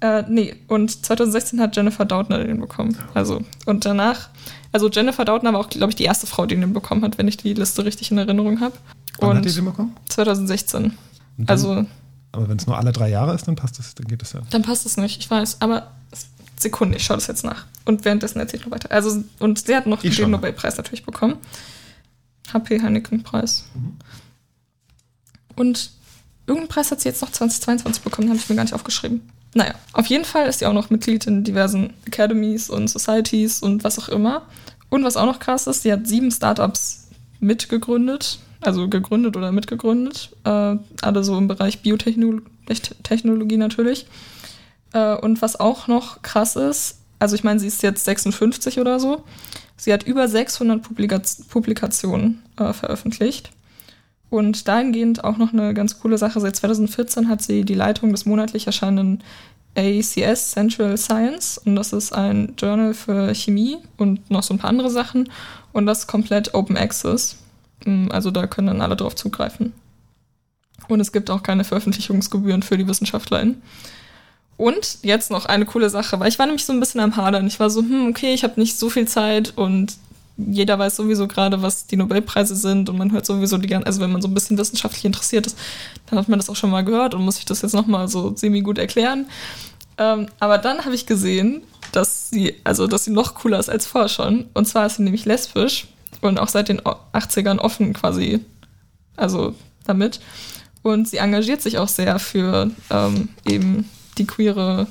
äh, 0.00 0.22
nee, 0.26 0.56
und 0.68 1.04
2016 1.04 1.60
hat 1.60 1.76
Jennifer 1.76 2.06
Doudna 2.06 2.38
den 2.38 2.60
bekommen. 2.60 2.96
Also, 3.12 3.42
und 3.66 3.84
danach, 3.84 4.30
also 4.72 4.88
Jennifer 4.88 5.26
Doudna 5.26 5.52
war 5.52 5.60
auch, 5.60 5.68
glaube 5.68 5.90
ich, 5.90 5.96
die 5.96 6.04
erste 6.04 6.26
Frau, 6.26 6.46
die 6.46 6.56
den 6.56 6.72
bekommen 6.72 7.02
hat, 7.02 7.18
wenn 7.18 7.28
ich 7.28 7.36
die 7.36 7.52
Liste 7.52 7.84
richtig 7.84 8.10
in 8.10 8.16
Erinnerung 8.16 8.60
habe. 8.62 8.72
Wann 9.18 9.30
hat 9.30 9.36
Und 9.36 9.44
die 9.44 9.52
den 9.54 9.66
bekommen? 9.66 9.94
2016. 10.08 10.84
Und 10.84 10.94
dann- 11.36 11.46
Also, 11.46 11.84
Aber 12.32 12.48
wenn 12.48 12.56
es 12.56 12.66
nur 12.66 12.78
alle 12.78 12.92
drei 12.92 13.10
Jahre 13.10 13.34
ist, 13.34 13.46
dann 13.46 13.56
passt 13.56 13.78
es, 13.80 13.94
dann 13.96 14.06
geht 14.08 14.22
es 14.22 14.32
ja. 14.32 14.40
dann 14.48 14.62
passt 14.62 14.86
es 14.86 14.96
nicht, 14.96 15.18
ich 15.20 15.30
weiß, 15.30 15.58
aber 15.60 15.88
Sekunde, 16.62 16.96
ich 16.96 17.04
schaue 17.04 17.16
das 17.16 17.26
jetzt 17.26 17.44
nach. 17.44 17.66
Und 17.84 18.04
währenddessen 18.04 18.38
erzähle 18.38 18.60
ich 18.60 18.66
noch 18.66 18.72
weiter. 18.72 18.90
Also, 18.90 19.22
und 19.38 19.58
sie 19.58 19.74
hat 19.74 19.86
noch 19.86 20.04
Ich 20.04 20.16
den. 20.16 20.30
Nobelpreis 20.30 20.76
natürlich 20.76 21.04
bekommen. 21.04 21.36
HP 22.52 22.80
Heineken-Preis. 22.80 23.64
Und 25.56 25.90
irgendeinen 26.46 26.68
Preis 26.68 26.90
hat 26.90 27.00
sie 27.00 27.08
jetzt 27.08 27.22
noch 27.22 27.30
2022 27.30 28.02
bekommen, 28.02 28.26
den 28.26 28.30
habe 28.30 28.40
ich 28.40 28.48
mir 28.48 28.56
gar 28.56 28.64
nicht 28.64 28.74
aufgeschrieben. 28.74 29.22
Naja, 29.54 29.74
auf 29.92 30.06
jeden 30.06 30.24
Fall 30.24 30.46
ist 30.48 30.60
sie 30.60 30.66
auch 30.66 30.72
noch 30.72 30.90
Mitglied 30.90 31.26
in 31.26 31.44
diversen 31.44 31.92
Academies 32.06 32.70
und 32.70 32.88
Societies 32.88 33.62
und 33.62 33.82
was 33.82 33.98
auch 33.98 34.08
immer. 34.08 34.46
Und 34.88 35.04
was 35.04 35.16
auch 35.16 35.26
noch 35.26 35.40
krass 35.40 35.66
ist, 35.66 35.82
sie 35.82 35.92
hat 35.92 36.06
sieben 36.06 36.30
Startups 36.30 37.08
mitgegründet, 37.40 38.38
also 38.60 38.88
gegründet 38.88 39.36
oder 39.36 39.52
mitgegründet, 39.52 40.30
äh, 40.44 40.76
alle 41.00 41.24
so 41.24 41.36
im 41.38 41.48
Bereich 41.48 41.82
Biotechnologie 41.82 43.56
natürlich. 43.56 44.06
Äh, 44.92 45.16
und 45.16 45.42
was 45.42 45.58
auch 45.58 45.88
noch 45.88 46.22
krass 46.22 46.56
ist, 46.56 47.00
also 47.18 47.34
ich 47.34 47.44
meine, 47.44 47.60
sie 47.60 47.66
ist 47.66 47.82
jetzt 47.82 48.04
56 48.04 48.80
oder 48.80 48.98
so, 48.98 49.24
sie 49.76 49.92
hat 49.92 50.02
über 50.04 50.26
600 50.28 50.82
Publika 50.82 51.20
Publikationen 51.48 52.42
äh, 52.58 52.72
veröffentlicht. 52.72 53.50
Und 54.30 54.68
dahingehend 54.68 55.24
auch 55.24 55.38
noch 55.38 55.52
eine 55.52 55.74
ganz 55.74 55.98
coole 55.98 56.16
Sache. 56.16 56.38
Seit 56.40 56.54
2014 56.54 57.28
hat 57.28 57.42
sie 57.42 57.64
die 57.64 57.74
Leitung 57.74 58.12
des 58.12 58.26
monatlich 58.26 58.66
erscheinenden 58.66 59.24
ACS 59.76 60.52
Central 60.52 60.96
Science. 60.96 61.58
Und 61.58 61.74
das 61.74 61.92
ist 61.92 62.12
ein 62.12 62.54
Journal 62.56 62.94
für 62.94 63.34
Chemie 63.34 63.78
und 63.96 64.30
noch 64.30 64.44
so 64.44 64.54
ein 64.54 64.58
paar 64.58 64.70
andere 64.70 64.90
Sachen. 64.90 65.28
Und 65.72 65.86
das 65.86 66.00
ist 66.00 66.06
komplett 66.06 66.54
Open 66.54 66.76
Access. 66.76 67.38
Mm, 67.84 68.08
Also 68.10 68.30
da 68.30 68.46
können 68.46 68.68
dann 68.68 68.82
alle 68.82 68.94
drauf 68.96 69.16
zugreifen. 69.16 69.72
Und 70.88 71.00
es 71.00 71.12
gibt 71.12 71.28
auch 71.28 71.42
keine 71.42 71.64
Veröffentlichungsgebühren 71.64 72.62
für 72.62 72.78
die 72.78 72.86
WissenschaftlerInnen. 72.86 73.60
Und 74.60 74.98
jetzt 75.00 75.30
noch 75.30 75.46
eine 75.46 75.64
coole 75.64 75.88
Sache, 75.88 76.20
weil 76.20 76.28
ich 76.28 76.38
war 76.38 76.44
nämlich 76.44 76.66
so 76.66 76.74
ein 76.74 76.80
bisschen 76.80 77.00
am 77.00 77.16
Hadern. 77.16 77.46
Ich 77.46 77.58
war 77.58 77.70
so, 77.70 77.80
hm, 77.80 78.08
okay, 78.10 78.34
ich 78.34 78.44
habe 78.44 78.60
nicht 78.60 78.78
so 78.78 78.90
viel 78.90 79.08
Zeit 79.08 79.56
und 79.56 79.94
jeder 80.36 80.78
weiß 80.78 80.96
sowieso 80.96 81.26
gerade, 81.26 81.62
was 81.62 81.86
die 81.86 81.96
Nobelpreise 81.96 82.54
sind 82.54 82.90
und 82.90 82.98
man 82.98 83.10
hört 83.10 83.24
sowieso 83.24 83.56
die 83.56 83.68
ganze, 83.68 83.86
also 83.86 84.02
wenn 84.02 84.12
man 84.12 84.20
so 84.20 84.28
ein 84.28 84.34
bisschen 84.34 84.58
wissenschaftlich 84.58 85.06
interessiert 85.06 85.46
ist, 85.46 85.56
dann 86.10 86.18
hat 86.18 86.28
man 86.28 86.38
das 86.38 86.50
auch 86.50 86.56
schon 86.56 86.68
mal 86.70 86.84
gehört 86.84 87.14
und 87.14 87.24
muss 87.24 87.36
sich 87.36 87.46
das 87.46 87.62
jetzt 87.62 87.72
nochmal 87.72 88.08
so 88.08 88.36
semi-gut 88.36 88.76
erklären. 88.76 89.30
Ähm, 89.96 90.26
aber 90.40 90.58
dann 90.58 90.84
habe 90.84 90.94
ich 90.94 91.06
gesehen, 91.06 91.62
dass 91.92 92.28
sie, 92.28 92.56
also 92.62 92.86
dass 92.86 93.04
sie 93.04 93.12
noch 93.12 93.34
cooler 93.36 93.60
ist 93.60 93.70
als 93.70 93.86
vorher 93.86 94.10
schon. 94.10 94.44
Und 94.52 94.68
zwar 94.68 94.84
ist 94.84 94.96
sie 94.96 95.04
nämlich 95.04 95.24
lesbisch 95.24 95.86
und 96.20 96.38
auch 96.38 96.48
seit 96.48 96.68
den 96.68 96.80
O- 96.80 96.96
80ern 97.14 97.58
offen 97.60 97.94
quasi, 97.94 98.40
also 99.16 99.54
damit. 99.84 100.20
Und 100.82 101.08
sie 101.08 101.16
engagiert 101.16 101.62
sich 101.62 101.78
auch 101.78 101.88
sehr 101.88 102.18
für 102.18 102.70
ähm, 102.90 103.30
eben 103.48 103.88
die 104.20 104.26
queere 104.26 104.86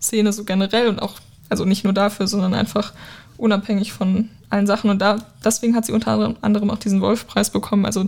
Szene 0.00 0.32
so 0.32 0.44
generell 0.44 0.88
und 0.88 1.00
auch, 1.00 1.14
also 1.48 1.64
nicht 1.64 1.84
nur 1.84 1.92
dafür, 1.92 2.28
sondern 2.28 2.54
einfach 2.54 2.92
unabhängig 3.36 3.92
von 3.92 4.30
allen 4.50 4.66
Sachen. 4.66 4.90
Und 4.90 5.00
da, 5.00 5.18
deswegen 5.44 5.74
hat 5.74 5.86
sie 5.86 5.92
unter 5.92 6.34
anderem- 6.42 6.70
auch 6.70 6.78
diesen 6.78 7.00
Wolf-Preis 7.00 7.50
bekommen, 7.50 7.84
also 7.84 8.04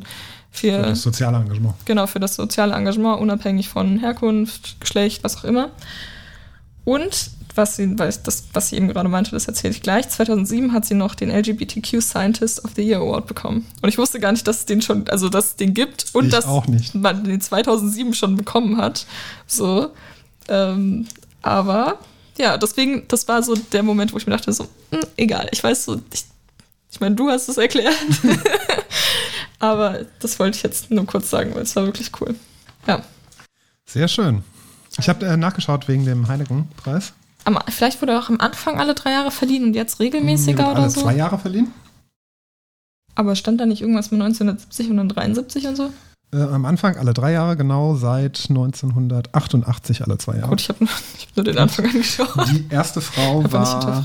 Für 0.50 0.72
für, 0.72 0.82
das 0.82 1.02
soziale 1.02 1.38
Engagement. 1.38 1.74
genau, 1.84 2.06
für 2.06 2.20
das 2.20 2.34
soziale 2.36 2.74
Engagement, 2.74 3.20
unabhängig 3.20 3.68
von 3.68 3.98
Herkunft, 3.98 4.80
Geschlecht, 4.80 5.24
was 5.24 5.36
auch 5.38 5.44
immer. 5.44 5.70
Und 6.84 7.30
was 7.54 7.76
sie, 7.76 7.98
weil 7.98 8.08
ich 8.08 8.22
das, 8.22 8.44
was 8.54 8.70
sie 8.70 8.76
eben 8.76 8.88
gerade 8.88 9.08
meinte, 9.08 9.32
das 9.32 9.46
erzähle 9.46 9.72
ich 9.74 9.82
gleich. 9.82 10.08
2007 10.08 10.72
hat 10.72 10.86
sie 10.86 10.94
noch 10.94 11.14
den 11.14 11.28
LGBTQ 11.30 12.00
Scientist 12.00 12.64
of 12.64 12.70
the 12.76 12.82
Year 12.82 13.00
Award 13.00 13.26
bekommen. 13.26 13.66
Und 13.82 13.88
ich 13.88 13.98
wusste 13.98 14.20
gar 14.20 14.32
nicht, 14.32 14.46
dass 14.46 14.60
es 14.60 14.66
den 14.66 14.80
schon, 14.80 15.08
also 15.08 15.28
dass 15.28 15.46
es 15.46 15.56
den 15.56 15.74
gibt 15.74 16.06
und 16.14 16.26
Ich 16.26 16.30
dass 16.30 16.46
man 16.94 17.24
den 17.24 17.40
2007 17.40 18.14
schon 18.14 18.36
bekommen 18.36 18.78
hat. 18.78 19.06
So, 19.46 19.90
ähm, 20.48 21.06
aber 21.42 21.98
ja, 22.38 22.56
deswegen, 22.56 23.06
das 23.08 23.26
war 23.28 23.42
so 23.42 23.54
der 23.54 23.82
Moment, 23.82 24.12
wo 24.12 24.16
ich 24.16 24.26
mir 24.26 24.32
dachte, 24.32 24.52
so, 24.52 24.68
hm, 24.90 25.00
egal, 25.16 25.48
ich 25.52 25.62
weiß 25.62 25.84
so, 25.84 26.00
ich, 26.12 26.24
ich 26.90 27.00
meine, 27.00 27.14
du 27.14 27.28
hast 27.28 27.48
es 27.48 27.58
erklärt. 27.58 27.96
aber 29.58 30.06
das 30.20 30.38
wollte 30.38 30.56
ich 30.56 30.62
jetzt 30.62 30.90
nur 30.90 31.06
kurz 31.06 31.30
sagen, 31.30 31.54
weil 31.54 31.62
es 31.62 31.74
war 31.76 31.84
wirklich 31.84 32.10
cool. 32.20 32.34
Ja. 32.86 33.02
Sehr 33.86 34.08
schön. 34.08 34.42
Ich 34.98 35.08
habe 35.08 35.26
äh, 35.26 35.36
nachgeschaut 35.36 35.88
wegen 35.88 36.04
dem 36.04 36.28
Heineken-Preis. 36.28 37.12
Am, 37.44 37.58
vielleicht 37.68 38.00
wurde 38.02 38.12
er 38.12 38.20
auch 38.20 38.28
am 38.28 38.40
Anfang 38.40 38.78
alle 38.78 38.94
drei 38.94 39.12
Jahre 39.12 39.30
verliehen 39.30 39.64
und 39.64 39.74
jetzt 39.74 40.00
regelmäßiger 40.00 40.58
wird 40.58 40.70
oder 40.70 40.82
alle 40.82 40.90
so. 40.90 41.02
zwei 41.02 41.14
Jahre 41.14 41.38
verliehen. 41.38 41.72
Aber 43.14 43.34
stand 43.34 43.60
da 43.60 43.66
nicht 43.66 43.80
irgendwas 43.80 44.10
mit 44.10 44.20
1970 44.20 44.90
und 44.90 44.96
dann 44.98 45.08
73 45.08 45.66
und 45.66 45.76
so? 45.76 45.92
Äh, 46.32 46.42
am 46.42 46.66
Anfang 46.66 46.96
alle 46.96 47.14
drei 47.14 47.32
Jahre, 47.32 47.56
genau 47.56 47.94
seit 47.94 48.46
1988 48.50 50.02
alle 50.04 50.18
zwei 50.18 50.36
Jahre. 50.36 50.50
Gut, 50.50 50.60
ich 50.60 50.68
habe 50.68 50.84
hab 50.84 51.36
nur 51.36 51.44
den 51.44 51.56
Anfang 51.58 51.86
angeschaut. 51.86 52.34
Die 52.52 52.66
erste 52.68 53.00
Frau 53.00 53.42
Hab 53.44 53.52
war 53.52 54.04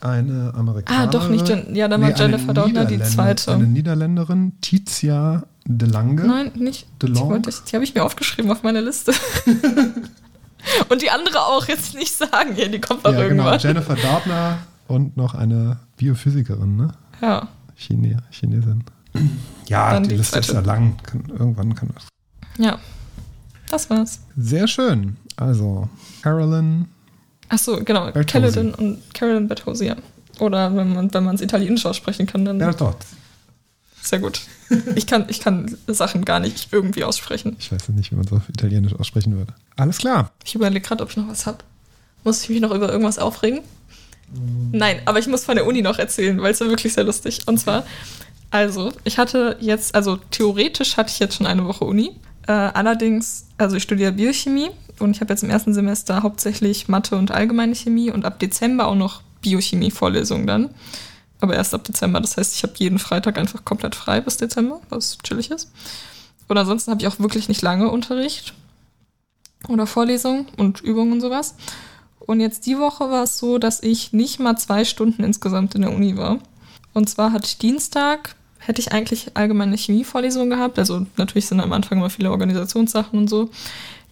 eine 0.00 0.54
Amerikanerin. 0.54 1.08
Ah, 1.08 1.10
doch 1.10 1.28
nicht. 1.28 1.48
Ja, 1.74 1.88
dann 1.88 2.00
war 2.02 2.16
Jennifer 2.16 2.54
Doudna 2.54 2.84
die 2.84 2.96
Niederländer- 2.98 3.04
zweite. 3.04 3.52
Eine 3.54 3.66
Niederländerin, 3.66 4.52
Titia 4.60 5.42
de 5.64 5.88
Lange. 5.88 6.24
Nein, 6.24 6.52
nicht. 6.54 6.86
Die, 7.02 7.06
DeLong? 7.06 7.28
wollte 7.30 7.50
ich- 7.50 7.62
die 7.64 7.74
habe 7.74 7.84
ich 7.84 7.94
mir 7.94 8.04
aufgeschrieben 8.04 8.50
auf 8.52 8.62
meine 8.62 8.80
Liste. 8.80 9.12
und 10.88 11.02
die 11.02 11.10
andere 11.10 11.40
auch 11.40 11.66
jetzt 11.66 11.94
nicht 11.94 12.12
sagen. 12.16 12.54
Ja, 12.56 12.68
die 12.68 12.80
kommt 12.80 13.04
doch 13.04 13.12
ja, 13.12 13.26
genau. 13.28 13.44
irgendwann. 13.44 13.58
Jennifer 13.58 13.96
Doudna 13.96 14.58
und 14.86 15.16
noch 15.16 15.34
eine 15.34 15.78
Biophysikerin, 15.96 16.76
ne? 16.76 16.88
Ja. 17.20 17.48
Chine, 17.76 18.18
Chinesin. 18.30 18.84
Ja, 19.66 19.92
Dann 19.92 20.04
die, 20.04 20.10
die 20.10 20.16
Liste 20.16 20.38
ist 20.38 20.52
ja 20.52 20.60
lang. 20.60 20.96
Kann, 21.02 21.24
irgendwann 21.28 21.74
kann 21.74 21.90
das. 21.94 22.06
Ja, 22.58 22.78
das 23.70 23.88
war's. 23.90 24.20
Sehr 24.36 24.66
schön. 24.66 25.16
Also, 25.36 25.88
Carolyn. 26.22 26.86
Achso, 27.48 27.82
genau. 27.84 28.10
Bertozzi. 28.10 28.54
Carolyn 28.54 28.74
und 28.74 29.14
Carolyn 29.14 29.48
Bertozzi, 29.48 29.86
ja. 29.86 29.96
Oder 30.40 30.74
wenn 30.76 30.94
man 30.94 31.12
wenn 31.12 31.26
es 31.34 31.40
italienisch 31.40 31.84
aussprechen 31.86 32.26
kann, 32.26 32.44
dann 32.44 32.58
Bertot. 32.58 32.96
sehr 34.02 34.20
gut. 34.20 34.42
Ich 34.94 35.06
kann, 35.06 35.24
ich 35.28 35.40
kann 35.40 35.76
Sachen 35.86 36.24
gar 36.24 36.40
nicht 36.40 36.68
irgendwie 36.72 37.04
aussprechen. 37.04 37.56
Ich 37.58 37.72
weiß 37.72 37.88
nicht, 37.90 38.10
wie 38.12 38.16
man 38.16 38.26
so 38.26 38.36
auf 38.36 38.48
Italienisch 38.48 38.94
aussprechen 38.94 39.36
würde. 39.36 39.54
Alles 39.76 39.98
klar. 39.98 40.30
Ich 40.44 40.54
überlege 40.54 40.86
gerade, 40.86 41.02
ob 41.02 41.10
ich 41.10 41.16
noch 41.16 41.28
was 41.28 41.46
habe. 41.46 41.58
Muss 42.24 42.42
ich 42.42 42.50
mich 42.50 42.60
noch 42.60 42.70
über 42.72 42.90
irgendwas 42.90 43.18
aufregen? 43.18 43.60
Nein, 44.72 45.00
aber 45.06 45.18
ich 45.18 45.26
muss 45.26 45.44
von 45.44 45.56
der 45.56 45.66
Uni 45.66 45.80
noch 45.80 45.98
erzählen, 45.98 46.40
weil 46.42 46.52
es 46.52 46.60
war 46.60 46.68
wirklich 46.68 46.92
sehr 46.92 47.04
lustig. 47.04 47.40
Und 47.46 47.58
zwar, 47.58 47.84
also, 48.50 48.92
ich 49.04 49.18
hatte 49.18 49.56
jetzt, 49.60 49.94
also 49.94 50.16
theoretisch 50.30 50.96
hatte 50.96 51.10
ich 51.10 51.18
jetzt 51.18 51.36
schon 51.36 51.46
eine 51.46 51.66
Woche 51.66 51.84
Uni. 51.84 52.16
Äh, 52.46 52.52
allerdings, 52.52 53.46
also 53.58 53.76
ich 53.76 53.82
studiere 53.82 54.12
Biochemie 54.12 54.70
und 54.98 55.10
ich 55.10 55.20
habe 55.20 55.32
jetzt 55.32 55.42
im 55.42 55.50
ersten 55.50 55.74
Semester 55.74 56.22
hauptsächlich 56.22 56.88
Mathe 56.88 57.16
und 57.16 57.30
allgemeine 57.30 57.74
Chemie 57.74 58.10
und 58.10 58.24
ab 58.24 58.38
Dezember 58.38 58.86
auch 58.86 58.94
noch 58.94 59.22
Biochemie-Vorlesungen 59.42 60.46
dann. 60.46 60.70
Aber 61.40 61.54
erst 61.54 61.74
ab 61.74 61.84
Dezember. 61.84 62.20
Das 62.20 62.36
heißt, 62.36 62.54
ich 62.54 62.62
habe 62.62 62.72
jeden 62.78 62.98
Freitag 62.98 63.38
einfach 63.38 63.64
komplett 63.64 63.94
frei 63.94 64.20
bis 64.20 64.38
Dezember, 64.38 64.80
was 64.88 65.18
chillig 65.18 65.50
ist. 65.50 65.70
Und 66.48 66.56
ansonsten 66.56 66.90
habe 66.90 67.02
ich 67.02 67.06
auch 67.06 67.20
wirklich 67.20 67.48
nicht 67.48 67.62
lange 67.62 67.90
Unterricht 67.90 68.54
oder 69.68 69.86
Vorlesungen 69.86 70.46
und 70.56 70.80
Übungen 70.80 71.12
und 71.12 71.20
sowas. 71.20 71.54
Und 72.18 72.40
jetzt 72.40 72.66
die 72.66 72.78
Woche 72.78 73.10
war 73.10 73.24
es 73.24 73.38
so, 73.38 73.58
dass 73.58 73.82
ich 73.82 74.12
nicht 74.12 74.40
mal 74.40 74.56
zwei 74.56 74.84
Stunden 74.84 75.22
insgesamt 75.22 75.74
in 75.74 75.82
der 75.82 75.92
Uni 75.92 76.16
war. 76.16 76.38
Und 76.98 77.08
zwar 77.08 77.30
hatte 77.30 77.46
ich 77.46 77.58
Dienstag, 77.58 78.34
hätte 78.58 78.80
ich 78.80 78.90
eigentlich 78.90 79.30
allgemeine 79.34 79.76
Chemievorlesungen 79.76 80.50
gehabt. 80.50 80.80
Also 80.80 81.06
natürlich 81.16 81.46
sind 81.46 81.60
am 81.60 81.72
Anfang 81.72 81.98
immer 81.98 82.10
viele 82.10 82.32
Organisationssachen 82.32 83.16
und 83.16 83.30
so. 83.30 83.50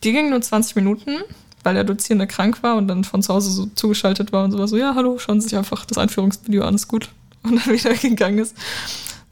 Die 0.05 0.13
gingen 0.13 0.31
nur 0.31 0.41
20 0.41 0.77
Minuten, 0.77 1.17
weil 1.65 1.75
der 1.75 1.83
Dozierende 1.83 2.29
krank 2.29 2.63
war 2.63 2.77
und 2.77 2.87
dann 2.87 3.03
von 3.03 3.25
zu 3.25 3.35
Hause 3.35 3.51
so 3.51 3.67
zugeschaltet 3.75 4.33
war 4.33 4.45
und 4.45 4.53
so 4.53 4.59
war 4.61 4.69
so, 4.69 4.77
ja, 4.77 4.95
hallo, 4.95 5.19
schauen 5.19 5.41
Sie 5.41 5.49
sich 5.49 5.59
einfach 5.59 5.85
das 5.85 5.99
Einführungsvideo 5.99 6.63
an, 6.63 6.77
ist 6.77 6.87
gut. 6.87 7.11
Und 7.43 7.65
dann 7.65 7.75
wieder 7.75 7.95
gegangen 7.95 8.39
ist. 8.39 8.57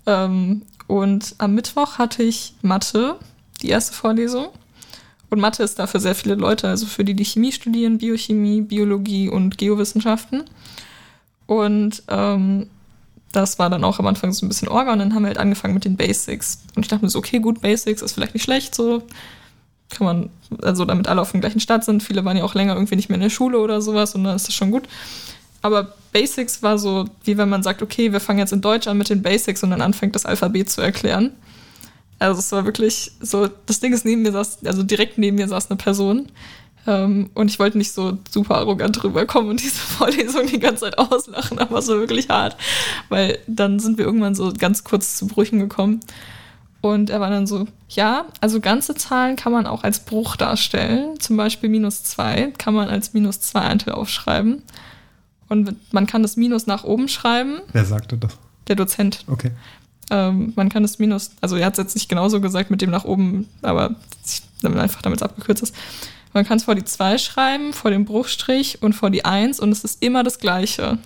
Ähm, 0.07 0.63
und 0.87 1.35
am 1.39 1.55
Mittwoch 1.55 1.99
hatte 1.99 2.23
ich 2.23 2.55
Mathe, 2.63 3.19
die 3.61 3.69
erste 3.71 3.93
Vorlesung. 3.93 4.49
Und 5.31 5.41
Mathe 5.41 5.65
ist 5.65 5.81
da 5.81 5.89
für 5.89 5.99
sehr 5.99 6.15
viele 6.15 6.37
Leute, 6.37 6.69
also 6.69 6.87
für 6.87 7.05
die, 7.05 7.15
die 7.15 7.25
Chemie 7.25 7.51
studieren, 7.51 7.99
Biochemie, 7.99 8.61
Biologie 8.61 9.29
und 9.29 9.59
Geowissenschaften. 9.59 10.45
Und 11.47 12.05
ähm, 12.09 12.69
das 13.37 13.59
war 13.59 13.71
dann 13.71 13.85
auch 13.85 13.99
am 13.99 14.07
Anfang 14.07 14.33
so 14.33 14.45
ein 14.45 14.49
bisschen 14.49 14.69
Orga 14.69 14.93
und 14.93 14.99
dann 14.99 15.15
haben 15.15 15.23
wir 15.23 15.29
halt 15.29 15.39
angefangen 15.39 15.75
mit 15.75 15.85
den 15.85 15.97
Basics. 15.97 16.63
Und 16.75 16.83
ich 16.83 16.89
dachte 16.89 17.05
mir 17.05 17.11
so, 17.11 17.19
okay, 17.19 17.41
gut, 17.41 17.61
Basics 17.61 18.03
ist 18.03 18.13
vielleicht 18.13 18.35
nicht 18.35 18.45
schlecht, 18.45 18.75
so 18.75 19.03
kann 19.91 20.07
man, 20.07 20.31
also 20.63 20.85
damit 20.85 21.09
alle 21.09 21.21
auf 21.21 21.33
dem 21.33 21.41
gleichen 21.41 21.61
Start 21.61 21.85
sind. 21.85 22.03
Viele 22.03 22.25
waren 22.25 22.37
ja 22.37 22.45
auch 22.45 22.55
länger 22.55 22.75
irgendwie 22.75 22.97
nicht 22.97 23.09
mehr 23.09 23.17
in 23.17 23.23
der 23.23 23.31
Schule 23.31 23.59
oder 23.59 23.81
sowas 23.81 24.15
und 24.15 24.25
dann 24.25 24.37
ist 24.37 24.49
das 24.49 24.55
schon 24.55 24.71
gut. 24.71 24.85
Aber 25.63 25.95
Basics 26.13 26.63
war 26.63 26.79
so, 26.79 27.07
wie 27.25 27.39
wenn 27.39 27.49
man 27.49 27.63
sagt, 27.63 27.83
okay, 27.83 28.13
wir 28.13 28.21
fangen 28.21 28.39
jetzt 28.39 28.53
in 28.53 28.61
Deutsch 28.61 28.87
an 28.87 28.99
mit 28.99 29.09
den 29.09 29.23
Basics 29.23 29.63
und 29.63 29.71
dann 29.71 29.81
anfängt 29.81 30.15
das 30.15 30.27
Alphabet 30.27 30.69
zu 30.69 30.81
erklären. 30.81 31.33
Also 32.19 32.39
es 32.39 32.53
war 32.53 32.65
wirklich 32.65 33.13
so, 33.21 33.49
das 33.67 33.81
Ding 33.81 33.93
ist 33.93 34.05
neben 34.05 34.23
mir 34.23 34.33
saß, 34.33 34.59
also 34.65 34.83
direkt 34.83 35.19
neben 35.19 35.37
mir 35.37 35.49
saß 35.49 35.71
eine 35.71 35.77
Person. 35.77 36.29
Ähm, 36.87 37.31
und 37.35 37.51
ich 37.51 37.59
wollte 37.59 37.79
nicht 37.79 37.93
so 37.93 38.19
super 38.31 38.57
arrogant 38.57 39.03
rüberkommen 39.03 39.51
und 39.51 39.63
diese 39.63 39.77
Vorlesung 39.79 40.47
die 40.47 40.59
ganze 40.61 40.83
Zeit 40.85 40.99
auslachen, 40.99 41.59
aber 41.59 41.77
war 41.77 41.83
wirklich 41.99 42.29
hart. 42.29 42.57
Weil 43.09 43.39
dann 43.47 43.79
sind 43.81 43.97
wir 43.99 44.05
irgendwann 44.05 44.35
so 44.35 44.53
ganz 44.57 44.85
kurz 44.85 45.17
zu 45.17 45.27
Brüchen 45.27 45.59
gekommen. 45.61 46.01
Und 46.83 47.09
er 47.09 47.19
war 47.21 47.31
dann 47.31 47.47
so, 47.47 47.67
ja, 47.89 48.27
also 48.43 48.61
ganze 48.61 48.95
Zahlen 48.95 49.37
kann 49.37 49.53
man 49.53 49.67
auch 49.67 49.85
als 49.85 50.01
Bruch 50.05 50.37
darstellen. 50.37 51.19
Zum 51.19 51.39
Beispiel 51.39 51.71
minus 51.71 52.03
zwei 52.05 52.53
kann 52.59 52.75
man 52.75 52.89
als 52.91 53.15
minus 53.15 53.41
zwei 53.41 53.61
Eintel 53.61 53.95
aufschreiben. 53.95 54.61
Und 55.49 55.77
man 55.93 56.07
kann 56.07 56.23
das 56.23 56.37
Minus 56.37 56.67
nach 56.67 56.85
oben 56.85 57.09
schreiben, 57.09 57.61
Wer 57.73 57.85
sagte 57.85 58.17
das? 58.19 58.37
der 58.69 58.77
Dozent. 58.77 59.25
Okay. 59.29 59.51
Ähm, 60.11 60.53
man 60.57 60.69
kann 60.69 60.83
das 60.83 60.99
Minus, 60.99 61.31
also 61.41 61.57
er 61.57 61.67
hat 61.67 61.75
es 61.75 61.79
jetzt 61.79 61.95
nicht 61.95 62.09
genauso 62.09 62.41
gesagt 62.41 62.71
mit 62.71 62.83
dem 62.83 62.91
nach 62.91 63.05
oben, 63.05 63.49
aber 63.63 63.95
ich- 64.27 64.43
einfach 64.63 65.03
damit 65.03 65.19
es 65.19 65.23
abgekürzt 65.23 65.63
ist. 65.63 65.75
Man 66.35 66.45
kann 66.45 66.59
es 66.59 66.65
vor 66.65 66.75
die 66.75 66.85
2 66.85 67.17
schreiben, 67.19 67.73
vor 67.73 67.91
dem 67.91 68.05
Bruchstrich 68.05 68.83
und 68.83 68.93
vor 68.93 69.11
die 69.11 69.25
1 69.25 69.61
und 69.61 69.71
es 69.71 69.85
ist 69.85 70.03
immer 70.03 70.25
das 70.25 70.39
Gleiche. 70.39 70.99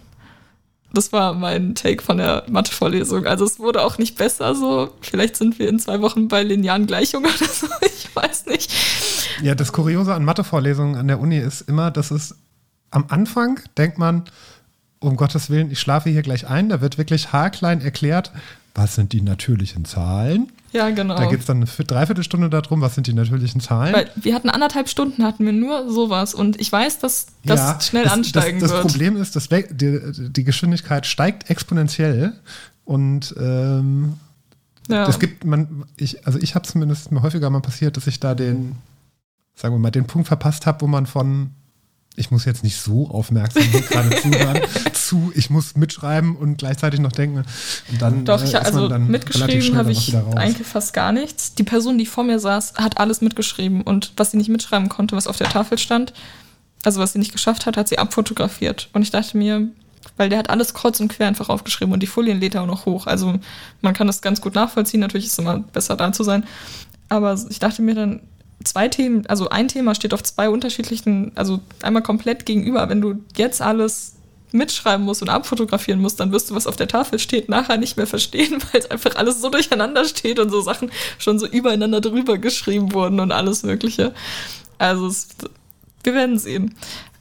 Das 0.93 1.13
war 1.13 1.35
mein 1.35 1.75
Take 1.75 2.03
von 2.03 2.17
der 2.17 2.45
Mathe-Vorlesung. 2.49 3.27
Also 3.27 3.45
es 3.45 3.59
wurde 3.59 3.83
auch 3.85 3.99
nicht 3.99 4.17
besser 4.17 4.55
so. 4.55 4.91
Vielleicht 5.03 5.37
sind 5.37 5.59
wir 5.59 5.69
in 5.69 5.79
zwei 5.79 6.01
Wochen 6.01 6.29
bei 6.29 6.43
linearen 6.43 6.87
Gleichungen 6.87 7.31
oder 7.31 7.47
so. 7.47 7.67
Ich 7.83 8.17
weiß 8.17 8.47
nicht. 8.47 8.73
Ja, 9.43 9.55
das 9.55 9.73
Kuriose 9.73 10.15
an 10.15 10.25
Mathevorlesungen 10.25 10.97
an 10.97 11.07
der 11.09 11.21
Uni 11.21 11.39
ist 11.39 11.61
immer, 11.61 11.91
dass 11.91 12.11
es 12.11 12.35
am 12.91 13.05
Anfang 13.09 13.61
denkt 13.77 13.99
man, 13.99 14.25
um 14.99 15.17
Gottes 15.17 15.51
Willen, 15.51 15.71
ich 15.71 15.79
schlafe 15.79 16.11
hier 16.11 16.23
gleich 16.23 16.49
ein. 16.49 16.71
Da 16.71 16.81
wird 16.81 16.97
wirklich 16.97 17.33
haarklein 17.33 17.81
erklärt, 17.83 18.33
was 18.75 18.95
sind 18.95 19.13
die 19.13 19.21
natürlichen 19.21 19.85
Zahlen. 19.85 20.51
Ja, 20.73 20.91
genau. 20.91 21.17
Da 21.17 21.27
geht 21.27 21.41
es 21.41 21.47
dann 21.47 21.59
eine 21.59 21.67
Viertel- 21.67 21.95
Dreiviertelstunde 21.95 22.51
darum, 22.51 22.81
was 22.81 22.95
sind 22.95 23.07
die 23.07 23.15
natürlichen 23.15 23.61
Zahlen. 23.61 23.95
Weil 23.95 24.11
wir 24.17 24.35
hatten 24.35 24.51
anderthalb 24.51 24.89
Stunden, 24.89 25.25
hatten 25.25 25.45
wir 25.45 25.53
nur 25.53 25.91
sowas. 25.91 26.35
Und 26.35 26.61
ich 26.61 26.71
weiß, 26.71 26.99
dass 26.99 27.27
das 27.45 27.89
schnell 27.89 28.09
ansteigen 28.09 28.61
das, 28.61 28.71
das 28.71 28.79
wird. 28.79 28.89
Problem 28.89 29.17
ist, 29.17 29.35
dass 29.37 29.49
die, 29.49 29.99
die 30.31 30.45
Geschwindigkeit 30.45 31.07
steigt 31.07 31.51
exponentiell 31.51 32.35
und 32.85 33.35
ähm, 33.39 34.15
ja. 34.89 35.09
es 35.09 35.19
gibt 35.19 35.45
man, 35.45 35.85
ich, 35.97 36.27
also 36.27 36.39
ich 36.39 36.55
habe 36.55 36.67
zumindest 36.67 37.13
mir 37.13 37.23
häufiger 37.23 37.51
mal 37.51 37.61
passiert, 37.61 37.97
dass 37.97 38.07
ich 38.07 38.21
da 38.21 38.35
den, 38.35 38.77
sagen 39.55 39.75
wir 39.75 39.79
mal, 39.79 39.91
den 39.91 40.07
Punkt 40.07 40.29
verpasst 40.29 40.67
habe, 40.67 40.83
wo 40.83 40.87
man 40.87 41.07
von 41.07 41.51
ich 42.17 42.31
muss 42.31 42.45
jetzt 42.45 42.65
nicht 42.65 42.81
so 42.81 43.09
aufmerksam 43.09 43.63
gerade 43.89 44.11
zuhören, 44.11 44.61
zu, 44.93 45.33
ich 45.35 45.51
muss 45.51 45.77
mitschreiben 45.77 46.37
und 46.37 46.59
gleichzeitig 46.59 47.01
noch 47.01 47.13
denken. 47.13 47.45
Und 47.91 48.03
dann, 48.03 48.25
Doch, 48.25 48.43
äh, 48.43 48.45
ich, 48.45 48.53
man 48.55 48.65
also 48.65 48.89
mitgeschrieben 48.99 49.77
habe 49.77 49.93
ich 49.93 50.17
eigentlich 50.17 50.67
fast 50.67 50.93
gar 50.93 51.13
nichts. 51.13 51.55
Die 51.55 51.63
Person, 51.63 51.97
die 51.97 52.07
vor 52.07 52.25
mir 52.25 52.41
saß, 52.41 52.75
hat 52.75 52.99
alles 52.99 53.21
mitgeschrieben 53.21 53.83
und 53.83 54.13
was 54.17 54.33
sie 54.33 54.37
nicht 54.37 54.49
mitschreiben 54.49 54.89
konnte, 54.89 55.15
was 55.15 55.29
auf 55.29 55.37
der 55.37 55.49
Tafel 55.49 55.79
stand, 55.79 56.13
also 56.83 57.01
was 57.01 57.13
sie 57.13 57.19
nicht 57.19 57.33
geschafft 57.33 57.67
hat, 57.67 57.77
hat 57.77 57.89
sie 57.89 57.99
abfotografiert. 57.99 58.89
Und 58.93 59.03
ich 59.03 59.11
dachte 59.11 59.37
mir, 59.37 59.69
weil 60.17 60.29
der 60.29 60.39
hat 60.39 60.51
alles 60.51 60.75
kreuz 60.75 60.99
und 61.01 61.09
quer 61.09 61.29
einfach 61.29 61.49
aufgeschrieben 61.49 61.93
und 61.93 62.03
die 62.03 62.07
Folien 62.07 62.41
lädt 62.41 62.55
er 62.55 62.63
auch 62.63 62.67
noch 62.67 62.87
hoch. 62.87 63.07
Also 63.07 63.39
man 63.81 63.95
kann 63.95 64.07
das 64.07 64.23
ganz 64.23 64.41
gut 64.41 64.55
nachvollziehen. 64.55 65.01
Natürlich 65.01 65.27
ist 65.27 65.33
es 65.33 65.39
immer 65.39 65.61
besser 65.61 65.97
da 65.97 66.13
zu 66.13 66.25
sein. 66.25 66.45
Aber 67.09 67.39
ich 67.49 67.59
dachte 67.59 67.83
mir 67.83 67.95
dann, 67.95 68.21
zwei 68.65 68.89
Themen, 68.89 69.27
also 69.27 69.49
ein 69.49 69.69
Thema 69.69 69.95
steht 69.95 70.15
auf 70.15 70.23
zwei 70.23 70.49
unterschiedlichen, 70.49 71.33
also 71.35 71.61
einmal 71.83 72.03
komplett 72.03 72.47
gegenüber. 72.47 72.89
Wenn 72.89 73.01
du 73.01 73.15
jetzt 73.37 73.63
alles 73.63 74.15
mitschreiben 74.53 75.05
musst 75.05 75.23
und 75.23 75.29
abfotografieren 75.29 76.01
musst, 76.01 76.21
dann 76.21 76.33
wirst 76.33 76.51
du, 76.51 76.55
was 76.55 76.67
auf 76.67 76.77
der 76.77 76.89
Tafel 76.89 77.19
steht, 77.19 77.49
nachher 77.49 77.77
nicht 77.77 77.97
mehr 77.97 78.07
verstehen, 78.07 78.63
weil 78.73 78.81
es 78.81 78.91
einfach 78.91 79.17
alles 79.17 79.41
so 79.41 79.51
durcheinander 79.51 80.05
steht 80.05 80.39
und 80.39 80.51
so 80.51 80.61
Sachen 80.61 80.91
schon 81.19 81.39
so 81.39 81.47
übereinander 81.47 82.01
drüber 82.01 82.39
geschrieben 82.39 82.93
wurden 82.93 83.21
und 83.21 83.33
alles 83.33 83.63
Mögliche. 83.63 84.15
Also 84.79 85.07
es, 85.07 85.29
wir 86.03 86.15
werden 86.15 86.39
sehen. 86.39 86.75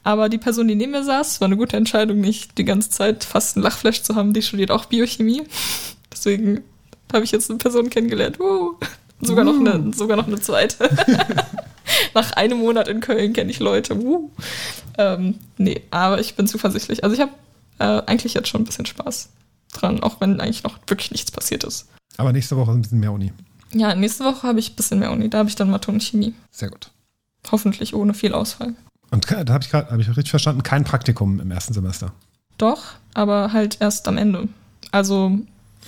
Aber 0.04 0.30
die 0.30 0.38
Person, 0.38 0.70
die 0.70 0.76
neben 0.76 0.94
mir 0.94 1.04
saß, 1.04 1.42
war 1.42 1.48
eine 1.48 1.58
gute 1.58 1.76
Entscheidung, 1.76 2.22
nicht 2.22 2.58
die 2.58 2.64
ganze 2.64 2.90
Zeit 2.90 3.26
fast 3.26 3.58
einen 3.58 3.64
Lachflash 3.64 4.04
zu 4.04 4.16
haben. 4.16 4.32
Die 4.32 4.42
studiert 4.42 4.72
auch 4.72 4.86
Biochemie. 4.86 5.44
Deswegen 6.14 6.64
habe 7.12 7.26
ich 7.26 7.32
jetzt 7.32 7.50
eine 7.50 7.58
Person 7.58 7.90
kennengelernt. 7.90 8.40
Uh. 8.40 8.76
Sogar, 9.22 9.44
noch 9.44 9.60
eine, 9.60 9.94
sogar 9.94 10.16
noch 10.18 10.28
eine 10.28 10.40
zweite. 10.40 10.90
Nach 12.14 12.32
einem 12.34 12.60
Monat 12.60 12.88
in 12.88 13.00
Köln 13.00 13.34
kenne 13.34 13.50
ich 13.50 13.60
Leute. 13.60 13.96
Uh. 13.96 14.30
Ähm, 14.98 15.36
nee, 15.58 15.82
aber 15.90 16.20
ich 16.20 16.36
bin 16.36 16.48
zuversichtlich. 16.48 17.04
Also 17.04 17.16
ich 17.16 17.22
habe 17.22 17.32
äh, 17.80 18.04
eigentlich 18.06 18.34
jetzt 18.34 18.48
schon 18.48 18.62
ein 18.62 18.66
bisschen 18.66 18.86
Spaß 18.86 19.30
dran, 19.74 20.04
auch 20.04 20.22
wenn 20.22 20.40
eigentlich 20.40 20.64
noch 20.64 20.78
wirklich 20.88 21.12
nichts 21.12 21.32
passiert 21.32 21.64
ist. 21.64 21.88
Aber 22.18 22.32
nächste 22.32 22.58
Woche 22.58 22.72
ein 22.72 22.82
bisschen 22.82 23.00
mehr 23.00 23.12
Uni. 23.12 23.32
Ja, 23.74 23.96
nächste 23.96 24.24
Woche 24.24 24.48
habe 24.48 24.60
ich 24.60 24.72
ein 24.72 24.76
bisschen 24.76 25.00
mehr 25.00 25.12
Uni. 25.12 25.30
Da 25.30 25.40
habe 25.40 25.50
ich 25.50 25.56
dann 25.56 25.70
Mathe 25.70 25.92
und 25.92 26.02
Chemie. 26.02 26.34
Sehr 26.52 26.70
gut. 26.70 26.92
Hoffentlich 27.52 27.94
ohne 27.94 28.14
viel 28.14 28.34
Ausfall. 28.34 28.76
Und 29.12 29.30
da 29.30 29.54
habe 29.54 29.64
ich 29.64 29.70
gerade, 29.70 29.90
habe 29.92 30.02
ich 30.02 30.10
richtig 30.10 30.30
verstanden, 30.30 30.64
kein 30.64 30.84
Praktikum 30.84 31.40
im 31.40 31.52
ersten 31.52 31.74
Semester. 31.74 32.12
Doch, 32.58 32.84
aber 33.14 33.54
halt 33.54 33.78
erst 33.80 34.08
am 34.08 34.18
Ende. 34.18 34.48
Also 34.92 35.38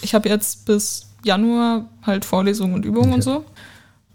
ich 0.01 0.13
habe 0.13 0.29
jetzt 0.29 0.65
bis 0.65 1.08
Januar 1.23 1.85
halt 2.03 2.25
Vorlesungen 2.25 2.73
und 2.73 2.85
Übungen 2.85 3.07
Okay. 3.09 3.15
und 3.15 3.21
so. 3.23 3.45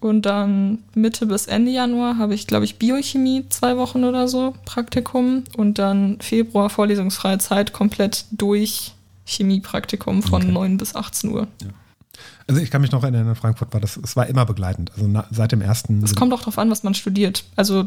Und 0.01 0.27
dann 0.27 0.81
Mitte 0.95 1.25
bis 1.27 1.47
Ende 1.47 1.71
Januar 1.71 2.19
habe 2.19 2.35
ich, 2.35 2.47
glaube 2.47 2.67
ich, 2.67 2.77
Biochemie 2.77 3.47
zwei 3.49 3.79
Wochen 3.79 4.05
oder 4.05 4.29
so, 4.29 4.53
Praktikum. 4.67 5.45
Und 5.57 5.79
dann 5.79 6.19
Februar 6.21 6.69
vorlesungsfreie 6.69 7.39
Zeit 7.39 7.73
komplett 7.73 8.27
durch 8.31 8.93
Chemiepraktikum 9.27 10.23
von 10.23 10.43
Okay. 10.43 10.53
9 10.53 10.77
bis 10.77 10.95
18 10.95 11.31
Uhr. 11.33 11.47
Also 12.47 12.61
ich 12.61 12.71
kann 12.71 12.83
mich 12.83 12.93
noch 12.93 13.03
erinnern, 13.03 13.29
in 13.29 13.35
Frankfurt 13.35 13.73
war 13.73 13.81
das, 13.81 13.97
es 13.97 14.17
war 14.17 14.27
immer 14.27 14.45
begleitend. 14.45 14.93
Also 14.95 15.09
na, 15.09 15.25
seit 15.31 15.53
dem 15.53 15.63
ersten. 15.63 16.03
Es 16.03 16.15
kommt 16.15 16.33
auch 16.33 16.41
darauf 16.41 16.59
an, 16.59 16.71
was 16.71 16.83
man 16.83 16.95
studiert. 16.95 17.45
Also 17.57 17.87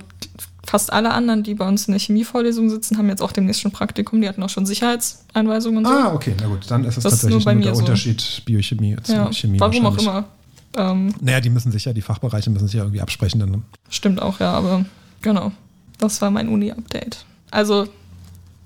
fast 0.66 0.92
alle 0.92 1.12
anderen, 1.14 1.44
die 1.44 1.54
bei 1.54 1.68
uns 1.68 1.88
in 1.88 1.92
der 1.94 2.00
Chemievorlesung 2.00 2.70
sitzen, 2.70 2.98
haben 2.98 3.08
jetzt 3.10 3.22
auch 3.22 3.32
demnächst 3.32 3.62
schon 3.62 3.72
Praktikum. 3.72 4.20
Die 4.22 4.28
hatten 4.28 4.42
auch 4.42 4.50
schon 4.50 4.66
Sicherheitseinweisungen 4.66 5.80
und 5.80 5.86
so. 5.86 5.92
Ah, 5.92 6.14
okay, 6.14 6.34
na 6.42 6.48
gut, 6.48 6.70
dann 6.70 6.84
ist 6.86 6.98
es 6.98 7.04
Das 7.04 7.14
ist 7.14 7.20
tatsächlich 7.22 7.46
nur 7.46 7.46
bei 7.46 7.54
nur 7.54 7.60
mir 7.60 7.66
der 7.66 7.76
so. 7.76 7.82
Unterschied 7.82 8.42
Biochemie 8.46 8.96
zu 9.04 9.14
ja, 9.14 9.32
Chemie. 9.32 9.60
warum 9.60 9.86
auch 9.86 9.98
immer. 9.98 10.26
Ähm, 10.76 11.14
Naja, 11.22 11.40
die 11.40 11.50
müssen 11.50 11.72
sich 11.72 11.86
ja, 11.86 11.94
die 11.94 12.02
Fachbereiche 12.02 12.50
müssen 12.50 12.68
sich 12.68 12.76
ja 12.76 12.82
irgendwie 12.84 13.02
absprechen. 13.02 13.40
Dann. 13.40 13.64
Stimmt 13.90 14.22
auch, 14.22 14.40
ja, 14.40 14.52
aber 14.54 14.86
genau. 15.22 15.52
Das 16.00 16.22
war 16.22 16.32
mein 16.32 16.50
Uni-Update. 16.50 17.26
Also, 17.52 17.88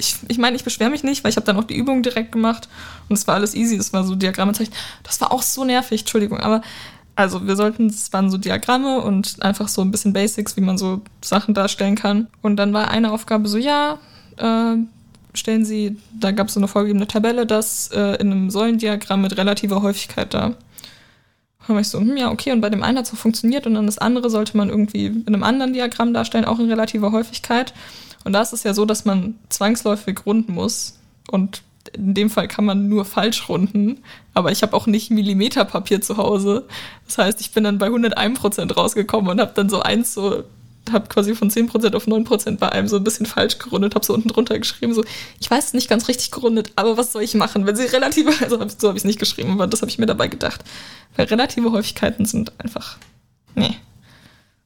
ich, 0.02 0.18
ich 0.28 0.38
meine, 0.38 0.56
ich 0.56 0.64
beschwere 0.64 0.90
mich 0.90 1.04
nicht, 1.04 1.24
weil 1.24 1.30
ich 1.30 1.38
habe 1.38 1.46
dann 1.46 1.58
auch 1.58 1.64
die 1.64 1.76
Übung 1.76 2.02
direkt 2.02 2.32
gemacht 2.32 2.68
und 3.08 3.16
es 3.16 3.28
war 3.28 3.36
alles 3.36 3.54
easy. 3.54 3.76
Es 3.76 3.94
war 3.94 4.04
so 4.04 4.16
Diagramme 4.16 4.54
zeichnen. 4.54 4.76
Das 5.04 5.22
war 5.22 5.32
auch 5.32 5.44
so 5.44 5.64
nervig, 5.64 6.02
Entschuldigung, 6.02 6.40
aber 6.40 6.62
also 7.16 7.46
wir 7.46 7.56
sollten, 7.56 7.88
es 7.88 8.12
waren 8.14 8.32
so 8.32 8.38
Diagramme 8.38 9.02
und 9.02 9.44
einfach 9.44 9.68
so 9.68 9.82
ein 9.82 9.92
bisschen 9.92 10.14
Basics, 10.14 10.58
wie 10.58 10.62
man 10.62 10.78
so 10.78 11.02
Sachen 11.24 11.54
darstellen 11.54 11.96
kann. 11.96 12.28
Und 12.42 12.56
dann 12.56 12.74
war 12.74 12.90
eine 12.90 13.12
Aufgabe 13.12 13.48
so, 13.48 13.58
ja, 13.58 14.00
äh, 14.38 14.78
stellen 15.34 15.66
Sie, 15.66 15.98
da 16.20 16.32
gab 16.32 16.48
es 16.48 16.56
so 16.56 16.60
eine 16.60 16.68
vorgegebene 16.68 17.08
Tabelle, 17.08 17.46
das 17.46 17.90
äh, 17.94 18.16
in 18.16 18.32
einem 18.32 18.50
Säulendiagramm 18.50 19.22
mit 19.22 19.38
relativer 19.38 19.82
Häufigkeit 19.82 20.34
da. 20.34 20.56
Dann 21.68 21.76
war 21.76 21.82
ich 21.82 21.90
so, 21.90 22.00
hm, 22.00 22.18
ja, 22.18 22.32
okay, 22.32 22.52
und 22.54 22.62
bei 22.62 22.70
dem 22.70 22.82
einen 22.82 22.98
hat 22.98 23.06
es 23.06 23.12
so 23.12 23.18
funktioniert 23.18 23.68
und 23.68 23.76
dann 23.76 23.86
das 23.86 24.00
andere 24.00 24.30
sollte 24.30 24.58
man 24.58 24.70
irgendwie 24.70 25.06
in 25.06 25.28
einem 25.28 25.44
anderen 25.44 25.74
Diagramm 25.74 26.14
darstellen, 26.14 26.46
auch 26.46 26.60
in 26.60 26.70
relativer 26.70 27.12
Häufigkeit. 27.12 27.74
Und 28.24 28.34
da 28.34 28.42
ist 28.42 28.54
es 28.54 28.64
ja 28.64 28.74
so, 28.74 28.86
dass 28.86 29.06
man 29.06 29.36
zwangsläufig 29.50 30.26
runden 30.26 30.54
muss. 30.54 31.00
Und 31.30 31.64
in 31.94 32.14
dem 32.14 32.30
Fall 32.30 32.48
kann 32.48 32.66
man 32.66 32.88
nur 32.88 33.06
falsch 33.06 33.50
runden. 33.50 34.04
Aber 34.34 34.52
ich 34.52 34.62
habe 34.62 34.76
auch 34.76 34.88
nicht 34.88 35.12
Millimeterpapier 35.12 36.02
zu 36.02 36.18
Hause. 36.18 36.66
Das 37.08 37.18
heißt, 37.18 37.42
ich 37.42 37.52
bin 37.52 37.64
dann 37.64 37.78
bei 37.78 37.88
101% 37.88 38.74
rausgekommen 38.74 39.32
und 39.32 39.42
habe 39.42 39.54
dann 39.56 39.70
so 39.70 39.82
eins 39.82 40.14
so, 40.14 40.44
habe 40.92 41.08
quasi 41.08 41.36
von 41.36 41.50
10% 41.50 41.96
auf 41.96 42.08
9% 42.08 42.58
bei 42.58 42.72
einem 42.72 42.88
so 42.88 42.98
ein 42.98 43.04
bisschen 43.04 43.26
falsch 43.26 43.60
gerundet, 43.60 43.96
habe 43.96 44.06
so 44.06 44.14
unten 44.14 44.30
drunter 44.30 44.58
geschrieben, 44.58 44.94
so, 44.94 45.04
ich 45.40 45.50
weiß 45.50 45.68
es 45.68 45.74
nicht 45.74 45.90
ganz 45.90 46.08
richtig 46.08 46.32
gerundet, 46.32 46.72
aber 46.76 46.98
was 46.98 47.12
soll 47.12 47.22
ich 47.22 47.34
machen, 47.36 47.66
wenn 47.66 47.76
sie 47.76 47.84
relative, 47.84 48.32
also 48.42 48.58
so 48.78 48.88
habe 48.88 48.98
ich 48.98 49.04
es 49.04 49.08
nicht 49.08 49.20
geschrieben, 49.20 49.52
aber 49.52 49.68
das 49.68 49.82
habe 49.82 49.92
ich 49.92 50.00
mir 50.00 50.06
dabei 50.06 50.28
gedacht. 50.28 50.64
Weil 51.16 51.28
relative 51.28 51.72
Häufigkeiten 51.72 52.26
sind 52.26 52.52
einfach, 52.60 52.98
nee, 53.56 53.76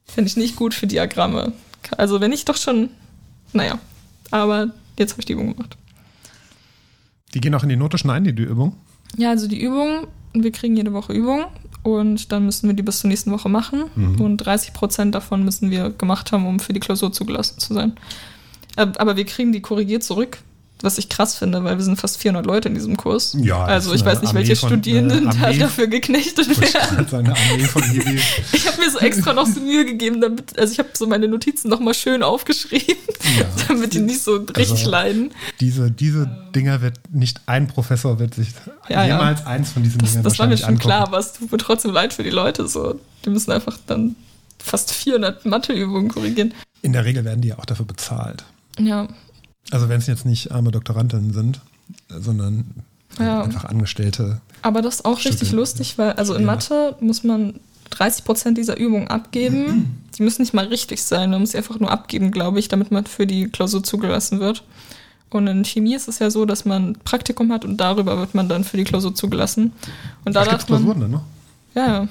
finde 0.06 0.28
ich 0.28 0.36
nicht 0.36 0.56
gut 0.56 0.74
für 0.74 0.86
Diagramme. 0.86 1.52
Also 1.96 2.20
wenn 2.20 2.32
ich 2.32 2.44
doch 2.44 2.56
schon, 2.56 2.90
naja, 3.56 3.78
aber 4.30 4.70
jetzt 4.98 5.12
habe 5.12 5.20
ich 5.20 5.26
die 5.26 5.32
Übung 5.32 5.54
gemacht. 5.54 5.76
Die 7.34 7.40
gehen 7.40 7.54
auch 7.54 7.62
in 7.62 7.68
die 7.68 7.76
Note 7.76 7.98
schon 7.98 8.10
ein, 8.10 8.24
die, 8.24 8.34
die 8.34 8.42
Übung. 8.44 8.76
Ja, 9.16 9.30
also 9.30 9.46
die 9.48 9.60
Übung, 9.60 10.06
wir 10.32 10.52
kriegen 10.52 10.76
jede 10.76 10.92
Woche 10.92 11.12
Übung 11.12 11.46
und 11.82 12.32
dann 12.32 12.44
müssen 12.46 12.68
wir 12.68 12.74
die 12.74 12.82
bis 12.82 13.00
zur 13.00 13.08
nächsten 13.08 13.30
Woche 13.30 13.48
machen. 13.48 13.84
Mhm. 13.94 14.20
Und 14.20 14.36
30 14.38 14.72
Prozent 14.72 15.14
davon 15.14 15.44
müssen 15.44 15.70
wir 15.70 15.90
gemacht 15.90 16.32
haben, 16.32 16.46
um 16.46 16.60
für 16.60 16.72
die 16.72 16.80
Klausur 16.80 17.12
zugelassen 17.12 17.58
zu 17.58 17.74
sein. 17.74 17.92
Ab- 18.76 18.96
Aber 19.00 19.16
wir 19.16 19.24
kriegen 19.24 19.52
die 19.52 19.60
korrigiert 19.60 20.02
zurück, 20.04 20.38
was 20.82 20.98
ich 20.98 21.08
krass 21.08 21.36
finde, 21.36 21.64
weil 21.64 21.78
wir 21.78 21.84
sind 21.84 21.98
fast 21.98 22.18
400 22.18 22.44
Leute 22.46 22.68
in 22.68 22.74
diesem 22.74 22.96
Kurs. 22.98 23.34
Ja, 23.40 23.64
also 23.64 23.94
ich 23.94 24.04
weiß 24.04 24.20
nicht, 24.20 24.28
Armee 24.30 24.40
welche 24.40 24.56
von- 24.56 24.68
Studierenden 24.68 25.30
da 25.40 25.52
dafür 25.52 25.86
geknechtet 25.86 26.46
Ich 26.50 26.60
werden. 26.60 27.06
Ich 28.52 28.66
habe 28.66 28.78
mir 28.80 28.90
so 28.90 28.98
extra 28.98 29.32
noch 29.32 29.46
so 29.46 29.60
Mühe 29.60 29.84
gegeben, 29.84 30.20
damit, 30.20 30.58
also 30.58 30.72
ich 30.72 30.78
habe 30.78 30.90
so 30.92 31.06
meine 31.06 31.28
Notizen 31.28 31.68
noch 31.68 31.80
mal 31.80 31.94
schön 31.94 32.22
aufgeschrieben, 32.22 32.96
Ja. 33.38 33.44
damit 33.68 33.94
die 33.94 34.00
nicht 34.00 34.22
so 34.22 34.36
richtig 34.36 34.70
Also- 34.72 34.90
leiden. 34.90 35.32
Diese, 35.60 35.90
diese 35.90 36.26
Dinger 36.54 36.80
wird 36.82 36.98
nicht 37.10 37.40
ein 37.46 37.66
Professor 37.68 38.18
wird 38.18 38.34
sich 38.34 38.48
Ja, 38.88 39.04
ja. 39.04 39.16
jemals 39.16 39.46
eins 39.46 39.72
von 39.72 39.82
diesen 39.82 39.98
Das, 39.98 40.10
Dingern 40.10 40.24
das 40.24 40.38
war 40.38 40.46
mir 40.46 40.56
schon 40.56 40.68
angucken. 40.68 40.82
klar, 40.86 41.02
aber 41.02 41.18
es 41.18 41.32
tut 41.32 41.50
mir 41.52 41.58
trotzdem 41.58 41.92
leid 41.92 42.12
für 42.12 42.22
die 42.22 42.30
Leute. 42.30 42.66
So, 42.68 42.98
die 43.24 43.30
müssen 43.30 43.50
einfach 43.52 43.78
dann 43.86 44.14
fast 44.58 44.92
400 44.92 45.46
Matheübungen 45.46 46.08
korrigieren. 46.10 46.54
In 46.82 46.92
der 46.92 47.04
Regel 47.04 47.24
werden 47.24 47.40
die 47.40 47.48
ja 47.48 47.58
auch 47.58 47.64
dafür 47.64 47.86
bezahlt. 47.86 48.44
Ja, 48.78 49.08
Also 49.70 49.88
wenn 49.88 49.98
es 49.98 50.06
jetzt 50.06 50.24
nicht 50.26 50.52
arme 50.52 50.70
Doktorandinnen 50.70 51.32
sind, 51.32 51.60
sondern 52.08 52.64
Ja. 53.18 53.42
einfach 53.42 53.64
Angestellte. 53.64 54.40
aber 54.62 54.82
das 54.82 54.96
ist 54.96 55.04
auch 55.04 55.16
richtig 55.18 55.32
Studenten. 55.34 55.56
lustig, 55.56 55.98
weil 55.98 56.12
also 56.12 56.34
in 56.34 56.44
Mathe 56.44 56.96
muss 57.00 57.24
man 57.24 57.54
30 57.90 58.24
Prozent 58.24 58.58
dieser 58.58 58.76
Übungen 58.76 59.08
abgeben. 59.08 59.96
Die 60.18 60.22
müssen 60.22 60.42
nicht 60.42 60.54
mal 60.54 60.66
richtig 60.66 61.02
sein, 61.02 61.30
man 61.30 61.40
muss 61.40 61.50
sie 61.52 61.58
einfach 61.58 61.78
nur 61.78 61.90
abgeben, 61.90 62.30
glaube 62.30 62.58
ich, 62.58 62.68
damit 62.68 62.90
man 62.90 63.06
für 63.06 63.26
die 63.26 63.48
Klausur 63.48 63.82
zugelassen 63.84 64.40
wird. 64.40 64.64
Und 65.28 65.46
in 65.48 65.64
Chemie 65.64 65.94
ist 65.94 66.08
es 66.08 66.18
ja 66.20 66.30
so, 66.30 66.46
dass 66.46 66.64
man 66.64 66.90
ein 66.90 66.98
Praktikum 67.04 67.52
hat 67.52 67.64
und 67.64 67.76
darüber 67.78 68.16
wird 68.18 68.34
man 68.34 68.48
dann 68.48 68.64
für 68.64 68.76
die 68.76 68.84
Klausur 68.84 69.14
zugelassen. 69.14 69.72
Und 70.24 70.34
da 70.36 70.44
darf 70.44 70.68
man, 70.68 70.78
Klausuren 70.82 71.00
dann 71.00 71.10
noch? 71.10 71.22
ja, 71.74 71.86
ja. 71.86 72.08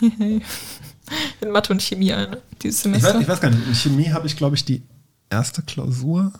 in 1.40 1.50
Mathe 1.52 1.72
und 1.72 1.82
Chemie 1.82 2.12
eine, 2.12 2.38
dieses 2.62 2.78
Ich 2.78 2.82
Semester. 2.84 3.14
weiß, 3.14 3.20
ich 3.22 3.28
weiß 3.28 3.40
gar 3.40 3.50
nicht. 3.50 3.66
In 3.66 3.74
Chemie 3.74 4.10
habe 4.10 4.26
ich, 4.26 4.36
glaube 4.36 4.56
ich, 4.56 4.64
die 4.64 4.82
erste 5.30 5.62
Klausur. 5.62 6.32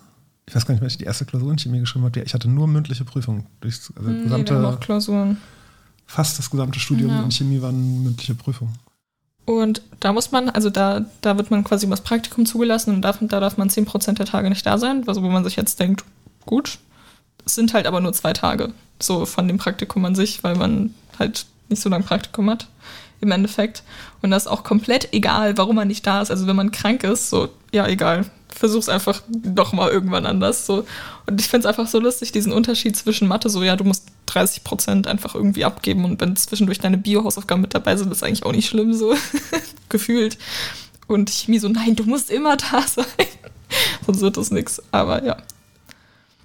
Ich 0.48 0.54
weiß 0.54 0.66
gar 0.66 0.74
nicht, 0.74 0.82
welche 0.82 0.98
die 0.98 1.04
erste 1.04 1.24
Klausur 1.24 1.50
in 1.52 1.58
Chemie 1.58 1.80
geschrieben 1.80 2.04
habe. 2.04 2.20
Ich 2.20 2.34
hatte 2.34 2.48
nur 2.48 2.66
mündliche 2.66 3.04
Prüfungen. 3.04 3.46
Durchs, 3.60 3.92
also 3.96 4.10
nee, 4.10 4.24
gesamte, 4.24 4.66
auch 4.66 4.80
Klausuren. 4.80 5.36
fast 6.06 6.38
das 6.38 6.50
gesamte 6.50 6.80
Studium 6.80 7.10
Ja. 7.10 7.22
in 7.22 7.30
Chemie 7.30 7.62
waren 7.62 8.02
mündliche 8.02 8.34
Prüfungen. 8.34 8.74
Und 9.44 9.82
da 10.00 10.12
muss 10.12 10.30
man, 10.30 10.48
also 10.50 10.70
da, 10.70 11.04
da 11.20 11.36
wird 11.36 11.50
man 11.50 11.64
quasi 11.64 11.86
über 11.86 11.94
das 11.96 12.04
Praktikum 12.04 12.46
zugelassen 12.46 12.94
und 12.94 13.02
darf, 13.02 13.18
da 13.20 13.40
darf 13.40 13.56
man 13.56 13.68
10% 13.68 14.12
der 14.14 14.26
Tage 14.26 14.48
nicht 14.48 14.64
da 14.64 14.78
sein, 14.78 15.02
also 15.08 15.22
wo 15.22 15.28
man 15.28 15.42
sich 15.44 15.56
jetzt 15.56 15.80
denkt, 15.80 16.04
gut, 16.46 16.78
es 17.44 17.54
sind 17.56 17.74
halt 17.74 17.86
aber 17.86 18.00
nur 18.00 18.12
zwei 18.12 18.32
Tage, 18.32 18.72
so 19.00 19.26
von 19.26 19.48
dem 19.48 19.58
Praktikum 19.58 20.04
an 20.04 20.14
sich, 20.14 20.44
weil 20.44 20.54
man 20.56 20.94
halt 21.18 21.46
nicht 21.68 21.82
so 21.82 21.88
lange 21.88 22.04
Praktikum 22.04 22.48
hat 22.50 22.68
im 23.20 23.30
Endeffekt. 23.32 23.82
Und 24.20 24.30
das 24.30 24.44
ist 24.44 24.48
auch 24.48 24.62
komplett 24.64 25.12
egal, 25.12 25.56
warum 25.58 25.76
man 25.76 25.88
nicht 25.88 26.06
da 26.06 26.22
ist. 26.22 26.30
Also 26.30 26.46
wenn 26.46 26.56
man 26.56 26.70
krank 26.70 27.02
ist, 27.02 27.28
so, 27.30 27.48
ja, 27.72 27.86
egal. 27.88 28.26
Versuch's 28.54 28.88
einfach 28.88 29.22
doch 29.28 29.72
mal 29.72 29.90
irgendwann 29.90 30.26
anders. 30.26 30.66
So. 30.66 30.84
Und 31.26 31.40
ich 31.40 31.48
finde 31.48 31.66
es 31.66 31.66
einfach 31.66 31.90
so 31.90 31.98
lustig, 31.98 32.32
diesen 32.32 32.52
Unterschied 32.52 32.96
zwischen 32.96 33.28
Mathe, 33.28 33.48
so, 33.48 33.62
ja, 33.62 33.76
du 33.76 33.84
musst 33.84 34.06
30 34.26 34.64
Prozent 34.64 35.06
einfach 35.06 35.34
irgendwie 35.34 35.64
abgeben 35.64 36.04
und 36.04 36.20
wenn 36.20 36.36
zwischendurch 36.36 36.78
deine 36.78 36.98
Bio-Hausaufgaben 36.98 37.60
mit 37.60 37.74
dabei 37.74 37.96
sind, 37.96 38.10
ist 38.12 38.22
eigentlich 38.22 38.44
auch 38.44 38.52
nicht 38.52 38.68
schlimm, 38.68 38.94
so 38.94 39.14
gefühlt. 39.88 40.38
Und 41.06 41.30
Chemie 41.30 41.58
so, 41.58 41.68
nein, 41.68 41.96
du 41.96 42.04
musst 42.04 42.30
immer 42.30 42.56
da 42.56 42.82
sein. 42.86 43.04
Sonst 44.06 44.20
wird 44.20 44.36
das 44.36 44.50
nix. 44.50 44.82
Aber 44.90 45.24
ja. 45.24 45.36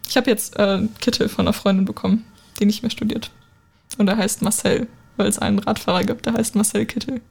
Ich 0.10 0.18
habe 0.18 0.30
jetzt 0.30 0.58
äh, 0.58 0.64
einen 0.64 0.96
Kittel 1.00 1.30
von 1.30 1.46
einer 1.46 1.54
Freundin 1.54 1.86
bekommen, 1.86 2.26
die 2.60 2.66
nicht 2.66 2.82
mehr 2.82 2.92
studiert. 2.92 3.32
Und 3.98 4.08
er 4.08 4.18
heißt 4.18 4.42
Marcel, 4.42 4.88
weil 5.18 5.28
es 5.28 5.40
einen 5.40 5.60
Radfahrer 5.60 6.04
gibt, 6.04 6.26
der 6.26 6.34
heißt 6.34 6.56
Marcel 6.56 6.86
Kittel. 6.86 7.22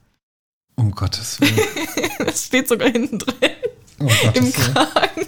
Um 0.77 0.93
Gottes 0.93 1.41
Willen. 1.41 1.59
Es 2.27 2.47
steht 2.47 2.69
sogar 2.69 2.91
hinten 2.91 3.19
drin 3.19 3.51
Um 3.99 4.09
im 4.09 4.15
Gottes 4.23 4.35
Willen. 4.59 4.75
Kragen. 4.75 5.27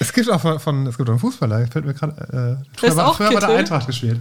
Es 0.00 0.12
gibt 0.12 0.30
auch 0.30 0.40
von, 0.40 0.60
von 0.60 0.86
es 0.86 0.96
gibt 0.96 1.08
auch 1.08 1.12
einen 1.14 1.18
Fußballer, 1.20 1.66
fällt 1.66 1.84
mir 1.84 1.94
gerade. 1.94 2.62
Äh, 2.64 2.78
früher 2.78 2.96
war, 2.96 3.14
früher 3.14 3.30
der. 3.40 3.48
Eintracht 3.48 3.86
gespielt. 3.86 4.20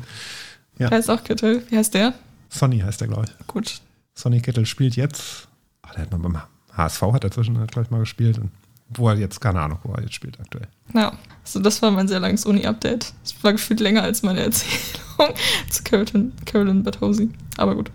Ja. 0.80 0.90
Der 0.90 0.98
heißt 0.98 1.10
auch 1.12 1.24
Kittel. 1.24 1.64
Wie 1.70 1.78
heißt 1.78 1.94
der? 1.94 2.14
Sonny 2.50 2.80
heißt 2.80 3.00
der, 3.02 3.08
glaube 3.08 3.26
ich. 3.26 3.48
Gut. 3.48 3.82
Sonny 4.16 4.42
Kittel 4.42 4.66
spielt 4.66 4.96
jetzt. 4.96 5.48
Ach, 5.84 5.94
der 5.94 6.04
hat 6.04 6.12
mal 6.12 6.18
beim 6.20 6.38
HSV 6.76 7.02
hat 7.14 7.24
er 7.24 7.32
zwischen, 7.32 7.54
glaube 7.68 7.84
ich, 7.84 7.92
mal 7.92 8.00
gespielt. 8.00 8.38
Und 8.40 8.52
wo 8.90 9.10
er 9.10 9.16
jetzt, 9.18 9.40
keine 9.42 9.60
Ahnung, 9.62 9.80
wo 9.84 9.94
er 9.94 10.02
jetzt 10.02 10.14
spielt 10.14 10.40
aktuell. 10.40 10.68
Ja, 10.94 11.14
also 11.44 11.60
das 11.60 11.82
war 11.82 11.92
mein 11.92 12.08
sehr 12.08 12.20
langes 12.20 12.46
Uni-Update. 12.46 13.14
Das 13.24 13.36
war 13.44 13.52
gefühlt 13.52 13.80
länger 13.80 14.02
als 14.04 14.24
meine 14.24 14.40
Erzählung 14.44 15.34
zu 15.70 15.84
Carolyn, 15.84 16.34
Carolyn 16.46 16.84
Bertosi. 16.84 17.30
Aber 17.58 17.76
gut. 17.76 17.92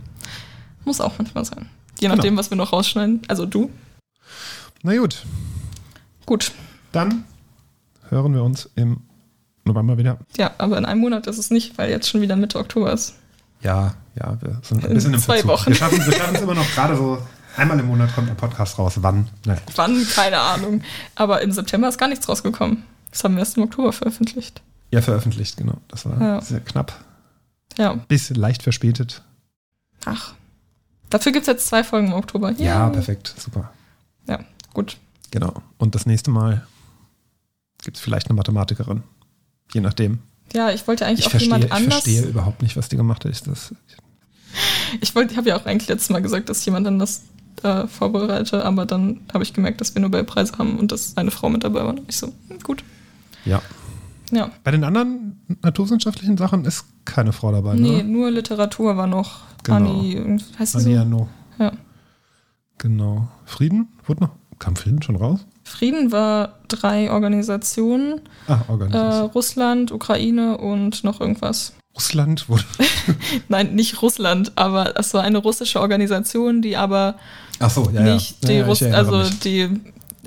Muss 0.85 1.01
auch 1.01 1.15
manchmal 1.19 1.45
sein. 1.45 1.69
Je 2.01 2.07
Genau. 2.09 2.17
nachdem, 2.17 2.37
was 2.37 2.51
wir 2.51 2.57
noch 2.57 2.73
rausschneiden. 2.73 3.23
Also 3.29 3.47
du. 3.47 3.71
Na 4.83 4.97
gut, 4.97 5.25
Gut. 6.27 6.53
dann 6.93 7.25
hören 8.09 8.35
wir 8.35 8.43
uns 8.43 8.69
im 8.75 9.01
November 9.65 9.97
wieder. 9.97 10.19
Ja, 10.37 10.53
aber 10.59 10.77
in 10.79 10.85
einem 10.85 11.01
Monat 11.01 11.27
ist 11.29 11.39
es 11.39 11.51
nicht, 11.51 11.79
weil 11.79 11.91
jetzt 11.91 12.09
schon 12.09 12.21
wieder 12.21 12.35
Mitte 12.37 12.59
Oktober 12.59 12.93
ist. 12.93 13.15
Ja, 13.61 13.95
ja, 14.17 14.37
wir 14.41 14.61
sind 14.63 14.83
ein 14.85 14.89
In 14.91 14.95
bisschen 14.95 15.15
im 15.15 15.21
zwei 15.21 15.35
Verzug. 15.39 15.51
Wochen. 15.51 15.67
Wir 15.69 15.75
schaffen 15.77 16.01
es 16.35 16.41
immer 16.41 16.55
noch 16.55 16.69
gerade 16.75 16.97
so. 16.97 17.19
Einmal 17.57 17.79
im 17.79 17.87
Monat 17.87 18.13
kommt 18.15 18.29
ein 18.31 18.37
Podcast 18.37 18.79
raus. 18.79 18.95
Wann? 18.97 19.29
Naja. 19.45 19.61
Wann? 19.77 20.05
Keine 20.15 20.39
Ahnung. 20.41 20.83
Aber 21.15 21.43
im 21.43 21.53
September 21.53 21.89
ist 21.89 21.99
gar 21.99 22.09
nichts 22.09 22.29
rausgekommen. 22.29 22.83
Das 23.11 23.23
haben 23.25 23.35
wir 23.35 23.41
erst 23.41 23.57
im 23.59 23.63
Oktober 23.65 23.93
veröffentlicht. 23.93 24.63
Ja, 24.91 25.03
veröffentlicht, 25.03 25.59
genau. 25.59 25.75
Das 25.89 26.07
war 26.07 26.19
Ja. 26.21 26.41
sehr 26.41 26.61
knapp. 26.61 26.93
Ja. 27.79 27.95
Bisschen 28.09 28.37
leicht 28.37 28.63
verspätet. 28.63 29.23
Ach. 30.07 30.33
Dafür 31.11 31.33
gibt 31.33 31.43
es 31.43 31.47
jetzt 31.47 31.67
zwei 31.69 31.85
Folgen 31.85 32.09
im 32.09 32.15
Oktober. 32.15 32.53
Ja, 32.53 32.87
Yay. 32.87 32.93
perfekt. 32.95 33.35
Super. 33.39 33.71
Gut. 34.75 34.97
Genau. 35.31 35.55
Und 35.79 35.95
das 35.95 36.07
nächste 36.07 36.31
Mal 36.31 36.67
gibt 37.83 37.97
es 37.97 38.03
vielleicht 38.03 38.29
eine 38.29 38.37
Mathematikerin. 38.37 39.03
Je 39.73 39.81
nachdem. 39.81 40.19
Ja, 40.53 40.71
ich 40.71 40.87
wollte 40.87 41.07
eigentlich 41.07 41.21
Ich 41.21 41.27
auch 41.27 41.31
verstehe, 41.31 41.49
jemand 41.49 41.65
ich 41.65 41.73
anders. 41.73 41.93
verstehe 42.03 42.23
überhaupt 42.23 42.63
nicht, 42.63 42.77
was 42.77 42.89
die 42.89 42.97
gemacht 42.97 43.25
hat. 43.25 43.33
Ist 43.33 43.47
das, 43.47 43.75
Ich 45.01 45.15
wollte, 45.15 45.33
ich 45.33 45.39
habe 45.39 45.49
ja 45.49 45.57
auch 45.57 45.65
eigentlich 45.65 45.89
letztes 45.89 46.11
Mal 46.11 46.21
gesagt, 46.21 46.49
dass 46.51 46.61
ich 46.61 46.67
jemand 46.67 46.87
anders 46.87 47.23
äh, 47.63 47.87
vorbereite, 47.87 48.65
aber 48.65 48.85
dann 48.87 49.21
habe 49.33 49.43
ich 49.45 49.55
gemerkt, 49.55 49.81
dass 49.81 49.95
wir 49.95 50.03
Nobelpreise 50.03 50.59
haben 50.59 50.79
und 50.79 50.93
dass 50.93 51.17
eine 51.17 51.31
Frau 51.31 51.49
mit 51.49 51.65
dabei 51.65 51.81
war. 51.85 51.89
Und 51.91 52.03
ich 52.09 52.19
so, 52.19 52.27
hm, 52.49 52.59
gut. 52.61 52.85
ja. 53.45 53.63
Ja. 54.31 54.51
Bei 54.65 54.71
den 54.71 54.83
anderen 54.85 55.41
naturwissenschaftlichen 55.63 56.39
Sachen 56.39 56.65
ist 56.65 56.87
keine 57.05 57.33
Frau 57.35 57.53
dabei, 57.53 57.75
Nee, 57.75 57.99
ne? 58.03 58.05
nur 58.05 58.31
Literatur 58.31 58.97
war 58.97 59.07
noch 59.07 59.41
Genau. 59.63 60.03
Irgend- 60.03 60.45
heißt 60.59 60.79
sie 60.81 60.97
Annie 60.97 61.19
so? 61.19 61.29
Ja. 61.59 61.73
Genau. 62.79 63.29
Frieden? 63.45 63.89
Wurde 64.07 64.23
noch? 64.25 64.31
Kam 64.63 64.77
Frieden 64.77 65.03
schon 65.03 65.17
raus? 65.17 65.41
Frieden 65.65 66.13
war 66.13 66.61
drei 66.69 67.11
Organisationen. 67.11 68.21
Ah, 68.47 68.61
Äh, 68.69 68.71
Organisation. 68.71 69.31
Russland, 69.31 69.91
Ukraine 69.91 70.57
und 70.57 71.03
noch 71.03 71.21
irgendwas. 71.21 71.73
Russland 71.97 72.49
wurde. 72.49 72.63
Nein, 73.49 73.75
nicht 73.75 74.03
Russland, 74.03 74.53
aber 74.55 74.97
es 74.97 75.15
war 75.15 75.25
eine 75.25 75.39
russische 75.39 75.81
Organisation, 75.81 76.63
die 76.63 76.77
aber 76.77 77.17
so, 77.69 77.91
ja, 77.93 78.03
nicht 78.03 78.37
ja, 78.45 78.49
die 78.49 78.55
ja, 78.59 78.67
Russ 78.67 78.85
also 78.85 79.17
mich. 79.19 79.41
die, 79.41 79.81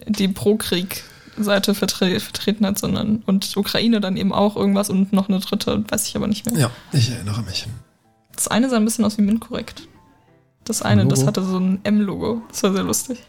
die 0.05 0.27
Pro-Krieg-Seite 0.27 1.73
vertre 1.73 2.19
vertreten 2.19 2.65
hat, 2.65 2.77
sondern 2.77 3.23
und 3.25 3.55
Ukraine 3.55 4.01
dann 4.01 4.17
eben 4.17 4.33
auch 4.33 4.57
irgendwas 4.57 4.89
und 4.89 5.13
noch 5.13 5.29
eine 5.29 5.39
dritte, 5.39 5.81
weiß 5.87 6.09
ich 6.09 6.15
aber 6.17 6.27
nicht 6.27 6.45
mehr. 6.45 6.59
Ja, 6.59 6.71
ich 6.91 7.09
erinnere 7.09 7.41
mich. 7.43 7.67
Das 8.35 8.49
eine 8.49 8.69
sah 8.69 8.75
ein 8.75 8.85
bisschen 8.85 9.05
aus 9.05 9.17
wie 9.17 9.21
MINT-korrekt. 9.21 9.87
Das 10.65 10.81
eine, 10.81 11.05
das 11.05 11.25
hatte 11.25 11.41
so 11.41 11.57
ein 11.57 11.79
M-Logo. 11.83 12.41
Das 12.49 12.63
war 12.63 12.73
sehr 12.73 12.83
lustig. 12.83 13.19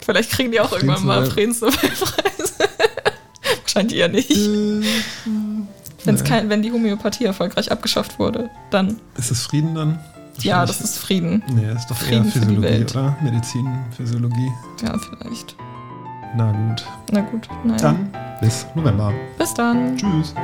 Vielleicht 0.00 0.30
kriegen 0.30 0.52
die 0.52 0.60
auch 0.60 0.72
irgendwann 0.72 1.04
mal 1.04 1.26
Friedensnobelpreis. 1.26 2.54
Wahrscheinlich 3.62 3.98
eher 3.98 4.08
nicht. 4.08 4.30
Äh, 4.30 4.82
Wenn's 6.04 6.22
nee. 6.22 6.28
kein, 6.28 6.48
wenn 6.48 6.62
die 6.62 6.72
Homöopathie 6.72 7.24
erfolgreich 7.24 7.70
abgeschafft 7.70 8.18
wurde, 8.18 8.50
dann. 8.70 8.98
Ist 9.16 9.30
es 9.30 9.44
Frieden 9.46 9.74
dann? 9.74 9.98
Ja, 10.40 10.64
das 10.64 10.80
ist 10.80 10.98
Frieden. 10.98 11.42
Nee, 11.52 11.66
das 11.66 11.82
ist 11.82 11.90
doch 11.90 11.96
Frieden 11.96 12.24
eher 12.26 12.32
für 12.32 12.38
die 12.38 12.46
Physiologie, 12.46 12.74
Welt. 12.74 12.90
oder? 12.92 13.16
Medizin, 13.22 13.78
Physiologie. 13.96 14.52
Ja, 14.82 14.96
vielleicht. 14.98 15.56
Na 16.36 16.52
gut. 16.52 16.84
Na 17.10 17.20
gut. 17.20 17.48
Naja. 17.64 17.78
Dann 17.78 18.12
bis 18.40 18.66
November. 18.74 19.12
Bis 19.36 19.52
dann. 19.54 19.96
Tschüss. 19.96 20.34